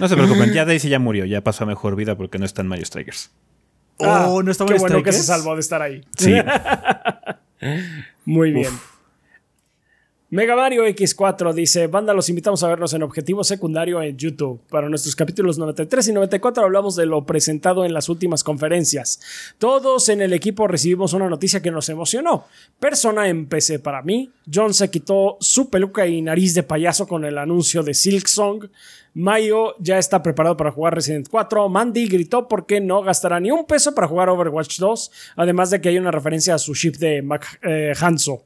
No 0.00 0.08
se 0.08 0.16
preocupen, 0.16 0.52
ya 0.52 0.64
Daisy 0.64 0.88
ya 0.88 0.98
murió, 0.98 1.24
ya 1.24 1.40
pasó 1.40 1.62
a 1.62 1.68
mejor 1.68 1.94
vida 1.94 2.16
porque 2.16 2.36
no 2.36 2.44
está 2.44 2.62
en 2.62 2.66
Mario 2.66 2.84
Strikers. 2.84 3.30
Oh, 3.98 4.42
no 4.42 4.50
estaba 4.50 4.66
Qué 4.66 4.74
en 4.74 4.80
bueno 4.80 5.02
que 5.04 5.12
se 5.12 5.22
salvó 5.22 5.54
de 5.54 5.60
estar 5.60 5.80
ahí. 5.80 6.04
Sí. 6.18 6.34
Muy 8.24 8.50
bien. 8.50 8.70
Mega 10.32 10.56
Mario 10.56 10.86
X4 10.86 11.52
dice, 11.52 11.88
banda, 11.88 12.14
los 12.14 12.30
invitamos 12.30 12.62
a 12.62 12.68
vernos 12.68 12.94
en 12.94 13.02
Objetivo 13.02 13.44
Secundario 13.44 14.00
en 14.00 14.16
YouTube. 14.16 14.62
Para 14.70 14.88
nuestros 14.88 15.14
capítulos 15.14 15.58
93 15.58 16.08
y 16.08 16.12
94 16.14 16.64
hablamos 16.64 16.96
de 16.96 17.04
lo 17.04 17.26
presentado 17.26 17.84
en 17.84 17.92
las 17.92 18.08
últimas 18.08 18.42
conferencias. 18.42 19.20
Todos 19.58 20.08
en 20.08 20.22
el 20.22 20.32
equipo 20.32 20.66
recibimos 20.66 21.12
una 21.12 21.28
noticia 21.28 21.60
que 21.60 21.70
nos 21.70 21.90
emocionó. 21.90 22.46
Persona 22.80 23.28
en 23.28 23.44
PC 23.44 23.80
para 23.80 24.00
mí. 24.00 24.30
John 24.50 24.72
se 24.72 24.90
quitó 24.90 25.36
su 25.38 25.68
peluca 25.68 26.06
y 26.06 26.22
nariz 26.22 26.54
de 26.54 26.62
payaso 26.62 27.06
con 27.06 27.26
el 27.26 27.36
anuncio 27.36 27.82
de 27.82 27.92
Silk 27.92 28.26
Song. 28.26 28.68
Mayo 29.12 29.74
ya 29.80 29.98
está 29.98 30.22
preparado 30.22 30.56
para 30.56 30.70
jugar 30.70 30.94
Resident 30.94 31.28
4. 31.28 31.68
Mandy 31.68 32.06
gritó 32.06 32.48
porque 32.48 32.80
no 32.80 33.02
gastará 33.02 33.38
ni 33.38 33.50
un 33.50 33.66
peso 33.66 33.94
para 33.94 34.08
jugar 34.08 34.30
Overwatch 34.30 34.78
2. 34.78 35.10
Además 35.36 35.68
de 35.68 35.82
que 35.82 35.90
hay 35.90 35.98
una 35.98 36.10
referencia 36.10 36.54
a 36.54 36.58
su 36.58 36.72
ship 36.72 36.92
de 36.92 37.20
Mac, 37.20 37.60
eh, 37.62 37.92
Hanzo. 38.00 38.44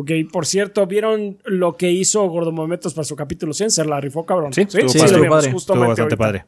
Ok, 0.00 0.12
por 0.30 0.46
cierto, 0.46 0.86
¿vieron 0.86 1.38
lo 1.44 1.76
que 1.76 1.90
hizo 1.90 2.24
Gordo 2.28 2.52
Momentos 2.52 2.94
para 2.94 3.04
su 3.04 3.16
capítulo 3.16 3.52
100? 3.52 3.72
Se 3.72 3.84
la 3.84 4.00
rifó, 4.00 4.24
cabrón. 4.24 4.52
Sí, 4.52 4.60
estuvo 4.60 4.88
sí, 4.88 4.96
padre. 4.96 5.16
lo 5.16 5.22
vimos 5.24 5.48
justamente 5.48 5.88
bastante 5.88 6.02
ahorita. 6.02 6.16
padre. 6.16 6.44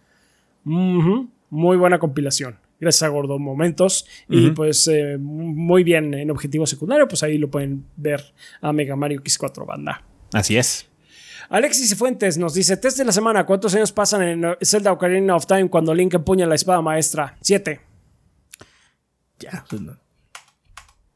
Muy 0.62 1.76
buena 1.76 1.98
compilación. 1.98 2.60
Gracias 2.78 3.02
a 3.02 3.08
Gordo 3.08 3.40
Momentos. 3.40 4.06
Y 4.28 4.52
pues 4.52 4.86
eh, 4.86 5.16
muy 5.18 5.82
bien 5.82 6.14
en 6.14 6.30
objetivo 6.30 6.64
secundario, 6.64 7.08
pues 7.08 7.24
ahí 7.24 7.38
lo 7.38 7.50
pueden 7.50 7.86
ver 7.96 8.22
a 8.60 8.72
Mega 8.72 8.94
Mario 8.94 9.20
X4 9.20 9.66
Banda. 9.66 10.04
Así 10.32 10.56
es. 10.56 10.88
Alexis 11.48 11.96
Fuentes 11.96 12.38
nos 12.38 12.54
dice: 12.54 12.76
Test 12.76 12.98
de 12.98 13.04
la 13.04 13.10
semana. 13.10 13.46
¿Cuántos 13.46 13.74
años 13.74 13.90
pasan 13.90 14.22
en 14.22 14.46
Zelda 14.62 14.92
Ocarina 14.92 15.34
of 15.34 15.46
Time 15.46 15.68
cuando 15.68 15.92
Link 15.92 16.14
empuña 16.14 16.46
la 16.46 16.54
espada 16.54 16.82
maestra? 16.82 17.36
Siete. 17.40 17.80
Ya, 19.40 19.64
pues 19.68 19.82
no. 19.82 19.98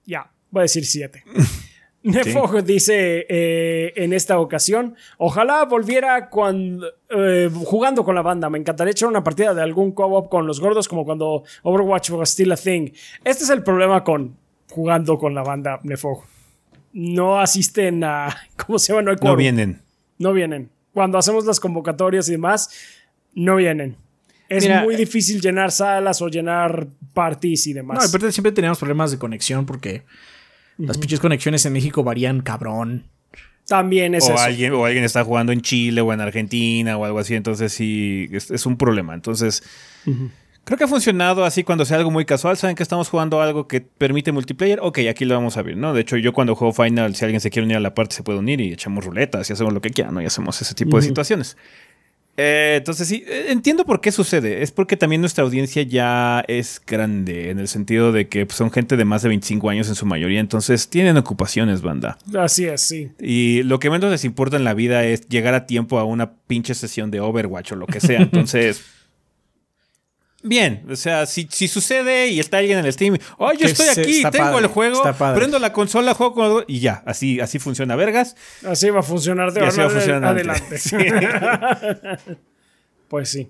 Ya, 0.05 0.33
voy 0.51 0.63
a 0.63 0.63
decir 0.63 0.85
siete. 0.85 1.23
Nefog 2.05 2.63
dice 2.63 3.27
eh, 3.29 3.93
en 3.97 4.13
esta 4.13 4.39
ocasión: 4.39 4.95
Ojalá 5.19 5.65
volviera 5.65 6.29
cuando, 6.29 6.87
eh, 7.11 7.51
jugando 7.53 8.05
con 8.05 8.15
la 8.15 8.23
banda. 8.23 8.49
Me 8.51 8.59
encantaría 8.59 8.93
echar 8.93 9.09
una 9.09 9.25
partida 9.25 9.55
de 9.55 9.63
algún 9.63 9.93
co-op 9.93 10.29
con 10.29 10.47
los 10.47 10.61
gordos, 10.61 10.87
como 10.87 11.05
cuando 11.05 11.43
Overwatch 11.63 12.11
was 12.11 12.31
still 12.31 12.53
a 12.53 12.57
thing. 12.57 12.91
Este 13.25 13.45
es 13.45 13.51
el 13.51 13.63
problema 13.63 14.05
con 14.05 14.37
jugando 14.71 15.19
con 15.19 15.35
la 15.35 15.43
banda, 15.43 15.81
Nefog. 15.83 16.23
No 16.93 17.41
asisten 17.41 18.05
a. 18.05 18.29
¿Cómo 18.67 18.79
se 18.79 18.93
llama? 18.93 19.03
No 19.03 19.11
hay 19.11 19.17
No 19.17 19.21
quórum. 19.23 19.39
vienen. 19.39 19.83
No 20.19 20.33
vienen. 20.33 20.71
Cuando 20.93 21.19
hacemos 21.19 21.45
las 21.45 21.59
convocatorias 21.59 22.29
y 22.29 22.33
demás, 22.33 22.71
no 23.35 23.57
vienen. 23.57 23.97
Es 24.49 24.65
Mira, 24.65 24.83
muy 24.83 24.95
difícil 24.95 25.41
llenar 25.41 25.73
salas 25.73 26.21
o 26.23 26.29
llenar 26.29 26.87
parties 27.15 27.67
y 27.67 27.73
demás. 27.73 27.99
No, 27.99 28.05
aparte 28.05 28.31
siempre 28.31 28.53
teníamos 28.53 28.79
problemas 28.79 29.11
de 29.11 29.19
conexión 29.19 29.65
porque 29.67 30.03
las 30.79 30.99
pinches 30.99 31.21
conexiones 31.21 31.65
en 31.67 31.73
México 31.73 32.03
varían 32.03 32.41
cabrón. 32.41 33.05
También 33.67 34.15
es 34.15 34.25
O 34.29 34.35
eso. 34.35 34.43
alguien, 34.43 34.73
o 34.75 34.85
alguien 34.85 35.05
está 35.05 35.25
jugando 35.25 35.53
en 35.53 35.63
Chile 35.63 36.01
o 36.03 36.13
en 36.13 36.21
Argentina 36.21 36.97
o 36.99 37.05
algo 37.05 37.19
así, 37.19 37.35
entonces 37.35 37.73
sí, 37.73 38.29
es, 38.31 38.51
es 38.51 38.67
un 38.67 38.77
problema. 38.77 39.15
Entonces, 39.15 39.63
creo 40.65 40.77
que 40.77 40.85
ha 40.85 40.89
funcionado 40.89 41.45
así 41.47 41.65
cuando 41.65 41.87
sea 41.87 41.97
algo 41.97 42.11
muy 42.11 42.27
casual. 42.27 42.59
Saben 42.59 42.77
que 42.77 42.83
estamos 42.83 43.09
jugando 43.09 43.41
algo 43.41 43.67
que 43.67 43.81
permite 43.81 44.33
multiplayer. 44.33 44.81
Ok, 44.83 44.99
aquí 45.09 45.25
lo 45.25 45.35
vamos 45.35 45.57
a 45.57 45.63
ver, 45.63 45.79
¿no? 45.79 45.95
De 45.95 46.03
hecho, 46.03 46.19
yo 46.19 46.35
cuando 46.35 46.55
juego 46.55 46.75
Final, 46.75 47.15
si 47.17 47.25
alguien 47.25 47.41
se 47.41 47.49
quiere 47.49 47.65
unir 47.65 47.79
a 47.79 47.81
la 47.81 47.95
parte, 47.95 48.15
se 48.17 48.23
puede 48.23 48.39
unir 48.39 48.61
y 48.61 48.73
echamos 48.73 49.05
ruletas 49.05 49.49
y 49.49 49.53
hacemos 49.55 49.73
lo 49.73 49.81
que 49.81 49.91
quieran, 49.91 50.13
¿no? 50.15 50.21
Y 50.21 50.27
hacemos 50.27 50.61
ese 50.61 50.75
tipo 50.75 50.99
de 50.99 51.03
situaciones. 51.03 51.57
Eh, 52.37 52.75
entonces 52.79 53.07
sí, 53.07 53.25
eh, 53.27 53.47
entiendo 53.49 53.85
por 53.85 54.01
qué 54.01 54.13
sucede. 54.13 54.63
Es 54.63 54.71
porque 54.71 54.97
también 54.97 55.21
nuestra 55.21 55.45
audiencia 55.45 55.83
ya 55.83 56.45
es 56.49 56.81
grande, 56.85 57.51
en 57.51 57.59
el 57.59 57.69
sentido 57.69 58.13
de 58.13 58.29
que 58.29 58.47
pues, 58.47 58.57
son 58.57 58.71
gente 58.71 58.97
de 58.97 59.05
más 59.05 59.23
de 59.23 59.29
25 59.29 59.71
años 59.71 59.89
en 59.89 59.95
su 59.95 60.07
mayoría, 60.07 60.41
entonces 60.41 60.89
tienen 60.89 61.17
ocupaciones, 61.17 61.83
banda. 61.83 62.19
Así 62.37 62.65
es, 62.65 62.81
sí. 62.81 63.11
Y 63.21 63.63
lo 63.63 63.79
que 63.79 63.91
menos 63.91 64.11
les 64.11 64.25
importa 64.25 64.57
en 64.57 64.65
la 64.65 64.75
vida 64.75 65.05
es 65.05 65.29
llegar 65.29 65.55
a 65.55 65.67
tiempo 65.67 65.99
a 65.99 66.05
una 66.05 66.33
pinche 66.47 66.75
sesión 66.75 67.11
de 67.11 67.21
Overwatch 67.21 67.73
o 67.73 67.77
lo 67.77 67.87
que 67.87 68.01
sea. 68.01 68.21
Entonces, 68.23 68.85
bien, 70.45 70.85
o 70.89 70.95
sea, 70.95 71.27
si, 71.27 71.49
si 71.51 71.67
sucede 71.67 72.29
y 72.29 72.39
está 72.39 72.59
alguien 72.59 72.79
en 72.79 72.85
el 72.85 72.93
Steam, 72.93 73.19
oh, 73.39 73.53
yo 73.53 73.67
estoy 73.67 73.89
aquí, 73.89 74.17
está 74.19 74.31
tengo 74.31 74.45
padre, 74.45 74.67
el 74.67 74.67
juego, 74.69 75.03
prendo 75.35 75.59
la 75.59 75.73
consola, 75.73 76.15
juego 76.15 76.35
con... 76.35 76.65
Y 76.69 76.81
ya, 76.81 77.03
así, 77.07 77.41
así 77.41 77.59
funciona, 77.59 77.97
vergas. 77.97 78.37
Así 78.65 78.91
va 78.91 79.01
a 79.01 79.03
funcionar 79.03 79.53
de 79.53 79.61
Y 79.61 79.65
así 79.65 79.79
va 79.79 79.85
a 79.85 79.87
ahora 79.89 80.01
funcionar 80.01 80.31
adelante. 80.31 80.79
Sí. 80.85 80.97
pues 83.09 83.31
sí. 83.31 83.49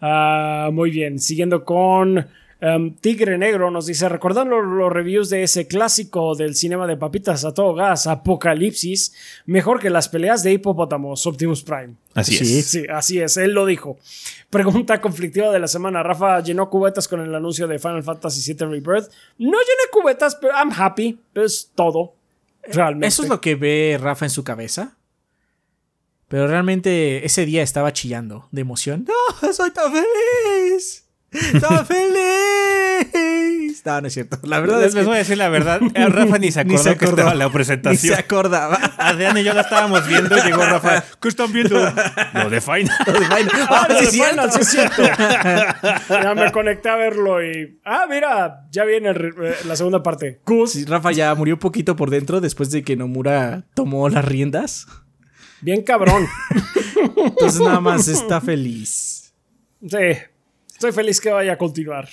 Ah, 0.00 0.70
muy 0.72 0.90
bien. 0.90 1.18
Siguiendo 1.18 1.64
con 1.64 2.28
em, 2.60 2.94
Tigre 2.96 3.38
Negro, 3.38 3.70
nos 3.70 3.86
dice: 3.86 4.08
Recordando 4.08 4.60
los 4.60 4.92
reviews 4.92 5.30
de 5.30 5.42
ese 5.42 5.66
clásico 5.66 6.34
del 6.34 6.54
cinema 6.54 6.86
de 6.86 6.96
papitas 6.96 7.44
a 7.44 7.54
todo 7.54 7.74
gas, 7.74 8.06
Apocalipsis, 8.06 9.14
mejor 9.46 9.80
que 9.80 9.90
las 9.90 10.08
peleas 10.08 10.42
de 10.42 10.52
hipopótamos, 10.52 11.26
Optimus 11.26 11.62
Prime. 11.62 11.94
Así 12.14 12.36
Sí. 12.36 12.58
es. 12.58 12.66
Sí, 12.66 12.84
así 12.92 13.20
es, 13.20 13.36
él 13.36 13.52
lo 13.52 13.66
dijo. 13.66 13.98
Pregunta 14.50 15.00
conflictiva 15.00 15.50
de 15.52 15.60
la 15.60 15.68
semana. 15.68 16.02
Rafa 16.02 16.40
llenó 16.40 16.68
cubetas 16.70 17.06
con 17.08 17.20
el 17.20 17.34
anuncio 17.34 17.66
de 17.68 17.78
Final 17.78 18.02
Fantasy 18.02 18.52
VII 18.52 18.66
Rebirth. 18.66 19.10
No 19.38 19.52
llené 19.58 19.90
cubetas, 19.92 20.36
pero 20.36 20.52
I'm 20.54 20.72
happy. 20.76 21.18
Es 21.34 21.70
todo. 21.74 22.14
Realmente. 22.64 23.06
Eso 23.06 23.22
es 23.22 23.28
lo 23.28 23.40
que 23.40 23.54
ve 23.54 23.98
Rafa 24.00 24.26
en 24.26 24.30
su 24.30 24.44
cabeza. 24.44 24.96
Pero 26.28 26.46
realmente 26.46 27.24
ese 27.26 27.44
día 27.44 27.62
estaba 27.62 27.92
chillando 27.92 28.48
de 28.52 28.60
emoción. 28.60 29.06
¡No! 29.42 29.52
¡Soy 29.52 29.70
tan 29.72 29.90
feliz! 29.92 31.06
¡Tan 31.60 31.86
feliz! 31.86 33.82
No, 33.84 34.00
no 34.00 34.06
es 34.08 34.12
cierto. 34.14 34.38
La 34.42 34.60
verdad 34.60 34.78
Les, 34.78 34.88
es 34.88 34.94
les 34.94 35.02
que 35.04 35.06
voy 35.08 35.14
a 35.14 35.18
decir 35.18 35.38
la 35.38 35.48
verdad. 35.48 35.80
eh, 35.94 36.06
Rafa 36.08 36.38
ni 36.38 36.50
se 36.50 36.64
ni 36.64 36.74
acordó 36.74 36.90
se 36.90 36.96
que 36.98 37.04
acordó. 37.04 37.22
estaba 37.22 37.34
la 37.34 37.44
ni 37.44 37.50
se 37.50 37.54
presentación. 37.54 38.18
acordaba. 38.18 38.76
Adrián 38.98 39.38
y 39.38 39.44
yo 39.44 39.54
la 39.54 39.60
estábamos 39.62 40.06
viendo 40.06 40.36
y 40.36 40.40
llegó 40.42 40.64
Rafa. 40.64 41.04
¿Qué 41.20 41.28
están 41.28 41.52
viendo? 41.52 41.78
Lo 42.34 42.50
de 42.50 42.60
Final. 42.60 42.90
ah, 43.68 43.86
lo 43.88 43.98
sí, 44.00 44.04
de 44.04 44.10
cierto. 44.10 44.30
Final, 44.30 44.52
sí 44.52 44.60
es 44.60 44.68
cierto. 44.68 45.02
ya 46.10 46.34
me 46.34 46.52
conecté 46.52 46.88
a 46.88 46.96
verlo 46.96 47.42
y. 47.44 47.80
Ah, 47.84 48.06
mira, 48.10 48.66
ya 48.70 48.84
viene 48.84 49.10
el 49.10 49.34
eh, 49.42 49.54
la 49.66 49.76
segunda 49.76 50.02
parte. 50.02 50.40
Gus, 50.44 50.72
Sí, 50.72 50.84
Rafa 50.84 51.12
ya 51.12 51.34
murió 51.34 51.54
un 51.54 51.60
poquito 51.60 51.96
por 51.96 52.10
dentro 52.10 52.40
después 52.40 52.70
de 52.70 52.82
que 52.82 52.96
Nomura 52.96 53.64
tomó 53.74 54.08
las 54.08 54.24
riendas. 54.24 54.86
bien 55.60 55.82
cabrón. 55.84 56.26
Entonces 57.16 57.60
nada 57.60 57.80
más 57.80 58.08
está 58.08 58.40
feliz. 58.40 59.32
Sí, 59.88 59.96
estoy 60.80 60.92
feliz 60.92 61.20
que 61.20 61.28
vaya 61.30 61.52
a 61.52 61.58
continuar. 61.58 62.08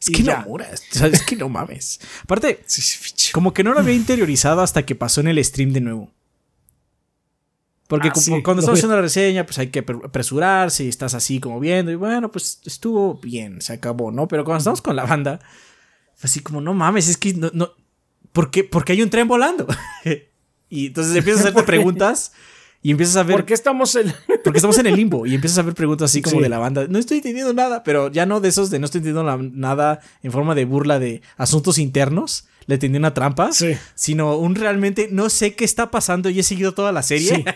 Es 0.00 0.08
Y 0.10 0.12
que 0.12 0.22
ya. 0.22 0.38
Nomura, 0.42 0.68
o 0.72 0.94
sea, 0.94 1.08
es 1.08 1.22
que 1.22 1.34
no 1.34 1.48
mames. 1.48 1.98
Aparte, 2.22 2.64
como 3.32 3.52
que 3.52 3.64
no 3.64 3.72
lo 3.74 3.80
había 3.80 3.94
interiorizado 3.94 4.60
hasta 4.60 4.84
que 4.86 4.94
pasó 4.94 5.20
en 5.22 5.26
el 5.28 5.44
stream 5.44 5.72
de 5.72 5.80
nuevo. 5.80 6.12
Porque 7.88 8.08
Ah, 8.08 8.12
como 8.12 8.24
sí, 8.36 8.42
cuando 8.44 8.60
estamos 8.60 8.78
haciendo 8.78 8.94
la 8.96 9.02
reseña, 9.02 9.44
pues 9.44 9.58
hay 9.58 9.68
que 9.68 9.84
apre- 9.84 10.04
apresurarse 10.04 10.84
y 10.84 10.88
estás 10.88 11.14
así 11.14 11.40
como 11.40 11.58
viendo. 11.58 11.90
Y 11.90 11.96
bueno, 11.96 12.30
pues 12.30 12.60
estuvo 12.64 13.14
bien, 13.14 13.60
se 13.60 13.72
acabó, 13.72 14.12
¿no? 14.12 14.28
Pero 14.28 14.44
cuando 14.44 14.58
estamos 14.58 14.82
con 14.82 14.94
la 14.94 15.04
banda, 15.04 15.40
así 16.22 16.40
como, 16.40 16.60
no 16.60 16.74
mames, 16.74 17.08
es 17.08 17.16
que 17.16 17.34
no. 17.34 17.50
no 17.54 17.70
¿por, 18.32 18.50
qué, 18.52 18.62
por 18.64 18.84
qué 18.84 18.92
hay 18.92 19.02
un 19.02 19.10
tren 19.10 19.26
volando? 19.26 19.66
y 20.68 20.86
entonces 20.88 21.16
empiezas 21.16 21.44
a 21.44 21.48
hacerte 21.48 21.62
preguntas 21.66 22.32
y 22.86 22.90
empiezas 22.92 23.16
a 23.16 23.22
ver. 23.24 23.36
¿Por 23.36 23.44
qué 23.46 23.54
estamos 23.54 23.96
en.? 23.96 24.12
Porque 24.44 24.58
estamos 24.58 24.78
en 24.78 24.86
el 24.86 24.94
limbo 24.94 25.26
y 25.26 25.34
empiezas 25.34 25.58
a 25.58 25.62
ver 25.62 25.74
preguntas 25.74 26.10
así 26.10 26.22
como 26.22 26.36
Sí. 26.36 26.42
de 26.44 26.48
la 26.48 26.58
banda. 26.58 26.86
No 26.88 26.98
estoy 27.00 27.16
entendiendo 27.16 27.52
nada, 27.52 27.82
pero 27.82 28.12
ya 28.12 28.26
no 28.26 28.38
de 28.40 28.48
esos 28.48 28.70
de 28.70 28.78
no 28.78 28.84
estoy 28.84 29.00
entendiendo 29.00 29.38
nada 29.54 29.98
en 30.22 30.30
forma 30.30 30.54
de 30.54 30.64
burla 30.66 31.00
de 31.00 31.20
asuntos 31.36 31.78
internos. 31.78 32.46
Le 32.66 32.78
tendí 32.78 32.98
una 32.98 33.12
trampa. 33.14 33.50
Sí. 33.52 33.76
Sino 33.94 34.36
un 34.36 34.54
realmente 34.56 35.08
no 35.10 35.30
sé 35.30 35.54
qué 35.54 35.64
está 35.64 35.90
pasando 35.90 36.30
y 36.30 36.38
he 36.40 36.42
seguido 36.44 36.74
toda 36.74 36.92
la 36.92 37.02
serie. 37.02 37.44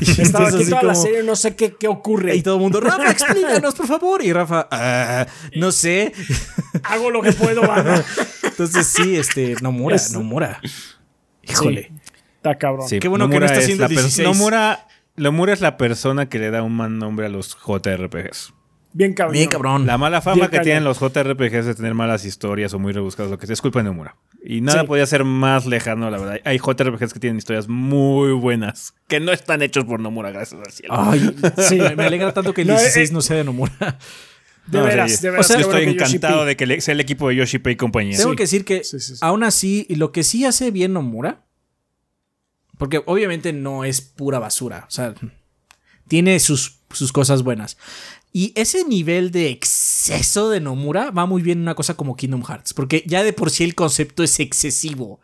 Y 0.00 0.20
Estaba 0.20 0.48
aquí 0.48 0.64
toda 0.64 0.82
la 0.82 0.94
serie, 0.94 1.22
no 1.24 1.34
sé 1.36 1.56
qué, 1.56 1.74
qué 1.74 1.88
ocurre. 1.88 2.36
Y 2.36 2.42
todo 2.42 2.54
el 2.56 2.60
mundo, 2.60 2.80
Rafa, 2.80 3.10
explícanos, 3.10 3.74
por 3.74 3.86
favor. 3.86 4.24
Y 4.24 4.32
Rafa, 4.32 4.68
"Ah, 4.70 5.26
no 5.56 5.72
sé. 5.72 6.12
Hago 6.84 7.10
lo 7.10 7.20
que 7.22 7.32
puedo. 7.32 7.62
Entonces 8.44 8.86
sí, 8.86 9.16
este, 9.16 9.54
Nomura, 9.60 9.96
Es- 9.96 10.12
Nomura. 10.12 10.60
Híjole. 11.42 11.92
Está 12.50 12.58
cabrón. 12.58 12.88
Sí, 12.88 12.98
Qué 12.98 13.08
bueno 13.08 13.28
que 13.28 13.38
no 13.40 13.46
está 13.46 13.58
es 13.58 13.64
haciendo 13.64 13.82
la 13.84 13.88
per- 13.88 13.96
16. 13.98 14.26
Nomura, 14.28 14.86
Nomura 15.16 15.52
es 15.52 15.60
la 15.60 15.76
persona 15.76 16.28
que 16.28 16.38
le 16.38 16.50
da 16.50 16.62
un 16.62 16.76
mal 16.76 16.98
nombre 16.98 17.26
a 17.26 17.28
los 17.28 17.56
JRPGs. 17.56 18.52
Bien 18.92 19.12
cabrón. 19.12 19.32
Bien 19.34 19.50
cabrón. 19.50 19.86
La 19.86 19.98
mala 19.98 20.22
fama 20.22 20.36
Bien 20.36 20.46
que 20.46 20.50
cañón. 20.52 20.64
tienen 20.64 20.84
los 20.84 20.98
JRPGs 20.98 21.66
de 21.66 21.74
tener 21.74 21.92
malas 21.94 22.24
historias 22.24 22.72
o 22.72 22.78
muy 22.78 22.92
rebuscados, 22.94 23.30
lo 23.30 23.38
que 23.38 23.46
sea, 23.46 23.52
es 23.52 23.60
culpa 23.60 23.80
de 23.80 23.84
Nomura. 23.84 24.16
Y 24.42 24.62
nada 24.62 24.82
Sí. 24.82 24.86
podía 24.86 25.04
ser 25.06 25.24
más 25.24 25.66
lejano, 25.66 26.08
la 26.10 26.18
verdad. 26.18 26.40
Hay 26.44 26.58
JRPGs 26.58 27.12
que 27.12 27.20
tienen 27.20 27.36
historias 27.36 27.68
muy 27.68 28.32
buenas, 28.32 28.94
que 29.06 29.20
no 29.20 29.32
están 29.32 29.60
hechos 29.60 29.84
por 29.84 30.00
Nomura, 30.00 30.30
gracias 30.30 30.60
al 30.64 30.72
cielo. 30.72 30.94
Ay, 30.96 31.34
sí, 31.58 31.78
me 31.96 32.04
alegra 32.06 32.32
tanto 32.32 32.54
que 32.54 32.62
el 32.62 32.68
No, 32.68 32.74
eh, 32.74 32.78
16 32.80 33.12
no 33.12 33.20
sea 33.20 33.36
de 33.36 33.44
Nomura. 33.44 33.98
De 34.66 34.78
No, 34.78 34.84
veras, 34.84 35.20
de 35.22 35.30
veras. 35.30 35.44
O 35.46 35.48
sea, 35.48 35.56
qué 35.56 35.62
yo 35.62 35.68
bueno 35.68 35.78
estoy 35.90 35.94
encantado 35.94 36.44
de 36.44 36.56
que 36.56 36.80
sea 36.80 36.92
el 36.92 37.00
equipo 37.00 37.28
de 37.28 37.36
Yoshi 37.36 37.58
P 37.58 37.70
y 37.72 37.76
compañía. 37.76 38.16
Tengo 38.16 38.30
Sí. 38.30 38.36
que 38.36 38.42
decir 38.44 38.64
que 38.64 38.82
Sí, 38.82 38.98
sí, 38.98 39.14
sí. 39.14 39.18
aún 39.20 39.44
así, 39.44 39.86
lo 39.90 40.10
que 40.10 40.22
sí 40.24 40.44
hace 40.44 40.70
bien 40.72 40.92
Nomura, 40.92 41.42
porque 42.78 43.02
obviamente 43.06 43.52
no 43.52 43.84
es 43.84 44.00
pura 44.00 44.38
basura, 44.38 44.84
o 44.88 44.90
sea, 44.90 45.14
tiene 46.08 46.38
sus, 46.40 46.80
sus 46.90 47.12
cosas 47.12 47.42
buenas. 47.42 47.76
Y 48.32 48.52
ese 48.54 48.84
nivel 48.84 49.30
de 49.30 49.48
exceso 49.48 50.50
de 50.50 50.60
Nomura 50.60 51.10
va 51.10 51.24
muy 51.24 51.40
bien 51.42 51.58
en 51.58 51.62
una 51.62 51.74
cosa 51.74 51.94
como 51.94 52.16
Kingdom 52.16 52.44
Hearts, 52.44 52.74
porque 52.74 53.02
ya 53.06 53.24
de 53.24 53.32
por 53.32 53.50
sí 53.50 53.64
el 53.64 53.74
concepto 53.74 54.22
es 54.22 54.38
excesivo. 54.40 55.20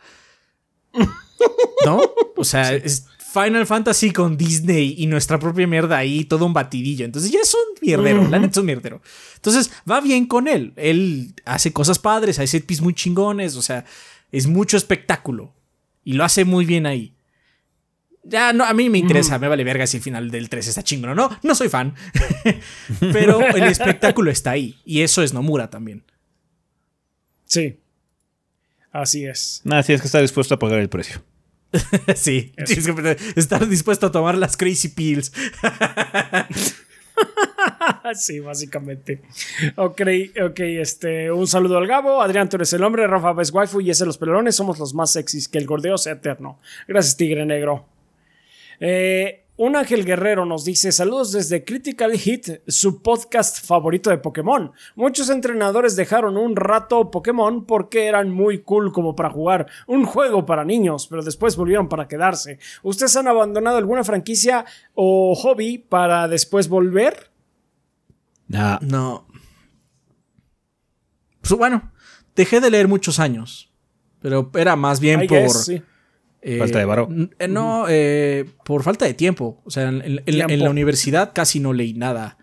¿No? 1.84 2.00
O 2.36 2.44
sea, 2.44 2.74
es 2.74 3.06
Final 3.32 3.66
Fantasy 3.66 4.12
con 4.12 4.36
Disney 4.36 4.94
y 4.98 5.06
nuestra 5.06 5.38
propia 5.38 5.66
mierda 5.66 5.96
ahí, 5.96 6.24
todo 6.24 6.44
un 6.44 6.52
batidillo. 6.52 7.04
Entonces 7.04 7.30
ya 7.30 7.40
es 7.40 7.54
un 7.54 7.60
mierdero, 7.80 8.28
la 8.28 8.38
neta 8.38 8.52
es 8.52 8.56
un 8.58 8.66
mierdero. 8.66 9.00
Entonces 9.36 9.70
va 9.90 10.00
bien 10.00 10.26
con 10.26 10.48
él. 10.48 10.72
Él 10.76 11.34
hace 11.44 11.72
cosas 11.72 11.98
padres, 11.98 12.38
hace 12.38 12.60
piece 12.60 12.82
muy 12.82 12.94
chingones, 12.94 13.56
o 13.56 13.62
sea, 13.62 13.84
es 14.30 14.46
mucho 14.46 14.76
espectáculo. 14.76 15.52
Y 16.04 16.14
lo 16.14 16.24
hace 16.24 16.44
muy 16.44 16.64
bien 16.64 16.86
ahí. 16.86 17.14
Ya, 18.24 18.52
no, 18.52 18.64
a 18.64 18.72
mí 18.72 18.88
me 18.88 18.98
interesa, 18.98 19.38
me 19.38 19.48
vale 19.48 19.64
verga 19.64 19.86
si 19.86 19.96
el 19.96 20.02
final 20.02 20.30
del 20.30 20.48
3 20.48 20.68
está 20.68 20.82
chingón 20.82 21.10
o 21.10 21.14
no. 21.14 21.38
No 21.42 21.54
soy 21.54 21.68
fan. 21.68 21.94
Pero 23.00 23.40
el 23.40 23.64
espectáculo 23.64 24.30
está 24.30 24.52
ahí. 24.52 24.78
Y 24.84 25.02
eso 25.02 25.22
es 25.22 25.32
Nomura 25.32 25.70
también. 25.70 26.04
Sí. 27.46 27.80
Así 28.92 29.26
es. 29.26 29.60
Nada, 29.64 29.82
sí 29.82 29.92
es 29.92 30.00
que 30.00 30.06
está 30.06 30.20
dispuesto 30.20 30.54
a 30.54 30.58
pagar 30.58 30.78
el 30.78 30.88
precio. 30.88 31.22
sí, 32.14 32.52
tienes 32.64 32.86
que 32.86 33.16
estar 33.36 33.66
dispuesto 33.66 34.06
a 34.06 34.12
tomar 34.12 34.36
las 34.36 34.56
crazy 34.56 34.88
pills. 34.88 35.32
sí, 38.14 38.40
básicamente. 38.40 39.22
Ok, 39.76 40.02
ok, 40.44 40.60
este, 40.60 41.32
un 41.32 41.46
saludo 41.46 41.78
al 41.78 41.86
Gabo. 41.86 42.20
Adrián, 42.20 42.48
tú 42.48 42.56
eres 42.56 42.72
el 42.74 42.84
hombre. 42.84 43.06
Rafa 43.06 43.40
es 43.40 43.50
waifu 43.50 43.80
y 43.80 43.90
ese 43.90 44.04
los 44.04 44.18
pelones 44.18 44.54
somos 44.54 44.78
los 44.78 44.94
más 44.94 45.12
sexys. 45.12 45.48
Que 45.48 45.58
el 45.58 45.66
gordeo 45.66 45.98
sea 45.98 46.12
eterno. 46.12 46.60
Gracias, 46.86 47.16
Tigre 47.16 47.46
Negro. 47.46 47.86
Eh, 48.84 49.46
un 49.58 49.76
Ángel 49.76 50.04
Guerrero 50.04 50.44
nos 50.44 50.64
dice: 50.64 50.90
Saludos 50.90 51.30
desde 51.30 51.64
Critical 51.64 52.18
Hit, 52.18 52.48
su 52.66 53.00
podcast 53.00 53.64
favorito 53.64 54.10
de 54.10 54.18
Pokémon. 54.18 54.72
Muchos 54.96 55.30
entrenadores 55.30 55.94
dejaron 55.94 56.36
un 56.36 56.56
rato 56.56 57.08
Pokémon 57.08 57.64
porque 57.64 58.06
eran 58.06 58.28
muy 58.28 58.62
cool 58.62 58.92
como 58.92 59.14
para 59.14 59.30
jugar 59.30 59.68
un 59.86 60.04
juego 60.04 60.44
para 60.46 60.64
niños, 60.64 61.06
pero 61.06 61.22
después 61.22 61.54
volvieron 61.54 61.88
para 61.88 62.08
quedarse. 62.08 62.58
¿Ustedes 62.82 63.14
han 63.14 63.28
abandonado 63.28 63.76
alguna 63.76 64.02
franquicia 64.02 64.64
o 64.94 65.36
hobby 65.36 65.78
para 65.78 66.26
después 66.26 66.68
volver? 66.68 67.30
Nah. 68.48 68.80
No. 68.80 69.28
Pues 71.40 71.56
bueno, 71.56 71.92
dejé 72.34 72.60
de 72.60 72.70
leer 72.70 72.88
muchos 72.88 73.20
años. 73.20 73.72
Pero 74.20 74.50
era 74.54 74.74
más 74.74 74.98
bien 74.98 75.22
I 75.22 75.28
por. 75.28 75.38
guess, 75.38 75.64
sí. 75.66 75.82
Eh, 76.42 76.58
Falta 76.58 76.78
de 76.78 76.84
varo. 76.84 77.08
eh, 77.38 77.48
No, 77.48 77.86
eh, 77.88 78.44
por 78.64 78.82
falta 78.82 79.04
de 79.06 79.14
tiempo. 79.14 79.62
O 79.64 79.70
sea, 79.70 79.88
en, 79.88 79.98
la- 80.16 80.22
en 80.26 80.46
Tiempo. 80.48 80.64
la 80.64 80.70
universidad 80.70 81.32
casi 81.34 81.60
no 81.60 81.72
leí 81.72 81.94
nada. 81.94 82.36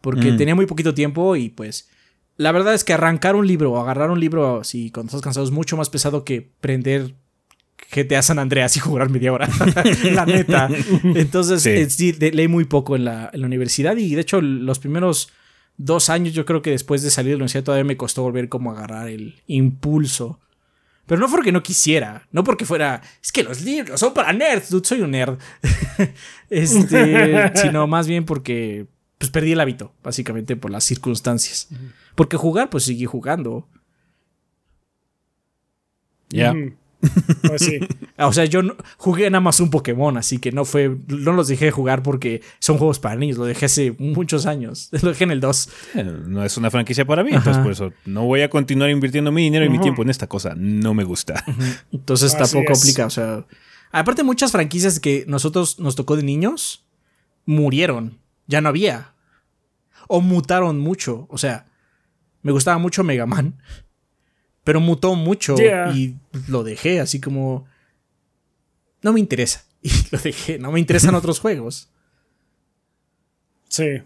Porque 0.00 0.32
Mm. 0.32 0.36
tenía 0.36 0.54
muy 0.54 0.66
poquito 0.66 0.94
tiempo 0.94 1.36
y 1.36 1.48
pues. 1.48 1.88
La 2.36 2.50
verdad 2.50 2.72
es 2.74 2.82
que 2.82 2.92
arrancar 2.94 3.36
un 3.36 3.46
libro 3.46 3.72
o 3.72 3.78
agarrar 3.80 4.10
un 4.10 4.18
libro 4.18 4.60
así 4.60 4.90
cuando 4.90 5.10
estás 5.10 5.20
cansado 5.22 5.44
es 5.44 5.52
mucho 5.52 5.76
más 5.76 5.90
pesado 5.90 6.24
que 6.24 6.50
prender 6.60 7.14
GTA 7.94 8.22
San 8.22 8.38
Andreas 8.38 8.76
y 8.76 8.80
jugar 8.80 9.10
media 9.10 9.32
hora. 9.32 9.48
la 10.12 10.24
neta. 10.24 10.68
Entonces, 11.14 11.62
Sí. 11.62 11.70
eh, 11.70 11.90
sí, 11.90 12.12
de- 12.12 12.32
leí 12.32 12.48
muy 12.48 12.64
poco 12.64 12.96
en 12.96 13.04
la, 13.04 13.28
en 13.32 13.40
la 13.42 13.46
universidad 13.46 13.96
y 13.96 14.14
de 14.14 14.20
hecho 14.22 14.40
los 14.40 14.78
primeros 14.78 15.28
dos 15.76 16.08
años 16.10 16.32
yo 16.32 16.44
creo 16.46 16.62
que 16.62 16.70
después 16.70 17.02
de 17.02 17.10
salir 17.10 17.30
de 17.30 17.34
la 17.34 17.36
universidad 17.38 17.64
todavía 17.64 17.84
me 17.84 17.96
costó 17.96 18.22
volver 18.22 18.48
como 18.48 18.70
a 18.70 18.76
agarrar 18.78 19.08
el 19.08 19.34
impulso. 19.46 20.40
Pero 21.06 21.20
no 21.20 21.28
porque 21.28 21.52
no 21.52 21.62
quisiera, 21.62 22.26
no 22.30 22.44
porque 22.44 22.64
fuera, 22.64 23.02
es 23.20 23.32
que 23.32 23.42
los 23.42 23.62
libros 23.62 23.98
son 23.98 24.14
para 24.14 24.32
nerds, 24.32 24.70
dude, 24.70 24.86
soy 24.86 25.00
un 25.00 25.10
nerd. 25.10 25.38
este, 26.50 27.52
sino 27.56 27.86
más 27.86 28.06
bien 28.06 28.24
porque 28.24 28.86
pues 29.18 29.30
perdí 29.30 29.52
el 29.52 29.60
hábito, 29.60 29.92
básicamente 30.02 30.56
por 30.56 30.70
las 30.70 30.84
circunstancias. 30.84 31.68
Porque 32.14 32.36
jugar, 32.36 32.70
pues 32.70 32.84
seguí 32.84 33.04
jugando. 33.04 33.68
Ya. 36.28 36.54
Pues 37.42 37.62
sí. 37.62 37.78
O 38.18 38.32
sea, 38.32 38.44
yo 38.44 38.62
no- 38.62 38.76
jugué 38.98 39.28
nada 39.30 39.40
más 39.40 39.58
un 39.58 39.68
Pokémon, 39.70 40.16
así 40.16 40.38
que 40.38 40.52
no 40.52 40.64
fue, 40.64 40.96
no 41.08 41.32
los 41.32 41.48
dejé 41.48 41.64
de 41.64 41.70
jugar 41.72 42.04
porque 42.04 42.40
son 42.60 42.78
juegos 42.78 43.00
para 43.00 43.16
niños, 43.16 43.36
lo 43.36 43.46
dejé 43.46 43.64
hace 43.66 43.96
muchos 43.98 44.46
años, 44.46 44.90
lo 45.02 45.08
dejé 45.08 45.24
en 45.24 45.32
el 45.32 45.40
2. 45.40 45.68
Eh, 45.96 46.04
No 46.26 46.44
es 46.44 46.56
una 46.56 46.70
franquicia 46.70 47.04
para 47.04 47.24
mí, 47.24 47.32
entonces 47.32 47.60
por 47.62 47.72
eso 47.72 47.92
no 48.04 48.24
voy 48.26 48.42
a 48.42 48.50
continuar 48.50 48.90
invirtiendo 48.90 49.32
mi 49.32 49.42
dinero 49.42 49.64
y 49.64 49.68
mi 49.70 49.80
tiempo 49.80 50.02
en 50.02 50.10
esta 50.10 50.28
cosa. 50.28 50.54
No 50.56 50.94
me 50.94 51.02
gusta. 51.02 51.42
Entonces 51.90 52.32
Así 52.34 52.52
tampoco 52.54 52.72
es. 52.74 52.78
aplica, 52.80 53.06
o 53.06 53.10
sea, 53.10 53.44
aparte 53.90 54.22
muchas 54.22 54.52
franquicias 54.52 55.00
que 55.00 55.24
nosotros 55.26 55.80
nos 55.80 55.96
tocó 55.96 56.14
de 56.16 56.22
niños 56.22 56.86
murieron, 57.44 58.18
ya 58.46 58.60
no 58.60 58.68
había 58.68 59.14
o 60.06 60.20
mutaron 60.20 60.78
mucho, 60.78 61.26
o 61.30 61.38
sea, 61.38 61.66
me 62.42 62.52
gustaba 62.52 62.78
mucho 62.78 63.02
Mega 63.02 63.26
Man, 63.26 63.56
pero 64.64 64.80
mutó 64.80 65.14
mucho 65.14 65.56
Yeah. 65.56 65.92
y 65.94 66.16
lo 66.48 66.62
dejé 66.62 67.00
así 67.00 67.20
como 67.20 67.66
no 69.02 69.12
me 69.12 69.20
interesa 69.20 69.64
y 69.82 69.90
lo 70.10 70.18
dejé, 70.18 70.58
no 70.58 70.72
me 70.72 70.80
interesan 70.80 71.14
otros 71.16 71.40
juegos. 71.40 71.88
Sí. 73.68 74.02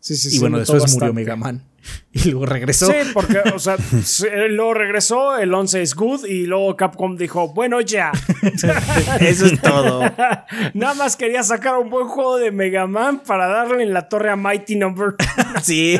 Sí, 0.00 0.16
sí, 0.16 0.28
y 0.28 0.30
sí, 0.32 0.38
bueno, 0.38 0.58
después 0.58 0.92
murió. 0.92 1.12
Mega 1.12 1.36
Man 1.36 1.64
y 2.12 2.30
luego 2.30 2.46
regresó. 2.46 2.86
Sí, 2.86 3.10
porque, 3.12 3.38
o 3.54 3.58
sea, 3.58 3.76
se- 4.04 4.48
luego 4.48 4.74
regresó, 4.74 5.38
el 5.38 5.52
11 5.52 5.82
es 5.82 5.94
good 5.94 6.24
y 6.26 6.46
luego 6.46 6.76
Capcom 6.76 7.16
dijo, 7.16 7.52
bueno, 7.52 7.80
ya. 7.80 8.12
Eso 9.20 9.46
es 9.46 9.60
todo. 9.60 10.00
Nada 10.74 10.94
más 10.94 11.16
quería 11.16 11.42
sacar 11.42 11.76
un 11.78 11.90
buen 11.90 12.06
juego 12.08 12.38
de 12.38 12.50
Mega 12.50 12.86
Man 12.86 13.20
para 13.26 13.46
darle 13.48 13.82
en 13.82 13.92
la 13.92 14.08
torre 14.08 14.30
a 14.30 14.36
Mighty 14.36 14.76
Number. 14.76 15.14
Sí, 15.62 15.98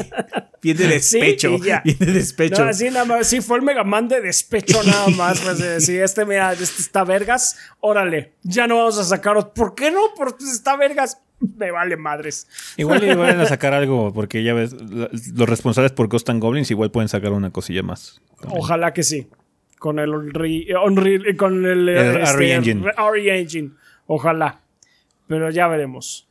Bien 0.62 0.76
de 0.78 0.88
despecho. 0.88 1.58
Sí, 1.58 1.64
ya. 1.64 1.80
bien 1.84 1.98
de 1.98 2.06
despecho. 2.06 2.64
No, 2.64 2.70
así 2.70 2.90
nada 2.90 3.04
más, 3.04 3.28
sí, 3.28 3.40
fue 3.40 3.58
el 3.58 3.62
Mega 3.62 3.84
Man 3.84 4.08
de 4.08 4.20
despecho 4.20 4.82
nada 4.82 5.08
más. 5.08 5.40
Pues, 5.40 5.58
de 5.58 5.68
decir, 5.74 6.02
este, 6.02 6.24
mira, 6.24 6.52
este 6.54 6.82
está 6.82 7.04
vergas, 7.04 7.56
órale, 7.80 8.32
ya 8.42 8.66
no 8.66 8.78
vamos 8.78 8.98
a 8.98 9.04
sacaros. 9.04 9.46
¿Por 9.54 9.74
qué 9.76 9.90
no? 9.92 10.00
Porque 10.16 10.44
está 10.44 10.76
vergas. 10.76 11.18
Me 11.56 11.70
vale 11.70 11.96
madres. 11.96 12.48
Igual 12.76 13.00
le 13.00 13.14
van 13.16 13.40
a 13.40 13.46
sacar 13.46 13.74
algo, 13.74 14.12
porque 14.12 14.42
ya 14.42 14.54
ves, 14.54 14.74
los 14.74 15.48
responsables 15.48 15.92
por 15.92 16.08
Ghost 16.08 16.28
and 16.30 16.40
Goblins 16.40 16.70
igual 16.70 16.90
pueden 16.90 17.08
sacar 17.08 17.32
una 17.32 17.50
cosilla 17.50 17.82
más. 17.82 18.20
Ojalá 18.48 18.92
que 18.92 19.02
sí. 19.02 19.28
Con 19.78 19.98
el 19.98 20.10
Unreal, 20.14 20.76
Unreal- 20.84 21.36
con 21.36 21.64
el, 21.66 21.88
El 21.88 22.16
este, 22.22 22.36
RE 22.36 22.52
Engine. 22.54 22.90
RE 23.12 23.38
Engine. 23.40 23.70
Ojalá. 24.06 24.60
Pero 25.26 25.50
ya 25.50 25.68
veremos. 25.68 26.26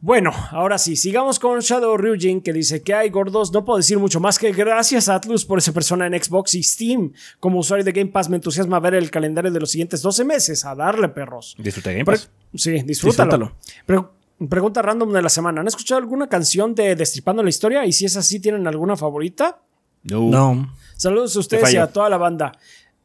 Bueno, 0.00 0.32
ahora 0.50 0.76
sí, 0.76 0.96
sigamos 0.96 1.38
con 1.38 1.60
Shadow 1.60 1.96
Ryujin 1.96 2.42
que 2.42 2.52
dice 2.52 2.82
que 2.82 2.92
hay 2.92 3.08
gordos, 3.08 3.52
no 3.52 3.64
puedo 3.64 3.78
decir 3.78 3.98
mucho 3.98 4.20
más 4.20 4.38
que 4.38 4.52
gracias 4.52 5.08
a 5.08 5.14
Atlus 5.14 5.46
por 5.46 5.58
esa 5.58 5.72
persona 5.72 6.06
en 6.06 6.22
Xbox 6.22 6.54
y 6.56 6.62
Steam. 6.62 7.12
Como 7.40 7.58
usuario 7.60 7.84
de 7.84 7.92
Game 7.92 8.10
Pass 8.10 8.28
me 8.28 8.36
entusiasma 8.36 8.80
ver 8.80 8.94
el 8.94 9.10
calendario 9.10 9.50
de 9.50 9.60
los 9.60 9.70
siguientes 9.70 10.02
12 10.02 10.24
meses. 10.24 10.64
A 10.66 10.74
darle, 10.74 11.08
perros. 11.08 11.54
Disfruta 11.58 11.90
Game 11.90 12.04
Pre- 12.04 12.16
Pass. 12.16 12.30
sí, 12.54 12.82
disfrútalo. 12.82 13.54
Disfrútalo. 13.86 14.10
Pre- 14.38 14.48
pregunta 14.48 14.82
random 14.82 15.10
de 15.12 15.22
la 15.22 15.30
semana. 15.30 15.62
¿Han 15.62 15.68
escuchado 15.68 15.98
alguna 16.00 16.28
canción 16.28 16.74
de 16.74 16.96
Destripando 16.96 17.42
la 17.42 17.48
Historia? 17.48 17.86
Y 17.86 17.92
si 17.92 18.04
es 18.04 18.16
así, 18.18 18.40
¿tienen 18.40 18.66
alguna 18.66 18.96
favorita? 18.98 19.62
No. 20.02 20.28
No. 20.28 20.74
Saludos 20.96 21.34
a 21.36 21.38
ustedes 21.40 21.72
y 21.72 21.76
a 21.78 21.86
toda 21.86 22.10
la 22.10 22.18
banda. 22.18 22.52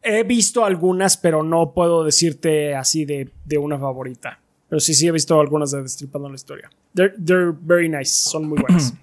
He 0.02 0.24
visto 0.24 0.66
algunas, 0.66 1.16
pero 1.18 1.44
no 1.44 1.74
puedo 1.74 2.04
decirte 2.04 2.76
así 2.76 3.06
de, 3.06 3.32
de 3.46 3.58
una 3.58 3.80
favorita. 3.80 4.40
Pero 4.70 4.80
sí, 4.80 4.94
sí 4.94 5.08
he 5.08 5.12
visto 5.12 5.40
algunas 5.40 5.72
de 5.72 5.82
Destripando 5.82 6.30
la 6.30 6.36
Historia. 6.36 6.70
They're, 6.94 7.16
they're 7.24 7.54
very 7.60 7.90
nice, 7.90 8.12
son 8.12 8.48
muy 8.48 8.60
buenas. 8.60 8.94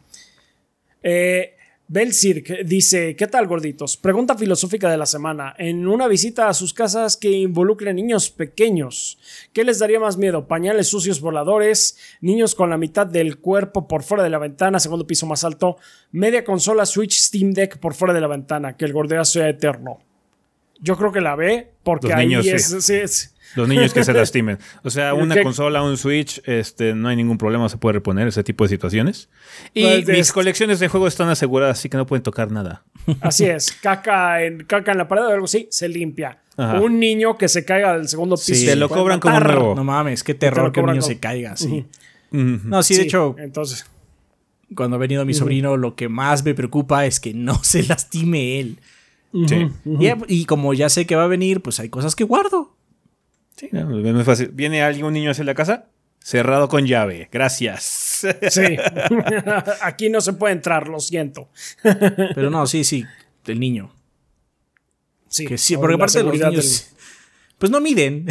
eh, 1.02 1.56
Bel 1.88 2.12
Cirque 2.12 2.62
dice: 2.64 3.16
¿Qué 3.16 3.26
tal, 3.26 3.46
gorditos? 3.48 3.96
Pregunta 3.96 4.36
filosófica 4.36 4.90
de 4.90 4.96
la 4.96 5.06
semana. 5.06 5.54
En 5.58 5.86
una 5.88 6.06
visita 6.06 6.48
a 6.48 6.54
sus 6.54 6.72
casas 6.72 7.16
que 7.16 7.30
involucren 7.30 7.96
niños 7.96 8.30
pequeños, 8.30 9.18
¿qué 9.52 9.64
les 9.64 9.80
daría 9.80 9.98
más 9.98 10.16
miedo? 10.16 10.46
¿Pañales 10.46 10.88
sucios 10.88 11.20
voladores? 11.20 11.96
¿Niños 12.20 12.54
con 12.54 12.70
la 12.70 12.78
mitad 12.78 13.06
del 13.06 13.38
cuerpo 13.38 13.88
por 13.88 14.04
fuera 14.04 14.22
de 14.22 14.30
la 14.30 14.38
ventana, 14.38 14.78
segundo 14.80 15.06
piso 15.06 15.26
más 15.26 15.42
alto? 15.42 15.78
¿Media 16.12 16.44
consola 16.44 16.86
Switch 16.86 17.18
Steam 17.18 17.52
Deck 17.52 17.78
por 17.78 17.94
fuera 17.94 18.14
de 18.14 18.20
la 18.20 18.28
ventana? 18.28 18.76
Que 18.76 18.84
el 18.84 18.92
gordeo 18.92 19.24
sea 19.24 19.48
eterno. 19.48 20.05
Yo 20.80 20.96
creo 20.96 21.12
que 21.12 21.20
la 21.20 21.36
ve, 21.36 21.72
porque 21.82 22.08
Los 22.08 22.16
ahí 22.16 22.26
niños, 22.26 22.44
sí. 22.44 22.50
es, 22.50 22.84
sí, 22.84 22.94
es- 22.94 23.34
Los 23.54 23.68
niños 23.68 23.94
que 23.94 24.04
se 24.04 24.12
lastimen. 24.14 24.58
O 24.82 24.90
sea, 24.90 25.14
una 25.14 25.34
¿Qué? 25.34 25.42
consola, 25.42 25.82
un 25.82 25.96
Switch, 25.96 26.42
este, 26.44 26.94
no 26.94 27.08
hay 27.08 27.16
ningún 27.16 27.38
problema, 27.38 27.68
se 27.68 27.78
puede 27.78 27.94
reponer 27.94 28.28
ese 28.28 28.44
tipo 28.44 28.64
de 28.64 28.68
situaciones. 28.68 29.28
Y 29.72 29.82
Pues, 29.84 30.06
mis 30.08 30.18
es- 30.18 30.32
colecciones 30.32 30.78
de 30.80 30.88
juegos 30.88 31.14
están 31.14 31.28
aseguradas, 31.30 31.78
así 31.78 31.88
que 31.88 31.96
no 31.96 32.06
pueden 32.06 32.22
tocar 32.22 32.50
nada. 32.50 32.84
Así 33.20 33.46
es, 33.46 33.72
caca 33.72 34.42
en, 34.42 34.64
caca 34.64 34.92
en 34.92 34.98
la 34.98 35.08
pared 35.08 35.22
o 35.24 35.28
algo 35.28 35.44
así, 35.46 35.68
se 35.70 35.88
limpia. 35.88 36.38
Ajá. 36.58 36.80
Un 36.80 36.98
niño 36.98 37.36
que 37.38 37.48
se 37.48 37.64
caiga 37.64 37.96
del 37.96 38.08
segundo 38.08 38.36
piso. 38.36 38.46
Sí. 38.54 38.64
se 38.64 38.66
Te 38.70 38.76
lo 38.76 38.88
cobran 38.88 39.20
como 39.20 39.34
matar. 39.34 39.54
nuevo. 39.54 39.74
No 39.74 39.84
mames, 39.84 40.22
qué 40.24 40.34
Te 40.34 40.40
terror 40.40 40.72
que 40.72 40.80
un 40.80 40.86
niño 40.86 41.00
como- 41.00 41.08
se 41.12 41.18
caiga, 41.18 41.56
sí. 41.56 41.86
No, 42.32 42.82
sí, 42.82 42.96
de 42.96 43.02
hecho, 43.02 43.34
Entonces, 43.38 43.86
cuando 44.74 44.96
ha 44.96 44.98
venido 44.98 45.24
mi 45.24 45.32
sobrino, 45.32 45.76
lo 45.76 45.94
que 45.94 46.08
más 46.08 46.44
me 46.44 46.54
preocupa 46.54 47.06
es 47.06 47.20
que 47.20 47.32
no 47.32 47.62
se 47.62 47.82
lastime 47.84 48.58
él. 48.60 48.78
Sí. 49.48 49.68
Y, 49.84 50.40
y 50.40 50.44
como 50.46 50.72
ya 50.74 50.88
sé 50.88 51.06
que 51.06 51.16
va 51.16 51.24
a 51.24 51.28
venir, 51.28 51.60
pues 51.60 51.78
hay 51.80 51.88
cosas 51.88 52.14
que 52.16 52.24
guardo. 52.24 52.76
Sí, 53.56 53.68
no, 53.72 53.98
es 54.06 54.14
muy 54.14 54.24
fácil. 54.24 54.48
Viene 54.52 54.82
alguien, 54.82 55.06
un 55.06 55.12
niño 55.14 55.30
hacia 55.30 55.44
la 55.44 55.54
casa, 55.54 55.86
cerrado 56.20 56.68
con 56.68 56.86
llave. 56.86 57.28
Gracias. 57.32 58.24
sí. 58.50 58.62
Aquí 59.82 60.08
no 60.10 60.20
se 60.20 60.32
puede 60.34 60.54
entrar, 60.54 60.88
lo 60.88 61.00
siento. 61.00 61.48
Pero 61.82 62.50
no, 62.50 62.66
sí, 62.66 62.84
sí, 62.84 63.04
del 63.44 63.60
niño. 63.60 63.92
Sí, 65.28 65.46
Que 65.46 65.58
sí, 65.58 65.74
por 65.74 65.82
porque 65.82 65.94
aparte 65.96 66.18
los 66.18 66.22
seguridad 66.24 66.50
niños, 66.50 66.90
pues 67.58 67.70
no 67.70 67.80
miden. 67.80 68.26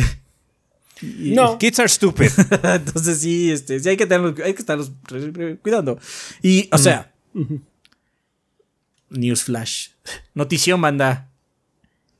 Y- 1.02 1.34
No. 1.36 1.58
Kids 1.58 1.80
are 1.80 1.90
stupid. 1.90 2.30
Entonces 2.64 3.20
sí, 3.20 3.52
este, 3.52 3.80
sí 3.80 3.90
hay 3.90 3.98
que 3.98 4.06
tenerlos, 4.06 4.40
hay 4.40 4.54
que 4.54 4.60
estarlos 4.60 4.92
cuidando. 5.62 6.00
Y, 6.42 6.70
o 6.72 6.78
sea, 6.78 7.12
Newsflash. 9.16 9.90
Notición, 10.34 10.80
manda. 10.80 11.30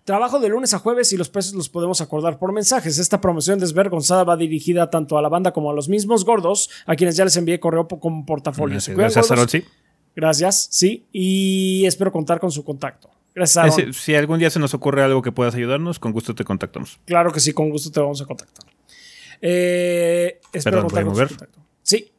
Trabajo 0.03 0.39
de 0.39 0.49
lunes 0.49 0.73
a 0.73 0.79
jueves 0.79 1.13
y 1.13 1.17
los 1.17 1.29
precios 1.29 1.53
los 1.55 1.69
podemos 1.69 2.01
acordar 2.01 2.37
por 2.37 2.51
mensajes. 2.51 2.97
Esta 2.97 3.21
promoción 3.21 3.57
desvergonzada 3.57 4.25
va 4.25 4.35
dirigida 4.35 4.89
tanto 4.89 5.17
a 5.17 5.21
la 5.21 5.29
banda 5.29 5.53
como 5.53 5.71
a 5.71 5.73
los 5.73 5.87
mismos 5.87 6.25
gordos, 6.25 6.69
a 6.85 6.95
quienes 6.97 7.15
ya 7.15 7.23
les 7.23 7.37
envié 7.37 7.59
correo 7.61 7.87
con 7.87 8.25
portafolio. 8.25 8.81
¿Se 8.81 8.93
cuidan, 8.93 9.11
Gracias? 9.11 9.31
Aaron, 9.31 9.47
sí. 9.47 9.63
Gracias, 10.13 10.67
sí. 10.71 11.05
Y 11.13 11.85
espero 11.85 12.11
contar 12.11 12.41
con 12.41 12.51
su 12.51 12.65
contacto. 12.65 13.09
Gracias, 13.33 13.57
Aaron. 13.57 13.93
Si 13.93 14.13
algún 14.13 14.39
día 14.39 14.49
se 14.49 14.59
nos 14.59 14.73
ocurre 14.73 15.03
algo 15.03 15.21
que 15.21 15.31
puedas 15.31 15.55
ayudarnos, 15.55 15.99
con 15.99 16.11
gusto 16.11 16.35
te 16.35 16.43
contactamos. 16.43 16.99
Claro 17.05 17.31
que 17.31 17.39
sí, 17.39 17.53
con 17.53 17.69
gusto 17.69 17.89
te 17.89 18.01
vamos 18.01 18.21
a 18.21 18.25
contactar. 18.25 18.65
Eh, 19.39 20.41
espero 20.51 20.77
Perdón, 20.77 20.89
contar 20.89 21.03
con 21.05 21.13
¿podemos 21.13 21.31
su 21.31 21.37
contacto. 21.37 21.59
Sí. 21.81 22.11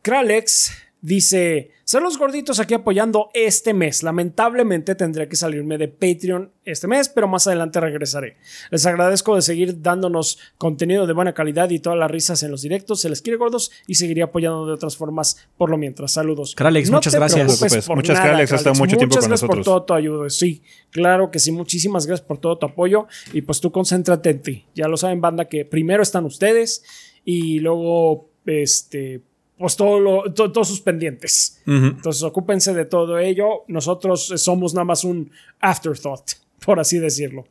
Kralex 0.00 0.72
dice: 1.02 1.70
Saludos 1.88 2.18
gorditos 2.18 2.60
aquí 2.60 2.74
apoyando 2.74 3.30
este 3.32 3.72
mes. 3.72 4.02
Lamentablemente 4.02 4.94
tendré 4.94 5.26
que 5.26 5.36
salirme 5.36 5.78
de 5.78 5.88
Patreon 5.88 6.52
este 6.66 6.86
mes, 6.86 7.08
pero 7.08 7.28
más 7.28 7.46
adelante 7.46 7.80
regresaré. 7.80 8.36
Les 8.70 8.84
agradezco 8.84 9.34
de 9.34 9.40
seguir 9.40 9.80
dándonos 9.80 10.38
contenido 10.58 11.06
de 11.06 11.14
buena 11.14 11.32
calidad 11.32 11.70
y 11.70 11.78
todas 11.78 11.98
las 11.98 12.10
risas 12.10 12.42
en 12.42 12.50
los 12.50 12.60
directos. 12.60 13.00
Se 13.00 13.08
les 13.08 13.22
quiere 13.22 13.38
gordos 13.38 13.70
y 13.86 13.94
seguiré 13.94 14.20
apoyando 14.20 14.66
de 14.66 14.74
otras 14.74 14.98
formas 14.98 15.48
por 15.56 15.70
lo 15.70 15.78
mientras. 15.78 16.12
Saludos. 16.12 16.54
Kralex, 16.54 16.90
muchas 16.90 17.10
te 17.10 17.18
gracias. 17.20 17.86
por 17.86 17.96
Muchas 17.96 18.18
nada, 18.18 18.28
Kralex, 18.28 18.52
has 18.52 18.60
estado 18.60 18.74
mucho 18.74 18.98
tiempo 18.98 19.14
Muchas 19.14 19.24
con 19.24 19.30
gracias 19.30 19.48
nosotros. 19.48 19.56
por 19.56 19.64
todo 19.64 19.82
tu 19.84 19.94
ayuda. 19.94 20.28
Sí, 20.28 20.62
claro 20.90 21.30
que 21.30 21.38
sí. 21.38 21.52
Muchísimas 21.52 22.06
gracias 22.06 22.26
por 22.28 22.36
todo 22.36 22.58
tu 22.58 22.66
apoyo. 22.66 23.06
Y 23.32 23.40
pues 23.40 23.62
tú 23.62 23.72
concéntrate 23.72 24.28
en 24.28 24.42
ti. 24.42 24.66
Ya 24.74 24.88
lo 24.88 24.98
saben, 24.98 25.22
banda, 25.22 25.46
que 25.46 25.64
primero 25.64 26.02
están 26.02 26.26
ustedes 26.26 26.84
y 27.24 27.60
luego, 27.60 28.28
este, 28.44 29.22
pues 29.58 29.76
todo 29.76 29.98
lo- 30.00 30.32
to- 30.32 30.50
todos 30.52 30.68
sus 30.68 30.80
pendientes. 30.80 31.60
Entonces, 31.66 32.22
ocúpense 32.22 32.72
de 32.72 32.84
todo 32.84 33.18
ello. 33.18 33.64
Nosotros 33.68 34.32
somos 34.36 34.72
nada 34.74 34.84
más 34.84 35.04
un 35.04 35.30
afterthought, 35.60 36.30
por 36.64 36.78
así 36.80 36.98
decirlo. 36.98 37.44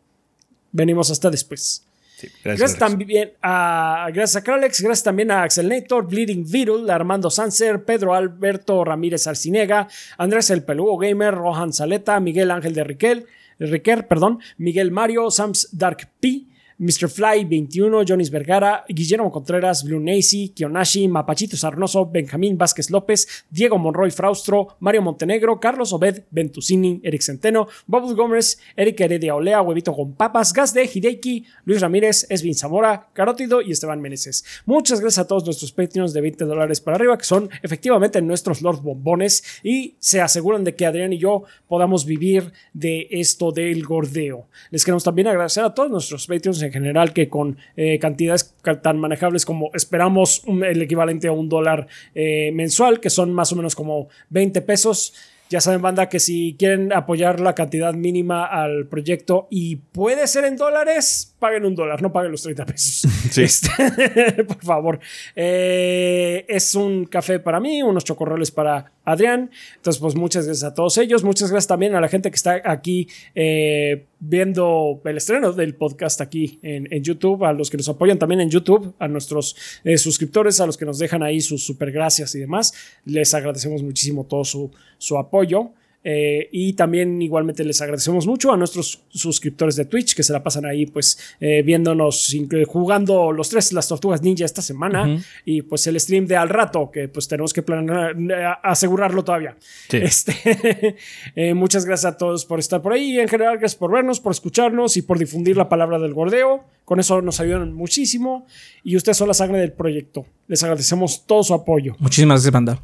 Venimos 0.71 1.09
hasta 1.11 1.29
después. 1.29 1.83
Sí, 2.17 2.27
Gracias, 2.43 2.71
gracias. 2.71 2.79
también 2.79 3.33
a, 3.43 4.07
gracias 4.11 4.37
a 4.37 4.43
Kralex, 4.43 4.81
gracias 4.81 5.03
también 5.03 5.29
a 5.29 5.43
Axelnator, 5.43 6.07
Bleeding 6.07 6.49
Virul, 6.49 6.89
Armando 6.89 7.29
Sanser, 7.29 7.83
Pedro 7.85 8.15
Alberto 8.15 8.83
Ramírez 8.83 9.27
Arcinega, 9.27 9.87
Andrés 10.17 10.49
El 10.49 10.63
Pelugo 10.63 10.97
Gamer, 10.97 11.35
Rohan 11.35 11.73
Saleta, 11.73 12.19
Miguel 12.19 12.49
Ángel 12.49 12.73
de 12.73 12.83
Riquel, 12.83 13.25
Riquer, 13.59 14.07
perdón, 14.07 14.39
Miguel 14.57 14.89
Mario, 14.91 15.29
Sams 15.29 15.69
Dark 15.77 16.09
P, 16.19 16.45
Mr. 16.79 17.09
Fly 17.09 17.45
21, 17.45 18.03
Jonis 18.07 18.29
Vergara, 18.29 18.85
Guillermo 18.87 19.31
Contreras, 19.31 19.83
Blue 19.83 19.99
Nacy, 19.99 20.49
Kionashi, 20.49 21.07
Mapachito 21.07 21.57
Sarnoso, 21.57 22.05
Benjamín 22.05 22.57
Vázquez 22.57 22.91
López, 22.91 23.45
Diego 23.49 23.79
Monroy 23.79 24.11
Fraustro, 24.11 24.77
Mario 24.79 25.01
Montenegro, 25.01 25.59
Carlos 25.59 25.91
Obed, 25.91 26.25
Ventusini, 26.29 27.01
Eric 27.03 27.21
Centeno, 27.21 27.67
Bob 27.87 28.15
Gómez, 28.15 28.59
Eric 28.75 29.01
Heredia 29.01 29.35
Olea, 29.35 29.61
Huevito 29.61 29.93
con 29.93 30.13
Papas, 30.13 30.53
Gas 30.53 30.73
de 30.75 30.87
Hideki, 30.91 31.45
Luis 31.65 31.81
Ramírez, 31.81 32.27
Esvin 32.29 32.53
Zamora, 32.53 33.09
Carótido 33.13 33.61
y 33.61 33.71
Esteban 33.71 33.99
Meneses. 33.99 34.45
Muchas 34.65 35.01
gracias 35.01 35.25
a 35.25 35.27
todos 35.27 35.45
nuestros 35.45 35.71
Patreons 35.71 36.13
de 36.13 36.21
20 36.21 36.45
dólares 36.45 36.79
para 36.79 36.95
arriba, 36.95 37.17
que 37.17 37.25
son 37.25 37.49
efectivamente 37.63 38.21
nuestros 38.21 38.61
Lord 38.61 38.81
Bombones 38.81 39.43
y 39.63 39.95
se 39.99 40.21
aseguran 40.21 40.63
de 40.63 40.75
que 40.75 40.85
Adrián 40.85 41.13
y 41.13 41.17
yo 41.17 41.43
podamos 41.67 42.05
vivir 42.05 42.53
de 42.73 43.07
esto 43.09 43.51
del 43.51 43.83
gordeo. 43.83 44.47
Les 44.69 44.85
queremos 44.85 45.03
también 45.03 45.27
agradecer 45.27 45.63
a 45.63 45.73
todos 45.73 45.89
nuestros 45.89 46.27
Patreons 46.27 46.66
en 46.67 46.73
general 46.73 47.13
que 47.13 47.29
con 47.29 47.57
eh, 47.75 47.99
cantidades 47.99 48.55
tan 48.81 48.99
manejables 48.99 49.45
como 49.45 49.71
esperamos 49.73 50.43
el 50.47 50.81
equivalente 50.81 51.27
a 51.27 51.31
un 51.31 51.49
dólar 51.49 51.87
eh, 52.15 52.51
mensual, 52.53 52.99
que 52.99 53.09
son 53.09 53.33
más 53.33 53.51
o 53.51 53.55
menos 53.55 53.75
como 53.75 54.09
20 54.29 54.61
pesos. 54.61 55.13
Ya 55.49 55.61
saben, 55.61 55.81
banda, 55.81 56.09
que 56.09 56.19
si 56.19 56.57
quieren 56.59 56.91
apoyar 56.91 57.39
la 57.39 57.55
cantidad 57.55 57.93
mínima 57.93 58.45
al 58.45 58.87
proyecto 58.87 59.47
y 59.49 59.77
puede 59.77 60.27
ser 60.27 60.43
en 60.43 60.57
dólares, 60.57 61.35
paguen 61.39 61.65
un 61.65 61.73
dólar, 61.73 62.01
no 62.01 62.11
paguen 62.11 62.31
los 62.31 62.43
30 62.43 62.65
pesos. 62.65 63.11
Sí. 63.27 63.43
Este, 63.43 64.43
por 64.47 64.63
favor. 64.63 64.99
Eh, 65.35 66.45
es 66.47 66.75
un 66.75 67.05
café 67.05 67.39
para 67.39 67.59
mí, 67.59 67.83
unos 67.83 68.03
chocorroles 68.05 68.51
para 68.51 68.91
Adrián. 69.03 69.51
Entonces, 69.75 70.01
pues 70.01 70.15
muchas 70.15 70.45
gracias 70.45 70.69
a 70.69 70.73
todos 70.73 70.97
ellos. 70.97 71.23
Muchas 71.23 71.51
gracias 71.51 71.67
también 71.67 71.93
a 71.95 72.01
la 72.01 72.07
gente 72.07 72.29
que 72.29 72.35
está 72.35 72.61
aquí 72.63 73.07
eh, 73.35 74.05
viendo 74.19 75.01
el 75.05 75.17
estreno 75.17 75.53
del 75.53 75.75
podcast 75.75 76.21
aquí 76.21 76.59
en, 76.61 76.91
en, 76.91 77.03
YouTube, 77.03 77.43
a 77.43 77.53
los 77.53 77.69
que 77.69 77.77
nos 77.77 77.89
apoyan 77.89 78.17
también 78.17 78.41
en 78.41 78.49
YouTube, 78.49 78.93
a 78.99 79.07
nuestros 79.07 79.55
eh, 79.83 79.97
suscriptores, 79.97 80.59
a 80.59 80.65
los 80.65 80.77
que 80.77 80.85
nos 80.85 80.99
dejan 80.99 81.23
ahí 81.23 81.41
sus 81.41 81.65
super 81.65 81.91
gracias 81.91 82.33
y 82.35 82.39
demás. 82.39 82.73
Les 83.05 83.33
agradecemos 83.33 83.83
muchísimo 83.83 84.25
todo 84.25 84.43
su, 84.43 84.71
su 84.97 85.17
apoyo. 85.17 85.71
Eh, 86.09 86.47
y 86.53 86.71
también 86.71 87.21
igualmente 87.21 87.65
les 87.65 87.81
agradecemos 87.81 88.25
mucho 88.25 88.53
a 88.53 88.55
nuestros 88.55 89.01
suscriptores 89.09 89.75
de 89.75 89.83
Twitch 89.83 90.15
que 90.15 90.23
se 90.23 90.31
la 90.31 90.41
pasan 90.41 90.65
ahí 90.65 90.85
pues 90.85 91.19
eh, 91.41 91.61
viéndonos, 91.63 92.33
jugando 92.65 93.33
los 93.33 93.49
tres 93.49 93.73
las 93.73 93.89
tortugas 93.89 94.21
ninja 94.21 94.45
esta 94.45 94.61
semana 94.61 95.21
y 95.43 95.63
pues 95.63 95.85
el 95.85 95.99
stream 95.99 96.25
de 96.25 96.37
al 96.37 96.47
rato 96.47 96.89
que 96.93 97.09
pues 97.09 97.27
tenemos 97.27 97.51
que 97.51 97.61
planear, 97.61 98.15
eh, 98.17 98.55
asegurarlo 98.63 99.25
todavía. 99.25 99.57
Este, 99.91 100.95
muchas 101.53 101.83
gracias 101.83 102.13
a 102.13 102.17
todos 102.17 102.45
por 102.45 102.59
estar 102.59 102.81
por 102.81 102.93
ahí 102.93 103.15
y 103.15 103.19
en 103.19 103.27
general 103.27 103.57
gracias 103.57 103.77
por 103.77 103.91
vernos, 103.91 104.21
por 104.21 104.31
escucharnos 104.31 104.95
y 104.95 105.01
por 105.01 105.19
difundir 105.19 105.57
la 105.57 105.67
palabra 105.67 105.99
del 105.99 106.13
gordeo. 106.13 106.63
Con 106.85 107.01
eso 107.01 107.21
nos 107.21 107.41
ayudan 107.41 107.73
muchísimo 107.73 108.47
y 108.81 108.95
ustedes 108.95 109.17
son 109.17 109.27
la 109.27 109.33
sangre 109.33 109.59
del 109.59 109.73
proyecto. 109.73 110.25
Les 110.47 110.63
agradecemos 110.63 111.25
todo 111.25 111.43
su 111.43 111.53
apoyo. 111.53 111.97
Muchísimas 111.99 112.35
gracias, 112.35 112.53
banda. 112.53 112.81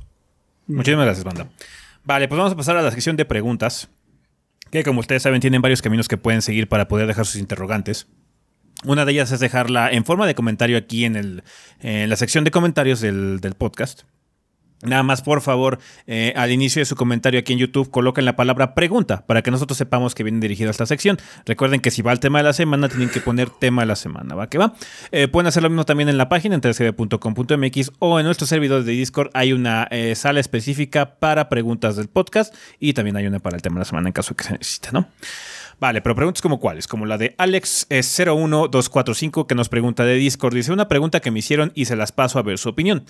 Muchísimas 0.68 1.06
gracias, 1.06 1.24
banda. 1.24 1.48
Vale, 2.06 2.28
pues 2.28 2.38
vamos 2.38 2.54
a 2.54 2.58
pasar 2.58 2.76
a 2.76 2.82
la 2.82 2.92
sección 2.92 3.16
de 3.16 3.26
preguntas, 3.26 3.90
que 4.72 4.84
como 4.84 5.00
ustedes 5.00 5.24
saben 5.24 5.40
tienen 5.40 5.62
varios 5.62 5.82
caminos 5.82 6.08
que 6.08 6.18
pueden 6.18 6.42
seguir 6.42 6.68
para 6.68 6.88
poder 6.88 7.08
dejar 7.08 7.26
sus 7.26 7.40
interrogantes. 7.40 8.08
Una 8.86 9.06
de 9.06 9.14
ellas 9.14 9.32
es 9.32 9.40
dejarla 9.40 9.90
en 9.92 10.04
forma 10.04 10.28
de 10.28 10.36
comentario 10.36 10.78
aquí 10.78 11.06
en, 11.06 11.16
el, 11.16 11.44
en 11.80 12.10
la 12.10 12.18
sección 12.18 12.44
de 12.44 12.52
comentarios 12.52 13.00
del, 13.00 13.40
del 13.40 13.54
podcast. 13.54 14.02
Nada 14.86 15.04
más, 15.04 15.22
por 15.22 15.42
favor, 15.42 15.80
eh, 16.08 16.34
al 16.36 16.52
inicio 16.52 16.82
de 16.82 16.86
su 16.86 16.96
comentario 16.96 17.40
aquí 17.40 17.54
en 17.54 17.60
YouTube, 17.60 17.90
coloquen 17.90 18.26
la 18.26 18.36
palabra 18.36 18.76
pregunta 18.76 19.26
para 19.26 19.42
que 19.42 19.52
nosotros 19.52 19.78
sepamos 19.78 20.16
que 20.16 20.24
viene 20.24 20.40
dirigido 20.40 20.70
a 20.70 20.72
esta 20.72 20.86
sección. 20.86 21.18
Recuerden 21.46 21.80
que 21.80 21.92
si 21.92 22.02
va 22.02 22.12
el 22.12 22.20
tema 22.20 22.40
de 22.40 22.44
la 22.44 22.54
semana, 22.54 22.90
tienen 22.90 23.10
que 23.10 23.20
poner 23.20 23.50
tema 23.50 23.84
de 23.84 23.88
la 23.88 23.96
semana, 23.96 24.36
¿va? 24.36 24.48
Que 24.48 24.58
va. 24.58 24.74
Eh, 25.12 25.28
pueden 25.28 25.48
hacer 25.48 25.64
lo 25.64 25.70
mismo 25.70 25.86
también 25.86 26.10
en 26.10 26.18
la 26.18 26.30
página, 26.30 26.56
en 26.56 26.62
3gb.com.mx 26.62 27.92
o 28.00 28.20
en 28.20 28.26
nuestros 28.26 28.50
servidores 28.50 28.86
de 28.86 28.94
Discord. 28.94 29.30
Hay 29.34 29.54
una 29.54 29.88
eh, 29.92 30.16
sala 30.16 30.40
específica 30.40 31.16
para 31.16 31.50
preguntas 31.50 31.96
del 31.96 32.08
podcast 32.08 32.54
y 32.80 32.94
también 32.94 33.18
hay 33.18 33.28
una 33.28 33.40
para 33.40 33.56
el 33.56 33.62
tema 33.62 33.76
de 33.76 33.80
la 33.80 33.86
semana 33.86 34.10
en 34.10 34.14
caso 34.14 34.36
que 34.36 34.44
se 34.44 34.54
necesite, 34.54 34.90
¿no? 34.92 35.08
Vale, 35.80 36.02
pero 36.02 36.16
preguntas 36.16 36.42
como 36.42 36.60
cuáles, 36.60 36.88
como 36.88 37.06
la 37.06 37.18
de 37.18 37.36
Alex01245 37.38 39.48
que 39.48 39.56
nos 39.56 39.70
pregunta 39.70 40.06
de 40.06 40.16
Discord. 40.16 40.54
Dice 40.54 40.72
una 40.72 40.88
pregunta 40.88 41.20
que 41.20 41.32
me 41.32 41.40
hicieron 41.40 41.72
y 41.76 41.86
se 41.86 41.96
las 41.96 42.12
paso 42.12 42.40
a 42.40 42.44
ver 42.44 42.58
su 42.58 42.70
opinión. 42.70 43.06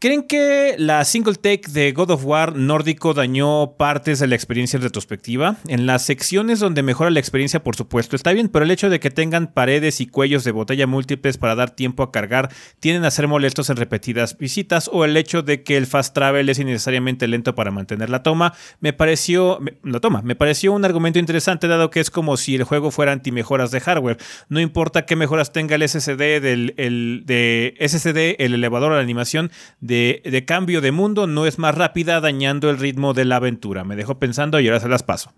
¿Creen 0.00 0.22
que 0.22 0.76
la 0.78 1.04
single 1.04 1.34
take 1.34 1.62
de 1.72 1.90
God 1.90 2.12
of 2.12 2.24
War 2.24 2.54
nórdico 2.54 3.14
dañó 3.14 3.72
partes 3.72 4.20
de 4.20 4.28
la 4.28 4.36
experiencia 4.36 4.76
en 4.76 4.84
retrospectiva? 4.84 5.56
En 5.66 5.86
las 5.86 6.04
secciones 6.04 6.60
donde 6.60 6.84
mejora 6.84 7.10
la 7.10 7.18
experiencia, 7.18 7.64
por 7.64 7.74
supuesto, 7.74 8.14
está 8.14 8.32
bien, 8.32 8.48
pero 8.48 8.64
el 8.64 8.70
hecho 8.70 8.90
de 8.90 9.00
que 9.00 9.10
tengan 9.10 9.52
paredes 9.52 10.00
y 10.00 10.06
cuellos 10.06 10.44
de 10.44 10.52
botella 10.52 10.86
múltiples 10.86 11.36
para 11.36 11.56
dar 11.56 11.70
tiempo 11.70 12.04
a 12.04 12.12
cargar 12.12 12.48
tienden 12.78 13.04
a 13.04 13.10
ser 13.10 13.26
molestos 13.26 13.70
en 13.70 13.76
repetidas 13.76 14.38
visitas, 14.38 14.88
o 14.92 15.04
el 15.04 15.16
hecho 15.16 15.42
de 15.42 15.64
que 15.64 15.76
el 15.76 15.88
fast 15.88 16.14
travel 16.14 16.48
es 16.48 16.60
innecesariamente 16.60 17.26
lento 17.26 17.56
para 17.56 17.72
mantener 17.72 18.08
la 18.08 18.22
toma, 18.22 18.54
me 18.78 18.92
pareció, 18.92 19.58
la 19.82 19.98
toma, 19.98 20.22
me 20.22 20.36
pareció 20.36 20.74
un 20.74 20.84
argumento 20.84 21.18
interesante 21.18 21.66
dado 21.66 21.90
que 21.90 21.98
es 21.98 22.12
como 22.12 22.36
si 22.36 22.54
el 22.54 22.62
juego 22.62 22.92
fuera 22.92 23.10
anti-mejoras 23.10 23.72
de 23.72 23.80
hardware. 23.80 24.18
No 24.48 24.60
importa 24.60 25.06
qué 25.06 25.16
mejoras 25.16 25.50
tenga 25.50 25.74
el 25.74 25.88
SSD 25.88 26.40
del 26.40 26.74
el, 26.76 27.74
SSD, 27.80 28.36
el 28.38 28.54
elevador 28.54 28.92
o 28.92 28.94
la 28.94 29.00
animación, 29.00 29.50
de, 29.88 30.44
cambio 30.46 30.80
de 30.80 30.92
mundo 30.92 31.26
no 31.26 31.46
es 31.46 31.58
más 31.58 31.74
rápida 31.74 32.20
dañando 32.20 32.70
el 32.70 32.78
ritmo 32.78 33.14
de 33.14 33.24
la 33.24 33.36
aventura. 33.36 33.84
Me 33.84 33.96
dejó 33.96 34.18
pensando 34.18 34.60
y 34.60 34.68
ahora 34.68 34.80
se 34.80 34.88
las 34.88 35.02
paso. 35.02 35.32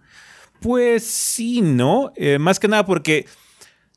Pues 0.61 1.05
sí, 1.05 1.63
¿no? 1.63 2.13
Eh, 2.17 2.39
más 2.39 2.59
que 2.59 2.69
nada 2.69 2.85
porque 2.85 3.27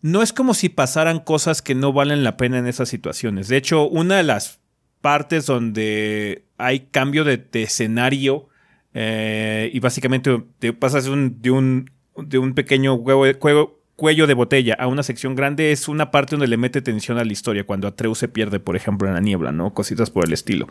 no 0.01 0.21
es 0.21 0.31
como 0.31 0.53
si 0.53 0.69
pasaran 0.69 1.19
cosas 1.19 1.61
que 1.61 1.75
no 1.75 1.91
valen 1.91 2.23
la 2.23 2.37
pena 2.37 2.59
en 2.59 2.67
esas 2.67 2.87
situaciones. 2.87 3.47
De 3.47 3.57
hecho, 3.57 3.87
una 3.89 4.17
de 4.17 4.23
las 4.23 4.59
partes 5.01 5.45
donde 5.45 6.45
hay 6.57 6.81
cambio 6.91 7.23
de, 7.23 7.45
escenario 7.53 8.47
eh, 8.93 9.69
y 9.73 9.79
básicamente 9.79 10.43
te 10.59 10.71
pasas 10.71 11.05
de 11.05 11.11
un, 11.11 11.41
de 11.41 11.51
un, 11.51 11.91
de 12.15 12.37
un 12.37 12.53
pequeño 12.53 12.97
juego 12.99 13.82
cuello 13.95 14.25
de 14.25 14.33
botella 14.33 14.75
a 14.79 14.87
una 14.87 15.03
sección 15.03 15.35
grande 15.35 15.71
es 15.71 15.87
una 15.87 16.09
parte 16.09 16.31
donde 16.31 16.47
le 16.47 16.57
mete 16.57 16.81
tensión 16.81 17.19
a 17.19 17.23
la 17.23 17.31
historia, 17.31 17.63
cuando 17.63 17.87
Atreus 17.87 18.17
se 18.17 18.27
pierde, 18.27 18.59
por 18.59 18.75
ejemplo, 18.75 19.07
en 19.07 19.13
la 19.13 19.19
niebla, 19.19 19.51
¿no? 19.51 19.73
Cositas 19.73 20.09
por 20.09 20.25
el 20.25 20.33
estilo. 20.33 20.67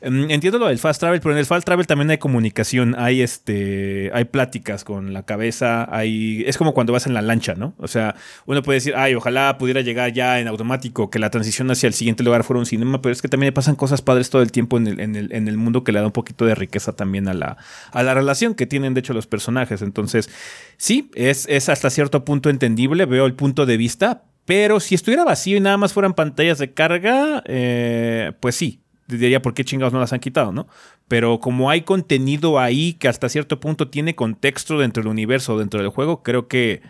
Em, 0.00 0.30
entiendo 0.30 0.58
lo 0.58 0.66
del 0.66 0.78
fast 0.78 0.98
travel, 0.98 1.20
pero 1.20 1.32
en 1.32 1.38
el 1.38 1.46
fast 1.46 1.64
travel 1.64 1.86
también 1.86 2.10
hay 2.10 2.18
comunicación, 2.18 2.96
hay 2.98 3.22
este, 3.22 4.10
hay 4.12 4.24
pláticas 4.24 4.82
con 4.82 5.12
la 5.12 5.22
cabeza, 5.22 5.88
hay, 5.94 6.42
es 6.46 6.58
como 6.58 6.74
cuando 6.74 6.92
vas 6.92 7.06
en 7.06 7.14
la 7.14 7.22
lancha, 7.22 7.54
¿no? 7.54 7.74
O 7.78 7.86
sea, 7.86 8.16
uno 8.46 8.62
puede 8.62 8.78
decir, 8.78 8.94
ay, 8.96 9.14
ojalá 9.14 9.56
pudiera 9.56 9.80
llegar 9.80 10.12
ya 10.12 10.40
en 10.40 10.48
automático, 10.48 11.10
que 11.10 11.20
la 11.20 11.30
transición 11.30 11.70
hacia 11.70 11.86
el 11.86 11.94
siguiente 11.94 12.24
lugar 12.24 12.42
fuera 12.42 12.58
un 12.58 12.66
cinema, 12.66 13.00
pero 13.00 13.12
es 13.12 13.22
que 13.22 13.28
también 13.28 13.54
pasan 13.54 13.76
cosas 13.76 14.02
padres 14.02 14.30
todo 14.30 14.42
el 14.42 14.50
tiempo 14.50 14.78
en 14.78 14.88
el, 14.88 15.00
en 15.00 15.14
el, 15.14 15.32
en 15.32 15.46
el 15.46 15.56
mundo 15.56 15.84
que 15.84 15.92
le 15.92 16.00
da 16.00 16.06
un 16.06 16.12
poquito 16.12 16.44
de 16.44 16.56
riqueza 16.56 16.92
también 16.92 17.28
a 17.28 17.34
la, 17.34 17.56
a 17.92 18.02
la 18.02 18.14
relación 18.14 18.54
que 18.54 18.66
tienen, 18.66 18.94
de 18.94 19.00
hecho, 19.00 19.14
los 19.14 19.28
personajes. 19.28 19.80
Entonces, 19.80 20.28
sí, 20.76 21.10
es, 21.14 21.46
es 21.48 21.68
hasta 21.68 21.88
cierto 21.90 22.24
punto 22.24 22.47
entendible, 22.50 23.06
veo 23.06 23.26
el 23.26 23.34
punto 23.34 23.66
de 23.66 23.76
vista, 23.76 24.24
pero 24.44 24.80
si 24.80 24.94
estuviera 24.94 25.24
vacío 25.24 25.56
y 25.56 25.60
nada 25.60 25.76
más 25.76 25.92
fueran 25.92 26.14
pantallas 26.14 26.58
de 26.58 26.72
carga, 26.72 27.42
eh, 27.46 28.32
pues 28.40 28.54
sí, 28.54 28.80
diría 29.06 29.42
por 29.42 29.54
qué 29.54 29.64
chingados 29.64 29.92
no 29.92 30.00
las 30.00 30.12
han 30.12 30.20
quitado, 30.20 30.52
¿no? 30.52 30.68
Pero 31.08 31.40
como 31.40 31.70
hay 31.70 31.82
contenido 31.82 32.58
ahí 32.58 32.94
que 32.94 33.08
hasta 33.08 33.28
cierto 33.28 33.60
punto 33.60 33.88
tiene 33.88 34.14
contexto 34.14 34.78
dentro 34.78 35.02
del 35.02 35.10
universo, 35.10 35.58
dentro 35.58 35.80
del 35.80 35.90
juego, 35.90 36.22
creo 36.22 36.48
que 36.48 36.82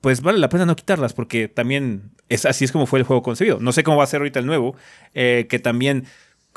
pues 0.00 0.22
vale 0.22 0.38
la 0.38 0.48
pena 0.48 0.64
no 0.64 0.76
quitarlas 0.76 1.12
porque 1.12 1.48
también 1.48 2.10
es 2.28 2.46
así 2.46 2.64
es 2.64 2.72
como 2.72 2.86
fue 2.86 3.00
el 3.00 3.04
juego 3.04 3.22
concebido. 3.22 3.58
No 3.60 3.72
sé 3.72 3.82
cómo 3.82 3.98
va 3.98 4.04
a 4.04 4.06
ser 4.06 4.20
ahorita 4.20 4.38
el 4.38 4.46
nuevo, 4.46 4.76
eh, 5.14 5.46
que 5.48 5.58
también 5.58 6.06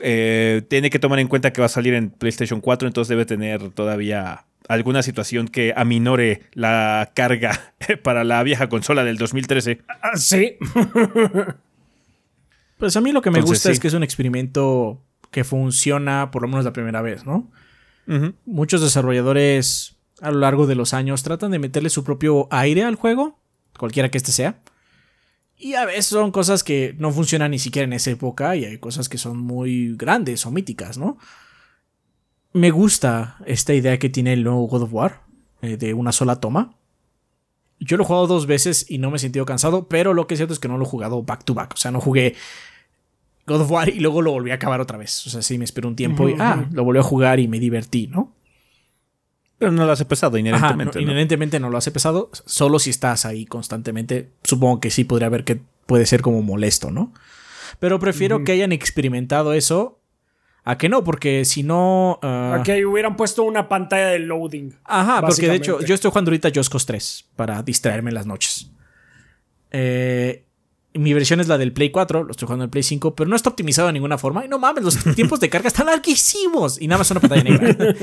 eh, 0.01 0.61
tiene 0.69 0.89
que 0.89 0.99
tomar 0.99 1.19
en 1.19 1.27
cuenta 1.27 1.51
que 1.51 1.61
va 1.61 1.65
a 1.65 1.69
salir 1.69 1.93
en 1.93 2.09
PlayStation 2.09 2.61
4, 2.61 2.87
entonces 2.87 3.09
debe 3.09 3.25
tener 3.25 3.69
todavía 3.71 4.45
alguna 4.67 5.03
situación 5.03 5.47
que 5.47 5.73
aminore 5.75 6.43
la 6.53 7.11
carga 7.13 7.73
para 8.03 8.23
la 8.23 8.41
vieja 8.43 8.69
consola 8.69 9.03
del 9.03 9.17
2013. 9.17 9.81
Ah, 9.87 10.15
sí. 10.15 10.57
pues 12.77 12.95
a 12.95 13.01
mí 13.01 13.11
lo 13.11 13.21
que 13.21 13.31
me 13.31 13.41
gusta 13.41 13.71
es 13.71 13.79
que 13.79 13.87
es 13.87 13.93
un 13.93 14.03
experimento 14.03 15.01
que 15.31 15.43
funciona 15.43 16.31
por 16.31 16.41
lo 16.43 16.47
menos 16.47 16.65
la 16.65 16.73
primera 16.73 17.01
vez, 17.01 17.25
¿no? 17.25 17.51
Muchos 18.45 18.81
desarrolladores 18.81 19.95
a 20.21 20.31
lo 20.31 20.39
largo 20.39 20.67
de 20.67 20.75
los 20.75 20.93
años 20.93 21.23
tratan 21.23 21.51
de 21.51 21.59
meterle 21.59 21.89
su 21.89 22.03
propio 22.03 22.47
aire 22.51 22.83
al 22.83 22.95
juego, 22.95 23.39
cualquiera 23.77 24.09
que 24.09 24.17
este 24.17 24.31
sea. 24.31 24.61
Y 25.57 25.75
a 25.75 25.85
veces 25.85 26.07
son 26.07 26.31
cosas 26.31 26.63
que 26.63 26.95
no 26.97 27.11
funcionan 27.11 27.51
ni 27.51 27.59
siquiera 27.59 27.85
en 27.85 27.93
esa 27.93 28.11
época 28.11 28.55
y 28.55 28.65
hay 28.65 28.77
cosas 28.77 29.07
que 29.07 29.17
son 29.17 29.37
muy 29.37 29.95
grandes 29.95 30.45
o 30.45 30.51
míticas, 30.51 30.97
¿no? 30.97 31.17
Me 32.53 32.71
gusta 32.71 33.37
esta 33.45 33.73
idea 33.73 33.99
que 33.99 34.09
tiene 34.09 34.33
el 34.33 34.43
nuevo 34.43 34.67
God 34.67 34.83
of 34.83 34.93
War, 34.93 35.21
eh, 35.61 35.77
de 35.77 35.93
una 35.93 36.11
sola 36.11 36.37
toma. 36.37 36.75
Yo 37.79 37.97
lo 37.97 38.03
he 38.03 38.05
jugado 38.05 38.27
dos 38.27 38.45
veces 38.45 38.85
y 38.89 38.99
no 38.99 39.09
me 39.09 39.17
he 39.17 39.19
sentido 39.19 39.45
cansado, 39.45 39.87
pero 39.89 40.13
lo 40.13 40.27
que 40.27 40.35
es 40.35 40.37
cierto 40.37 40.53
es 40.53 40.59
que 40.59 40.67
no 40.67 40.77
lo 40.77 40.85
he 40.85 40.87
jugado 40.87 41.23
back 41.23 41.43
to 41.43 41.53
back. 41.53 41.73
O 41.73 41.77
sea, 41.77 41.91
no 41.91 41.99
jugué 41.99 42.35
God 43.45 43.61
of 43.61 43.71
War 43.71 43.89
y 43.89 43.99
luego 43.99 44.21
lo 44.21 44.31
volví 44.31 44.51
a 44.51 44.55
acabar 44.55 44.79
otra 44.79 44.97
vez. 44.97 45.25
O 45.27 45.29
sea, 45.29 45.41
sí 45.41 45.57
me 45.57 45.65
esperé 45.65 45.87
un 45.87 45.95
tiempo 45.95 46.29
y 46.29 46.35
ah, 46.39 46.65
lo 46.71 46.83
volví 46.83 46.99
a 46.99 47.03
jugar 47.03 47.39
y 47.39 47.47
me 47.47 47.59
divertí, 47.59 48.07
¿no? 48.07 48.31
Pero 49.57 49.71
no 49.71 49.85
lo 49.85 49.91
hace 49.91 50.05
pesado 50.05 50.37
inherentemente. 50.37 50.99
no, 50.99 51.05
¿no? 51.05 51.11
inherentemente 51.11 51.59
no 51.59 51.69
lo 51.69 51.77
hace 51.77 51.91
pesado. 51.91 52.29
Solo 52.45 52.79
si 52.79 52.89
estás 52.89 53.25
ahí 53.25 53.45
constantemente. 53.45 54.31
Supongo 54.43 54.79
que 54.79 54.91
sí 54.91 55.03
podría 55.03 55.27
haber 55.27 55.43
que 55.43 55.59
puede 55.85 56.05
ser 56.05 56.21
como 56.21 56.41
molesto, 56.41 56.91
¿no? 56.91 57.13
Pero 57.79 57.99
prefiero 57.99 58.43
que 58.43 58.51
hayan 58.51 58.71
experimentado 58.71 59.53
eso 59.53 59.99
a 60.65 60.77
que 60.77 60.87
no, 60.89 61.03
porque 61.03 61.43
si 61.45 61.63
no. 61.63 62.19
ah, 62.21 62.57
A 62.59 62.63
que 62.63 62.85
hubieran 62.85 63.15
puesto 63.17 63.43
una 63.43 63.67
pantalla 63.67 64.07
de 64.07 64.19
loading. 64.19 64.73
Ajá, 64.85 65.21
porque 65.21 65.47
de 65.49 65.55
hecho 65.55 65.81
yo 65.81 65.93
estoy 65.95 66.09
jugando 66.09 66.29
ahorita 66.31 66.51
Just 66.53 66.71
Cause 66.71 66.85
3 66.85 67.25
para 67.35 67.61
distraerme 67.63 68.11
en 68.11 68.15
las 68.15 68.25
noches. 68.25 68.69
Eh, 69.71 70.45
mi 70.93 71.13
versión 71.13 71.39
es 71.39 71.47
la 71.47 71.57
del 71.57 71.73
Play 71.73 71.89
4, 71.89 72.23
lo 72.23 72.31
estoy 72.31 72.45
jugando 72.45 72.63
en 72.63 72.67
el 72.67 72.71
Play 72.71 72.83
5, 72.83 73.15
pero 73.15 73.29
no 73.29 73.35
está 73.35 73.49
optimizado 73.49 73.87
de 73.87 73.93
ninguna 73.93 74.17
forma. 74.17 74.45
Y 74.45 74.47
no 74.47 74.59
mames, 74.59 74.83
los 74.83 75.03
tiempos 75.15 75.39
de 75.39 75.49
carga 75.49 75.67
están 75.67 75.87
larguísimos. 75.87 76.79
Y 76.79 76.87
nada 76.87 76.99
más 76.99 77.11
una 77.11 77.19
pantalla 77.19 77.43
negra. 77.43 77.95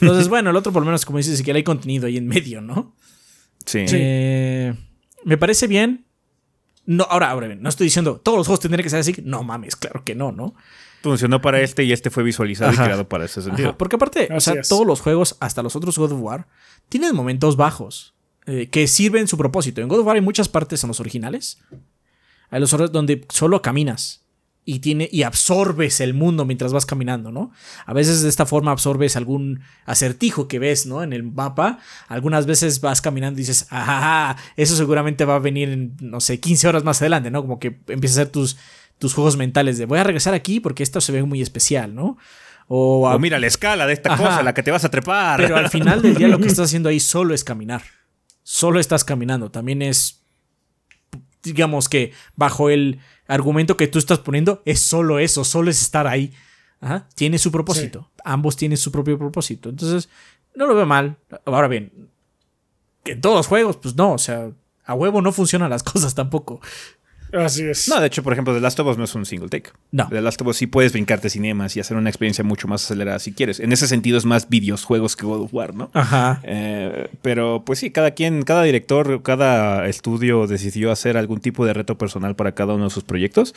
Entonces, 0.00 0.28
bueno, 0.28 0.50
el 0.50 0.56
otro 0.56 0.72
por 0.72 0.82
lo 0.82 0.86
menos, 0.86 1.04
como 1.04 1.18
dices, 1.18 1.36
siquiera 1.38 1.56
hay 1.56 1.62
contenido 1.62 2.06
ahí 2.06 2.16
en 2.16 2.26
medio, 2.26 2.60
¿no? 2.60 2.94
Sí. 3.64 3.84
Eh, 3.88 4.74
me 5.24 5.38
parece 5.38 5.66
bien. 5.68 6.04
No, 6.86 7.04
ahora, 7.04 7.30
ahora 7.30 7.46
bien, 7.46 7.62
no 7.62 7.70
estoy 7.70 7.86
diciendo 7.86 8.20
todos 8.22 8.36
los 8.36 8.46
juegos 8.46 8.60
tendrían 8.60 8.82
que 8.82 8.90
ser 8.90 8.98
así. 9.00 9.14
No 9.24 9.42
mames, 9.42 9.76
claro 9.76 10.04
que 10.04 10.14
no, 10.14 10.32
¿no? 10.32 10.54
Funcionó 11.04 11.40
para 11.40 11.60
este 11.60 11.84
y 11.84 11.92
este 11.92 12.08
fue 12.08 12.22
visualizado 12.22 12.70
Ajá. 12.70 12.82
y 12.82 12.84
creado 12.86 13.08
para 13.08 13.26
ese 13.26 13.42
sentido. 13.42 13.68
Ajá, 13.68 13.78
porque 13.78 13.96
aparte, 13.96 14.28
o 14.34 14.40
sea, 14.40 14.54
es. 14.54 14.68
todos 14.68 14.86
los 14.86 15.02
juegos, 15.02 15.36
hasta 15.38 15.62
los 15.62 15.76
otros 15.76 15.98
God 15.98 16.12
of 16.12 16.20
War, 16.20 16.46
tienen 16.88 17.14
momentos 17.14 17.56
bajos 17.56 18.14
eh, 18.46 18.68
que 18.70 18.86
sirven 18.86 19.28
su 19.28 19.36
propósito. 19.36 19.82
En 19.82 19.88
God 19.88 20.00
of 20.00 20.06
War 20.06 20.16
hay 20.16 20.22
muchas 20.22 20.48
partes 20.48 20.82
en 20.82 20.88
los 20.88 21.00
originales. 21.00 21.58
Hay 22.48 22.58
los 22.58 22.72
otros 22.72 22.90
donde 22.90 23.26
solo 23.28 23.60
caminas 23.60 24.24
y, 24.64 24.78
tiene, 24.78 25.08
y 25.12 25.22
absorbes 25.22 26.00
el 26.00 26.14
mundo 26.14 26.44
mientras 26.44 26.72
vas 26.72 26.86
caminando, 26.86 27.30
¿no? 27.30 27.52
A 27.84 27.92
veces 27.92 28.22
de 28.22 28.28
esta 28.28 28.46
forma 28.46 28.70
absorbes 28.70 29.16
algún 29.16 29.60
acertijo 29.84 30.48
que 30.48 30.58
ves, 30.58 30.86
¿no? 30.86 31.02
En 31.02 31.12
el 31.12 31.22
mapa. 31.22 31.80
Algunas 32.08 32.46
veces 32.46 32.80
vas 32.80 33.02
caminando 33.02 33.38
y 33.38 33.42
dices, 33.42 33.66
ajá, 33.70 34.36
eso 34.56 34.74
seguramente 34.74 35.24
va 35.24 35.36
a 35.36 35.40
venir 35.40 35.68
en, 35.68 35.96
no 36.00 36.20
sé, 36.20 36.40
15 36.40 36.68
horas 36.68 36.84
más 36.84 37.02
adelante, 37.02 37.30
¿no? 37.30 37.42
Como 37.42 37.58
que 37.58 37.78
empiezas 37.88 38.18
a 38.18 38.20
hacer 38.22 38.32
tus, 38.32 38.56
tus 38.98 39.14
juegos 39.14 39.36
mentales 39.36 39.78
de 39.78 39.86
voy 39.86 39.98
a 39.98 40.04
regresar 40.04 40.34
aquí 40.34 40.60
porque 40.60 40.82
esto 40.82 41.00
se 41.00 41.12
ve 41.12 41.22
muy 41.22 41.42
especial, 41.42 41.94
¿no? 41.94 42.16
O, 42.68 43.08
a- 43.08 43.16
O 43.16 43.18
mira 43.18 43.38
la 43.38 43.46
escala 43.46 43.86
de 43.86 43.92
esta 43.92 44.14
Ajá. 44.14 44.22
cosa, 44.24 44.42
la 44.42 44.54
que 44.54 44.62
te 44.62 44.70
vas 44.70 44.84
a 44.84 44.90
trepar. 44.90 45.38
pero 45.40 45.56
al 45.56 45.68
final 45.68 46.00
del 46.02 46.14
día 46.14 46.28
lo 46.28 46.38
que 46.38 46.46
estás 46.46 46.66
haciendo 46.68 46.88
ahí 46.88 47.00
solo 47.00 47.34
es 47.34 47.44
caminar. 47.44 47.82
Solo 48.42 48.80
estás 48.80 49.04
caminando. 49.04 49.50
También 49.50 49.82
es, 49.82 50.22
digamos 51.42 51.88
que 51.88 52.12
bajo 52.36 52.70
el 52.70 53.00
argumento 53.26 53.76
que 53.76 53.86
tú 53.88 53.98
estás 53.98 54.18
poniendo, 54.18 54.62
es 54.64 54.80
solo 54.80 55.18
eso, 55.18 55.44
solo 55.44 55.70
es 55.70 55.80
estar 55.80 56.06
ahí. 56.06 56.32
Ajá. 56.80 57.08
Tiene 57.14 57.38
su 57.38 57.50
propósito. 57.50 58.10
Ambos 58.24 58.56
tienen 58.56 58.76
su 58.78 58.92
propio 58.92 59.18
propósito. 59.18 59.68
Entonces, 59.70 60.08
no 60.54 60.66
lo 60.66 60.74
veo 60.74 60.86
mal. 60.86 61.16
Ahora 61.46 61.68
bien, 61.68 62.10
que 63.02 63.12
en 63.12 63.20
todos 63.20 63.36
los 63.36 63.46
juegos, 63.46 63.76
pues 63.78 63.94
no, 63.96 64.12
o 64.12 64.18
sea, 64.18 64.50
a 64.84 64.94
huevo 64.94 65.22
no 65.22 65.32
funcionan 65.32 65.70
las 65.70 65.82
cosas 65.82 66.14
tampoco. 66.14 66.60
Así 67.34 67.64
es. 67.64 67.88
No, 67.88 68.00
de 68.00 68.06
hecho, 68.06 68.22
por 68.22 68.32
ejemplo, 68.32 68.54
The 68.54 68.60
Last 68.60 68.78
of 68.80 68.86
Us 68.86 68.98
no 68.98 69.04
es 69.04 69.14
un 69.14 69.26
single 69.26 69.48
take. 69.48 69.70
No. 69.90 70.08
The 70.08 70.20
Last 70.20 70.40
of 70.40 70.48
Us 70.48 70.56
sí 70.56 70.66
puedes 70.66 70.92
brincarte 70.92 71.28
cinemas 71.30 71.76
y 71.76 71.80
hacer 71.80 71.96
una 71.96 72.10
experiencia 72.10 72.44
mucho 72.44 72.68
más 72.68 72.84
acelerada 72.84 73.18
si 73.18 73.32
quieres. 73.32 73.60
En 73.60 73.72
ese 73.72 73.88
sentido 73.88 74.18
es 74.18 74.24
más 74.24 74.48
videojuegos 74.48 75.16
que 75.16 75.26
God 75.26 75.42
of 75.42 75.54
War, 75.54 75.74
¿no? 75.74 75.90
Ajá. 75.94 76.40
Eh, 76.44 77.08
pero 77.22 77.64
pues 77.64 77.78
sí, 77.78 77.90
cada 77.90 78.12
quien, 78.12 78.42
cada 78.42 78.62
director, 78.62 79.22
cada 79.22 79.86
estudio 79.88 80.46
decidió 80.46 80.92
hacer 80.92 81.16
algún 81.16 81.40
tipo 81.40 81.66
de 81.66 81.72
reto 81.72 81.98
personal 81.98 82.36
para 82.36 82.52
cada 82.52 82.74
uno 82.74 82.84
de 82.84 82.90
sus 82.90 83.04
proyectos. 83.04 83.54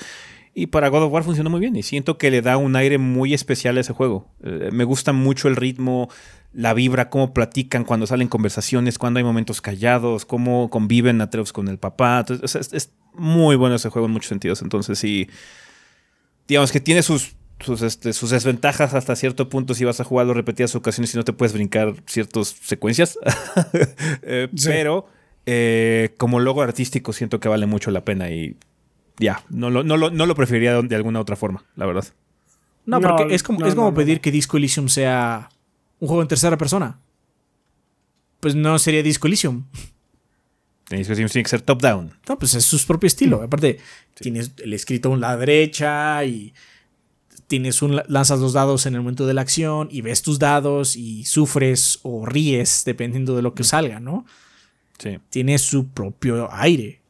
Y 0.54 0.68
para 0.68 0.88
God 0.88 1.04
of 1.04 1.14
War 1.14 1.24
funcionó 1.24 1.52
muy 1.52 1.60
bien 1.60 1.76
y 1.76 1.84
siento 1.84 2.18
que 2.18 2.32
le 2.32 2.42
da 2.42 2.58
un 2.58 2.76
aire 2.76 2.98
muy 2.98 3.36
especial 3.36 3.78
a 3.78 3.82
ese 3.82 3.94
juego. 3.94 4.28
Eh, 4.44 4.70
me 4.72 4.86
gusta 4.86 5.14
mucho 5.14 5.48
el 5.50 5.56
ritmo, 5.56 6.10
la 6.58 6.74
vibra, 6.74 7.12
cómo 7.12 7.36
platican 7.36 7.86
cuando 7.86 8.08
salen 8.08 8.28
conversaciones, 8.28 8.98
cuando 8.98 9.20
hay 9.20 9.24
momentos 9.24 9.62
callados, 9.62 10.26
cómo 10.26 10.72
conviven 10.72 11.22
Atreus 11.22 11.54
con 11.54 11.68
el 11.68 11.78
papá. 11.78 12.22
Entonces, 12.22 12.56
es, 12.56 12.74
es 12.74 12.92
muy 13.14 13.56
bueno 13.56 13.76
ese 13.76 13.90
juego 13.90 14.08
en 14.08 14.14
muchos 14.14 14.30
sentidos. 14.30 14.64
Entonces 14.64 14.98
sí, 14.98 15.30
digamos 16.48 16.72
que 16.72 16.80
tiene 16.80 17.04
sus, 17.04 17.36
sus, 17.60 17.84
este, 17.84 18.12
sus 18.12 18.32
desventajas 18.32 18.96
hasta 18.96 19.16
cierto 19.16 19.50
punto 19.50 19.76
si 19.76 19.86
vas 19.86 20.00
a 20.00 20.04
jugarlo 20.04 20.34
repetidas 20.34 20.74
ocasiones 20.74 21.14
y 21.14 21.18
no 21.18 21.24
te 21.24 21.32
puedes 21.32 21.54
brincar 21.54 21.94
ciertas 22.08 22.56
secuencias. 22.64 23.20
Eh, 24.24 24.50
Sí. 24.56 24.70
Pero 24.70 25.08
eh, 25.46 26.16
como 26.18 26.40
logo 26.40 26.64
artístico 26.64 27.14
siento 27.14 27.40
que 27.40 27.50
vale 27.50 27.68
mucho 27.68 27.92
la 27.92 28.04
pena 28.04 28.32
y 28.32 28.56
ya, 29.20 29.44
no 29.50 29.70
lo, 29.70 29.84
no 29.84 29.96
lo, 29.96 30.10
no 30.10 30.26
lo 30.26 30.34
preferiría 30.34 30.82
de, 30.82 30.96
alguna 30.96 31.20
otra 31.20 31.36
forma, 31.36 31.66
la 31.76 31.86
verdad. 31.86 32.06
No, 32.88 33.00
No, 33.00 33.16
porque 33.16 33.36
es 33.36 33.44
como, 33.44 33.60
no, 33.60 33.68
es 33.68 33.76
como 33.76 33.94
pedir 33.94 34.18
no. 34.18 34.22
que 34.24 34.32
Disco 34.32 34.58
Elysium 34.58 34.90
sea 34.90 35.50
un 36.00 36.08
juego 36.08 36.22
en 36.22 36.28
tercera 36.28 36.58
persona. 36.58 37.00
Pues 38.40 38.56
no 38.56 38.78
sería 38.80 39.04
Disco 39.04 39.28
Elysium. 39.28 39.66
Tenéis 40.88 41.08
que 41.08 41.16
tiene 41.16 41.30
que 41.30 41.50
ser 41.50 41.62
top-down. 41.62 42.14
No, 42.30 42.40
pues 42.40 42.54
es 42.54 42.64
su 42.64 42.86
propio 42.86 43.08
estilo. 43.08 43.42
Aparte, 43.42 43.80
tienes 44.14 44.52
el 44.58 44.74
escrito 44.74 45.14
a 45.14 45.18
la 45.18 45.36
derecha 45.36 46.24
y 46.24 46.54
tienes 47.48 47.82
un 47.82 48.02
lanzas 48.08 48.40
los 48.40 48.54
dados 48.54 48.86
en 48.86 48.96
el 48.96 49.02
momento 49.02 49.26
de 49.26 49.34
la 49.34 49.42
acción 49.42 49.88
y 49.92 50.02
ves 50.02 50.22
tus 50.22 50.40
dados 50.40 50.96
y 50.96 51.26
sufres 51.26 52.00
o 52.04 52.26
ríes 52.26 52.84
dependiendo 52.86 53.36
de 53.36 53.42
lo 53.42 53.54
que 53.54 53.64
salga, 53.64 54.00
¿no? 54.00 54.26
Sí. 54.98 55.20
Tiene 55.30 55.58
su 55.58 55.90
propio 55.90 56.50
aire. 56.54 57.02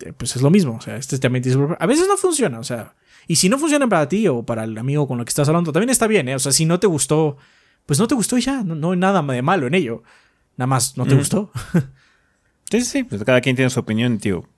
Eh, 0.00 0.12
Pues 0.12 0.36
es 0.36 0.42
lo 0.42 0.50
mismo, 0.50 0.76
o 0.76 0.80
sea, 0.80 0.96
este 0.96 1.18
también 1.18 1.42
tiene 1.42 1.54
su 1.54 1.58
propio... 1.60 1.76
A 1.80 1.86
veces 1.86 2.06
no 2.08 2.16
funciona, 2.16 2.58
o 2.58 2.64
sea, 2.64 2.94
y 3.26 3.36
si 3.36 3.48
no 3.48 3.58
funciona 3.58 3.88
para 3.88 4.08
ti 4.08 4.26
o 4.28 4.44
para 4.44 4.64
el 4.64 4.76
amigo 4.78 5.06
con 5.06 5.18
el 5.18 5.24
que 5.24 5.30
estás 5.30 5.48
hablando, 5.48 5.72
también 5.72 5.90
está 5.90 6.06
bien, 6.06 6.28
¿eh? 6.28 6.34
O 6.34 6.38
sea, 6.38 6.52
si 6.52 6.64
no 6.66 6.80
te 6.80 6.86
gustó, 6.86 7.36
pues 7.86 7.98
no 7.98 8.06
te 8.08 8.14
gustó 8.14 8.38
y 8.38 8.42
ya, 8.42 8.62
no, 8.62 8.74
no 8.74 8.92
hay 8.92 8.98
nada 8.98 9.22
de 9.22 9.42
malo 9.42 9.66
en 9.66 9.74
ello. 9.74 10.02
Nada 10.56 10.66
más, 10.66 10.96
¿no 10.96 11.04
te 11.06 11.14
Mm. 11.14 11.18
gustó? 11.18 11.50
Sí, 12.70 12.80
sí, 12.80 12.86
sí. 12.86 13.04
Pues 13.04 13.22
cada 13.24 13.42
quien 13.42 13.54
tiene 13.54 13.68
su 13.68 13.80
opinión, 13.80 14.16
tío. 14.16 14.48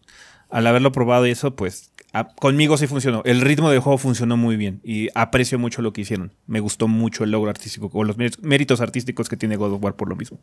Al 0.49 0.65
haberlo 0.69 0.93
probado 0.93 1.27
y 1.27 1.33
eso, 1.33 1.57
pues 1.57 1.91
a- 2.13 2.29
conmigo 2.29 2.77
sí 2.77 2.87
funcionó. 2.87 3.23
El 3.25 3.41
ritmo 3.41 3.71
del 3.71 3.81
juego 3.81 3.99
funcionó 3.99 4.37
muy 4.37 4.57
bien 4.57 4.81
y 4.85 5.09
aprecio 5.17 5.59
mucho 5.59 5.83
lo 5.83 5.93
que 5.93 6.03
hicieron. 6.03 6.33
Me 6.47 6.61
gustó 6.61 6.87
mucho 6.87 7.25
el 7.25 7.33
logro 7.33 7.51
artístico 7.51 7.91
o 7.93 8.05
los 8.05 8.17
méritos- 8.17 8.81
artísticos 8.81 9.29
que 9.29 9.37
tiene 9.37 9.57
God 9.57 9.73
of 9.73 9.83
War 9.83 9.97
por 9.97 10.09
lo 10.09 10.15
mismo. 10.15 10.39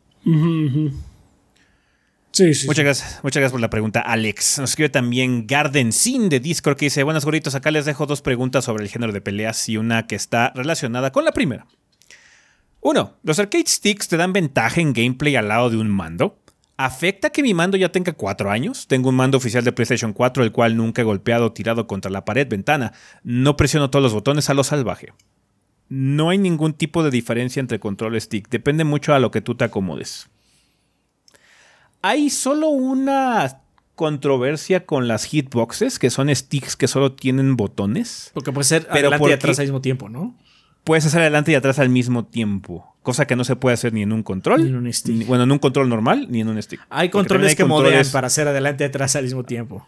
Sí, 2.32 2.54
sí. 2.54 2.66
Muchas 2.66 2.84
gracias, 2.84 3.20
muchas 3.22 3.40
gracias 3.40 3.52
por 3.52 3.60
la 3.60 3.68
pregunta, 3.70 4.00
Alex. 4.00 4.58
Nos 4.58 4.70
escribe 4.70 4.88
también 4.88 5.46
Garden 5.46 5.92
Sin 5.92 6.30
de 6.30 6.40
Discord 6.40 6.76
que 6.76 6.86
dice: 6.86 7.02
Buenas 7.02 7.24
gorritos, 7.26 7.54
acá 7.54 7.70
les 7.70 7.84
dejo 7.84 8.06
dos 8.06 8.22
preguntas 8.22 8.64
sobre 8.64 8.84
el 8.84 8.90
género 8.90 9.12
de 9.12 9.20
peleas 9.20 9.68
y 9.68 9.76
una 9.76 10.06
que 10.06 10.14
está 10.14 10.50
relacionada 10.54 11.12
con 11.12 11.24
la 11.26 11.32
primera. 11.32 11.66
Uno, 12.84 13.14
¿los 13.22 13.38
arcade 13.38 13.64
sticks 13.68 14.08
te 14.08 14.16
dan 14.16 14.32
ventaja 14.32 14.80
en 14.80 14.92
gameplay 14.92 15.36
al 15.36 15.46
lado 15.46 15.70
de 15.70 15.76
un 15.76 15.88
mando? 15.88 16.36
¿Afecta 16.76 17.30
que 17.30 17.40
mi 17.40 17.54
mando 17.54 17.76
ya 17.76 17.92
tenga 17.92 18.12
cuatro 18.12 18.50
años? 18.50 18.88
Tengo 18.88 19.10
un 19.10 19.14
mando 19.14 19.38
oficial 19.38 19.62
de 19.62 19.70
PlayStation 19.70 20.12
4, 20.12 20.42
el 20.42 20.50
cual 20.50 20.76
nunca 20.76 21.00
he 21.00 21.04
golpeado 21.04 21.46
o 21.46 21.52
tirado 21.52 21.86
contra 21.86 22.10
la 22.10 22.24
pared, 22.24 22.48
ventana. 22.48 22.92
No 23.22 23.56
presiono 23.56 23.88
todos 23.88 24.02
los 24.02 24.12
botones 24.12 24.50
a 24.50 24.54
lo 24.54 24.64
salvaje. 24.64 25.12
No 25.88 26.30
hay 26.30 26.38
ningún 26.38 26.72
tipo 26.72 27.04
de 27.04 27.12
diferencia 27.12 27.60
entre 27.60 27.78
control 27.78 28.16
y 28.16 28.20
stick. 28.20 28.48
Depende 28.48 28.82
mucho 28.82 29.14
a 29.14 29.20
lo 29.20 29.30
que 29.30 29.40
tú 29.40 29.54
te 29.54 29.62
acomodes. 29.62 30.28
Hay 32.00 32.30
solo 32.30 32.68
una 32.70 33.60
controversia 33.94 34.86
con 34.86 35.06
las 35.06 35.24
hitboxes, 35.26 36.00
que 36.00 36.10
son 36.10 36.34
sticks 36.34 36.74
que 36.74 36.88
solo 36.88 37.12
tienen 37.12 37.56
botones. 37.56 38.32
Porque 38.34 38.50
puede 38.50 38.64
ser 38.64 38.88
Pero 38.88 39.06
adelante 39.06 39.18
¿por 39.20 39.30
y 39.30 39.34
atrás 39.34 39.60
al 39.60 39.66
mismo 39.66 39.80
tiempo, 39.80 40.08
¿no? 40.08 40.34
Puedes 40.84 41.06
hacer 41.06 41.20
adelante 41.20 41.52
y 41.52 41.54
atrás 41.54 41.78
al 41.78 41.88
mismo 41.88 42.24
tiempo. 42.24 42.94
Cosa 43.02 43.26
que 43.26 43.36
no 43.36 43.44
se 43.44 43.56
puede 43.56 43.74
hacer 43.74 43.92
ni 43.92 44.02
en 44.02 44.12
un 44.12 44.22
control. 44.22 44.62
Ni 44.64 44.68
en 44.70 44.76
un 44.76 44.92
stick. 44.92 45.14
ni- 45.16 45.24
bueno, 45.24 45.44
en 45.44 45.52
un 45.52 45.58
control 45.58 45.88
normal, 45.88 46.26
ni 46.30 46.40
en 46.40 46.48
un 46.48 46.60
stick. 46.62 46.80
Hay 46.90 47.08
Porque 47.08 47.10
controles 47.28 47.54
que 47.56 47.64
modean 47.64 47.92
controles- 47.94 48.12
para 48.12 48.26
hacer 48.28 48.48
adelante 48.48 48.84
y 48.84 48.86
atrás 48.86 49.14
al 49.16 49.24
mismo 49.24 49.44
tiempo. 49.44 49.86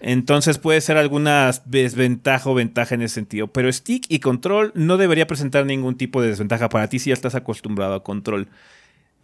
Entonces 0.00 0.58
puede 0.58 0.80
ser 0.80 0.96
alguna 0.96 1.50
desventaja 1.64 2.50
o 2.50 2.54
ventaja 2.54 2.94
en 2.96 3.02
ese 3.02 3.14
sentido. 3.14 3.46
Pero 3.48 3.72
stick 3.72 4.04
y 4.08 4.18
control 4.18 4.72
no 4.74 4.96
debería 4.96 5.26
presentar 5.28 5.64
ningún 5.64 5.96
tipo 5.96 6.20
de 6.20 6.28
desventaja 6.28 6.68
para 6.68 6.88
ti 6.88 6.98
si 6.98 7.10
ya 7.10 7.14
estás 7.14 7.36
acostumbrado 7.36 7.94
a 7.94 8.02
control. 8.02 8.48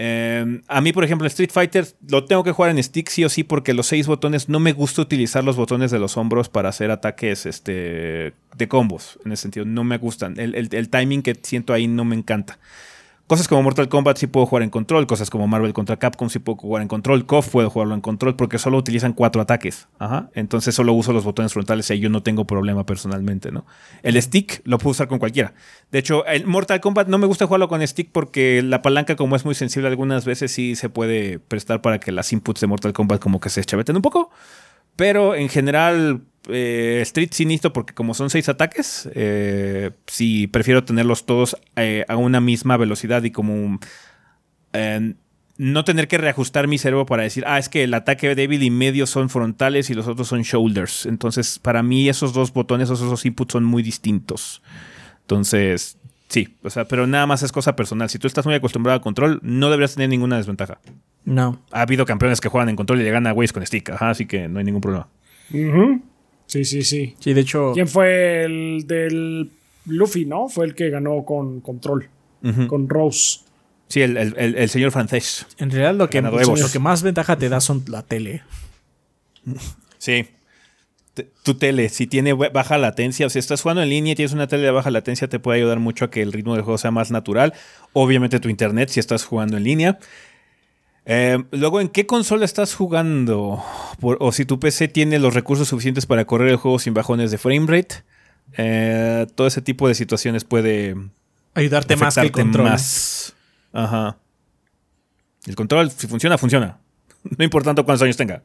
Eh, 0.01 0.61
a 0.69 0.81
mí, 0.81 0.93
por 0.93 1.03
ejemplo, 1.05 1.27
Street 1.27 1.51
Fighter 1.53 1.87
lo 2.09 2.25
tengo 2.25 2.45
que 2.45 2.53
jugar 2.53 2.71
en 2.71 2.81
stick 2.83 3.09
sí 3.09 3.25
o 3.25 3.29
sí 3.29 3.43
porque 3.43 3.75
los 3.75 3.87
seis 3.87 4.07
botones 4.07 4.49
no 4.49 4.61
me 4.61 4.73
gusta 4.73 5.03
utilizar 5.03 5.43
los 5.43 5.57
botones 5.57 5.91
de 5.91 5.99
los 5.99 6.17
hombros 6.17 6.49
para 6.49 6.69
hacer 6.69 6.91
ataques 6.93 7.47
este, 7.47 8.33
de 8.57 8.69
combos. 8.69 9.19
En 9.25 9.33
ese 9.33 9.43
sentido, 9.43 9.67
no 9.67 9.83
me 9.85 9.99
gustan. 9.99 10.39
El, 10.39 10.55
el- 10.55 10.69
el 10.73 10.89
timing 10.89 11.23
que 11.23 11.37
siento 11.43 11.73
ahí 11.73 11.89
no 11.89 12.05
me 12.05 12.15
encanta. 12.15 12.59
Cosas 13.29 13.47
como 13.47 13.63
Mortal 13.63 13.91
Kombat 13.91 14.17
sí 14.17 14.27
puedo 14.27 14.47
jugar 14.47 14.63
en 14.63 14.71
control, 14.71 15.07
cosas 15.07 15.29
como 15.29 15.47
Marvel 15.47 15.75
contra 15.75 15.99
Capcom 15.99 16.31
sí 16.31 16.39
puedo 16.39 16.57
jugar 16.57 16.81
en 16.81 16.89
control, 16.89 17.27
KOF 17.27 17.51
puedo 17.51 17.69
jugarlo 17.69 17.95
en 17.95 18.01
control 18.01 18.37
porque 18.37 18.59
solo 18.59 18.79
utilizan 18.79 19.13
cuatro 19.13 19.43
ataques. 19.43 19.87
Ajá. 19.99 20.31
Entonces 20.33 20.75
solo 20.75 20.95
uso 20.95 21.13
los 21.13 21.25
botones 21.25 21.53
frontales 21.53 21.91
y 21.91 21.93
ahí 21.93 22.01
yo 22.01 22.09
no 22.09 22.23
tengo 22.23 22.47
problema 22.47 22.87
personalmente, 22.87 23.53
¿no? 23.53 23.67
El 24.03 24.21
stick 24.23 24.63
lo 24.65 24.79
puedo 24.79 24.93
usar 24.93 25.09
con 25.09 25.19
cualquiera. 25.19 25.53
De 25.93 25.99
hecho, 25.99 26.25
el 26.25 26.47
Mortal 26.47 26.81
Kombat 26.81 27.09
no 27.09 27.19
me 27.19 27.27
gusta 27.27 27.47
jugarlo 27.47 27.69
con 27.69 27.87
stick 27.87 28.09
porque 28.13 28.63
la 28.63 28.81
palanca 28.81 29.15
como 29.15 29.37
es 29.37 29.45
muy 29.45 29.55
sensible 29.55 29.89
algunas 29.89 30.25
veces 30.25 30.51
sí 30.51 30.75
se 30.75 30.89
puede 30.89 31.39
prestar 31.39 31.83
para 31.83 32.01
que 32.01 32.13
las 32.13 32.33
inputs 32.33 32.63
de 32.63 32.67
Mortal 32.67 32.95
Kombat 32.95 33.21
como 33.21 33.41
que 33.41 33.51
se 33.51 33.63
chaveten 33.63 33.95
un 33.95 34.01
poco. 34.01 34.31
Pero 34.99 35.37
en 35.37 35.49
general, 35.49 36.23
eh, 36.49 36.99
Street 37.03 37.29
necesito 37.29 37.73
porque 37.73 37.95
como 37.95 38.15
son 38.15 38.31
seis 38.31 38.49
ataques, 38.49 39.09
eh, 39.15 39.93
sí 40.09 40.49
prefiero 40.49 40.83
tenerlos 40.83 41.25
todos 41.25 41.57
eh, 41.77 42.05
a 42.09 42.17
una 42.17 42.41
misma 42.41 42.77
velocidad 42.77 43.23
y 43.23 43.31
como 43.31 43.79
eh, 44.73 45.15
no 45.57 45.85
tener 45.85 46.09
que 46.09 46.19
reajustar 46.19 46.67
mi 46.67 46.79
cerebro 46.79 47.07
para 47.07 47.23
decir, 47.23 47.45
ah, 47.47 47.61
es 47.61 47.69
que 47.69 47.85
el 47.85 47.95
ataque 47.95 48.35
débil 48.35 48.65
y 48.65 48.71
medio 48.71 49.07
son 49.07 49.31
frontales 49.31 49.89
y 49.89 49.95
los 49.95 50.09
otros 50.09 50.27
son 50.27 50.43
shoulders. 50.43 51.07
Entonces, 51.07 51.61
para 51.61 51.85
mí 51.85 52.09
esos 52.09 52.33
dos 52.33 52.53
botones, 52.53 52.91
esos 52.91 53.09
dos 53.09 53.25
inputs 53.25 53.53
son 53.53 53.63
muy 53.63 53.85
distintos. 53.85 54.63
Entonces, 55.21 55.97
sí, 56.29 56.57
o 56.63 56.71
sea, 56.71 56.87
pero 56.87 57.07
nada 57.07 57.27
más 57.27 57.43
es 57.43 57.53
cosa 57.53 57.75
personal. 57.77 58.09
Si 58.11 58.19
tú 58.19 58.27
estás 58.27 58.45
muy 58.47 58.55
acostumbrado 58.55 58.99
a 58.99 59.03
control, 59.03 59.41
no 59.43 59.71
deberías 59.71 59.95
tener 59.95 60.09
ninguna 60.09 60.37
desventaja. 60.37 60.79
No. 61.25 61.61
Ha 61.73 61.83
habido 61.83 62.07
campeones 62.07 62.41
que 62.41 62.49
juegan 62.49 62.69
en 62.69 62.77
control 62.77 63.01
y 63.01 63.05
le 63.05 63.11
ganan 63.11 63.29
a 63.29 63.33
güeyes 63.33 63.53
con 63.53 63.65
stick, 63.67 63.91
ajá, 63.91 64.11
así 64.11 64.27
que 64.27 64.49
no 64.49 64.59
hay 64.59 64.65
ningún 64.65 64.81
problema. 64.81 65.09
Sí, 66.47 66.65
sí, 66.65 66.83
sí. 66.83 67.15
Sí, 67.19 67.33
de 67.35 67.41
hecho. 67.43 67.73
¿Quién 67.75 67.89
fue 67.89 68.45
el 68.45 68.85
del 68.87 69.51
Luffy, 69.87 70.25
no? 70.25 70.49
Fue 70.49 70.65
el 70.67 70.75
que 70.75 70.89
ganó 70.91 71.25
con 71.25 71.61
control. 71.61 72.09
Con 72.69 72.89
Rose. 72.89 73.41
Sí, 73.89 74.01
el, 74.03 74.17
el- 74.17 74.35
el- 74.39 74.55
el 74.57 74.69
señor 74.69 74.91
francés. 74.93 75.47
En 75.59 75.71
realidad 75.71 75.95
lo 75.95 76.09
que, 76.11 76.21
lo 76.23 76.71
que 76.71 76.79
más 76.79 77.03
ventaja 77.03 77.37
te 77.37 77.49
da 77.49 77.61
son 77.61 77.85
la 77.89 78.03
tele. 78.03 78.43
Sí. 79.99 80.27
Tu 81.43 81.55
tele, 81.55 81.89
si 81.89 82.07
tiene 82.07 82.33
baja 82.33 82.79
latencia, 82.79 83.27
o 83.27 83.31
si 83.31 83.39
estás 83.39 83.63
jugando 83.63 83.83
en 83.83 83.89
línea 83.91 84.13
y 84.13 84.17
tienes 84.17 84.33
una 84.33 84.47
tele 84.47 84.65
de 84.65 84.71
baja 84.71 84.91
latencia, 84.91 85.29
te 85.29 85.39
puede 85.39 85.59
ayudar 85.59 85.79
mucho 85.79 86.05
a 86.05 86.11
que 86.11 86.23
el 86.23 86.33
ritmo 86.33 86.55
del 86.55 86.63
juego 86.63 86.79
sea 86.79 86.91
más 86.91 87.11
natural. 87.11 87.55
Obviamente 87.93 88.41
tu 88.41 88.49
internet, 88.49 88.89
si 88.91 89.01
estás 89.01 89.25
jugando 89.25 89.57
en 89.57 89.65
línea. 89.65 89.99
Eh, 91.07 91.43
luego, 91.53 91.81
¿en 91.81 91.89
qué 91.89 92.07
consola 92.07 92.45
estás 92.45 92.75
jugando? 92.75 93.65
Por- 94.01 94.19
o 94.21 94.31
si 94.33 94.45
tu 94.45 94.61
PC 94.61 94.89
tiene 94.89 95.19
los 95.19 95.33
recursos 95.35 95.67
suficientes 95.69 96.05
para 96.07 96.25
correr 96.27 96.49
el 96.51 96.57
juego 96.57 96.79
sin 96.79 96.93
bajones 96.95 97.31
de 97.31 97.39
framerate. 97.39 97.97
Eh, 98.57 99.27
todo 99.35 99.47
ese 99.47 99.63
tipo 99.63 99.89
de 99.89 99.95
situaciones 99.95 100.45
puede 100.45 100.95
Ayudarte 101.55 101.97
más 101.97 102.15
que 102.15 102.21
el 102.23 102.33
control. 102.33 102.69
más. 102.71 103.35
Ajá. 103.73 104.19
El 105.47 105.57
control, 105.57 105.91
si 105.91 106.07
funciona, 106.07 106.37
funciona. 106.39 106.79
No 107.37 107.45
importando 107.45 107.85
cuántos 107.85 108.03
años 108.03 108.17
tenga. 108.17 108.43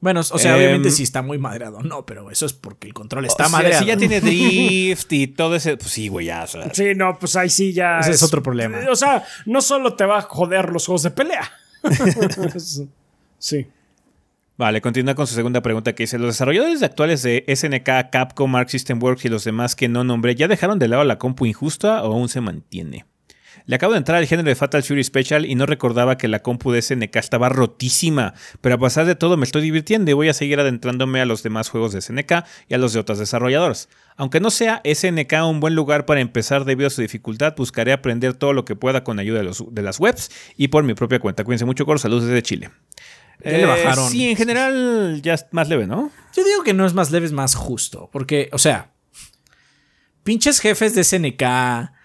Bueno, 0.00 0.20
o 0.20 0.38
sea, 0.38 0.52
Em, 0.52 0.58
obviamente 0.58 0.90
si 0.90 1.02
está 1.02 1.20
muy 1.20 1.36
madreado, 1.38 1.82
no, 1.82 2.06
pero 2.06 2.30
eso 2.30 2.46
es 2.46 2.54
porque 2.54 2.86
el 2.86 2.94
control 2.94 3.26
está 3.26 3.44
O 3.44 3.48
sea, 3.48 3.58
madreado. 3.58 3.82
Si 3.82 3.88
ya 3.88 3.96
tiene 3.96 4.20
drift 4.20 5.12
y 5.12 5.26
todo 5.26 5.56
ese. 5.56 5.76
Pues 5.76 5.90
sí, 5.90 6.08
güey, 6.08 6.26
ya. 6.26 6.44
o 6.44 6.46
sea, 6.46 6.72
Sí, 6.72 6.94
no, 6.96 7.18
pues 7.18 7.36
ahí 7.36 7.50
sí 7.50 7.72
ya. 7.72 8.00
Ese 8.00 8.12
es 8.12 8.22
otro 8.22 8.42
problema. 8.42 8.78
O 8.90 8.96
sea, 8.96 9.24
no 9.46 9.60
solo 9.60 9.94
te 9.94 10.04
va 10.06 10.18
a 10.18 10.22
joder 10.22 10.70
los 10.70 10.86
juegos 10.86 11.02
de 11.02 11.10
pelea. 11.10 11.50
sí. 13.38 13.66
Vale, 14.56 14.82
continúa 14.82 15.14
con 15.14 15.26
su 15.26 15.34
segunda 15.34 15.62
pregunta 15.62 15.94
que 15.94 16.02
dice: 16.02 16.18
¿Los 16.18 16.28
desarrolladores 16.28 16.82
actuales 16.82 17.22
de 17.22 17.44
SNK, 17.54 18.10
Capcom, 18.10 18.56
Arc 18.56 18.68
System 18.68 19.02
Works 19.02 19.24
y 19.24 19.28
los 19.28 19.44
demás 19.44 19.74
que 19.76 19.88
no 19.88 20.04
nombré 20.04 20.34
ya 20.34 20.48
dejaron 20.48 20.78
de 20.78 20.88
lado 20.88 21.04
la 21.04 21.18
compu 21.18 21.46
injusta 21.46 22.02
o 22.04 22.12
aún 22.12 22.28
se 22.28 22.40
mantiene? 22.40 23.06
Le 23.70 23.76
acabo 23.76 23.92
de 23.92 23.98
entrar 23.98 24.18
al 24.18 24.26
género 24.26 24.48
de 24.48 24.56
Fatal 24.56 24.82
Fury 24.82 25.04
Special 25.04 25.46
y 25.46 25.54
no 25.54 25.64
recordaba 25.64 26.18
que 26.18 26.26
la 26.26 26.40
compu 26.42 26.72
de 26.72 26.82
SNK 26.82 27.14
estaba 27.14 27.48
rotísima, 27.50 28.34
pero 28.60 28.74
a 28.74 28.78
pesar 28.78 29.06
de 29.06 29.14
todo 29.14 29.36
me 29.36 29.44
estoy 29.44 29.62
divirtiendo 29.62 30.10
y 30.10 30.14
voy 30.14 30.28
a 30.28 30.34
seguir 30.34 30.58
adentrándome 30.58 31.20
a 31.20 31.24
los 31.24 31.44
demás 31.44 31.68
juegos 31.68 31.92
de 31.92 32.00
SNK 32.00 32.32
y 32.66 32.74
a 32.74 32.78
los 32.78 32.92
de 32.94 32.98
otras 32.98 33.20
desarrolladoras. 33.20 33.88
Aunque 34.16 34.40
no 34.40 34.50
sea 34.50 34.82
SNK 34.84 35.32
un 35.48 35.60
buen 35.60 35.76
lugar 35.76 36.04
para 36.04 36.18
empezar 36.20 36.64
debido 36.64 36.88
a 36.88 36.90
su 36.90 37.00
dificultad, 37.00 37.54
buscaré 37.56 37.92
aprender 37.92 38.34
todo 38.34 38.54
lo 38.54 38.64
que 38.64 38.74
pueda 38.74 39.04
con 39.04 39.20
ayuda 39.20 39.38
de, 39.38 39.44
los- 39.44 39.64
de 39.72 39.82
las 39.82 40.00
webs 40.00 40.32
y 40.56 40.66
por 40.66 40.82
mi 40.82 40.94
propia 40.94 41.20
cuenta. 41.20 41.44
Cuídense 41.44 41.64
mucho, 41.64 41.86
Cor. 41.86 42.00
Saludos 42.00 42.24
desde 42.26 42.42
Chile. 42.42 42.70
Le 43.44 43.66
bajaron. 43.66 44.10
Sí, 44.10 44.30
en 44.30 44.36
general 44.36 45.20
ya 45.22 45.34
es 45.34 45.46
más 45.52 45.68
leve, 45.68 45.86
¿no? 45.86 46.10
Yo 46.34 46.42
digo 46.42 46.64
que 46.64 46.74
no 46.74 46.86
es 46.86 46.94
más 46.94 47.12
leve, 47.12 47.26
es 47.26 47.32
más 47.32 47.54
justo. 47.54 48.10
Porque, 48.12 48.48
o 48.52 48.58
sea, 48.58 48.90
pinches 50.24 50.58
jefes 50.58 50.96
de 50.96 51.04
SNK 51.04 51.99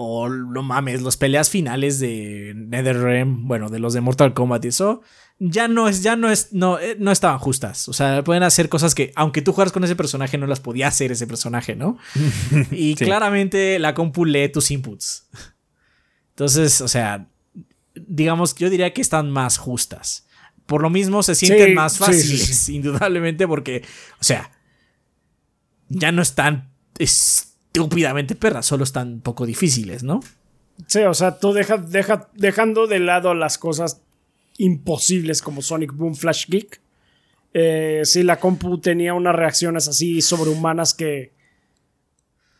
o 0.00 0.28
no 0.28 0.62
mames, 0.62 1.02
los 1.02 1.16
peleas 1.16 1.50
finales 1.50 1.98
de 1.98 2.52
NetherRealm, 2.54 3.48
bueno, 3.48 3.68
de 3.68 3.80
los 3.80 3.94
de 3.94 4.00
Mortal 4.00 4.32
Kombat 4.32 4.64
y 4.64 4.68
eso, 4.68 5.02
ya 5.40 5.66
no 5.66 5.88
es, 5.88 6.04
ya 6.04 6.14
no 6.14 6.30
es, 6.30 6.52
no, 6.52 6.78
eh, 6.78 6.94
no 7.00 7.10
estaban 7.10 7.40
justas. 7.40 7.88
O 7.88 7.92
sea, 7.92 8.22
pueden 8.22 8.44
hacer 8.44 8.68
cosas 8.68 8.94
que, 8.94 9.10
aunque 9.16 9.42
tú 9.42 9.52
juegas 9.52 9.72
con 9.72 9.82
ese 9.82 9.96
personaje, 9.96 10.38
no 10.38 10.46
las 10.46 10.60
podía 10.60 10.86
hacer 10.86 11.10
ese 11.10 11.26
personaje, 11.26 11.74
¿no? 11.74 11.98
Y 12.70 12.94
Sí. 12.96 13.04
claramente 13.06 13.80
la 13.80 13.94
compu 13.94 14.24
lee 14.24 14.48
tus 14.48 14.70
inputs. 14.70 15.26
Entonces, 16.30 16.80
o 16.80 16.86
sea, 16.86 17.26
digamos, 17.96 18.54
yo 18.54 18.70
diría 18.70 18.92
que 18.94 19.00
están 19.00 19.32
más 19.32 19.58
justas. 19.58 20.28
Por 20.66 20.80
lo 20.80 20.90
mismo 20.90 21.24
se 21.24 21.34
sienten 21.34 21.70
Sí, 21.70 21.74
más 21.74 21.98
fáciles, 21.98 22.56
sí. 22.56 22.74
indudablemente, 22.76 23.48
porque, 23.48 23.82
o 24.20 24.24
sea, 24.24 24.52
ya 25.88 26.12
no 26.12 26.22
están 26.22 26.70
estúpidamente 27.72 28.34
perras, 28.34 28.66
solo 28.66 28.84
están 28.84 29.20
poco 29.20 29.46
difíciles, 29.46 30.02
¿no? 30.02 30.20
Sí, 30.86 31.00
o 31.00 31.14
sea, 31.14 31.38
tú 31.38 31.52
deja, 31.52 31.76
deja, 31.76 32.28
dejando 32.34 32.86
de 32.86 32.98
lado 33.00 33.34
las 33.34 33.58
cosas 33.58 34.00
imposibles 34.58 35.42
como 35.42 35.62
Sonic 35.62 35.92
Boom 35.92 36.14
Flash 36.14 36.46
Geek. 36.48 36.80
Eh, 37.54 38.02
sí, 38.04 38.22
la 38.22 38.38
compu 38.38 38.78
tenía 38.78 39.14
unas 39.14 39.34
reacciones 39.34 39.88
así 39.88 40.20
sobrehumanas 40.20 40.94
que, 40.94 41.32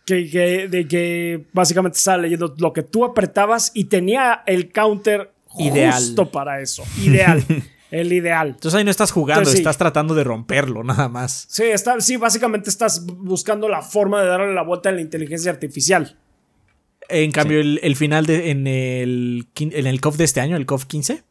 que, 0.07 0.29
que- 0.31 0.69
de 0.69 0.89
que 0.89 1.47
básicamente 1.53 1.99
estaba 1.99 2.19
leyendo 2.19 2.55
lo 2.59 2.73
que 2.73 2.83
tú 2.83 3.05
apretabas 3.05 3.71
y 3.75 3.85
tenía 3.85 4.43
el 4.47 4.73
counter 4.73 5.33
Ideal. 5.59 5.93
justo 5.93 6.31
para 6.31 6.61
eso. 6.61 6.85
Ideal. 7.03 7.45
El 7.91 8.13
ideal. 8.13 8.49
Entonces 8.49 8.75
ahí 8.79 8.85
no 8.85 8.91
estás 8.91 9.11
jugando, 9.13 9.41
Entonces, 9.41 9.59
sí. 9.59 9.63
estás 9.63 9.79
tratando 9.79 10.15
de 10.15 10.25
romperlo, 10.25 10.85
nada 10.85 11.09
más. 11.09 11.47
Sí, 11.49 11.65
está, 11.65 12.01
sí, 12.01 12.17
básicamente 12.17 12.69
estás 12.71 13.07
buscando 13.07 13.69
la 13.69 13.83
forma 13.83 14.21
de 14.23 14.29
darle 14.29 14.53
la 14.55 14.63
vuelta 14.63 14.89
a 14.91 14.93
la 14.93 15.01
inteligencia 15.01 15.51
artificial. 15.51 16.19
En 17.09 17.33
cambio, 17.33 17.61
el, 17.61 17.81
el 17.83 17.97
final 17.97 18.27
de, 18.27 18.51
en 18.51 18.67
el 18.67 19.47
en 19.59 19.87
el 19.87 20.01
COF 20.01 20.17
de 20.19 20.25
este 20.25 20.41
año, 20.41 20.57
el 20.57 20.67
COF 20.67 20.85
15. 20.85 21.23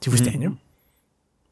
¿Sí 0.00 0.08
fue 0.10 0.16
este 0.16 0.30
año? 0.30 0.58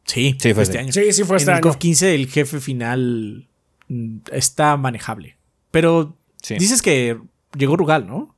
Sí, 0.04 0.36
Sí, 0.40 0.54
fue 0.54 0.62
este 0.62 0.78
este. 0.78 0.78
año. 0.78 0.92
Sí, 0.92 1.12
sí 1.12 1.24
fue 1.24 1.36
este 1.36 1.50
en 1.50 1.56
el 1.58 1.62
año. 1.62 1.70
COF 1.70 1.76
15 1.76 2.14
el 2.14 2.28
jefe 2.28 2.60
final 2.60 3.46
mm, 3.88 4.18
está 4.32 4.76
manejable. 4.78 5.36
Pero 5.70 6.16
Sí. 6.42 6.54
dices 6.58 6.80
que 6.80 7.18
llegó 7.58 7.76
Rugal, 7.76 8.06
¿no? 8.06 8.34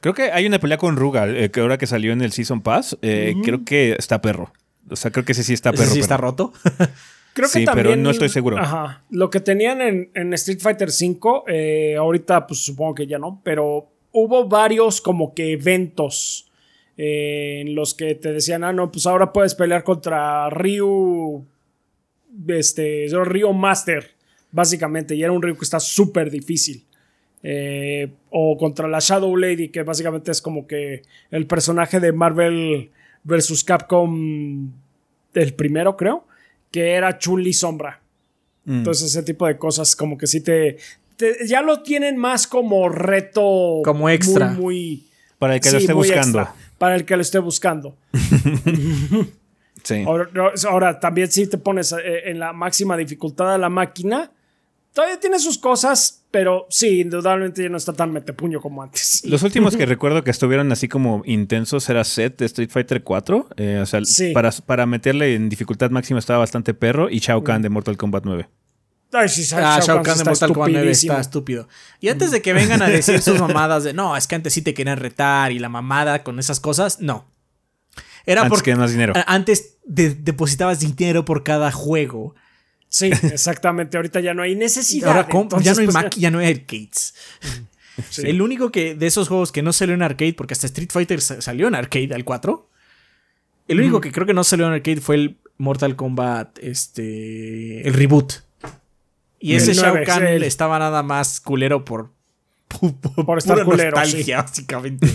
Creo 0.00 0.14
que 0.14 0.30
hay 0.30 0.46
una 0.46 0.60
pelea 0.60 0.78
con 0.78 0.94
Rugal, 0.96 1.36
eh, 1.36 1.50
que 1.50 1.58
ahora 1.58 1.76
que 1.78 1.88
salió 1.88 2.12
en 2.12 2.20
el 2.20 2.30
Season 2.30 2.60
Pass, 2.60 2.96
eh, 3.02 3.34
creo 3.42 3.64
que 3.64 3.96
está 3.98 4.22
perro. 4.22 4.52
O 4.90 4.96
sea, 4.96 5.10
creo 5.10 5.24
que 5.24 5.32
ese 5.32 5.42
sí 5.42 5.52
está 5.54 5.70
Ese 5.70 5.78
perro. 5.82 5.94
sí 5.94 6.00
está 6.00 6.16
roto. 6.16 6.52
Creo 7.34 7.48
que 7.48 7.58
Sí, 7.60 7.64
pero 7.66 7.90
también. 7.90 8.02
no 8.02 8.10
estoy 8.10 8.28
seguro. 8.30 8.58
Ajá. 8.58 9.04
Lo 9.10 9.30
que 9.30 9.38
tenían 9.38 9.80
en, 9.80 10.10
en 10.14 10.34
Street 10.34 10.58
Fighter 10.60 10.88
V, 10.88 11.42
eh, 11.46 11.94
ahorita, 11.96 12.46
pues 12.48 12.64
supongo 12.64 12.96
que 12.96 13.06
ya 13.06 13.18
no, 13.18 13.40
pero 13.44 13.92
hubo 14.10 14.48
varios 14.48 15.00
como 15.00 15.34
que 15.34 15.52
eventos 15.52 16.50
eh, 16.96 17.60
en 17.60 17.76
los 17.76 17.94
que 17.94 18.16
te 18.16 18.32
decían, 18.32 18.64
ah, 18.64 18.72
no, 18.72 18.90
pues 18.90 19.06
ahora 19.06 19.32
puedes 19.32 19.54
pelear 19.54 19.84
contra 19.84 20.50
Ryu. 20.50 21.46
Este, 22.48 23.06
Ryu 23.12 23.52
Master, 23.52 24.10
básicamente, 24.50 25.14
y 25.14 25.22
era 25.22 25.30
un 25.32 25.40
Ryu 25.42 25.56
que 25.56 25.64
está 25.64 25.78
súper 25.78 26.30
difícil. 26.30 26.84
Eh, 27.44 28.10
o 28.30 28.56
contra 28.56 28.88
la 28.88 28.98
Shadow 28.98 29.36
Lady, 29.36 29.68
que 29.68 29.84
básicamente 29.84 30.32
es 30.32 30.42
como 30.42 30.66
que 30.66 31.02
el 31.30 31.46
personaje 31.46 32.00
de 32.00 32.12
Marvel 32.12 32.90
vs. 33.28 33.62
Capcom, 33.62 34.72
el 35.34 35.54
primero, 35.54 35.96
creo, 35.96 36.26
que 36.70 36.92
era 36.92 37.18
Chun-Li 37.18 37.52
Sombra. 37.52 38.00
Mm. 38.64 38.78
Entonces, 38.78 39.10
ese 39.10 39.22
tipo 39.22 39.46
de 39.46 39.56
cosas, 39.58 39.94
como 39.94 40.16
que 40.18 40.26
sí 40.26 40.40
te. 40.40 40.78
te- 41.16 41.46
ya 41.46 41.62
lo 41.62 41.82
tienen 41.82 42.16
más 42.16 42.46
como 42.46 42.88
reto. 42.88 43.80
Como 43.84 44.08
extra. 44.08 44.48
Muy. 44.48 44.56
muy 44.62 45.06
Para 45.38 45.54
el 45.54 45.60
que 45.60 45.70
lo 45.70 45.78
esté 45.78 45.92
buscando. 45.92 46.40
extra, 46.40 46.54
para 46.78 46.94
el 46.96 47.04
que 47.04 47.16
lo 47.16 47.22
esté 47.22 47.38
buscando. 47.38 47.96
Sí. 49.84 50.02
Ahora, 50.06 50.28
ahora, 50.68 51.00
también 51.00 51.30
si 51.30 51.46
te 51.46 51.56
pones 51.56 51.92
eh, 51.92 52.22
en 52.30 52.38
la 52.40 52.52
máxima 52.52 52.96
dificultad 52.96 53.54
a 53.54 53.58
la 53.58 53.68
máquina, 53.70 54.30
todavía 54.92 55.18
tiene 55.20 55.38
sus 55.38 55.58
cosas, 55.58 56.24
pero 56.30 56.66
sí, 56.70 57.00
indudablemente 57.00 57.62
ya 57.62 57.68
no 57.68 57.76
está 57.76 57.92
tan 57.92 58.12
metepuño 58.12 58.60
como 58.60 58.82
antes. 58.82 59.22
Los 59.24 59.42
últimos 59.42 59.76
que 59.76 59.86
recuerdo 59.86 60.24
que 60.24 60.30
estuvieron 60.30 60.70
así 60.72 60.88
como 60.88 61.22
intensos 61.24 61.88
era 61.88 62.04
Set 62.04 62.38
de 62.38 62.46
Street 62.46 62.70
Fighter 62.70 63.02
4. 63.02 63.48
eh, 63.56 63.78
o 63.82 63.86
sea, 63.86 64.04
Sí. 64.04 64.32
para, 64.32 64.50
para 64.50 64.86
meterle 64.86 65.34
en 65.34 65.48
dificultad 65.48 65.90
máxima 65.90 66.18
estaba 66.18 66.40
bastante 66.40 66.74
perro. 66.74 67.08
Y 67.10 67.18
Shao 67.20 67.42
Kahn 67.44 67.62
de 67.62 67.68
Mortal 67.68 67.96
Kombat 67.96 68.24
9. 68.24 68.48
Ay, 69.12 69.28
sí, 69.30 69.42
Ah, 69.54 69.80
Shao 69.82 70.02
Kahn 70.02 70.16
de 70.18 70.22
está 70.22 70.30
Mortal 70.30 70.48
Kombat 70.52 70.70
9 70.72 70.90
estupidísimo. 70.90 71.12
está 71.14 71.20
estúpido. 71.22 71.68
Y 72.00 72.08
antes 72.08 72.30
de 72.30 72.42
que 72.42 72.52
vengan 72.52 72.82
a 72.82 72.88
decir 72.88 73.22
sus 73.22 73.40
mamadas 73.40 73.84
de 73.84 73.92
no, 73.94 74.16
es 74.16 74.26
que 74.26 74.34
antes 74.34 74.52
sí 74.52 74.60
te 74.62 74.74
querían 74.74 74.98
retar 74.98 75.50
y 75.52 75.58
la 75.58 75.68
mamada 75.70 76.22
con 76.24 76.38
esas 76.38 76.60
cosas, 76.60 77.00
no. 77.00 77.26
Era 78.26 78.42
Antes 78.42 78.50
porque 78.50 78.72
que 78.72 78.76
más 78.76 78.90
dinero. 78.90 79.14
antes 79.26 79.78
de- 79.86 80.14
depositabas 80.14 80.80
dinero 80.80 81.24
por 81.24 81.42
cada 81.44 81.72
juego. 81.72 82.34
Sí, 82.88 83.10
exactamente. 83.22 83.96
Ahorita 83.96 84.20
ya 84.20 84.34
no 84.34 84.42
hay 84.42 84.54
necesidad. 84.54 85.08
Ahora 85.10 85.28
entonces, 85.30 85.64
ya 85.64 85.74
no 85.74 85.80
hay 85.80 85.86
pues, 85.86 86.16
ya 86.16 86.30
no 86.30 86.38
hay 86.38 86.48
arcades. 86.52 87.14
El 88.18 88.40
único 88.42 88.70
que 88.70 88.94
de 88.94 89.06
esos 89.08 89.28
juegos 89.28 89.50
que 89.50 89.60
no 89.62 89.72
salió 89.72 89.94
en 89.94 90.02
arcade, 90.02 90.32
porque 90.34 90.54
hasta 90.54 90.66
Street 90.66 90.90
Fighter 90.92 91.20
sa- 91.20 91.40
salió 91.42 91.66
en 91.68 91.74
arcade 91.74 92.14
al 92.14 92.24
4. 92.24 92.68
El 93.66 93.80
único 93.80 94.00
que 94.00 94.12
creo 94.12 94.24
que 94.26 94.34
no 94.34 94.44
salió 94.44 94.66
en 94.66 94.72
arcade 94.72 95.00
fue 95.00 95.16
el 95.16 95.36
Mortal 95.58 95.96
Kombat, 95.96 96.58
este, 96.60 97.86
el 97.86 97.92
reboot. 97.94 98.32
Y 99.40 99.52
El 99.54 99.58
ese 99.58 99.74
Shao 99.74 99.96
Kahn 100.06 100.26
estaba 100.42 100.78
nada 100.78 101.02
más 101.02 101.40
culero 101.40 101.84
por 101.84 102.12
Por 103.26 103.38
estar 103.38 103.64
culero, 103.64 103.96
nostalgia, 103.96 104.42
básicamente. 104.42 105.08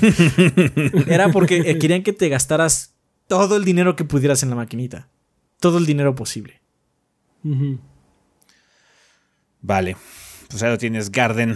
Era 1.07 1.29
porque 1.29 1.57
eh, 1.57 1.77
querían 1.77 2.03
que 2.03 2.11
te 2.13 2.27
gastaras 2.29 2.93
todo 3.27 3.55
el 3.55 3.63
dinero 3.63 3.95
que 3.95 4.03
pudieras 4.03 4.43
en 4.43 4.49
la 4.49 4.55
maquinita. 4.55 5.07
Todo 5.59 5.77
el 5.77 5.85
dinero 5.85 6.15
posible. 6.15 6.59
Vale. 9.61 9.97
Pues 10.49 10.61
ya 10.61 10.69
lo 10.69 10.77
tienes, 10.77 11.11
Garden. 11.11 11.55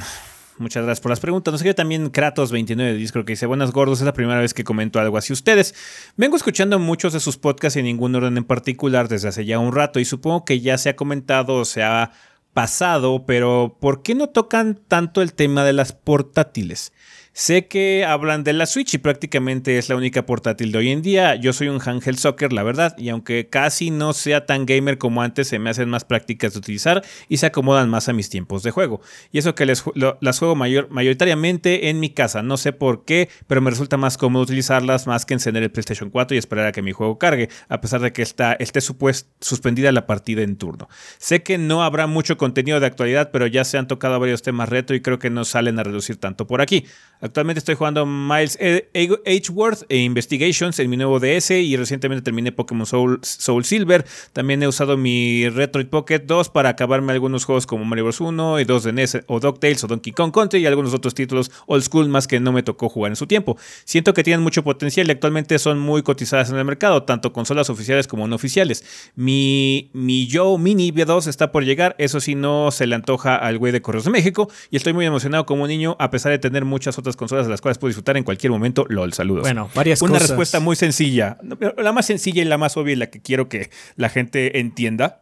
Muchas 0.60 0.84
gracias 0.84 1.02
por 1.02 1.12
las 1.12 1.20
preguntas. 1.20 1.52
Nos 1.52 1.62
sigue 1.62 1.76
también 1.76 2.12
Kratos29 2.12 2.76
de 2.78 2.94
Discord 2.96 3.26
que 3.26 3.34
dice: 3.34 3.46
Buenas 3.46 3.72
gordos, 3.72 4.00
es 4.00 4.06
la 4.06 4.14
primera 4.14 4.40
vez 4.40 4.54
que 4.54 4.64
comento 4.64 5.00
algo 5.00 5.18
así. 5.18 5.34
Ustedes, 5.34 5.76
vengo 6.16 6.36
escuchando 6.36 6.80
muchos 6.80 7.14
de 7.14 7.20
sus 7.20 7.38
podcasts 7.38 7.78
en 7.78 7.86
ningún 7.86 8.16
orden 8.16 8.38
en 8.38 8.44
particular 8.44 9.08
desde 9.08 9.28
hace 9.28 9.46
ya 9.46 9.60
un 9.60 9.74
rato 9.74 10.00
y 10.00 10.06
supongo 10.06 10.46
que 10.46 10.60
ya 10.60 10.78
se 10.78 10.90
ha 10.90 10.96
comentado 10.96 11.56
o 11.56 11.66
se 11.66 11.84
ha 11.84 12.12
pasado, 12.54 13.24
pero 13.28 13.78
¿por 13.80 14.02
qué 14.02 14.16
no 14.16 14.30
tocan 14.30 14.80
tanto 14.88 15.22
el 15.22 15.34
tema 15.34 15.64
de 15.64 15.74
las 15.74 15.94
portátiles? 15.94 16.92
Sé 17.40 17.68
que 17.68 18.04
hablan 18.04 18.44
de 18.44 18.52
la 18.52 18.66
Switch 18.66 18.96
y 18.96 18.98
prácticamente 18.98 19.78
es 19.78 19.90
la 19.90 19.96
única 19.96 20.26
portátil 20.26 20.72
de 20.72 20.80
hoy 20.80 20.90
en 20.90 21.04
día. 21.04 21.36
Yo 21.36 21.54
soy 21.54 21.68
un 21.68 21.80
Angel 21.86 22.18
Soccer, 22.18 22.52
la 22.52 22.64
verdad, 22.64 22.98
y 22.98 23.10
aunque 23.10 23.48
casi 23.48 23.92
no 23.92 24.14
sea 24.14 24.48
tan 24.48 24.66
gamer 24.66 24.98
como 24.98 25.22
antes, 25.22 25.48
se 25.48 25.60
me 25.60 25.70
hacen 25.70 25.88
más 25.88 26.04
prácticas 26.04 26.54
de 26.54 26.60
utilizar 26.60 27.06
y 27.30 27.38
se 27.38 27.46
acomodan 27.46 27.92
más 27.92 28.10
a 28.10 28.14
mis 28.14 28.32
tiempos 28.32 28.64
de 28.64 28.72
juego. 28.72 29.02
Y 29.32 29.38
eso 29.38 29.54
que 29.54 29.68
les, 29.68 29.84
lo, 29.94 30.18
las 30.20 30.40
juego 30.40 30.56
mayor, 30.56 30.90
mayoritariamente 30.90 31.90
en 31.90 32.00
mi 32.00 32.10
casa. 32.10 32.42
No 32.42 32.58
sé 32.58 32.74
por 32.74 33.06
qué, 33.06 33.30
pero 33.46 33.62
me 33.62 33.70
resulta 33.70 33.98
más 33.98 34.18
cómodo 34.18 34.42
utilizarlas 34.42 35.06
más 35.06 35.28
que 35.28 35.36
encender 35.36 35.62
el 35.62 35.70
PlayStation 35.70 36.10
4 36.10 36.34
y 36.34 36.40
esperar 36.40 36.66
a 36.66 36.72
que 36.72 36.82
mi 36.82 36.92
juego 36.92 37.20
cargue, 37.20 37.50
a 37.70 37.82
pesar 37.82 38.02
de 38.02 38.14
que 38.14 38.24
está, 38.24 38.54
esté 38.54 38.82
supuest, 38.82 39.28
suspendida 39.42 39.92
la 39.92 40.08
partida 40.08 40.42
en 40.42 40.58
turno. 40.58 40.90
Sé 41.20 41.44
que 41.44 41.60
no 41.60 41.84
habrá 41.84 42.08
mucho 42.08 42.36
contenido 42.36 42.80
de 42.80 42.88
actualidad, 42.88 43.30
pero 43.32 43.46
ya 43.46 43.64
se 43.64 43.78
han 43.78 43.88
tocado 43.88 44.20
varios 44.20 44.42
temas 44.42 44.70
retro 44.70 44.96
y 44.96 45.02
creo 45.02 45.20
que 45.20 45.30
no 45.30 45.46
salen 45.46 45.78
a 45.78 45.84
reducir 45.84 46.18
tanto 46.18 46.48
por 46.48 46.62
aquí. 46.62 46.88
Actualmente 47.28 47.60
estoy 47.60 47.76
jugando 47.76 48.06
Miles 48.06 48.58
Edgeworth 48.62 49.84
e 49.90 49.98
Investigations 49.98 50.80
en 50.80 50.90
mi 50.90 50.96
nuevo 50.96 51.20
DS 51.20 51.52
y 51.52 51.76
recientemente 51.76 52.24
terminé 52.24 52.54
Pokémon 52.54 52.86
Soul, 52.86 53.20
Silver. 53.66 54.06
También 54.32 54.64
he 54.64 54.68
usado 54.68 54.96
mi 54.96 55.50
Retroid 55.50 55.88
Pocket 55.88 56.20
2 56.20 56.50
para 56.50 56.70
acabarme 56.70 57.12
algunos 57.12 57.44
juegos 57.44 57.68
como 57.68 57.84
Mario 57.84 58.06
Bros. 58.06 58.22
1 58.22 58.62
y 58.62 58.64
2 58.64 58.84
de 58.84 58.94
NES 58.94 59.18
o 59.28 59.42
DuckTales 59.42 59.84
o 59.84 59.88
Donkey 59.88 60.14
Kong 60.14 60.32
Country 60.32 60.62
y 60.62 60.68
algunos 60.68 60.94
otros 60.94 61.14
títulos 61.14 61.52
old 61.66 61.84
school 61.84 62.08
más 62.08 62.28
que 62.28 62.40
no 62.40 62.54
me 62.54 62.64
tocó 62.64 62.88
jugar 62.88 63.12
en 63.12 63.18
su 63.18 63.28
tiempo. 63.28 63.58
Siento 63.84 64.14
que 64.14 64.24
tienen 64.24 64.42
mucho 64.42 64.64
potencial 64.64 65.08
y 65.08 65.12
actualmente 65.12 65.60
son 65.60 65.80
muy 65.80 66.04
cotizadas 66.04 66.50
en 66.50 66.56
el 66.56 66.64
mercado, 66.64 67.04
tanto 67.04 67.34
consolas 67.34 67.70
oficiales 67.70 68.08
como 68.08 68.26
no 68.30 68.38
oficiales. 68.38 68.86
Mi, 69.16 69.90
mi 69.92 70.30
Joe 70.32 70.58
Mini 70.58 70.94
V2 70.94 71.28
está 71.28 71.52
por 71.52 71.66
llegar, 71.66 71.94
eso 72.00 72.22
sí 72.22 72.36
no 72.36 72.72
se 72.72 72.88
le 72.88 72.96
antoja 72.96 73.36
al 73.36 73.58
güey 73.58 73.74
de 73.74 73.82
Correos 73.82 74.06
de 74.06 74.12
México 74.12 74.50
y 74.72 74.78
estoy 74.78 74.94
muy 74.94 75.06
emocionado 75.06 75.46
como 75.46 75.68
niño 75.68 75.98
a 76.00 76.10
pesar 76.10 76.32
de 76.32 76.40
tener 76.40 76.64
muchas 76.64 76.98
otras 76.98 77.17
consolas 77.18 77.46
de 77.46 77.52
las 77.52 77.60
cuales 77.60 77.78
puedo 77.78 77.90
disfrutar 77.90 78.16
en 78.16 78.24
cualquier 78.24 78.52
momento. 78.52 78.86
LOL, 78.88 79.12
saludos. 79.14 79.42
Bueno, 79.42 79.70
varias 79.76 80.02
Una 80.02 80.14
cosas. 80.14 80.30
respuesta 80.30 80.60
muy 80.60 80.76
sencilla. 80.76 81.38
La 81.78 81.92
más 81.92 82.06
sencilla 82.06 82.42
y 82.42 82.46
la 82.46 82.58
más 82.58 82.78
obvia 82.78 82.94
y 82.94 82.96
la 82.96 83.10
que 83.10 83.22
quiero 83.22 83.50
que 83.50 83.70
la 83.96 84.10
gente 84.10 84.60
entienda. 84.60 85.22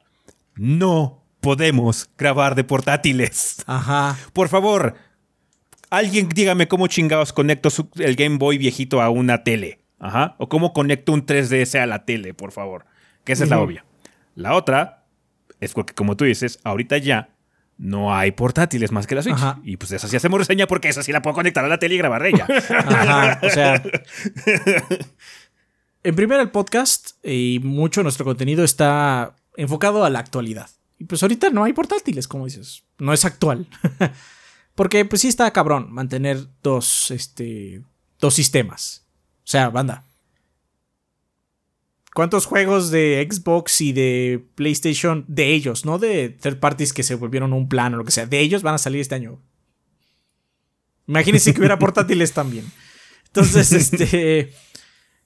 No 0.56 1.24
podemos 1.42 2.10
grabar 2.18 2.56
de 2.56 2.64
portátiles. 2.64 3.64
Ajá. 3.66 4.18
Por 4.34 4.50
favor, 4.50 4.96
alguien 5.90 6.30
dígame 6.30 6.68
cómo 6.68 6.88
chingados 6.88 7.34
conecto 7.34 7.70
el 7.98 8.16
Game 8.16 8.38
Boy 8.38 8.58
viejito 8.58 9.02
a 9.02 9.10
una 9.10 9.44
tele. 9.44 9.80
Ajá. 10.00 10.36
O 10.40 10.50
cómo 10.50 10.74
conecto 10.74 11.14
un 11.14 11.26
3DS 11.26 11.80
a 11.80 11.86
la 11.86 12.06
tele, 12.06 12.34
por 12.34 12.52
favor. 12.52 12.86
Que 13.24 13.34
esa 13.34 13.44
es 13.44 13.50
la 13.50 13.60
obvia. 13.60 13.86
La 14.36 14.56
otra 14.56 15.06
es 15.60 15.74
porque, 15.74 15.94
como 15.94 16.18
tú 16.18 16.26
dices, 16.26 16.60
ahorita 16.64 16.98
ya 16.98 17.30
no 17.78 18.16
hay 18.16 18.32
portátiles 18.32 18.92
más 18.92 19.08
que 19.08 19.16
la 19.16 19.24
Switch. 19.24 19.36
Ajá. 19.36 19.60
Y 19.64 19.78
pues 19.78 19.92
esa 19.92 20.08
sí 20.08 20.16
hacemos 20.16 20.40
reseña 20.40 20.68
porque 20.68 20.90
esa 20.90 21.04
sí 21.04 21.12
la 21.12 21.22
puedo 21.22 21.36
conectar 21.36 21.64
a 21.66 21.68
la 21.68 21.80
tele 21.80 21.96
y 21.96 21.98
grabar 21.98 22.24
de 22.24 22.30
ella. 22.30 22.48
Ajá, 22.70 23.40
o 23.42 23.50
sea. 23.50 23.84
En 26.06 26.16
primer 26.16 26.40
el 26.40 26.52
podcast 26.52 27.14
y 27.26 27.60
mucho 27.64 28.02
de 28.02 28.04
nuestro 28.04 28.26
contenido 28.26 28.64
está 28.64 29.36
enfocado 29.58 30.06
a 30.06 30.12
la 30.12 30.20
actualidad. 30.20 30.70
Y 31.00 31.06
pues 31.06 31.24
ahorita 31.24 31.50
no 31.50 31.64
hay 31.64 31.74
portátiles, 31.74 32.28
como 32.28 32.46
dices. 32.46 32.84
No 33.00 33.12
es 33.12 33.26
actual. 33.26 33.66
Porque 34.76 35.04
pues 35.06 35.24
sí 35.24 35.30
está 35.30 35.52
cabrón 35.52 35.92
mantener 35.92 36.46
dos, 36.62 37.10
este, 37.10 37.82
dos 38.20 38.36
sistemas. 38.36 39.08
O 39.40 39.48
sea, 39.48 39.70
banda. 39.70 40.04
¿Cuántos 42.16 42.46
juegos 42.46 42.92
de 42.92 43.28
Xbox 43.30 43.82
y 43.82 43.92
de 43.92 44.48
PlayStation 44.56 45.26
de 45.28 45.52
ellos, 45.52 45.84
no 45.84 46.00
de 46.00 46.30
third 46.30 46.62
parties 46.62 46.94
que 46.94 47.04
se 47.04 47.16
volvieron 47.16 47.52
un 47.52 47.68
plan 47.68 47.94
o 47.94 47.98
lo 47.98 48.06
que 48.06 48.12
sea, 48.12 48.26
de 48.26 48.40
ellos 48.40 48.64
van 48.64 48.74
a 48.74 48.78
salir 48.78 49.02
este 49.02 49.16
año? 49.16 49.42
Imagínense 51.08 51.54
que 51.54 51.60
hubiera 51.60 51.78
portátiles 51.80 52.32
también. 52.32 52.72
Entonces, 53.26 53.70
este. 53.92 54.54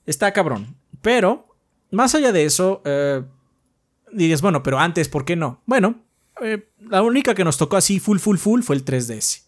Está 0.07 0.33
cabrón. 0.33 0.77
Pero, 1.03 1.55
más 1.91 2.15
allá 2.15 2.31
de 2.31 2.45
eso, 2.45 2.81
eh, 2.83 3.21
dirías, 4.11 4.41
bueno, 4.41 4.63
pero 4.63 4.79
antes, 4.79 5.09
¿por 5.09 5.25
qué 5.25 5.35
no? 5.35 5.61
Bueno, 5.67 6.03
eh, 6.41 6.71
la 6.79 7.03
única 7.03 7.35
que 7.35 7.43
nos 7.43 7.59
tocó 7.59 7.77
así 7.77 7.99
full, 7.99 8.17
full, 8.17 8.37
full 8.37 8.61
fue 8.63 8.75
el 8.75 8.83
3DS. 8.83 9.43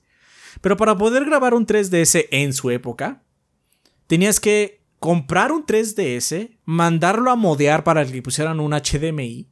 Pero 0.61 0.77
para 0.77 0.95
poder 0.95 1.25
grabar 1.25 1.55
un 1.55 1.65
3DS 1.65 2.27
en 2.29 2.53
su 2.53 2.69
época, 2.69 3.23
tenías 4.05 4.39
que 4.39 4.80
comprar 5.01 5.51
un 5.51 5.65
3DS, 5.65 6.59
mandarlo 6.63 7.31
a 7.31 7.35
modear 7.35 7.83
para 7.83 8.05
que 8.05 8.21
pusieran 8.21 8.59
un 8.59 8.71
HDMI. 8.71 9.49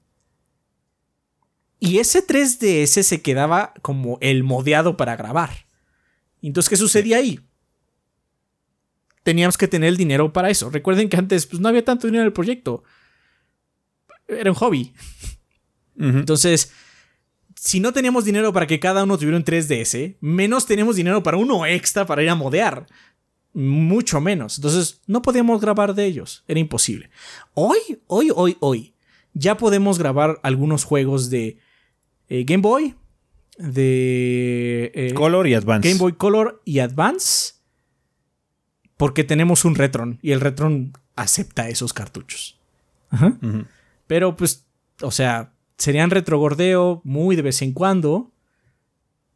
Y 1.79 1.97
ese 1.97 2.25
3DS 2.25 3.01
se 3.01 3.21
quedaba 3.23 3.73
como 3.81 4.19
el 4.21 4.43
modeado 4.43 4.95
para 4.95 5.15
grabar. 5.15 5.65
Entonces, 6.43 6.69
¿qué 6.69 6.77
sucedía 6.77 7.17
ahí? 7.17 7.39
Teníamos 9.23 9.57
que 9.57 9.67
tener 9.67 9.89
el 9.89 9.97
dinero 9.97 10.31
para 10.31 10.51
eso. 10.51 10.69
Recuerden 10.69 11.09
que 11.09 11.17
antes 11.17 11.47
pues, 11.47 11.59
no 11.59 11.67
había 11.67 11.83
tanto 11.83 12.05
dinero 12.05 12.21
en 12.21 12.27
el 12.27 12.33
proyecto. 12.33 12.83
Era 14.27 14.51
un 14.51 14.55
hobby. 14.55 14.93
Entonces, 15.97 16.71
si 17.55 17.79
no 17.79 17.91
teníamos 17.91 18.23
dinero 18.23 18.53
para 18.53 18.67
que 18.67 18.79
cada 18.79 19.03
uno 19.03 19.17
tuviera 19.17 19.37
un 19.37 19.43
3DS, 19.43 20.17
menos 20.21 20.67
teníamos 20.67 20.95
dinero 20.95 21.23
para 21.23 21.37
uno 21.37 21.65
extra 21.65 22.05
para 22.05 22.21
ir 22.21 22.29
a 22.29 22.35
modear. 22.35 22.85
Mucho 23.59 24.21
menos. 24.21 24.57
Entonces, 24.57 25.01
no 25.05 25.21
podíamos 25.21 25.59
grabar 25.59 25.93
de 25.93 26.05
ellos. 26.05 26.43
Era 26.47 26.59
imposible. 26.59 27.09
Hoy, 27.53 27.77
hoy, 28.07 28.31
hoy, 28.33 28.55
hoy, 28.61 28.93
ya 29.33 29.57
podemos 29.57 29.99
grabar 29.99 30.39
algunos 30.43 30.85
juegos 30.85 31.29
de 31.29 31.57
eh, 32.29 32.45
Game 32.45 32.61
Boy, 32.61 32.95
de 33.57 34.91
eh, 34.95 35.13
Color 35.13 35.47
y 35.47 35.55
Advance. 35.55 35.87
Game 35.89 35.99
Boy 35.99 36.13
Color 36.13 36.61
y 36.63 36.79
Advance, 36.79 37.55
porque 38.95 39.25
tenemos 39.25 39.65
un 39.65 39.75
Retron 39.75 40.19
y 40.21 40.31
el 40.31 40.39
Retron 40.39 40.93
acepta 41.15 41.67
esos 41.67 41.91
cartuchos. 41.91 42.57
Ajá. 43.09 43.37
Pero 44.07 44.37
pues, 44.37 44.67
o 45.01 45.11
sea, 45.11 45.53
serían 45.77 46.11
retrogordeo 46.11 47.01
muy 47.03 47.35
de 47.35 47.41
vez 47.41 47.61
en 47.61 47.73
cuando. 47.73 48.31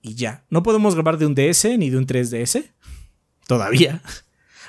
Y 0.02 0.16
ya. 0.16 0.45
No 0.50 0.64
podemos 0.64 0.95
grabar 0.95 1.18
de 1.18 1.26
un 1.26 1.36
DS 1.36 1.78
ni 1.78 1.90
de 1.90 1.98
un 1.98 2.06
3DS. 2.06 2.72
Todavía. 3.48 4.02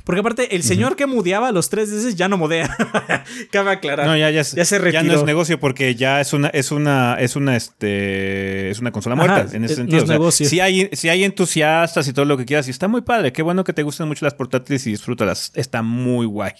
Porque 0.05 0.21
aparte, 0.21 0.55
el 0.55 0.63
señor 0.63 0.97
que 0.97 1.07
mudeaba 1.07 1.51
los 1.51 1.73
3DS 1.73 2.15
ya 2.15 2.29
no 2.29 2.37
modea. 2.37 2.69
Cabe 3.51 3.71
aclarar. 3.71 4.07
No, 4.07 4.15
ya, 4.15 4.31
ya, 4.31 4.45
se 4.45 4.57
ya 4.63 4.79
no 4.79 4.85
retiró. 4.85 5.15
es 5.15 5.25
negocio 5.25 5.59
porque 5.59 5.95
ya 5.95 6.21
es 6.21 6.35
una, 6.35 6.49
es 6.49 6.71
una, 6.73 7.17
es 7.19 7.37
una, 7.37 7.57
este, 7.57 8.69
es 8.71 8.81
una 8.81 8.93
consola 8.93 9.15
Ajá, 9.17 9.25
muerta 9.27 9.57
en 9.57 9.65
ese 9.65 9.73
es- 9.75 9.79
no 9.79 9.85
sentido. 10.01 10.21
O 10.23 10.31
sea. 10.31 10.47
Si 10.47 10.61
hay, 10.61 10.91
si 10.93 11.09
hay 11.09 11.25
entusiastas 11.25 12.07
y 12.07 12.13
todo 12.13 12.27
lo 12.27 12.37
que 12.37 12.45
quieras, 12.45 12.69
y 12.69 12.71
está 12.71 12.87
muy 12.87 13.01
padre. 13.01 13.33
Qué 13.33 13.41
bueno 13.41 13.65
que 13.65 13.73
te 13.73 13.83
gusten 13.83 14.07
mucho 14.07 14.27
las 14.27 14.35
portátiles 14.35 14.87
y 14.87 14.91
disfrútalas. 14.91 15.53
Está 15.55 15.81
muy 15.83 16.27
guay. 16.27 16.53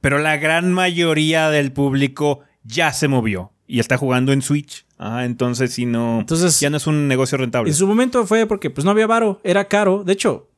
Pero 0.00 0.18
la 0.18 0.36
gran 0.36 0.72
mayoría 0.72 1.50
del 1.50 1.72
público 1.72 2.40
ya 2.62 2.92
se 2.92 3.08
movió 3.08 3.50
y 3.66 3.80
está 3.80 3.96
jugando 3.96 4.32
en 4.32 4.42
Switch. 4.42 4.86
Ah, 4.96 5.24
entonces 5.24 5.72
si 5.74 5.86
no, 5.86 6.20
Entonces- 6.20 6.60
ya 6.60 6.70
no 6.70 6.76
es 6.76 6.86
un 6.86 7.08
negocio 7.08 7.36
rentable. 7.36 7.68
En 7.70 7.74
su 7.76 7.86
momento 7.88 8.24
fue 8.26 8.46
porque 8.46 8.70
pues 8.70 8.84
no 8.84 8.92
había 8.92 9.08
varo, 9.08 9.40
era 9.42 9.66
caro. 9.66 10.04
De 10.04 10.12
hecho, 10.12 10.48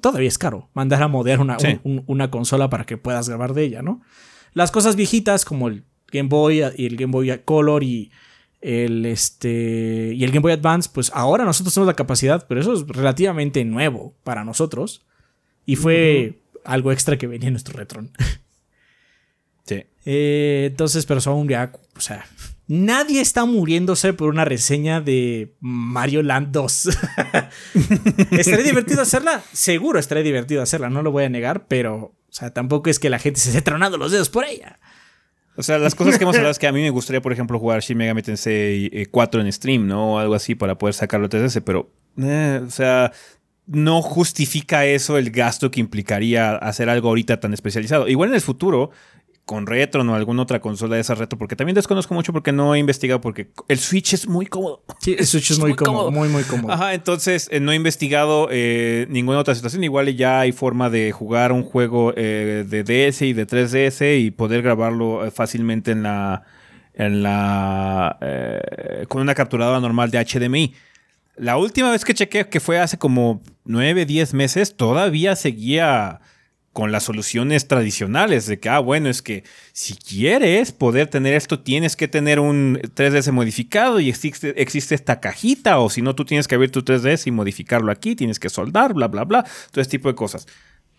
todavía 0.00 0.28
es 0.28 0.38
caro 0.38 0.68
mandar 0.74 1.02
a 1.02 1.08
modear 1.08 1.40
una, 1.40 1.58
Sí. 1.58 1.78
un- 1.84 1.98
un- 1.98 2.04
una 2.06 2.30
consola 2.30 2.70
para 2.70 2.84
que 2.86 2.96
puedas 2.96 3.28
grabar 3.28 3.54
de 3.54 3.64
ella, 3.64 3.82
¿no? 3.82 4.00
Las 4.52 4.70
cosas 4.70 4.96
viejitas 4.96 5.44
como 5.44 5.68
el 5.68 5.84
Game 6.12 6.28
Boy 6.28 6.62
y 6.76 6.86
el 6.86 6.96
Game 6.96 7.10
Boy 7.12 7.40
Color 7.44 7.82
y 7.82 8.10
el, 8.60 9.04
este, 9.04 10.12
y 10.14 10.24
el 10.24 10.30
Game 10.30 10.40
Boy 10.42 10.52
Advance, 10.52 10.88
pues 10.92 11.10
ahora 11.14 11.44
nosotros 11.44 11.74
tenemos 11.74 11.88
la 11.88 11.96
capacidad, 11.96 12.46
pero 12.48 12.60
eso 12.60 12.72
es 12.72 12.86
relativamente 12.86 13.64
nuevo 13.64 14.14
para 14.24 14.44
nosotros. 14.44 15.04
Y 15.66 15.76
fue 15.76 16.38
algo 16.64 16.92
extra 16.92 17.18
que 17.18 17.26
venía 17.26 17.48
en 17.48 17.54
nuestro 17.54 17.76
Retron. 17.76 18.10
Sí. 19.64 19.82
Eh, 20.04 20.68
entonces, 20.70 21.04
pero 21.06 21.20
son 21.20 21.48
ya, 21.48 21.72
o 21.96 22.00
sea, 22.00 22.24
nadie 22.66 23.20
está 23.20 23.44
muriéndose 23.44 24.12
por 24.12 24.28
una 24.28 24.44
reseña 24.44 25.00
de 25.00 25.54
Mario 25.60 26.22
Land 26.22 26.52
2. 26.52 26.88
¿Estaría 28.30 28.64
divertido 28.64 29.02
hacerla? 29.02 29.42
Seguro 29.52 29.98
estaría 29.98 30.22
divertido 30.24 30.62
hacerla, 30.62 30.90
no 30.90 31.02
lo 31.02 31.12
voy 31.12 31.24
a 31.24 31.28
negar, 31.28 31.66
pero, 31.66 31.96
o 31.96 32.14
sea, 32.30 32.52
tampoco 32.52 32.90
es 32.90 32.98
que 32.98 33.10
la 33.10 33.18
gente 33.18 33.40
se 33.40 33.50
esté 33.50 33.62
tronando 33.62 33.98
los 33.98 34.12
dedos 34.12 34.30
por 34.30 34.44
ella. 34.44 34.78
O 35.56 35.62
sea, 35.62 35.78
las 35.78 35.94
cosas 35.94 36.18
que 36.18 36.24
hemos 36.24 36.34
hablado 36.34 36.50
es 36.50 36.58
que 36.58 36.66
a 36.66 36.72
mí 36.72 36.80
me 36.80 36.90
gustaría, 36.90 37.22
por 37.22 37.32
ejemplo, 37.32 37.58
jugar 37.60 37.80
Shin 37.80 37.96
Megami 37.96 38.22
Tensei 38.22 38.90
eh, 38.92 39.06
4 39.08 39.40
en 39.40 39.52
stream, 39.52 39.86
¿no? 39.86 40.14
O 40.14 40.18
algo 40.18 40.34
así 40.34 40.56
para 40.56 40.76
poder 40.76 40.94
sacarlo 40.94 41.28
3DS, 41.28 41.62
pero, 41.64 41.92
eh, 42.20 42.60
o 42.66 42.70
sea, 42.70 43.12
no 43.66 44.02
justifica 44.02 44.84
eso 44.84 45.16
el 45.16 45.30
gasto 45.30 45.70
que 45.70 45.80
implicaría 45.80 46.56
hacer 46.56 46.88
algo 46.88 47.08
ahorita 47.08 47.38
tan 47.38 47.54
especializado. 47.54 48.08
Igual 48.08 48.30
en 48.30 48.34
el 48.34 48.40
futuro, 48.40 48.90
con 49.44 49.66
Retro 49.66 50.02
o 50.02 50.14
alguna 50.14 50.42
otra 50.42 50.60
consola 50.60 50.94
de 50.94 51.02
esa 51.02 51.14
Retro, 51.14 51.38
porque 51.38 51.56
también 51.56 51.74
desconozco 51.74 52.14
mucho 52.14 52.32
porque 52.32 52.52
no 52.52 52.74
he 52.74 52.78
investigado, 52.78 53.20
porque 53.20 53.48
el 53.68 53.78
Switch 53.78 54.14
es 54.14 54.26
muy 54.26 54.46
cómodo. 54.46 54.82
Sí, 55.00 55.14
el 55.18 55.26
Switch 55.26 55.50
es, 55.50 55.58
muy, 55.58 55.74
cómodo, 55.74 56.10
muy, 56.10 56.28
muy 56.28 56.44
cómodo. 56.44 56.72
Ajá, 56.72 56.94
entonces 56.94 57.48
eh, 57.50 57.60
no 57.60 57.72
he 57.72 57.74
investigado 57.74 58.48
eh, 58.50 59.06
ninguna 59.10 59.38
otra 59.38 59.54
situación. 59.54 59.84
Igual 59.84 60.14
ya 60.16 60.40
hay 60.40 60.52
forma 60.52 60.88
de 60.88 61.12
jugar 61.12 61.52
un 61.52 61.62
juego 61.62 62.14
eh, 62.16 62.64
de 62.66 62.84
DS 62.84 63.22
y 63.22 63.32
de 63.34 63.46
3DS 63.46 64.18
y 64.24 64.30
poder 64.30 64.62
grabarlo 64.62 65.30
fácilmente 65.30 65.90
en 65.90 66.02
la. 66.02 66.42
En 66.96 67.24
la 67.24 68.18
con 69.08 69.20
una 69.20 69.34
capturadora 69.34 69.80
normal 69.80 70.12
de 70.12 70.24
HDMI. 70.24 70.74
La 71.36 71.56
última 71.56 71.90
vez 71.90 72.04
que 72.04 72.14
chequé, 72.14 72.48
que 72.48 72.60
fue 72.60 72.78
hace 72.78 72.98
como 72.98 73.42
9, 73.64 74.06
10 74.06 74.34
meses, 74.34 74.76
todavía 74.76 75.34
seguía 75.34 76.20
con 76.74 76.90
las 76.90 77.04
soluciones 77.04 77.68
tradicionales 77.68 78.46
de 78.46 78.58
que, 78.58 78.68
ah, 78.68 78.80
bueno, 78.80 79.08
es 79.08 79.22
que 79.22 79.44
si 79.72 79.94
quieres 79.94 80.72
poder 80.72 81.06
tener 81.06 81.34
esto, 81.34 81.60
tienes 81.60 81.94
que 81.94 82.08
tener 82.08 82.40
un 82.40 82.80
3DS 82.96 83.30
modificado 83.30 84.00
y 84.00 84.08
existe, 84.08 84.60
existe 84.60 84.96
esta 84.96 85.20
cajita, 85.20 85.78
o 85.78 85.88
si 85.88 86.02
no, 86.02 86.16
tú 86.16 86.24
tienes 86.24 86.48
que 86.48 86.56
abrir 86.56 86.72
tu 86.72 86.82
3DS 86.82 87.28
y 87.28 87.30
modificarlo 87.30 87.92
aquí, 87.92 88.16
tienes 88.16 88.40
que 88.40 88.50
soldar, 88.50 88.92
bla, 88.92 89.06
bla, 89.06 89.22
bla, 89.22 89.44
todo 89.70 89.80
este 89.80 89.92
tipo 89.92 90.08
de 90.08 90.16
cosas. 90.16 90.48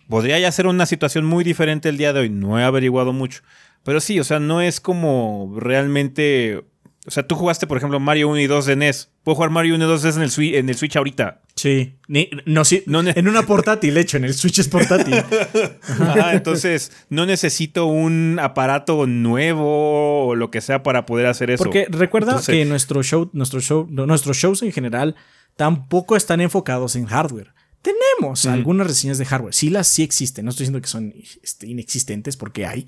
Podría 0.08 0.40
ya 0.40 0.50
ser 0.54 0.66
una 0.66 0.86
situación 0.86 1.26
muy 1.26 1.44
diferente 1.44 1.90
el 1.90 1.98
día 1.98 2.14
de 2.14 2.22
hoy, 2.22 2.30
no 2.30 2.58
he 2.58 2.64
averiguado 2.64 3.12
mucho, 3.12 3.42
pero 3.84 4.00
sí, 4.00 4.18
o 4.18 4.24
sea, 4.24 4.40
no 4.40 4.62
es 4.62 4.80
como 4.80 5.56
realmente 5.60 6.64
o 7.08 7.12
sea, 7.12 7.28
tú 7.28 7.36
jugaste, 7.36 7.68
por 7.68 7.78
ejemplo, 7.78 8.00
Mario 8.00 8.30
1 8.30 8.40
y 8.40 8.48
2 8.48 8.66
de 8.66 8.76
NES. 8.76 9.12
Puedo 9.24 9.36
jugar 9.36 9.52
Mario 9.52 9.76
1 9.76 9.86
y 9.86 9.88
2 9.88 10.02
de 10.02 10.08
NES 10.08 10.16
en 10.16 10.24
el 10.24 10.32
Switch, 10.32 10.54
en 10.56 10.70
el 10.70 10.76
Switch 10.76 10.96
ahorita. 10.96 11.42
Sí. 11.56 11.98
no, 12.46 12.66
sí. 12.66 12.84
en 12.88 13.28
una 13.28 13.44
portátil, 13.44 13.96
hecho, 13.98 14.18
en 14.18 14.26
el 14.26 14.34
Switch 14.34 14.58
es 14.58 14.68
portátil. 14.68 15.16
entonces, 16.32 16.92
no 17.10 17.28
necesito 17.28 17.86
un 17.86 18.40
aparato 18.42 19.06
nuevo 19.06 20.28
o 20.28 20.36
lo 20.36 20.50
que 20.50 20.62
sea 20.62 20.82
para 20.82 21.06
poder 21.06 21.28
hacer 21.28 21.52
eso. 21.52 21.64
Porque 21.64 21.86
recuerda 21.90 22.42
que 22.44 22.66
nuestro 22.66 23.04
show, 23.04 23.30
nuestro 23.34 23.62
show, 23.62 23.88
nuestros 23.90 24.38
shows 24.38 24.64
en 24.64 24.72
general 24.72 25.16
tampoco 25.56 26.16
están 26.16 26.42
enfocados 26.42 26.96
en 26.96 27.06
hardware. 27.06 27.54
Tenemos 27.84 28.48
algunas 28.48 28.88
reseñas 28.88 29.20
de 29.20 29.26
hardware. 29.26 29.54
Sí, 29.54 29.70
las 29.70 29.88
sí 29.88 30.02
existen. 30.02 30.46
No 30.46 30.50
estoy 30.50 30.64
diciendo 30.64 30.82
que 30.82 30.88
son 30.88 31.14
este, 31.44 31.68
inexistentes 31.68 32.36
porque 32.36 32.66
hay. 32.66 32.88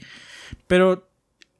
Pero 0.66 1.07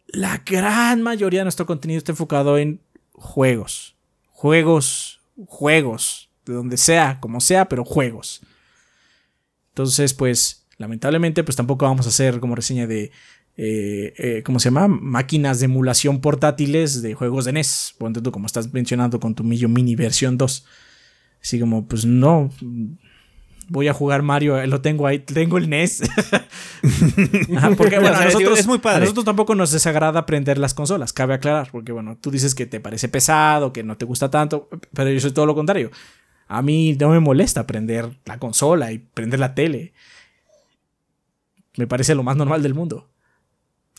la 0.08 0.44
gran 0.46 1.02
mayoría 1.02 1.42
de 1.42 1.46
nuestro 1.46 1.66
contenido 1.66 1.98
está 1.98 2.12
enfocado 2.12 2.58
en 2.58 2.82
juegos. 3.14 3.96
Juegos, 4.32 5.20
juegos, 5.46 6.30
de 6.46 6.54
donde 6.54 6.78
sea, 6.78 7.20
como 7.20 7.42
sea, 7.42 7.68
pero 7.68 7.84
juegos. 7.84 8.42
Entonces, 9.70 10.14
pues, 10.14 10.66
lamentablemente, 10.78 11.44
pues 11.44 11.56
tampoco 11.56 11.86
vamos 11.86 12.06
a 12.06 12.10
hacer 12.10 12.40
como 12.40 12.56
reseña 12.56 12.88
de, 12.88 13.12
eh, 13.58 14.14
eh, 14.18 14.44
¿cómo 14.46 14.60
se 14.60 14.70
llama? 14.70 14.88
Máquinas 14.88 15.60
de 15.60 15.66
emulación 15.66 16.22
portátiles 16.22 17.02
de 17.02 17.14
juegos 17.14 17.46
de 17.46 17.54
NES. 17.54 17.96
Ponte 17.98 18.22
tú, 18.22 18.32
como 18.32 18.46
estás 18.46 18.72
mencionando 18.74 19.20
con 19.20 19.36
tu 19.36 19.44
Millo 19.44 19.70
Mini 19.70 19.96
versión 19.96 20.38
2. 20.38 20.66
Así 21.42 21.60
como, 21.60 21.88
pues 21.88 22.06
no, 22.06 22.50
voy 23.70 23.88
a 23.88 23.94
jugar 23.94 24.22
Mario, 24.22 24.66
lo 24.68 24.82
tengo 24.82 25.08
ahí, 25.08 25.20
tengo 25.20 25.58
el 25.58 25.70
NES. 25.70 26.02
porque 27.78 28.00
bueno, 28.00 28.18
a 28.18 28.26
nosotros, 28.26 28.60
es 28.60 28.68
muy 28.68 28.80
padre. 28.80 28.98
A 28.98 29.00
nosotros 29.02 29.26
tampoco 29.26 29.56
nos 29.56 29.72
desagrada 29.72 30.20
aprender 30.20 30.58
las 30.58 30.74
consolas, 30.74 31.14
cabe 31.14 31.34
aclarar, 31.34 31.70
porque 31.72 31.92
bueno, 31.92 32.18
tú 32.20 32.32
dices 32.32 32.56
que 32.56 32.66
te 32.66 32.80
parece 32.80 33.10
pesado, 33.10 33.74
que 33.74 33.84
no 33.84 33.98
te 33.98 34.06
gusta 34.06 34.30
tanto, 34.30 34.70
pero 34.94 35.10
yo 35.10 35.20
soy 35.20 35.32
todo 35.32 35.46
lo 35.46 35.56
contrario. 35.56 35.92
A 36.48 36.62
mí 36.62 36.96
no 37.00 37.10
me 37.10 37.20
molesta 37.20 37.62
aprender 37.62 38.18
la 38.26 38.40
consola 38.40 38.92
y 38.92 39.00
prender 39.00 39.40
la 39.40 39.54
tele. 39.54 39.94
Me 41.76 41.88
parece 41.88 42.16
lo 42.16 42.24
más 42.24 42.38
normal 42.38 42.64
del 42.64 42.74
mundo. 42.74 43.10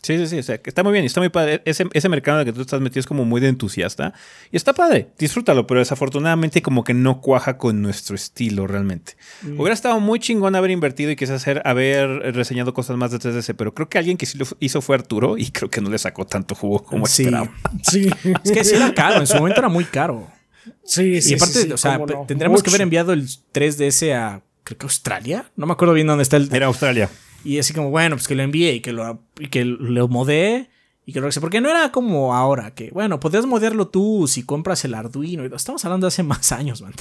Sí, 0.01 0.17
sí, 0.17 0.27
sí, 0.27 0.39
o 0.39 0.43
sea, 0.43 0.57
que 0.59 0.69
está 0.69 0.83
muy 0.83 0.93
bien, 0.93 1.03
está 1.03 1.19
muy 1.19 1.29
padre. 1.29 1.61
Ese, 1.65 1.85
ese 1.93 2.09
mercado 2.09 2.39
en 2.39 2.47
el 2.47 2.53
que 2.53 2.55
tú 2.55 2.61
estás 2.61 2.79
metido 2.79 3.01
es 3.01 3.05
como 3.05 3.25
muy 3.25 3.41
de 3.41 3.49
entusiasta 3.49 4.13
y 4.51 4.55
está 4.55 4.73
padre, 4.73 5.09
disfrútalo, 5.17 5.67
pero 5.67 5.79
desafortunadamente 5.79 6.61
como 6.61 6.83
que 6.83 6.93
no 6.93 7.21
cuaja 7.21 7.57
con 7.57 7.81
nuestro 7.81 8.15
estilo 8.15 8.65
realmente. 8.65 9.17
Mm. 9.41 9.59
Hubiera 9.59 9.73
estado 9.73 9.99
muy 9.99 10.19
chingón 10.19 10.55
haber 10.55 10.71
invertido 10.71 11.11
y 11.11 11.15
quizás 11.15 11.41
hacer, 11.41 11.61
haber 11.65 12.07
reseñado 12.33 12.73
cosas 12.73 12.97
más 12.97 13.11
de 13.11 13.19
3DS, 13.19 13.55
pero 13.55 13.73
creo 13.73 13.89
que 13.89 13.97
alguien 13.97 14.17
que 14.17 14.25
sí 14.25 14.37
lo 14.37 14.45
hizo 14.59 14.81
fue 14.81 14.95
Arturo 14.95 15.37
y 15.37 15.51
creo 15.51 15.69
que 15.69 15.81
no 15.81 15.89
le 15.89 15.97
sacó 15.97 16.25
tanto 16.25 16.55
jugo 16.55 16.83
como 16.83 17.05
sí. 17.05 17.23
esperaba. 17.23 17.51
Sí, 17.83 18.09
es 18.43 18.51
que 18.51 18.63
sí 18.63 18.75
era 18.75 18.93
caro, 18.93 19.19
en 19.19 19.27
su 19.27 19.35
momento 19.35 19.59
era 19.59 19.69
muy 19.69 19.83
caro. 19.85 20.27
Sí, 20.83 21.21
sí. 21.21 21.31
Y 21.31 21.35
aparte, 21.35 21.73
o 21.73 21.77
sea, 21.77 21.99
tendremos 22.27 22.63
que 22.63 22.69
haber 22.69 22.81
enviado 22.81 23.13
el 23.13 23.27
3DS 23.27 24.13
a, 24.13 24.41
creo 24.63 24.77
que 24.77 24.85
Australia, 24.85 25.51
no 25.55 25.65
me 25.65 25.73
acuerdo 25.73 25.93
bien 25.93 26.07
dónde 26.07 26.23
está 26.23 26.37
el... 26.37 26.53
Era 26.53 26.67
Australia. 26.67 27.09
Y 27.43 27.59
así 27.59 27.73
como, 27.73 27.89
bueno, 27.89 28.15
pues 28.15 28.27
que 28.27 28.35
lo 28.35 28.43
envíe 28.43 28.69
y 28.71 28.79
que 28.81 28.91
lo, 28.91 29.21
y 29.39 29.47
que 29.47 29.65
lo 29.65 30.07
modee 30.07 30.69
y 31.05 31.13
que 31.13 31.21
lo 31.21 31.29
Porque 31.41 31.61
no 31.61 31.69
era 31.69 31.91
como 31.91 32.35
ahora, 32.35 32.75
que, 32.75 32.91
bueno, 32.91 33.19
podrías 33.19 33.45
modearlo 33.45 33.87
tú 33.87 34.27
si 34.27 34.43
compras 34.43 34.85
el 34.85 34.93
Arduino. 34.93 35.43
Estamos 35.43 35.83
hablando 35.85 36.05
de 36.05 36.09
hace 36.09 36.23
más 36.31 36.51
años, 36.51 36.81
man. 36.81 36.93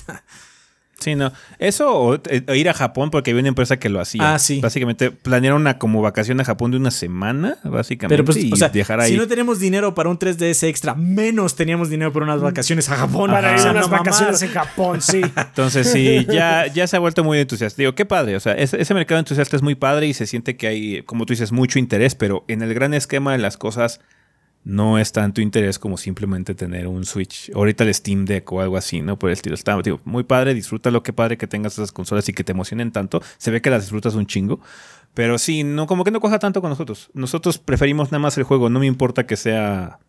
Sí, 1.00 1.14
no. 1.14 1.32
Eso 1.58 1.92
o, 1.92 2.14
eh, 2.14 2.42
ir 2.56 2.68
a 2.68 2.74
Japón 2.74 3.10
porque 3.10 3.30
había 3.30 3.40
una 3.40 3.48
empresa 3.48 3.78
que 3.78 3.88
lo 3.88 4.00
hacía. 4.00 4.34
Ah, 4.34 4.38
sí. 4.38 4.60
Básicamente 4.60 5.10
planearon 5.12 5.60
una 5.60 5.78
como 5.78 6.02
vacación 6.02 6.40
a 6.40 6.44
Japón 6.44 6.72
de 6.72 6.76
una 6.76 6.90
semana, 6.90 7.56
básicamente. 7.62 8.16
Pero 8.16 8.24
pues, 8.24 8.38
y 8.38 8.52
o 8.52 8.56
sea, 8.56 8.68
viajar 8.68 9.00
ahí. 9.00 9.12
Si 9.12 9.16
no 9.16 9.28
tenemos 9.28 9.60
dinero 9.60 9.94
para 9.94 10.08
un 10.08 10.18
3DS 10.18 10.64
extra, 10.64 10.94
menos 10.94 11.54
teníamos 11.54 11.88
dinero 11.88 12.12
para 12.12 12.24
unas 12.24 12.40
vacaciones 12.40 12.88
a 12.88 12.96
Japón. 12.96 13.30
Para 13.30 13.54
ir 13.58 13.66
a 13.66 13.70
unas 13.70 13.88
vacaciones 13.88 14.42
en 14.42 14.50
Japón, 14.50 15.00
sí. 15.00 15.20
Entonces, 15.36 15.90
sí, 15.90 16.26
ya, 16.28 16.66
ya 16.66 16.86
se 16.88 16.96
ha 16.96 17.00
vuelto 17.00 17.22
muy 17.22 17.38
entusiasta. 17.38 17.80
Digo, 17.80 17.94
qué 17.94 18.04
padre. 18.04 18.34
O 18.34 18.40
sea, 18.40 18.54
ese, 18.54 18.80
ese 18.80 18.92
mercado 18.94 19.20
entusiasta 19.20 19.54
es 19.54 19.62
muy 19.62 19.76
padre 19.76 20.08
y 20.08 20.14
se 20.14 20.26
siente 20.26 20.56
que 20.56 20.66
hay, 20.66 21.02
como 21.02 21.26
tú 21.26 21.32
dices, 21.32 21.52
mucho 21.52 21.78
interés, 21.78 22.16
pero 22.16 22.44
en 22.48 22.62
el 22.62 22.74
gran 22.74 22.92
esquema 22.92 23.32
de 23.32 23.38
las 23.38 23.56
cosas 23.56 24.00
no 24.68 24.98
es 24.98 25.12
tanto 25.12 25.40
interés 25.40 25.78
como 25.78 25.96
simplemente 25.96 26.54
tener 26.54 26.88
un 26.88 27.06
Switch. 27.06 27.50
Ahorita 27.54 27.84
el 27.84 27.94
Steam 27.94 28.26
Deck 28.26 28.52
o 28.52 28.60
algo 28.60 28.76
así, 28.76 29.00
¿no? 29.00 29.18
Por 29.18 29.30
el 29.30 29.32
estilo. 29.32 29.54
Está 29.54 29.80
muy 30.04 30.24
padre, 30.24 30.52
disfruta 30.52 30.90
lo 30.90 31.02
que 31.02 31.14
padre 31.14 31.38
que 31.38 31.46
tengas 31.46 31.72
esas 31.72 31.90
consolas 31.90 32.28
y 32.28 32.34
que 32.34 32.44
te 32.44 32.52
emocionen 32.52 32.92
tanto. 32.92 33.22
Se 33.38 33.50
ve 33.50 33.62
que 33.62 33.70
las 33.70 33.84
disfrutas 33.84 34.14
un 34.14 34.26
chingo. 34.26 34.60
Pero 35.14 35.38
sí, 35.38 35.64
no, 35.64 35.86
como 35.86 36.04
que 36.04 36.10
no 36.10 36.20
coja 36.20 36.38
tanto 36.38 36.60
con 36.60 36.68
nosotros. 36.68 37.08
Nosotros 37.14 37.56
preferimos 37.56 38.12
nada 38.12 38.18
más 38.18 38.36
el 38.36 38.44
juego. 38.44 38.68
No 38.68 38.78
me 38.78 38.86
importa 38.86 39.26
que 39.26 39.38
sea. 39.38 40.00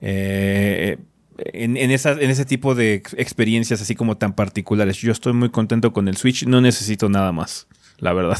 Eh, 0.00 0.96
en, 1.36 1.76
en, 1.76 1.90
en 1.90 2.30
ese 2.30 2.44
tipo 2.46 2.74
de 2.74 2.94
experiencias 3.18 3.82
así 3.82 3.94
como 3.94 4.16
tan 4.16 4.32
particulares. 4.32 4.96
Yo 4.96 5.12
estoy 5.12 5.34
muy 5.34 5.50
contento 5.50 5.92
con 5.92 6.08
el 6.08 6.16
Switch. 6.16 6.46
No 6.46 6.62
necesito 6.62 7.10
nada 7.10 7.30
más, 7.32 7.68
la 7.98 8.14
verdad. 8.14 8.38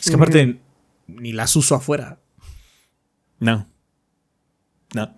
Es 0.00 0.10
que 0.10 0.16
aparte, 0.16 0.58
ni 1.06 1.32
las 1.32 1.54
uso 1.54 1.76
afuera. 1.76 2.18
No. 3.38 3.68
No. 4.94 5.14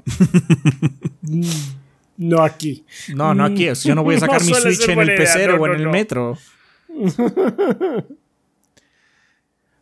no 2.17 2.43
aquí. 2.43 2.85
No, 3.15 3.35
no 3.35 3.45
aquí. 3.45 3.69
Yo 3.85 3.95
no 3.95 4.03
voy 4.03 4.17
a 4.17 4.21
sacar 4.21 4.43
mi 4.43 4.55
Switch 4.55 4.89
en 4.89 4.99
el 4.99 5.15
PC 5.17 5.51
o 5.51 5.67
en 5.67 5.81
el 5.81 5.89
metro. 5.89 6.39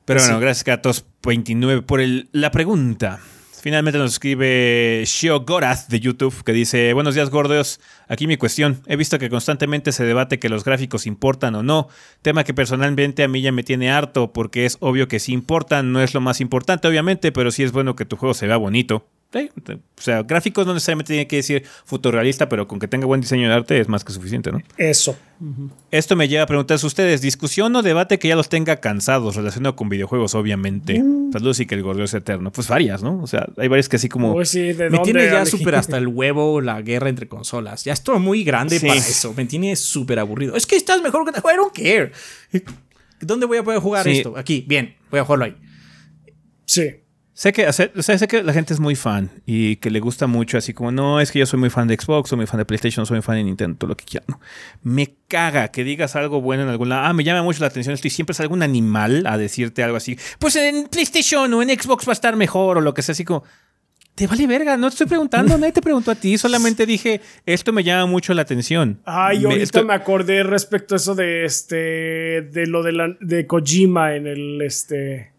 Pero 0.04 0.20
bueno, 0.20 0.38
gracias 0.38 0.64
Gatos29 0.66 1.84
por 1.84 2.00
el, 2.00 2.28
la 2.32 2.50
pregunta. 2.52 3.20
Finalmente 3.60 3.98
nos 3.98 4.12
escribe 4.12 5.02
Shio 5.04 5.40
Gorath 5.40 5.88
de 5.88 5.98
YouTube 5.98 6.44
que 6.44 6.52
dice, 6.52 6.92
buenos 6.92 7.16
días 7.16 7.30
gordos, 7.30 7.80
aquí 8.06 8.28
mi 8.28 8.36
cuestión, 8.36 8.80
he 8.86 8.94
visto 8.94 9.18
que 9.18 9.28
constantemente 9.28 9.90
se 9.90 10.04
debate 10.04 10.38
que 10.38 10.48
los 10.48 10.62
gráficos 10.62 11.04
importan 11.04 11.56
o 11.56 11.64
no, 11.64 11.88
tema 12.22 12.44
que 12.44 12.54
personalmente 12.54 13.24
a 13.24 13.28
mí 13.28 13.42
ya 13.42 13.50
me 13.50 13.64
tiene 13.64 13.90
harto 13.90 14.32
porque 14.32 14.66
es 14.66 14.76
obvio 14.78 15.08
que 15.08 15.18
sí 15.18 15.32
importan, 15.32 15.90
no 15.90 16.00
es 16.00 16.14
lo 16.14 16.20
más 16.20 16.40
importante 16.40 16.86
obviamente, 16.86 17.32
pero 17.32 17.50
sí 17.50 17.64
es 17.64 17.72
bueno 17.72 17.96
que 17.96 18.04
tu 18.04 18.16
juego 18.16 18.34
se 18.34 18.46
vea 18.46 18.56
bonito. 18.56 19.08
O 19.34 20.00
sea, 20.00 20.22
gráficos 20.22 20.66
no 20.66 20.72
necesariamente 20.72 21.12
tiene 21.12 21.26
que 21.26 21.36
decir 21.36 21.64
fotorrealista, 21.84 22.48
pero 22.48 22.66
con 22.66 22.78
que 22.78 22.88
tenga 22.88 23.06
buen 23.06 23.20
diseño 23.20 23.48
de 23.48 23.54
arte 23.54 23.78
es 23.78 23.88
más 23.88 24.02
que 24.02 24.12
suficiente, 24.12 24.50
¿no? 24.50 24.62
Eso. 24.78 25.18
Esto 25.90 26.16
me 26.16 26.28
lleva 26.28 26.44
a 26.44 26.46
preguntarles 26.46 26.84
a 26.84 26.86
ustedes, 26.86 27.20
discusión 27.20 27.76
o 27.76 27.82
debate 27.82 28.18
que 28.18 28.28
ya 28.28 28.36
los 28.36 28.48
tenga 28.48 28.76
cansados 28.76 29.36
relacionado 29.36 29.76
con 29.76 29.90
videojuegos, 29.90 30.34
obviamente. 30.34 31.02
Mm. 31.02 31.32
Saludos 31.32 31.60
y 31.60 31.66
que 31.66 31.74
el 31.74 31.82
gordo 31.82 32.04
es 32.04 32.14
eterno. 32.14 32.50
Pues 32.50 32.68
varias, 32.68 33.02
¿no? 33.02 33.20
O 33.22 33.26
sea, 33.26 33.46
hay 33.58 33.68
varias 33.68 33.90
que 33.90 33.96
así 33.96 34.08
como... 34.08 34.32
Pues 34.32 34.54
me 34.54 34.98
tiene 35.00 35.26
ya 35.26 35.44
súper 35.44 35.74
hasta 35.74 35.98
el 35.98 36.06
huevo 36.06 36.62
la 36.62 36.80
guerra 36.80 37.10
entre 37.10 37.28
consolas. 37.28 37.84
Ya 37.84 37.92
estoy 37.92 38.18
muy 38.18 38.42
grande 38.42 38.80
para 38.80 38.94
eso. 38.94 39.34
Me 39.36 39.44
tiene 39.44 39.76
súper 39.76 40.18
aburrido. 40.18 40.56
Es 40.56 40.66
que 40.66 40.76
estás 40.76 41.02
mejor 41.02 41.30
que... 41.30 41.38
I 41.38 41.56
don't 41.56 41.74
care. 41.74 42.12
¿Dónde 43.20 43.44
voy 43.44 43.58
a 43.58 43.64
poder 43.64 43.80
jugar 43.80 44.08
esto? 44.08 44.34
Aquí, 44.36 44.64
bien. 44.66 44.96
Voy 45.10 45.20
a 45.20 45.24
jugarlo 45.24 45.44
ahí. 45.44 45.56
Sí. 46.64 47.02
Sé 47.38 47.52
que, 47.52 47.70
sé 47.70 48.28
que 48.28 48.42
la 48.42 48.54
gente 48.54 48.72
es 48.72 48.80
muy 48.80 48.96
fan 48.96 49.30
y 49.44 49.76
que 49.76 49.90
le 49.90 50.00
gusta 50.00 50.26
mucho, 50.26 50.56
así 50.56 50.72
como, 50.72 50.90
no, 50.90 51.20
es 51.20 51.30
que 51.30 51.38
yo 51.38 51.44
soy 51.44 51.60
muy 51.60 51.68
fan 51.68 51.86
de 51.86 51.94
Xbox, 52.00 52.30
soy 52.30 52.36
muy 52.36 52.46
fan 52.46 52.56
de 52.56 52.64
PlayStation, 52.64 53.04
soy 53.04 53.16
muy 53.18 53.22
fan 53.22 53.36
de 53.36 53.44
Nintendo, 53.44 53.76
todo 53.76 53.88
lo 53.88 53.94
que 53.98 54.06
quieran. 54.06 54.38
Me 54.82 55.16
caga 55.28 55.68
que 55.68 55.84
digas 55.84 56.16
algo 56.16 56.40
bueno 56.40 56.62
en 56.62 56.70
algún 56.70 56.88
lado. 56.88 57.02
Ah, 57.04 57.12
me 57.12 57.24
llama 57.24 57.42
mucho 57.42 57.60
la 57.60 57.66
atención 57.66 57.92
esto 57.92 58.06
y 58.06 58.10
siempre 58.10 58.32
es 58.32 58.40
algún 58.40 58.62
animal 58.62 59.26
a 59.26 59.36
decirte 59.36 59.82
algo 59.82 59.98
así. 59.98 60.18
Pues 60.38 60.56
en 60.56 60.86
PlayStation 60.88 61.52
o 61.52 61.60
en 61.60 61.68
Xbox 61.78 62.08
va 62.08 62.12
a 62.12 62.14
estar 62.14 62.34
mejor 62.36 62.78
o 62.78 62.80
lo 62.80 62.94
que 62.94 63.02
sea, 63.02 63.12
así 63.12 63.26
como, 63.26 63.44
te 64.14 64.26
vale 64.26 64.46
verga, 64.46 64.78
no 64.78 64.88
te 64.88 64.94
estoy 64.94 65.06
preguntando, 65.06 65.58
nadie 65.58 65.72
te 65.74 65.82
preguntó 65.82 66.12
a 66.12 66.14
ti, 66.14 66.38
solamente 66.38 66.86
dije, 66.86 67.20
esto 67.44 67.70
me 67.70 67.84
llama 67.84 68.06
mucho 68.06 68.32
la 68.32 68.40
atención. 68.40 68.98
Ay, 69.04 69.40
Me- 69.40 69.44
ahorita 69.44 69.62
esto- 69.62 69.84
me 69.84 69.92
acordé 69.92 70.42
respecto 70.42 70.94
a 70.94 70.96
eso 70.96 71.14
de 71.14 71.44
este. 71.44 71.76
de 72.50 72.66
lo 72.66 72.82
de, 72.82 72.92
la, 72.92 73.14
de 73.20 73.46
Kojima 73.46 74.14
en 74.14 74.26
el 74.26 74.62
este. 74.62 75.35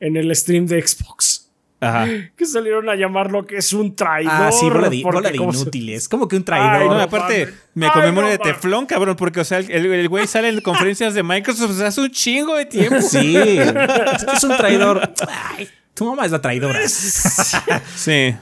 En 0.00 0.16
el 0.16 0.34
stream 0.36 0.66
de 0.66 0.86
Xbox. 0.86 1.42
Ajá. 1.78 2.06
Que 2.36 2.46
salieron 2.46 2.88
a 2.88 2.94
llamarlo 2.96 3.46
que 3.46 3.58
es 3.58 3.72
un 3.74 3.94
traidor. 3.94 4.32
Ah, 4.34 4.50
sí, 4.50 4.64
bola 4.68 4.88
de, 4.88 5.00
porque 5.02 5.16
bola 5.18 5.30
de 5.30 5.36
como 5.36 5.52
se- 5.52 5.60
inútiles. 5.60 6.08
Como 6.08 6.26
que 6.26 6.36
un 6.36 6.40
Ay, 6.40 6.44
traidor. 6.46 6.86
No, 6.90 6.94
no 6.94 7.00
aparte, 7.02 7.52
me 7.74 7.90
conmemoro 7.90 8.26
no 8.28 8.32
de 8.32 8.38
teflón, 8.38 8.86
cabrón, 8.86 9.14
porque, 9.14 9.40
o 9.40 9.44
sea, 9.44 9.58
el 9.58 10.08
güey 10.08 10.26
sale 10.26 10.48
en 10.48 10.60
conferencias 10.62 11.12
de 11.12 11.22
Microsoft 11.22 11.72
desde 11.72 11.86
hace 11.86 12.00
un 12.00 12.10
chingo 12.10 12.56
de 12.56 12.64
tiempo. 12.64 13.00
Sí, 13.02 13.36
es 13.36 14.24
que 14.24 14.32
es 14.34 14.44
un 14.44 14.56
traidor. 14.56 15.12
Ay, 15.28 15.68
tu 15.92 16.06
mamá 16.06 16.24
es 16.24 16.32
la 16.32 16.40
traidora. 16.40 16.80
Sí. 16.88 18.34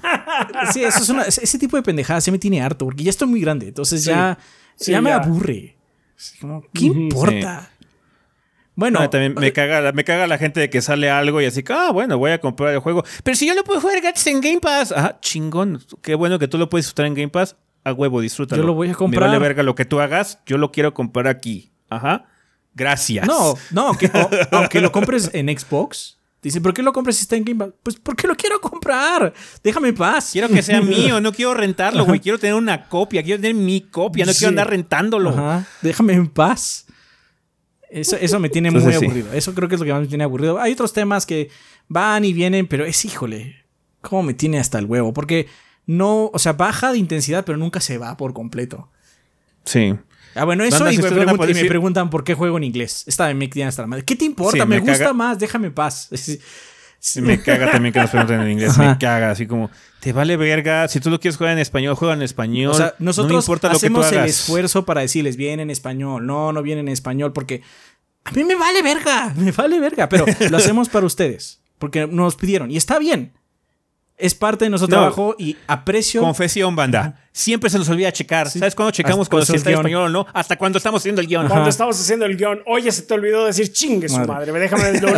Sí, 0.73 0.85
eso 0.85 0.99
es 1.03 1.09
una- 1.09 1.25
ese 1.25 1.59
tipo 1.59 1.77
de 1.77 1.83
pendejadas 1.83 2.25
ya 2.25 2.31
me 2.33 2.39
tiene 2.39 2.63
harto, 2.63 2.85
porque 2.85 3.03
ya 3.03 3.11
estoy 3.11 3.27
muy 3.29 3.41
grande. 3.41 3.67
Entonces 3.69 4.05
ya, 4.05 4.39
Sí, 4.77 4.93
ya 4.93 5.01
me 5.01 5.11
aburre. 5.13 5.77
¿Qué 6.73 6.85
importa? 6.87 7.69
Bueno, 8.77 9.01
No, 9.01 9.09
también 9.11 9.35
me 9.39 9.53
caga, 9.53 9.81
la- 9.81 9.93
me 9.93 10.03
caga 10.05 10.27
la 10.27 10.37
gente 10.39 10.59
de 10.61 10.69
que 10.71 10.83
sale 10.83 11.09
algo 11.09 11.41
y 11.41 11.45
así, 11.47 11.63
que, 11.63 11.73
ah, 11.73 11.91
bueno, 11.93 12.19
voy 12.19 12.33
a 12.33 12.39
comprar 12.41 12.73
el 12.75 12.81
juego. 12.81 13.05
Pero 13.23 13.37
si 13.37 13.47
yo 13.47 13.55
lo 13.55 13.63
puedo 13.65 13.81
jugar 13.81 14.01
gratis 14.01 14.27
en 14.27 14.41
Game 14.41 14.61
Pass. 14.61 14.93
Ah, 14.97 15.19
chingón. 15.21 15.81
Qué 16.03 16.15
bueno 16.17 16.39
que 16.39 16.49
tú 16.49 16.59
lo 16.59 16.69
puedes 16.69 16.87
disfrutar 16.87 17.07
en 17.07 17.15
Game 17.15 17.29
Pass. 17.29 17.57
A 17.85 17.93
huevo, 17.93 18.21
disfrútalo. 18.21 18.63
Yo 18.63 18.67
lo 18.67 18.75
voy 18.75 18.91
a 18.91 18.95
comprar. 18.95 19.23
Me 19.23 19.27
vale 19.29 19.39
verga 19.39 19.63
lo 19.63 19.75
que 19.75 19.85
tú 19.85 20.01
hagas. 20.01 20.39
Yo 20.47 20.59
lo 20.59 20.73
quiero 20.73 20.93
comprar 20.95 21.29
aquí. 21.29 21.71
Ajá. 21.91 22.25
Gracias. 22.75 23.27
no, 23.27 23.55
no, 23.71 23.89
aunque, 23.89 24.07
o- 24.13 24.31
aunque 24.57 24.81
lo 24.81 24.91
compres 24.91 25.31
en 25.33 25.49
Xbox. 25.57 26.19
Dice, 26.43 26.61
¿por 26.61 26.75
qué 26.75 26.83
lo 26.83 26.93
compras 26.93 27.17
si 27.17 27.23
está 27.23 27.37
en 27.37 27.45
Game 27.45 27.59
Pass? 27.65 27.75
Pues 27.83 27.97
porque 27.97 28.27
lo 28.27 28.35
quiero 28.35 28.61
comprar. 28.61 29.33
Déjame 29.63 29.89
en 29.89 29.95
paz. 29.95 30.31
Quiero 30.33 30.49
que 30.49 30.63
sea 30.63 30.81
mío, 30.83 31.21
no 31.21 31.33
quiero 31.33 31.55
rentarlo, 31.55 32.05
güey. 32.05 32.21
Quiero 32.21 32.39
tener 32.39 32.55
una 32.55 32.87
copia, 32.89 33.23
quiero 33.23 33.41
tener 33.41 33.55
mi 33.55 33.81
copia, 33.83 34.27
no 34.27 34.33
Sí. 34.33 34.39
quiero 34.41 34.51
andar 34.51 34.69
rentándolo. 34.69 35.31
Ajá, 35.31 35.65
déjame 35.81 36.13
en 36.15 36.27
paz. 36.29 36.84
Eso, 37.95 38.17
eso 38.17 38.41
me 38.41 38.49
tiene 38.49 38.73
muy 38.73 38.81
sí. 38.93 39.05
aburrido. 39.05 39.33
Eso 39.33 39.55
creo 39.55 39.69
que 39.69 39.77
es 39.77 39.81
lo 39.81 39.87
que 39.87 39.93
más 39.93 40.03
me 40.03 40.09
tiene 40.09 40.25
aburrido. 40.25 40.61
Hay 40.61 40.73
otros 40.73 40.93
temas 40.93 41.27
que 41.27 41.49
van 41.89 42.25
y 42.25 42.33
vienen, 42.33 42.67
pero 42.67 42.85
es 42.85 43.05
híjole. 43.05 43.57
¿Cómo 44.01 44.25
me 44.25 44.35
tiene 44.35 44.59
hasta 44.59 44.81
el 44.81 44.87
huevo? 44.87 45.15
Porque 45.15 45.47
no, 45.87 46.29
o 46.33 46.39
sea, 46.41 46.55
baja 46.55 46.91
de 46.91 46.99
intensidad, 46.99 47.45
pero 47.45 47.57
nunca 47.57 47.81
se 47.81 47.97
va 47.97 48.17
por 48.17 48.35
completo. 48.35 48.91
Sí. 49.65 49.95
Ah, 50.35 50.45
bueno, 50.45 50.65
eso 50.65 50.91
y, 50.91 50.99
me 50.99 51.09
preguntan, 51.09 51.51
y 51.51 51.55
me 51.55 51.65
preguntan 51.67 52.11
por 52.11 52.25
qué 52.25 52.35
juego 52.35 52.57
en 52.57 52.65
inglés. 52.65 53.05
Esta 53.07 53.33
me 53.33 53.47
tiene 53.47 53.69
hasta 53.69 53.83
la 53.83 53.87
madre. 53.87 54.05
¿Qué 54.05 54.17
te 54.17 54.25
importa? 54.25 54.65
Sí, 54.65 54.69
me, 54.69 54.81
me 54.81 54.91
gusta 54.91 55.13
más, 55.13 55.39
déjame 55.39 55.69
en 55.69 55.75
paz. 55.75 56.11
Me 57.17 57.41
caga 57.43 57.71
también 57.71 57.93
que 57.93 58.01
nos 58.01 58.11
pregunten 58.11 58.41
en 58.41 58.51
inglés. 58.51 58.71
Ajá. 58.71 58.91
Me 58.91 58.99
caga, 58.99 59.31
así 59.31 59.47
como, 59.47 59.71
te 60.01 60.13
vale 60.13 60.37
verga. 60.37 60.89
Si 60.89 61.01
tú 61.01 61.11
lo 61.11 61.21
quieres 61.21 61.37
jugar 61.37 61.53
en 61.53 61.59
español, 61.59 61.95
juega 61.95 62.15
en 62.15 62.23
español. 62.23 62.73
O 62.73 62.75
sea, 62.75 62.95
no 62.99 63.07
nosotros 63.07 63.45
importa 63.45 63.69
lo 63.69 63.79
que 63.79 63.91
tú 63.91 64.01
hacemos 64.01 64.13
el 64.13 64.29
esfuerzo 64.29 64.85
para 64.85 65.03
decirles, 65.03 65.37
viene 65.37 65.63
en 65.63 65.71
español, 65.71 66.27
no, 66.27 66.53
no 66.53 66.63
viene 66.63 66.81
en 66.81 66.89
español, 66.89 67.33
porque 67.33 67.63
a 68.25 68.33
mí 68.33 68.45
me 68.45 68.55
vale 68.55 68.83
verga, 68.83 69.35
me 69.37 69.53
vale 69.53 69.81
verga, 69.81 70.09
pero 70.09 70.25
lo 70.51 70.57
hacemos 70.57 70.89
para 70.89 71.07
ustedes, 71.07 71.61
porque 71.79 72.07
nos 72.07 72.37
pidieron, 72.37 72.71
y 72.71 72.77
está 72.77 72.99
bien. 72.99 73.33
Es 74.17 74.35
parte 74.35 74.65
de 74.67 74.71
nuestro 74.71 74.87
No. 74.89 74.97
trabajo 74.97 75.35
y 75.39 75.57
aprecio. 75.67 76.21
Confesión, 76.21 76.77
banda. 76.77 77.21
Siempre 77.33 77.69
se 77.69 77.79
nos 77.79 77.89
olvida 77.89 78.13
checar. 78.13 78.49
¿Sabes 78.49 78.77
cuándo 78.77 78.93
checamos 78.93 79.29
cuando 79.29 79.45
si 79.45 79.57
está 79.57 79.71
en 79.71 79.75
guion. 79.75 79.81
español 79.87 80.03
o 80.05 80.09
no? 80.09 80.27
Hasta 80.33 80.57
cuando 80.57 80.79
estamos 80.79 81.03
haciendo 81.03 81.21
el 81.21 81.27
guion. 81.27 81.49
Cuando 81.49 81.69
estamos 81.69 81.99
haciendo 82.01 82.25
el 82.25 82.37
guion, 82.37 82.61
oye, 82.67 82.93
se 82.93 83.03
te 83.03 83.15
olvidó 83.15 83.45
decir 83.45 83.73
chingue 83.73 84.09
su 84.09 84.21
Madre. 84.21 84.53
madre. 84.53 84.61
Déjame 84.61 85.01
lo, 85.01 85.09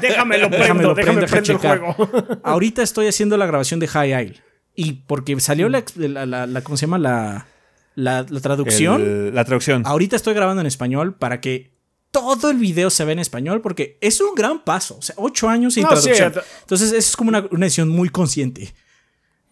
déjame 0.00 0.38
lo 0.38 0.50
prendo, 0.50 0.94
Déjamelo 0.94 0.94
déjame 0.94 0.94
prendo, 0.94 1.20
deja 1.20 1.30
prendo 1.30 1.52
el 1.52 1.58
juego. 1.58 2.38
Ahorita 2.42 2.82
estoy 2.82 3.06
haciendo 3.06 3.36
la 3.36 3.46
grabación 3.46 3.78
de 3.78 3.86
High 3.86 4.24
Isle. 4.24 4.42
Y 4.74 4.92
porque 5.06 5.38
salió 5.38 5.68
la, 5.68 5.84
la, 5.94 6.26
la- 6.26 6.46
la- 6.48 6.60
¿cómo 6.62 6.76
se 6.76 6.86
llama? 6.86 6.98
La, 6.98 7.46
la, 7.94 8.26
la 8.28 8.40
traducción. 8.40 9.00
El- 9.02 9.34
la 9.36 9.44
traducción. 9.44 9.82
Ahorita 9.86 10.16
estoy 10.16 10.34
grabando 10.34 10.60
en 10.60 10.66
español 10.66 11.14
para 11.14 11.40
que 11.40 11.73
todo 12.14 12.50
el 12.50 12.56
video 12.56 12.88
se 12.88 13.04
vea 13.04 13.12
en 13.12 13.18
español 13.18 13.60
porque 13.60 13.98
es 14.00 14.20
un 14.20 14.34
gran 14.34 14.64
paso. 14.64 14.96
O 14.98 15.02
sea, 15.02 15.14
ocho 15.18 15.48
años 15.48 15.74
sin 15.74 15.82
No, 15.82 15.90
traducción. 15.90 16.32
Entonces, 16.62 16.88
eso 16.88 16.96
es 17.10 17.16
como 17.16 17.28
una, 17.28 17.46
una 17.50 17.66
decisión 17.66 17.88
muy 17.90 18.08
consciente. 18.08 18.72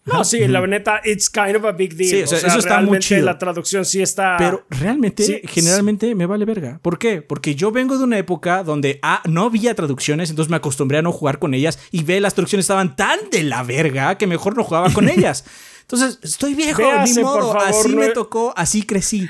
No, 0.05 0.25
sí, 0.25 0.45
la 0.49 0.65
neta, 0.67 0.99
it's 1.05 1.29
kind 1.29 1.55
of 1.55 1.63
a 1.63 1.71
big 1.71 1.95
deal. 1.95 2.09
Sí, 2.09 2.23
o 2.23 2.27
sea, 2.27 2.39
eso 2.49 2.59
está 2.59 2.81
muy 2.81 2.99
chido. 2.99 3.23
La 3.23 3.37
traducción 3.37 3.85
sí 3.85 4.01
está. 4.01 4.35
Pero 4.37 4.65
realmente, 4.69 5.23
sí, 5.23 5.39
generalmente 5.45 6.13
me 6.13 6.25
vale 6.25 6.43
verga. 6.43 6.77
¿Por 6.81 6.99
qué? 6.99 7.21
Porque 7.21 7.55
yo 7.55 7.71
vengo 7.71 7.97
de 7.97 8.03
una 8.03 8.17
época 8.17 8.63
donde 8.63 8.99
ah, 9.01 9.21
no 9.29 9.43
había 9.45 9.73
traducciones, 9.75 10.29
entonces 10.29 10.49
me 10.51 10.57
acostumbré 10.57 10.97
a 10.97 11.01
no 11.01 11.13
jugar 11.13 11.39
con 11.39 11.53
ellas 11.53 11.79
y 11.91 12.03
ve, 12.03 12.19
las 12.19 12.33
traducciones 12.33 12.65
estaban 12.65 12.97
tan 12.97 13.17
de 13.31 13.43
la 13.43 13.63
verga 13.63 14.17
que 14.17 14.27
mejor 14.27 14.57
no 14.57 14.65
jugaba 14.65 14.91
con 14.91 15.07
ellas. 15.09 15.45
Entonces, 15.83 16.19
estoy 16.21 16.53
viejo, 16.53 16.81
Véase, 16.81 17.15
ni 17.19 17.23
modo. 17.23 17.53
favor, 17.53 17.57
así 17.65 17.89
no- 17.89 18.01
me 18.01 18.09
tocó, 18.09 18.53
así 18.57 18.83
crecí. 18.83 19.29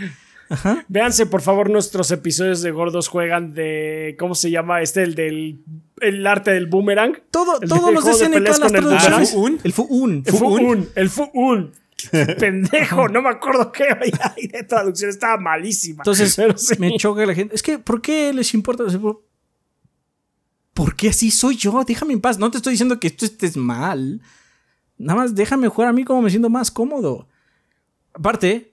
Ajá. 0.53 0.85
Véanse, 0.87 1.25
por 1.25 1.41
favor, 1.41 1.69
nuestros 1.69 2.11
episodios 2.11 2.61
de 2.61 2.71
Gordos 2.71 3.07
Juegan 3.07 3.53
de. 3.53 4.15
¿Cómo 4.19 4.35
se 4.35 4.51
llama 4.51 4.81
este? 4.81 5.03
El 5.03 5.15
del. 5.15 5.63
El 5.99 6.25
arte 6.27 6.51
del 6.51 6.67
boomerang. 6.67 7.17
Todo, 7.31 7.61
El 7.61 7.69
todos 7.69 7.93
los 7.93 8.05
de 8.05 8.11
escena 8.11 8.37
y 8.37 8.43
todas 8.43 8.59
las 8.59 8.71
con 8.71 8.75
el 8.77 8.83
traducciones. 8.83 9.33
boomerang. 9.33 9.59
El 9.63 9.73
Fu-Un. 9.73 10.23
El 10.25 10.33
Fu-Un. 10.33 10.89
El 10.95 11.09
Fu-Un. 11.09 11.71
Pendejo, 12.39 13.07
no 13.07 13.21
me 13.21 13.29
acuerdo 13.29 13.71
qué 13.71 13.85
hay 13.85 14.47
de 14.47 14.63
traducción. 14.63 15.09
Estaba 15.09 15.37
malísima. 15.37 16.01
Entonces, 16.01 16.35
Pero 16.35 16.57
sí. 16.57 16.75
me 16.77 16.97
choca 16.97 17.25
la 17.25 17.33
gente. 17.33 17.55
Es 17.55 17.63
que, 17.63 17.79
¿por 17.79 18.01
qué 18.01 18.33
les 18.33 18.53
importa? 18.53 18.83
O 18.83 18.89
sea, 18.89 18.99
¿por- 18.99 19.23
¿Por 20.73 20.95
qué 20.95 21.09
así 21.09 21.29
soy 21.31 21.55
yo? 21.55 21.83
Déjame 21.85 22.13
en 22.13 22.21
paz. 22.21 22.39
No 22.39 22.49
te 22.51 22.57
estoy 22.57 22.71
diciendo 22.71 22.99
que 22.99 23.07
esto 23.07 23.25
estés 23.25 23.55
mal. 23.57 24.21
Nada 24.97 25.19
más 25.19 25.35
déjame 25.35 25.67
jugar 25.67 25.89
a 25.89 25.93
mí 25.93 26.03
como 26.03 26.21
me 26.23 26.29
siento 26.29 26.49
más 26.49 26.71
cómodo. 26.71 27.27
Aparte, 28.13 28.72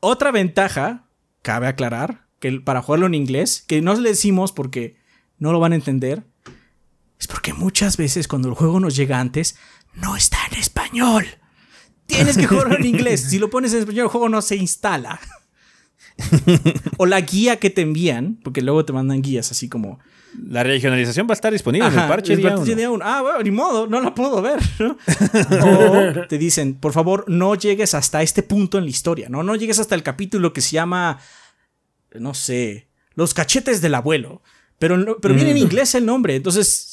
otra 0.00 0.30
ventaja, 0.30 1.08
cabe 1.42 1.66
aclarar, 1.66 2.26
que 2.38 2.60
para 2.60 2.82
jugarlo 2.82 3.06
en 3.06 3.14
inglés, 3.14 3.64
que 3.66 3.80
no 3.80 3.94
le 3.94 4.10
decimos 4.10 4.52
porque 4.52 4.96
no 5.38 5.52
lo 5.52 5.60
van 5.60 5.72
a 5.72 5.76
entender, 5.76 6.24
es 7.18 7.26
porque 7.26 7.52
muchas 7.52 7.96
veces 7.96 8.28
cuando 8.28 8.48
el 8.48 8.54
juego 8.54 8.80
nos 8.80 8.94
llega 8.94 9.20
antes, 9.20 9.56
no 9.94 10.16
está 10.16 10.38
en 10.50 10.58
español. 10.58 11.26
Tienes 12.06 12.36
que 12.36 12.46
jugarlo 12.46 12.76
en 12.76 12.84
inglés. 12.94 13.22
Si 13.22 13.38
lo 13.38 13.50
pones 13.50 13.72
en 13.72 13.80
español, 13.80 14.04
el 14.04 14.10
juego 14.10 14.28
no 14.28 14.42
se 14.42 14.56
instala. 14.56 15.18
o 16.98 17.06
la 17.06 17.20
guía 17.20 17.58
que 17.58 17.70
te 17.70 17.82
envían, 17.82 18.38
porque 18.42 18.62
luego 18.62 18.84
te 18.84 18.92
mandan 18.92 19.22
guías 19.22 19.50
así 19.50 19.68
como. 19.68 19.98
La 20.48 20.62
regionalización 20.62 21.26
va 21.26 21.32
a 21.32 21.34
estar 21.34 21.52
disponible 21.52 21.86
en 21.86 21.92
el 21.92 21.98
Ajá, 21.98 22.08
parche 22.08 22.32
el 22.34 22.40
día 22.40 22.50
parche 22.54 22.64
uno. 22.72 22.76
día 22.76 22.90
uno. 22.90 23.04
Ah, 23.06 23.22
bueno, 23.22 23.42
ni 23.42 23.50
modo, 23.50 23.86
no 23.86 24.00
la 24.00 24.14
puedo 24.14 24.42
ver. 24.42 24.60
¿no? 24.78 24.96
o 26.22 26.26
te 26.28 26.38
dicen, 26.38 26.74
por 26.74 26.92
favor, 26.92 27.24
no 27.28 27.54
llegues 27.54 27.94
hasta 27.94 28.22
este 28.22 28.42
punto 28.42 28.78
en 28.78 28.84
la 28.84 28.90
historia, 28.90 29.28
¿no? 29.28 29.42
No 29.42 29.56
llegues 29.56 29.78
hasta 29.78 29.94
el 29.94 30.02
capítulo 30.02 30.52
que 30.52 30.60
se 30.60 30.72
llama, 30.72 31.18
no 32.14 32.34
sé, 32.34 32.88
Los 33.14 33.34
cachetes 33.34 33.80
del 33.80 33.94
abuelo. 33.94 34.42
Pero, 34.78 35.18
pero 35.20 35.34
viene 35.34 35.52
en 35.52 35.58
inglés 35.58 35.94
el 35.94 36.04
nombre, 36.04 36.36
entonces 36.36 36.92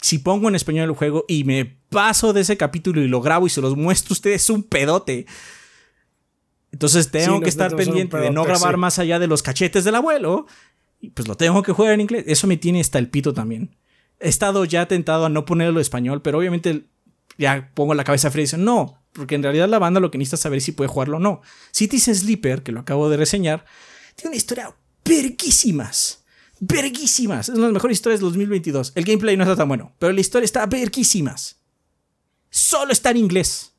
si 0.00 0.18
pongo 0.18 0.48
en 0.48 0.54
español 0.56 0.88
el 0.90 0.96
juego 0.96 1.24
y 1.28 1.44
me 1.44 1.64
paso 1.88 2.32
de 2.32 2.40
ese 2.42 2.56
capítulo 2.56 3.00
y 3.00 3.08
lo 3.08 3.20
grabo 3.22 3.46
y 3.46 3.50
se 3.50 3.60
los 3.60 3.76
muestro 3.76 4.12
a 4.12 4.14
ustedes, 4.14 4.42
es 4.42 4.50
un 4.50 4.64
pedote. 4.64 5.26
Entonces 6.72 7.10
tengo 7.10 7.36
Sí, 7.36 7.42
que 7.44 7.48
estar 7.48 7.74
pendiente 7.76 8.16
de 8.16 8.30
no 8.30 8.42
pedote, 8.42 8.48
grabar 8.60 8.74
sí. 8.74 8.80
más 8.80 8.98
allá 8.98 9.18
de 9.20 9.28
los 9.28 9.42
cachetes 9.42 9.84
del 9.84 9.94
abuelo. 9.94 10.46
Pues 11.10 11.28
lo 11.28 11.36
tengo 11.36 11.62
que 11.62 11.72
jugar 11.72 11.92
en 11.92 12.00
inglés. 12.00 12.24
Eso 12.26 12.46
me 12.46 12.56
tiene 12.56 12.80
hasta 12.80 12.98
el 12.98 13.08
pito 13.10 13.34
también. 13.34 13.76
He 14.20 14.28
estado 14.28 14.64
ya 14.64 14.86
tentado 14.86 15.26
a 15.26 15.28
no 15.28 15.44
ponerlo 15.44 15.78
en 15.78 15.82
español, 15.82 16.22
pero 16.22 16.38
obviamente 16.38 16.86
ya 17.36 17.70
pongo 17.74 17.94
la 17.94 18.04
cabeza 18.04 18.30
fría 18.30 18.42
y 18.42 18.46
dice, 18.46 18.58
no, 18.58 19.02
porque 19.12 19.34
en 19.34 19.42
realidad 19.42 19.68
la 19.68 19.78
banda 19.78 20.00
lo 20.00 20.10
que 20.10 20.18
necesita 20.18 20.36
saber 20.36 20.58
es 20.58 20.64
si 20.64 20.72
puede 20.72 20.88
jugarlo 20.88 21.18
o 21.18 21.20
no. 21.20 21.42
Cities 21.72 22.04
Sleeper, 22.04 22.62
que 22.62 22.72
lo 22.72 22.80
acabo 22.80 23.08
de 23.08 23.16
reseñar, 23.16 23.64
tiene 24.16 24.30
una 24.30 24.36
historia 24.36 24.74
verguísimas. 25.04 26.24
Verguísimas. 26.60 27.48
Es 27.48 27.54
una 27.54 27.66
de 27.66 27.72
las 27.72 27.74
mejores 27.74 27.96
historias 27.96 28.20
del 28.20 28.28
2022. 28.30 28.92
El 28.94 29.04
gameplay 29.04 29.36
no 29.36 29.44
está 29.44 29.56
tan 29.56 29.68
bueno, 29.68 29.92
pero 29.98 30.12
la 30.12 30.20
historia 30.20 30.44
está 30.44 30.66
verguísimas. 30.66 31.60
Solo 32.50 32.92
está 32.92 33.10
en 33.10 33.18
inglés. 33.18 33.72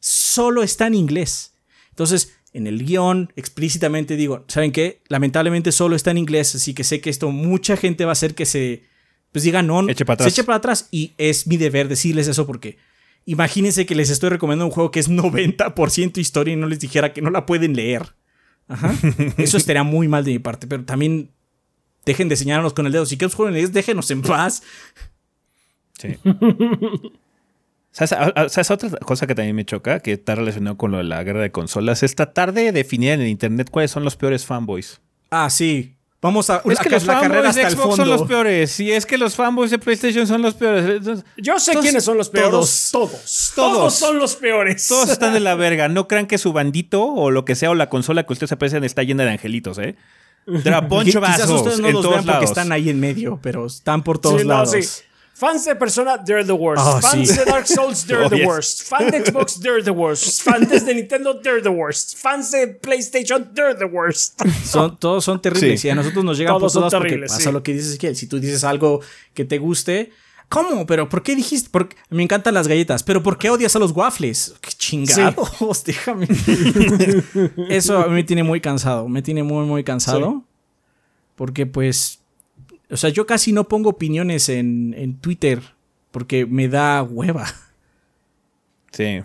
Solo 0.00 0.62
está 0.62 0.86
en 0.86 0.94
inglés. 0.94 1.54
Entonces, 1.90 2.32
en 2.54 2.66
el 2.66 2.84
guion 2.84 3.32
explícitamente 3.36 4.16
digo, 4.16 4.44
¿saben 4.48 4.72
qué? 4.72 5.02
Lamentablemente 5.08 5.72
solo 5.72 5.96
está 5.96 6.10
en 6.12 6.18
inglés, 6.18 6.54
así 6.54 6.72
que 6.72 6.84
sé 6.84 7.00
que 7.00 7.10
esto 7.10 7.30
mucha 7.30 7.76
gente 7.76 8.04
va 8.04 8.12
a 8.12 8.14
hacer 8.14 8.34
que 8.34 8.46
se, 8.46 8.84
pues 9.32 9.44
diga 9.44 9.62
no, 9.62 9.86
Eche 9.88 10.04
para 10.04 10.16
se 10.16 10.22
atrás. 10.22 10.32
eche 10.32 10.44
para 10.44 10.56
atrás 10.58 10.88
y 10.90 11.12
es 11.18 11.46
mi 11.46 11.56
deber 11.56 11.88
decirles 11.88 12.28
eso 12.28 12.46
porque 12.46 12.78
imagínense 13.26 13.86
que 13.86 13.94
les 13.94 14.08
estoy 14.08 14.30
recomendando 14.30 14.66
un 14.66 14.72
juego 14.72 14.90
que 14.90 15.00
es 15.00 15.10
90% 15.10 16.18
historia 16.18 16.54
y 16.54 16.56
no 16.56 16.66
les 16.68 16.78
dijera 16.80 17.12
que 17.12 17.20
no 17.20 17.30
la 17.30 17.44
pueden 17.44 17.74
leer. 17.74 18.14
Ajá. 18.68 18.94
Eso 19.36 19.58
estaría 19.58 19.82
muy 19.82 20.08
mal 20.08 20.24
de 20.24 20.30
mi 20.32 20.38
parte, 20.38 20.66
pero 20.66 20.84
también 20.84 21.30
dejen 22.06 22.30
de 22.30 22.36
señalarnos 22.36 22.72
con 22.72 22.86
el 22.86 22.92
dedo. 22.92 23.04
Si 23.04 23.16
queremos 23.18 23.34
jugar 23.34 23.52
en 23.52 23.58
inglés, 23.58 23.74
déjenos 23.74 24.10
en 24.10 24.22
paz. 24.22 24.62
Sí. 25.98 26.16
¿Sabes, 27.96 28.12
a- 28.12 28.24
a- 28.34 28.48
¿Sabes 28.48 28.70
otra 28.72 28.90
cosa 28.90 29.26
que 29.28 29.36
también 29.36 29.54
me 29.54 29.64
choca? 29.64 30.00
Que 30.00 30.12
está 30.14 30.34
relacionado 30.34 30.76
con 30.76 30.90
lo 30.90 30.98
de 30.98 31.04
la 31.04 31.22
guerra 31.22 31.40
de 31.42 31.52
consolas. 31.52 32.02
Es 32.02 32.16
tratar 32.16 32.52
de 32.52 32.72
definir 32.72 33.12
en 33.12 33.20
el 33.20 33.28
internet 33.28 33.68
cuáles 33.70 33.92
son 33.92 34.02
los 34.02 34.16
peores 34.16 34.44
fanboys. 34.44 35.00
Ah, 35.30 35.48
sí. 35.48 35.92
Vamos 36.20 36.48
a 36.50 36.62
Es 36.64 36.78
que 36.80 36.88
los 36.90 37.04
la 37.04 37.20
fanboys 37.20 37.42
de 37.42 37.48
hasta 37.62 37.70
Xbox 37.70 37.82
fondo. 37.82 37.96
son 37.96 38.08
los 38.08 38.22
peores. 38.26 38.70
Sí, 38.72 38.90
es 38.90 39.06
que 39.06 39.16
los 39.16 39.36
fanboys 39.36 39.70
de 39.70 39.78
PlayStation 39.78 40.26
son 40.26 40.42
los 40.42 40.54
peores. 40.54 40.84
Entonces, 40.88 41.24
Yo 41.36 41.58
sé 41.60 41.70
Todos- 41.72 41.84
quiénes 41.84 42.02
son 42.02 42.16
los 42.18 42.30
peores. 42.30 42.50
todos. 42.50 42.88
Todos. 42.90 43.52
Todos. 43.54 43.54
Todos. 43.54 43.94
son 43.94 44.18
los 44.18 44.34
peores. 44.36 44.88
Todos 44.88 45.10
están 45.10 45.32
de 45.32 45.40
la 45.40 45.54
verga. 45.54 45.88
No 45.88 46.08
crean 46.08 46.26
que 46.26 46.38
su 46.38 46.52
bandito 46.52 47.04
o 47.04 47.30
lo 47.30 47.44
que 47.44 47.54
sea 47.54 47.70
o 47.70 47.74
la 47.74 47.88
consola 47.90 48.24
que 48.26 48.32
ustedes 48.32 48.50
aprecian 48.52 48.82
está 48.84 49.02
llena 49.04 49.22
de 49.24 49.30
angelitos, 49.30 49.78
¿eh? 49.78 49.94
Of 50.46 50.62
Quizás 51.04 51.48
ustedes 51.48 51.78
no 51.80 51.88
en 51.88 51.92
los 51.94 52.02
todos 52.02 52.14
vean 52.16 52.24
porque 52.24 52.32
lados. 52.32 52.50
están 52.50 52.72
ahí 52.72 52.88
en 52.90 52.98
medio, 53.00 53.38
pero 53.42 53.66
están 53.66 54.02
por 54.02 54.18
todos 54.18 54.40
Sí, 54.40 54.46
no, 54.46 54.54
lados. 54.54 54.70
sí. 54.72 55.02
Fans 55.36 55.64
de 55.64 55.74
Persona, 55.74 56.16
they're 56.24 56.44
the 56.44 56.52
worst. 56.54 56.82
Oh, 56.86 57.00
Fans 57.00 57.28
sí. 57.28 57.36
de 57.36 57.44
Dark 57.44 57.66
Souls, 57.66 58.04
they're 58.06 58.24
Oh, 58.24 58.28
the 58.28 58.38
yes. 58.38 58.46
worst. 58.46 58.82
Fans 58.88 59.10
de 59.10 59.24
Xbox, 59.24 59.58
they're 59.60 59.82
the 59.82 59.90
worst. 59.90 60.42
Fans 60.42 60.68
de 60.68 60.94
Nintendo, 60.94 61.34
they're 61.42 61.60
the 61.60 61.70
worst. 61.70 62.16
Fans 62.16 62.52
de 62.52 62.68
PlayStation, 62.68 63.52
they're 63.52 63.74
the 63.76 63.84
worst. 63.86 64.40
Son, 64.64 64.96
todos 64.96 65.24
son 65.24 65.42
terribles 65.42 65.80
Sí. 65.80 65.88
y 65.88 65.90
a 65.90 65.94
nosotros 65.96 66.24
nos 66.24 66.38
llegan 66.38 66.54
por 66.54 66.60
Todos 66.60 66.72
son 66.72 66.82
todas 66.82 66.94
porque 66.94 67.08
terribles, 67.10 67.32
pasa 67.32 67.50
sí. 67.50 67.52
lo 67.52 67.62
que 67.64 67.72
dices 67.72 67.98
que 67.98 68.14
si 68.14 68.26
tú 68.28 68.38
dices 68.38 68.62
algo 68.62 69.00
que 69.34 69.44
te 69.44 69.58
guste, 69.58 70.12
¿cómo? 70.48 70.86
¿Pero 70.86 71.08
por 71.08 71.24
qué 71.24 71.34
dijiste? 71.34 71.68
Porque 71.72 71.96
me 72.10 72.22
encantan 72.22 72.54
las 72.54 72.68
galletas, 72.68 73.02
pero 73.02 73.20
¿por 73.22 73.36
qué 73.36 73.50
odias 73.50 73.74
a 73.74 73.80
los 73.80 73.90
waffles? 73.90 74.54
¡Qué 74.60 74.70
chingados! 74.70 75.82
Déjame. 75.84 76.28
Eso 77.68 77.98
a 77.98 78.06
mí 78.06 78.14
me 78.14 78.24
tiene 78.24 78.42
muy 78.44 78.60
cansado, 78.60 79.08
me 79.08 79.20
tiene 79.22 79.42
muy 79.42 79.66
muy 79.66 79.82
cansado. 79.84 80.44
Porque 81.34 81.66
pues 81.66 82.20
o 82.90 82.96
sea, 82.96 83.10
yo 83.10 83.26
casi 83.26 83.52
no 83.52 83.68
pongo 83.68 83.90
opiniones 83.90 84.48
en, 84.48 84.94
en 84.96 85.18
Twitter 85.18 85.62
porque 86.10 86.46
me 86.46 86.68
da 86.68 87.02
hueva. 87.02 87.46
Sí. 88.92 89.22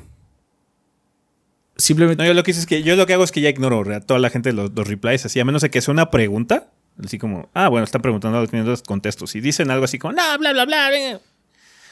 Simplemente 1.77 2.23
No, 2.23 2.27
yo 2.27 2.33
lo 2.33 2.43
que 2.43 2.51
hice 2.51 2.59
es 2.59 2.65
que 2.65 2.81
yo 2.83 2.95
lo 2.95 3.05
que 3.05 3.13
hago 3.13 3.23
es 3.23 3.31
que 3.31 3.41
ya 3.41 3.49
ignoro 3.49 3.83
a 3.93 3.99
toda 4.01 4.19
la 4.19 4.29
gente 4.29 4.51
los, 4.51 4.71
los 4.73 4.87
replies 4.87 5.25
así, 5.25 5.39
a 5.39 5.45
menos 5.45 5.61
de 5.61 5.69
que 5.69 5.81
sea 5.81 5.91
una 5.91 6.09
pregunta. 6.09 6.71
Así 7.03 7.17
como, 7.17 7.49
ah, 7.53 7.69
bueno, 7.69 7.85
están 7.85 8.01
preguntando, 8.01 8.41
entonces 8.41 8.81
contesto. 8.81 9.25
Si 9.27 9.39
dicen 9.39 9.71
algo 9.71 9.85
así 9.85 9.99
como, 9.99 10.13
no, 10.13 10.37
bla, 10.37 10.51
bla, 10.51 10.65
bla, 10.65 10.89
venga". 10.89 11.21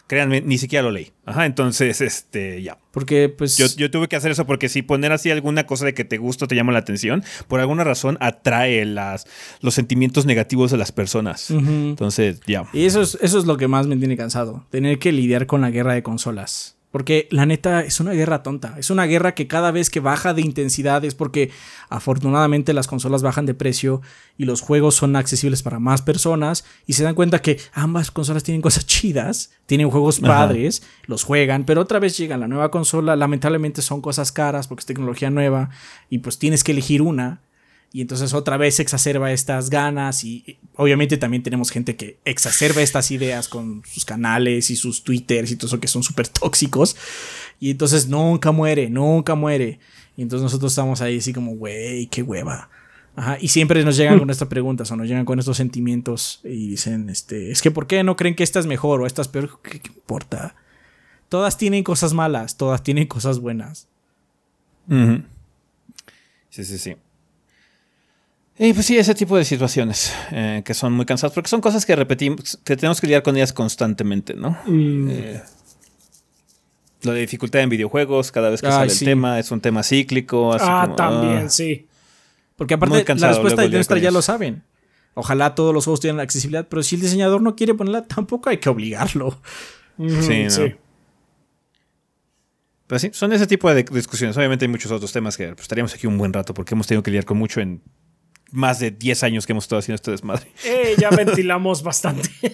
Créanme, 0.07 0.39
ni 0.39 0.57
siquiera 0.57 0.83
lo 0.83 0.91
leí. 0.91 1.11
Ajá, 1.25 1.45
entonces, 1.45 1.99
este, 1.99 2.61
ya. 2.61 2.77
porque 2.91 3.27
pues 3.27 3.57
Yo, 3.57 3.65
yo 3.75 3.91
tuve 3.91 4.07
que 4.07 4.15
hacer 4.15 4.31
eso 4.31 4.45
porque 4.45 4.69
si 4.69 4.81
poner 4.81 5.11
así 5.11 5.29
alguna 5.29 5.65
cosa 5.65 5.85
de 5.85 5.93
que 5.93 6.05
te 6.05 6.17
gusta 6.17 6.45
o 6.45 6.47
te 6.47 6.55
llama 6.55 6.71
la 6.71 6.79
atención, 6.79 7.25
por 7.49 7.59
alguna 7.59 7.83
razón 7.83 8.17
atrae 8.21 8.85
las, 8.85 9.27
los 9.59 9.73
sentimientos 9.73 10.25
negativos 10.25 10.71
de 10.71 10.77
las 10.77 10.93
personas. 10.93 11.51
Entonces, 11.51 12.39
ya. 12.47 12.63
Y 12.71 12.85
eso 12.85 13.01
es, 13.01 13.17
eso 13.21 13.37
es 13.37 13.45
lo 13.45 13.57
que 13.57 13.67
más 13.67 13.87
me 13.87 13.97
tiene 13.97 14.15
cansado. 14.15 14.65
Tener 14.69 14.97
que 14.97 15.11
lidiar 15.11 15.45
con 15.45 15.59
la 15.59 15.71
guerra 15.71 15.93
de 15.93 16.03
consolas. 16.03 16.76
Porque 16.91 17.27
la 17.31 17.45
neta 17.45 17.81
es 17.81 17.99
una 17.99 18.13
guerra 18.13 18.43
tonta. 18.43 18.75
Es 18.77 18.89
una 18.89 19.05
guerra 19.05 19.35
que 19.35 19.47
cada 19.47 19.71
vez 19.71 19.89
que 19.89 19.99
baja 19.99 20.33
de 20.33 20.41
intensidad 20.41 21.03
es 21.03 21.15
porque 21.15 21.51
afortunadamente 21.89 22.73
las 22.73 22.87
consolas 22.87 23.21
bajan 23.21 23.45
de 23.45 23.53
precio 23.53 24.01
y 24.37 24.45
los 24.45 24.61
juegos 24.61 24.95
son 24.95 25.15
accesibles 25.15 25.63
para 25.63 25.79
más 25.79 26.01
personas 26.01 26.65
y 26.85 26.93
se 26.93 27.03
dan 27.03 27.15
cuenta 27.15 27.41
que 27.41 27.59
ambas 27.73 28.09
consolas 28.09 28.43
tienen 28.43 28.61
cosas 28.61 28.85
chidas, 28.87 29.51
tienen 29.65 29.89
juegos 29.89 30.19
Ajá. 30.19 30.27
padres, 30.27 30.81
los 31.05 31.23
juegan, 31.23 31.65
pero 31.65 31.81
otra 31.81 31.99
vez 31.99 32.17
llega 32.17 32.37
la 32.37 32.47
nueva 32.47 32.71
consola, 32.71 33.15
lamentablemente 33.15 33.81
son 33.81 34.01
cosas 34.01 34.31
caras 34.31 34.67
porque 34.67 34.81
es 34.81 34.85
tecnología 34.85 35.29
nueva 35.29 35.69
y 36.09 36.19
pues 36.19 36.39
tienes 36.39 36.63
que 36.63 36.71
elegir 36.71 37.01
una. 37.01 37.41
Y 37.93 38.01
entonces 38.01 38.33
otra 38.33 38.57
vez 38.57 38.79
exacerba 38.79 39.31
estas 39.31 39.69
ganas 39.69 40.23
y 40.23 40.43
y 40.45 40.57
obviamente 40.75 41.17
también 41.17 41.41
tenemos 41.41 41.71
gente 41.71 41.95
que 41.95 42.19
exacerba 42.25 42.81
estas 42.81 43.11
ideas 43.11 43.47
con 43.47 43.81
sus 43.85 44.05
canales 44.05 44.69
y 44.69 44.75
sus 44.75 45.03
twitters 45.03 45.51
y 45.51 45.55
todo 45.55 45.67
eso 45.67 45.79
que 45.79 45.87
son 45.87 46.03
súper 46.03 46.27
tóxicos. 46.27 46.95
Y 47.59 47.71
entonces 47.71 48.07
nunca 48.07 48.51
muere, 48.51 48.89
nunca 48.89 49.35
muere. 49.35 49.79
Y 50.15 50.21
entonces 50.21 50.43
nosotros 50.43 50.71
estamos 50.71 51.01
ahí 51.01 51.17
así 51.17 51.33
como, 51.33 51.55
güey, 51.55 52.07
qué 52.07 52.21
hueva. 52.23 52.69
Ajá, 53.15 53.37
y 53.41 53.47
siempre 53.47 53.83
nos 53.83 53.97
llegan 53.97 54.19
con 54.19 54.29
estas 54.29 54.47
preguntas 54.47 54.91
o 54.91 54.95
nos 54.95 55.07
llegan 55.07 55.25
con 55.25 55.39
estos 55.39 55.57
sentimientos 55.57 56.39
y 56.43 56.69
dicen, 56.69 57.09
este, 57.09 57.49
es 57.51 57.63
que 57.63 57.71
¿por 57.71 57.87
qué 57.87 58.03
no 58.03 58.15
creen 58.15 58.35
que 58.35 58.43
esta 58.43 58.59
es 58.59 58.67
mejor 58.67 59.01
o 59.01 59.07
esta 59.07 59.23
es 59.23 59.27
peor? 59.27 59.59
¿Qué, 59.63 59.79
qué 59.79 59.89
importa? 59.89 60.55
Todas 61.27 61.57
tienen 61.57 61.83
cosas 61.83 62.13
malas, 62.13 62.57
todas 62.57 62.83
tienen 62.83 63.07
cosas 63.07 63.39
buenas. 63.39 63.87
Sí, 66.49 66.63
sí, 66.63 66.77
sí. 66.77 66.95
Y 68.59 68.73
pues 68.73 68.87
sí, 68.87 68.97
ese 68.97 69.13
tipo 69.13 69.37
de 69.37 69.45
situaciones 69.45 70.13
eh, 70.31 70.63
que 70.65 70.73
son 70.73 70.93
muy 70.93 71.05
cansadas, 71.05 71.33
porque 71.33 71.49
son 71.49 71.61
cosas 71.61 71.85
que 71.85 71.95
repetimos, 71.95 72.59
que 72.63 72.75
tenemos 72.75 72.99
que 72.99 73.07
lidiar 73.07 73.21
con 73.21 73.35
ellas 73.35 73.53
constantemente, 73.53 74.33
¿no? 74.33 74.57
Eh, 74.67 75.41
lo 77.03 77.11
de 77.11 77.19
dificultad 77.21 77.61
en 77.61 77.69
videojuegos, 77.69 78.31
cada 78.31 78.49
vez 78.49 78.61
que 78.61 78.67
Ay, 78.67 78.73
sale 78.73 78.89
sí. 78.89 79.05
el 79.05 79.11
tema, 79.11 79.39
es 79.39 79.51
un 79.51 79.61
tema 79.61 79.83
cíclico. 79.83 80.53
Así 80.53 80.65
ah, 80.67 80.81
como, 80.85 80.95
también, 80.95 81.45
ah. 81.45 81.49
sí. 81.49 81.85
Porque 82.55 82.73
aparte 82.73 83.15
la 83.15 83.27
respuesta 83.27 83.61
lidiar 83.61 83.77
nuestra 83.77 83.99
ya 83.99 84.09
lo 84.09 84.23
saben. 84.23 84.63
Ojalá 85.13 85.53
todos 85.53 85.73
los 85.73 85.83
juegos 85.83 85.99
tengan 85.99 86.19
accesibilidad, 86.19 86.67
pero 86.67 86.81
si 86.81 86.95
el 86.95 87.01
diseñador 87.01 87.41
no 87.41 87.55
quiere 87.55 87.75
ponerla, 87.75 88.03
tampoco 88.07 88.49
hay 88.49 88.57
que 88.57 88.69
obligarlo. 88.69 89.39
Sí, 89.97 90.43
¿no? 90.43 90.77
Pero 92.87 92.99
sí, 92.99 93.09
son 93.13 93.33
ese 93.33 93.45
tipo 93.45 93.71
de 93.71 93.83
discusiones. 93.83 94.37
Obviamente 94.37 94.65
hay 94.65 94.69
muchos 94.69 94.91
otros 94.91 95.11
temas 95.11 95.35
que 95.35 95.49
pues, 95.49 95.61
estaríamos 95.63 95.93
aquí 95.93 96.07
un 96.07 96.17
buen 96.17 96.31
rato 96.33 96.53
porque 96.53 96.73
hemos 96.73 96.87
tenido 96.87 97.03
que 97.03 97.11
lidiar 97.11 97.25
con 97.25 97.37
mucho 97.37 97.59
en 97.59 97.81
más 98.51 98.79
de 98.79 98.91
10 98.91 99.23
años 99.23 99.45
que 99.45 99.53
hemos 99.53 99.65
estado 99.65 99.79
haciendo 99.79 99.95
este 99.95 100.11
desmadre. 100.11 100.47
Eh, 100.63 100.95
ya 100.97 101.09
ventilamos 101.09 101.83
bastante. 101.83 102.29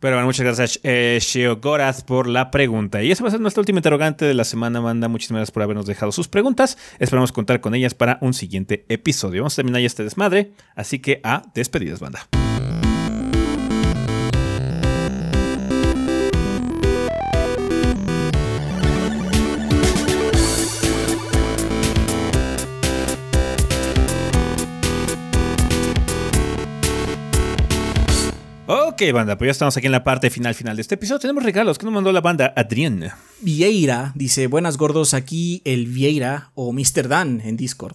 Pero 0.00 0.16
bueno, 0.16 0.26
muchas 0.26 0.46
gracias, 0.46 0.80
eh, 0.82 1.18
Sheo 1.20 1.56
Goraz, 1.56 2.02
por 2.02 2.26
la 2.26 2.50
pregunta. 2.50 3.02
Y 3.02 3.10
esa 3.10 3.22
va 3.22 3.28
a 3.28 3.32
ser 3.32 3.40
nuestra 3.40 3.60
última 3.60 3.80
interrogante 3.80 4.24
de 4.24 4.32
la 4.32 4.44
semana, 4.44 4.80
Manda. 4.80 5.08
Muchísimas 5.08 5.40
gracias 5.40 5.52
por 5.52 5.62
habernos 5.62 5.84
dejado 5.84 6.10
sus 6.10 6.26
preguntas. 6.26 6.78
Esperamos 6.98 7.32
contar 7.32 7.60
con 7.60 7.74
ellas 7.74 7.92
para 7.92 8.16
un 8.22 8.32
siguiente 8.32 8.86
episodio. 8.88 9.42
Vamos 9.42 9.52
a 9.52 9.56
terminar 9.56 9.82
ya 9.82 9.86
este 9.86 10.02
desmadre, 10.02 10.52
así 10.74 11.00
que 11.00 11.20
a 11.22 11.42
despedidas, 11.54 12.00
banda. 12.00 12.39
Ok, 28.92 29.02
banda, 29.12 29.38
pues 29.38 29.46
ya 29.46 29.52
estamos 29.52 29.76
aquí 29.76 29.86
en 29.86 29.92
la 29.92 30.02
parte 30.02 30.30
final 30.30 30.52
final 30.54 30.74
de 30.76 30.82
este 30.82 30.96
episodio. 30.96 31.20
Tenemos 31.20 31.44
regalos 31.44 31.78
que 31.78 31.84
nos 31.84 31.94
mandó 31.94 32.10
la 32.10 32.20
banda 32.20 32.52
Adrián. 32.56 33.10
Vieira 33.40 34.10
dice, 34.16 34.48
buenas 34.48 34.76
gordos, 34.78 35.14
aquí 35.14 35.62
el 35.64 35.86
Vieira 35.86 36.50
o 36.54 36.72
Mr. 36.72 37.06
Dan 37.06 37.40
en 37.40 37.56
Discord. 37.56 37.94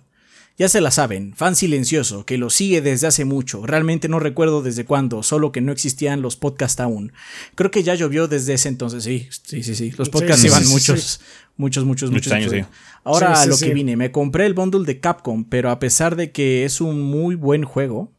Ya 0.58 0.70
se 0.70 0.80
la 0.80 0.90
saben, 0.92 1.34
fan 1.36 1.58
silencioso, 1.58 2.26
que 2.26 2.38
lo 2.38 2.50
sigue 2.50 2.80
desde 2.82 3.08
hace 3.08 3.26
mucho. 3.26 3.66
Realmente 3.66 4.08
no 4.08 4.20
recuerdo 4.20 4.62
desde 4.62 4.86
cuándo, 4.86 5.22
solo 5.22 5.52
que 5.52 5.60
no 5.60 5.74
existían 5.74 6.22
los 6.22 6.38
podcasts 6.38 6.80
aún. 6.80 7.12
Creo 7.56 7.72
que 7.72 7.84
ya 7.84 7.94
llovió 7.96 8.30
desde 8.30 8.54
ese 8.54 8.70
entonces, 8.70 9.04
sí, 9.04 9.28
sí, 9.44 9.64
sí, 9.64 9.76
sí. 9.76 9.92
Los 9.98 10.10
podcasts 10.10 10.44
sí, 10.44 10.50
sí, 10.50 10.72
muchos, 10.72 11.02
sí. 11.02 11.20
muchos, 11.58 11.84
muchos, 11.84 12.10
muchos, 12.10 12.32
Muchos 12.32 12.54
años. 12.54 12.68
Ahora 13.04 13.36
Sí, 13.36 13.42
a 13.42 13.44
sí, 13.44 13.50
lo 13.50 13.56
sí. 13.58 13.66
que 13.66 13.74
vine, 13.74 13.98
me 13.98 14.12
compré 14.14 14.46
el 14.46 14.54
bundle 14.54 14.86
de 14.86 15.02
Capcom, 15.02 15.44
pero 15.44 15.72
a 15.72 15.80
pesar 15.80 16.16
de 16.16 16.32
que 16.32 16.64
es 16.64 16.80
un 16.80 17.02
muy 17.02 17.36
buen 17.36 17.66
juego, 17.66 18.15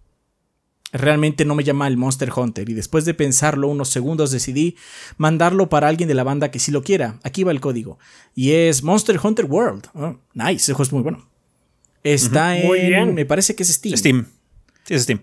realmente 0.92 1.44
no 1.44 1.54
me 1.54 1.64
llama 1.64 1.88
el 1.88 1.96
Monster 1.96 2.32
Hunter 2.34 2.68
y 2.68 2.74
después 2.74 3.04
de 3.04 3.14
pensarlo 3.14 3.68
unos 3.68 3.88
segundos 3.88 4.30
decidí 4.30 4.76
mandarlo 5.16 5.68
para 5.68 5.88
alguien 5.88 6.08
de 6.08 6.14
la 6.14 6.24
banda 6.24 6.50
que 6.50 6.58
sí 6.58 6.70
lo 6.70 6.82
quiera. 6.82 7.18
Aquí 7.22 7.44
va 7.44 7.52
el 7.52 7.60
código. 7.60 7.98
Y 8.34 8.52
es 8.52 8.82
Monster 8.82 9.18
Hunter 9.22 9.46
World. 9.46 9.86
Oh, 9.94 10.18
nice, 10.34 10.56
ese 10.56 10.72
juego 10.72 10.82
es 10.84 10.92
muy 10.92 11.02
bueno. 11.02 11.28
Está 12.02 12.54
Muy 12.64 12.78
en... 12.80 12.86
bien. 12.86 13.14
Me 13.14 13.26
parece 13.26 13.56
que 13.56 13.64
es 13.64 13.68
Steam. 13.70 13.96
Steam. 13.96 14.26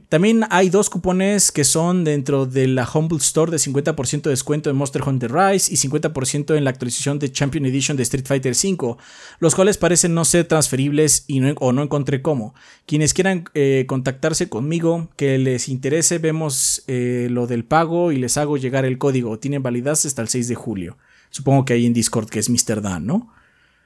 También 0.09 0.45
hay 0.49 0.69
dos 0.69 0.89
cupones 0.89 1.49
que 1.53 1.63
son 1.63 2.03
dentro 2.03 2.45
de 2.45 2.67
la 2.67 2.89
Humble 2.91 3.19
Store 3.19 3.49
de 3.49 3.57
50% 3.57 4.23
de 4.23 4.31
descuento 4.31 4.69
en 4.69 4.75
Monster 4.75 5.01
Hunter 5.07 5.31
Rise 5.31 5.73
y 5.73 5.77
50% 5.77 6.57
en 6.57 6.65
la 6.65 6.69
actualización 6.69 7.17
de 7.17 7.31
Champion 7.31 7.65
Edition 7.65 7.95
de 7.95 8.03
Street 8.03 8.25
Fighter 8.25 8.53
V, 8.53 8.97
los 9.39 9.55
cuales 9.55 9.77
parecen 9.77 10.13
no 10.13 10.25
ser 10.25 10.45
transferibles 10.49 11.23
y 11.27 11.39
no, 11.39 11.53
o 11.61 11.71
no 11.71 11.81
encontré 11.81 12.21
cómo. 12.21 12.53
Quienes 12.85 13.13
quieran 13.13 13.45
eh, 13.53 13.85
contactarse 13.87 14.49
conmigo, 14.49 15.07
que 15.15 15.37
les 15.37 15.69
interese, 15.69 16.17
vemos 16.17 16.83
eh, 16.87 17.29
lo 17.31 17.47
del 17.47 17.63
pago 17.63 18.11
y 18.11 18.17
les 18.17 18.35
hago 18.35 18.57
llegar 18.57 18.83
el 18.83 18.97
código. 18.97 19.39
Tienen 19.39 19.63
validez 19.63 20.05
hasta 20.05 20.21
el 20.21 20.27
6 20.27 20.49
de 20.49 20.55
julio. 20.55 20.97
Supongo 21.29 21.63
que 21.63 21.73
hay 21.73 21.85
en 21.85 21.93
Discord 21.93 22.27
que 22.27 22.39
es 22.39 22.49
Mr. 22.49 22.81
Dan, 22.81 23.05
¿no? 23.05 23.31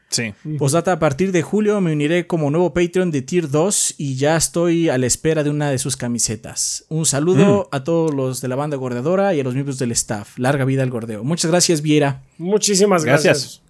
Sí. 0.10 0.34
Postdata, 0.58 0.94
a 0.94 1.00
partir 1.00 1.32
de 1.34 1.42
julio 1.42 1.82
me 1.82 1.92
uniré 1.92 2.28
como 2.28 2.50
nuevo 2.50 2.74
Patreon 2.74 3.12
de 3.12 3.22
Tier 3.22 3.50
2 3.50 3.96
y 3.98 4.16
ya 4.16 4.38
estoy 4.38 4.88
a 4.90 4.98
la 4.98 5.06
espera 5.06 5.44
de 5.44 5.50
una 5.50 5.70
de 5.70 5.78
sus 5.80 5.98
camisetas. 5.98 6.86
Un 6.88 7.06
saludo 7.06 7.68
a 7.74 7.84
todos 7.84 8.14
los 8.14 8.40
de 8.40 8.48
la 8.48 8.56
banda 8.56 8.78
gordeadora 8.78 9.34
y 9.36 9.42
a 9.42 9.44
los 9.44 9.54
miembros 9.54 9.78
del 9.80 9.92
staff. 9.92 10.38
Larga 10.40 10.64
vida 10.66 10.82
al 10.84 10.90
gordeo. 10.90 11.24
Muchas 11.26 11.52
gracias, 11.52 11.82
Viera. 11.82 12.24
Muchísimas 12.38 13.04
gracias. 13.04 13.38
Gracias. 13.42 13.62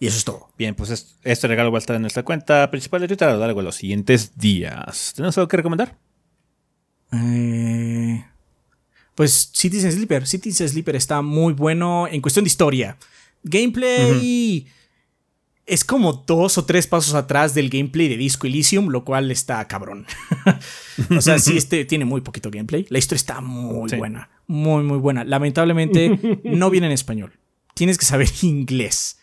Y 0.00 0.06
eso 0.08 0.18
es 0.18 0.24
todo. 0.24 0.48
Bien, 0.58 0.74
pues 0.74 0.90
es- 0.90 1.14
este 1.24 1.46
regalo 1.48 1.70
va 1.72 1.78
a 1.78 1.80
estar 1.80 1.94
en 1.96 2.02
nuestra 2.02 2.24
cuenta 2.24 2.70
principal 2.70 3.00
de 3.00 3.08
Twitter 3.08 3.28
a 3.28 3.32
lo 3.34 3.38
largo 3.40 3.60
de 3.60 3.64
los 3.64 3.76
siguientes 3.76 4.36
días. 4.36 5.12
¿Tenemos 5.14 5.38
algo 5.38 5.48
que 5.48 5.56
recomendar? 5.58 5.96
Eh, 7.12 8.24
pues 9.14 9.50
Citizen 9.52 9.92
Sleeper. 9.92 10.26
Citizen 10.26 10.68
Sleeper 10.68 10.96
está 10.96 11.22
muy 11.22 11.52
bueno 11.52 12.06
en 12.08 12.20
cuestión 12.20 12.44
de 12.44 12.48
historia. 12.48 12.96
Gameplay. 13.42 14.66
Es 15.68 15.84
como 15.84 16.24
dos 16.26 16.56
o 16.56 16.64
tres 16.64 16.86
pasos 16.86 17.14
atrás 17.14 17.54
del 17.54 17.68
gameplay 17.68 18.08
de 18.08 18.16
Disco 18.16 18.46
Elysium, 18.46 18.88
lo 18.88 19.04
cual 19.04 19.30
está 19.30 19.66
cabrón. 19.68 20.06
o 21.16 21.20
sea, 21.20 21.38
sí, 21.38 21.58
este 21.58 21.84
tiene 21.84 22.06
muy 22.06 22.22
poquito 22.22 22.50
gameplay. 22.50 22.86
La 22.88 22.98
historia 22.98 23.18
está 23.18 23.40
muy 23.42 23.90
buena, 23.96 24.30
muy, 24.46 24.82
muy 24.82 24.98
buena. 24.98 25.24
Lamentablemente 25.24 26.40
no 26.42 26.70
viene 26.70 26.86
en 26.86 26.92
español. 26.92 27.38
Tienes 27.74 27.98
que 27.98 28.06
saber 28.06 28.28
inglés. 28.42 29.18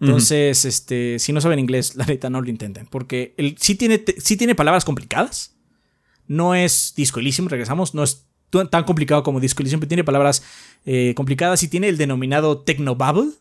Entonces, 0.00 0.66
este, 0.66 1.18
si 1.18 1.32
no 1.32 1.40
saben 1.40 1.58
inglés, 1.58 1.96
la 1.96 2.04
neta 2.04 2.28
no 2.28 2.42
lo 2.42 2.50
intenten, 2.50 2.86
porque 2.86 3.34
el, 3.38 3.56
sí, 3.58 3.74
tiene, 3.74 4.04
sí 4.18 4.36
tiene 4.36 4.54
palabras 4.54 4.84
complicadas. 4.84 5.56
No 6.26 6.54
es 6.54 6.92
Disco 6.94 7.20
Elysium, 7.20 7.48
regresamos, 7.48 7.94
no 7.94 8.02
es 8.02 8.26
tan 8.50 8.84
complicado 8.84 9.22
como 9.22 9.40
Disco 9.40 9.62
Elysium, 9.62 9.80
pero 9.80 9.88
tiene 9.88 10.04
palabras 10.04 10.42
eh, 10.84 11.14
complicadas 11.16 11.62
y 11.62 11.68
tiene 11.68 11.88
el 11.88 11.96
denominado 11.96 12.58
Technobabble 12.58 13.32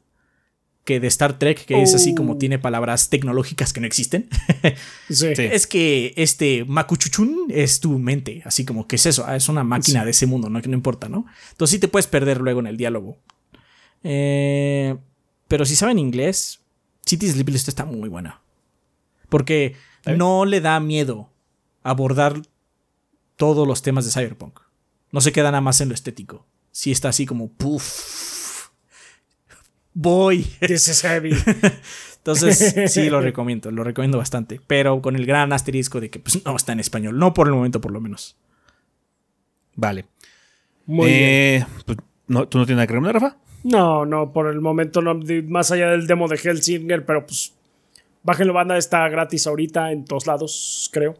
que 0.83 0.99
de 0.99 1.07
Star 1.07 1.39
Trek, 1.39 1.65
que 1.65 1.81
es 1.81 1.93
así 1.95 2.13
como 2.13 2.33
oh. 2.33 2.37
tiene 2.37 2.59
palabras 2.59 3.09
tecnológicas 3.09 3.71
que 3.71 3.79
no 3.79 3.87
existen. 3.87 4.29
Es 5.09 5.67
que 5.67 6.13
este 6.17 6.65
Makuchuchun 6.65 7.47
es 7.49 7.79
tu 7.79 7.99
mente, 7.99 8.41
así 8.45 8.65
como 8.65 8.87
que 8.87 8.97
es 8.97 9.05
eso, 9.05 9.23
ah, 9.25 9.35
es 9.35 9.47
una 9.47 9.63
máquina 9.63 10.03
de 10.03 10.11
ese 10.11 10.25
mundo, 10.25 10.49
¿no? 10.49 10.61
Que 10.61 10.69
no 10.69 10.75
importa, 10.75 11.07
¿no? 11.07 11.25
Entonces 11.51 11.75
sí 11.75 11.79
te 11.79 11.87
puedes 11.87 12.07
perder 12.07 12.41
luego 12.41 12.59
en 12.59 12.67
el 12.67 12.77
diálogo. 12.77 13.17
Eh, 14.03 14.97
pero 15.47 15.65
si 15.65 15.75
saben 15.75 15.99
inglés, 15.99 16.59
City 17.05 17.29
Sleep 17.29 17.49
List 17.49 17.67
está 17.67 17.85
muy 17.85 18.09
buena. 18.09 18.41
Porque 19.29 19.75
no 20.05 20.45
le 20.45 20.61
da 20.61 20.79
miedo 20.79 21.29
abordar 21.81 22.41
todos 23.35 23.67
los 23.67 23.81
temas 23.81 24.05
de 24.05 24.11
Cyberpunk. 24.11 24.59
No 25.11 25.21
se 25.21 25.31
queda 25.31 25.51
nada 25.51 25.61
más 25.61 25.79
en 25.81 25.89
lo 25.89 25.95
estético. 25.95 26.45
Sí 26.71 26.91
está 26.91 27.09
así 27.09 27.25
como 27.25 27.49
puff 27.49 28.42
voy. 29.93 30.43
This 30.59 30.87
is 30.87 31.01
heavy. 31.01 31.31
Entonces, 32.17 32.91
sí, 32.91 33.09
lo 33.09 33.19
recomiendo, 33.21 33.69
lo 33.69 33.83
recomiendo 33.83 34.17
bastante. 34.17 34.61
Pero 34.65 35.01
con 35.01 35.15
el 35.15 35.25
gran 35.25 35.51
asterisco 35.51 35.99
de 35.99 36.09
que 36.09 36.19
pues, 36.19 36.43
no 36.45 36.55
está 36.55 36.71
en 36.71 36.79
español. 36.79 37.17
No 37.17 37.33
por 37.33 37.47
el 37.47 37.53
momento, 37.53 37.81
por 37.81 37.91
lo 37.91 37.99
menos. 37.99 38.37
Vale. 39.75 40.05
Muy 40.85 41.09
eh, 41.09 41.65
bien. 41.65 41.83
Pues, 41.85 41.97
no, 42.27 42.47
¿Tú 42.47 42.57
no 42.57 42.65
tienes 42.65 42.77
nada 42.77 42.87
que 42.87 42.93
recomendar, 42.93 43.21
Rafa? 43.21 43.37
No, 43.63 44.05
no, 44.05 44.31
por 44.31 44.47
el 44.47 44.61
momento 44.61 45.01
no. 45.01 45.19
Más 45.47 45.71
allá 45.71 45.89
del 45.89 46.07
demo 46.07 46.27
de 46.27 46.39
Hellsinger, 46.41 47.05
pero 47.05 47.25
pues. 47.25 47.53
Bájenlo, 48.25 48.53
banda, 48.53 48.77
está 48.77 49.07
gratis 49.09 49.47
ahorita 49.47 49.91
en 49.91 50.05
todos 50.05 50.27
lados, 50.27 50.89
creo. 50.93 51.15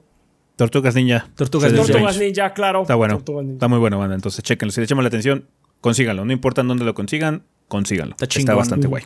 Tortugas 0.55 0.95
Ninja. 0.95 1.29
Tortugas, 1.35 1.73
Ninja. 2.17 2.53
claro. 2.53 2.83
Está 2.83 2.95
bueno. 2.95 3.17
Está 3.17 3.67
muy 3.67 3.79
bueno, 3.79 3.99
banda. 3.99 4.15
Entonces, 4.15 4.41
chequenlo. 4.43 4.71
Si 4.71 4.79
le 4.79 4.85
echamos 4.85 5.03
la 5.03 5.09
atención, 5.09 5.49
consíganlo. 5.81 6.23
No 6.23 6.31
importa 6.31 6.61
en 6.61 6.69
dónde 6.69 6.85
lo 6.85 6.93
consigan, 6.93 7.43
consíganlo. 7.73 8.15
Está, 8.19 8.53
bastante 8.53 8.85
guay. 8.85 9.03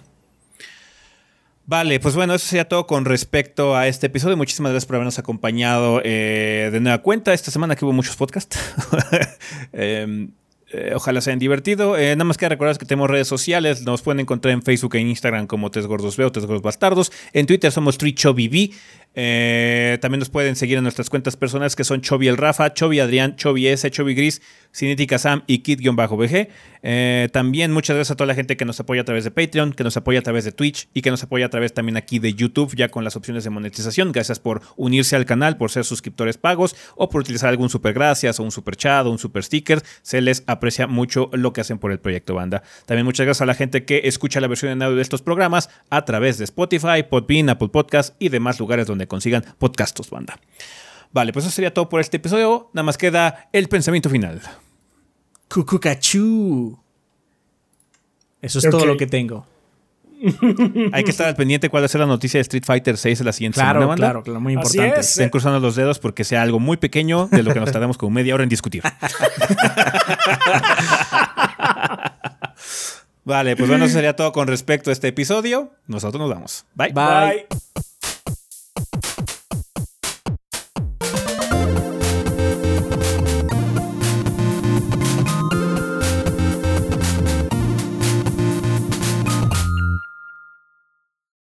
Vale, 1.65 2.01
pues 2.01 2.15
bueno, 2.15 2.33
eso 2.33 2.45
sería 2.45 2.67
todo 2.67 2.85
con 2.85 3.05
respecto 3.05 3.77
a 3.77 3.87
este 3.87 4.07
episodio. 4.07 4.35
Muchísimas 4.35 4.73
gracias 4.73 4.85
por 4.87 4.97
habernos 4.97 5.19
acompañado 5.19 6.01
eh, 6.03 6.69
de 6.69 6.79
nueva 6.81 6.97
cuenta. 6.97 7.33
Esta 7.33 7.49
semana 7.49 7.77
que 7.77 7.85
hubo 7.85 7.93
muchos 7.93 8.17
podcasts. 8.17 8.59
Em, 9.71 10.31
eh, 10.69 10.91
ojalá 10.95 11.21
se 11.21 11.29
hayan 11.29 11.39
divertido. 11.39 11.97
Eh, 11.97 12.13
nada 12.15 12.25
más 12.25 12.37
que 12.37 12.49
recordar 12.49 12.77
que 12.77 12.85
tenemos 12.85 13.09
redes 13.09 13.27
sociales. 13.27 13.83
Nos 13.83 14.01
pueden 14.01 14.19
encontrar 14.19 14.53
en 14.53 14.61
Facebook 14.61 14.95
e 14.95 14.99
Instagram 14.99 15.47
como 15.47 15.71
Tres 15.71 15.87
Gordos 15.87 16.17
Veo, 16.17 16.29
Tres 16.31 16.45
Gordos 16.45 16.61
Bastardos. 16.61 17.11
En 17.31 17.45
Twitter 17.45 17.71
somos 17.71 17.97
TreeChobiV. 17.97 18.73
Eh, 19.19 19.97
también 19.99 20.19
nos 20.19 20.29
pueden 20.29 20.55
seguir 20.55 20.77
en 20.77 20.83
nuestras 20.83 21.09
cuentas 21.09 21.35
personales 21.35 21.75
que 21.75 21.83
son 21.83 22.01
Chobi 22.01 22.27
el 22.27 22.37
Rafa, 22.37 22.73
Chobi 22.73 22.99
Adrián, 22.99 23.35
Chobi 23.35 23.67
S, 23.67 23.89
Chobi 23.89 24.13
Gris, 24.13 24.41
Cinética 24.71 25.17
Sam 25.17 25.43
y 25.47 25.63
Kid-BG. 25.63 26.49
Eh, 26.89 27.27
también 27.33 27.73
muchas 27.73 27.97
gracias 27.97 28.13
a 28.13 28.15
toda 28.15 28.27
la 28.27 28.33
gente 28.33 28.55
que 28.55 28.63
nos 28.63 28.79
apoya 28.79 29.01
a 29.01 29.03
través 29.03 29.25
de 29.25 29.31
Patreon, 29.31 29.73
que 29.73 29.83
nos 29.83 29.97
apoya 29.97 30.19
a 30.19 30.21
través 30.21 30.45
de 30.45 30.53
Twitch 30.53 30.87
y 30.93 31.01
que 31.01 31.11
nos 31.11 31.21
apoya 31.21 31.47
a 31.47 31.49
través 31.49 31.73
también 31.73 31.97
aquí 31.97 32.17
de 32.17 32.33
YouTube, 32.33 32.73
ya 32.77 32.87
con 32.87 33.03
las 33.03 33.17
opciones 33.17 33.43
de 33.43 33.49
monetización. 33.49 34.13
Gracias 34.13 34.39
por 34.39 34.61
unirse 34.77 35.17
al 35.17 35.25
canal, 35.25 35.57
por 35.57 35.69
ser 35.69 35.83
suscriptores 35.83 36.37
pagos 36.37 36.77
o 36.95 37.09
por 37.09 37.19
utilizar 37.19 37.49
algún 37.49 37.67
super 37.67 37.93
gracias 37.93 38.39
o 38.39 38.43
un 38.43 38.51
super 38.51 38.77
chat 38.77 39.05
o 39.05 39.11
un 39.11 39.19
super 39.19 39.43
sticker. 39.43 39.83
Se 40.01 40.21
les 40.21 40.45
aprecia 40.47 40.87
mucho 40.87 41.29
lo 41.33 41.51
que 41.51 41.59
hacen 41.59 41.77
por 41.77 41.91
el 41.91 41.99
proyecto 41.99 42.35
banda. 42.35 42.63
También 42.85 43.03
muchas 43.03 43.25
gracias 43.25 43.41
a 43.41 43.47
la 43.47 43.53
gente 43.53 43.83
que 43.83 44.03
escucha 44.05 44.39
la 44.39 44.47
versión 44.47 44.71
en 44.71 44.81
audio 44.81 44.95
de 44.95 45.01
estos 45.01 45.21
programas 45.21 45.69
a 45.89 46.05
través 46.05 46.37
de 46.37 46.45
Spotify, 46.45 47.03
Podbean, 47.09 47.49
Apple 47.49 47.67
Podcast 47.67 48.15
y 48.17 48.29
demás 48.29 48.61
lugares 48.61 48.87
donde 48.87 49.07
consigan 49.07 49.43
podcastos, 49.57 50.09
banda. 50.09 50.39
Vale, 51.11 51.33
pues 51.33 51.43
eso 51.43 51.53
sería 51.53 51.73
todo 51.73 51.89
por 51.89 51.99
este 51.99 52.15
episodio. 52.15 52.69
Nada 52.71 52.83
más 52.83 52.97
queda 52.97 53.49
el 53.51 53.67
pensamiento 53.67 54.09
final. 54.09 54.39
Cucucachú. 55.49 56.77
Eso 58.41 58.59
es 58.59 58.69
todo 58.69 58.85
lo 58.85 58.97
que 58.97 59.07
tengo. 59.07 59.45
Hay 60.93 61.03
que 61.03 61.11
estar 61.11 61.27
al 61.27 61.35
pendiente 61.35 61.69
cuál 61.69 61.83
va 61.83 61.85
a 61.85 61.89
ser 61.89 62.01
la 62.01 62.07
noticia 62.07 62.39
de 62.39 62.41
Street 62.41 62.63
Fighter 62.65 62.97
6 62.97 63.21
la 63.21 63.33
siguiente 63.33 63.59
semana. 63.59 63.95
Claro, 63.95 64.23
claro, 64.23 64.41
muy 64.41 64.53
importante. 64.53 65.01
Estén 65.01 65.29
cruzando 65.29 65.59
los 65.59 65.75
dedos 65.75 65.99
porque 65.99 66.23
sea 66.23 66.41
algo 66.41 66.59
muy 66.59 66.77
pequeño 66.77 67.27
de 67.27 67.43
lo 67.43 67.53
que 67.53 67.59
nos 67.59 67.71
tardamos 67.71 67.97
como 67.97 68.11
media 68.11 68.33
hora 68.33 68.43
en 68.43 68.49
discutir. 68.49 68.81
vale, 73.23 73.55
pues 73.55 73.69
bueno, 73.69 73.85
eso 73.85 73.93
sería 73.93 74.15
todo 74.15 74.31
con 74.31 74.47
respecto 74.47 74.89
a 74.89 74.93
este 74.93 75.09
episodio. 75.09 75.71
Nosotros 75.85 76.19
nos 76.19 76.29
vamos. 76.31 76.65
Bye. 76.73 76.93
Bye. 76.93 77.45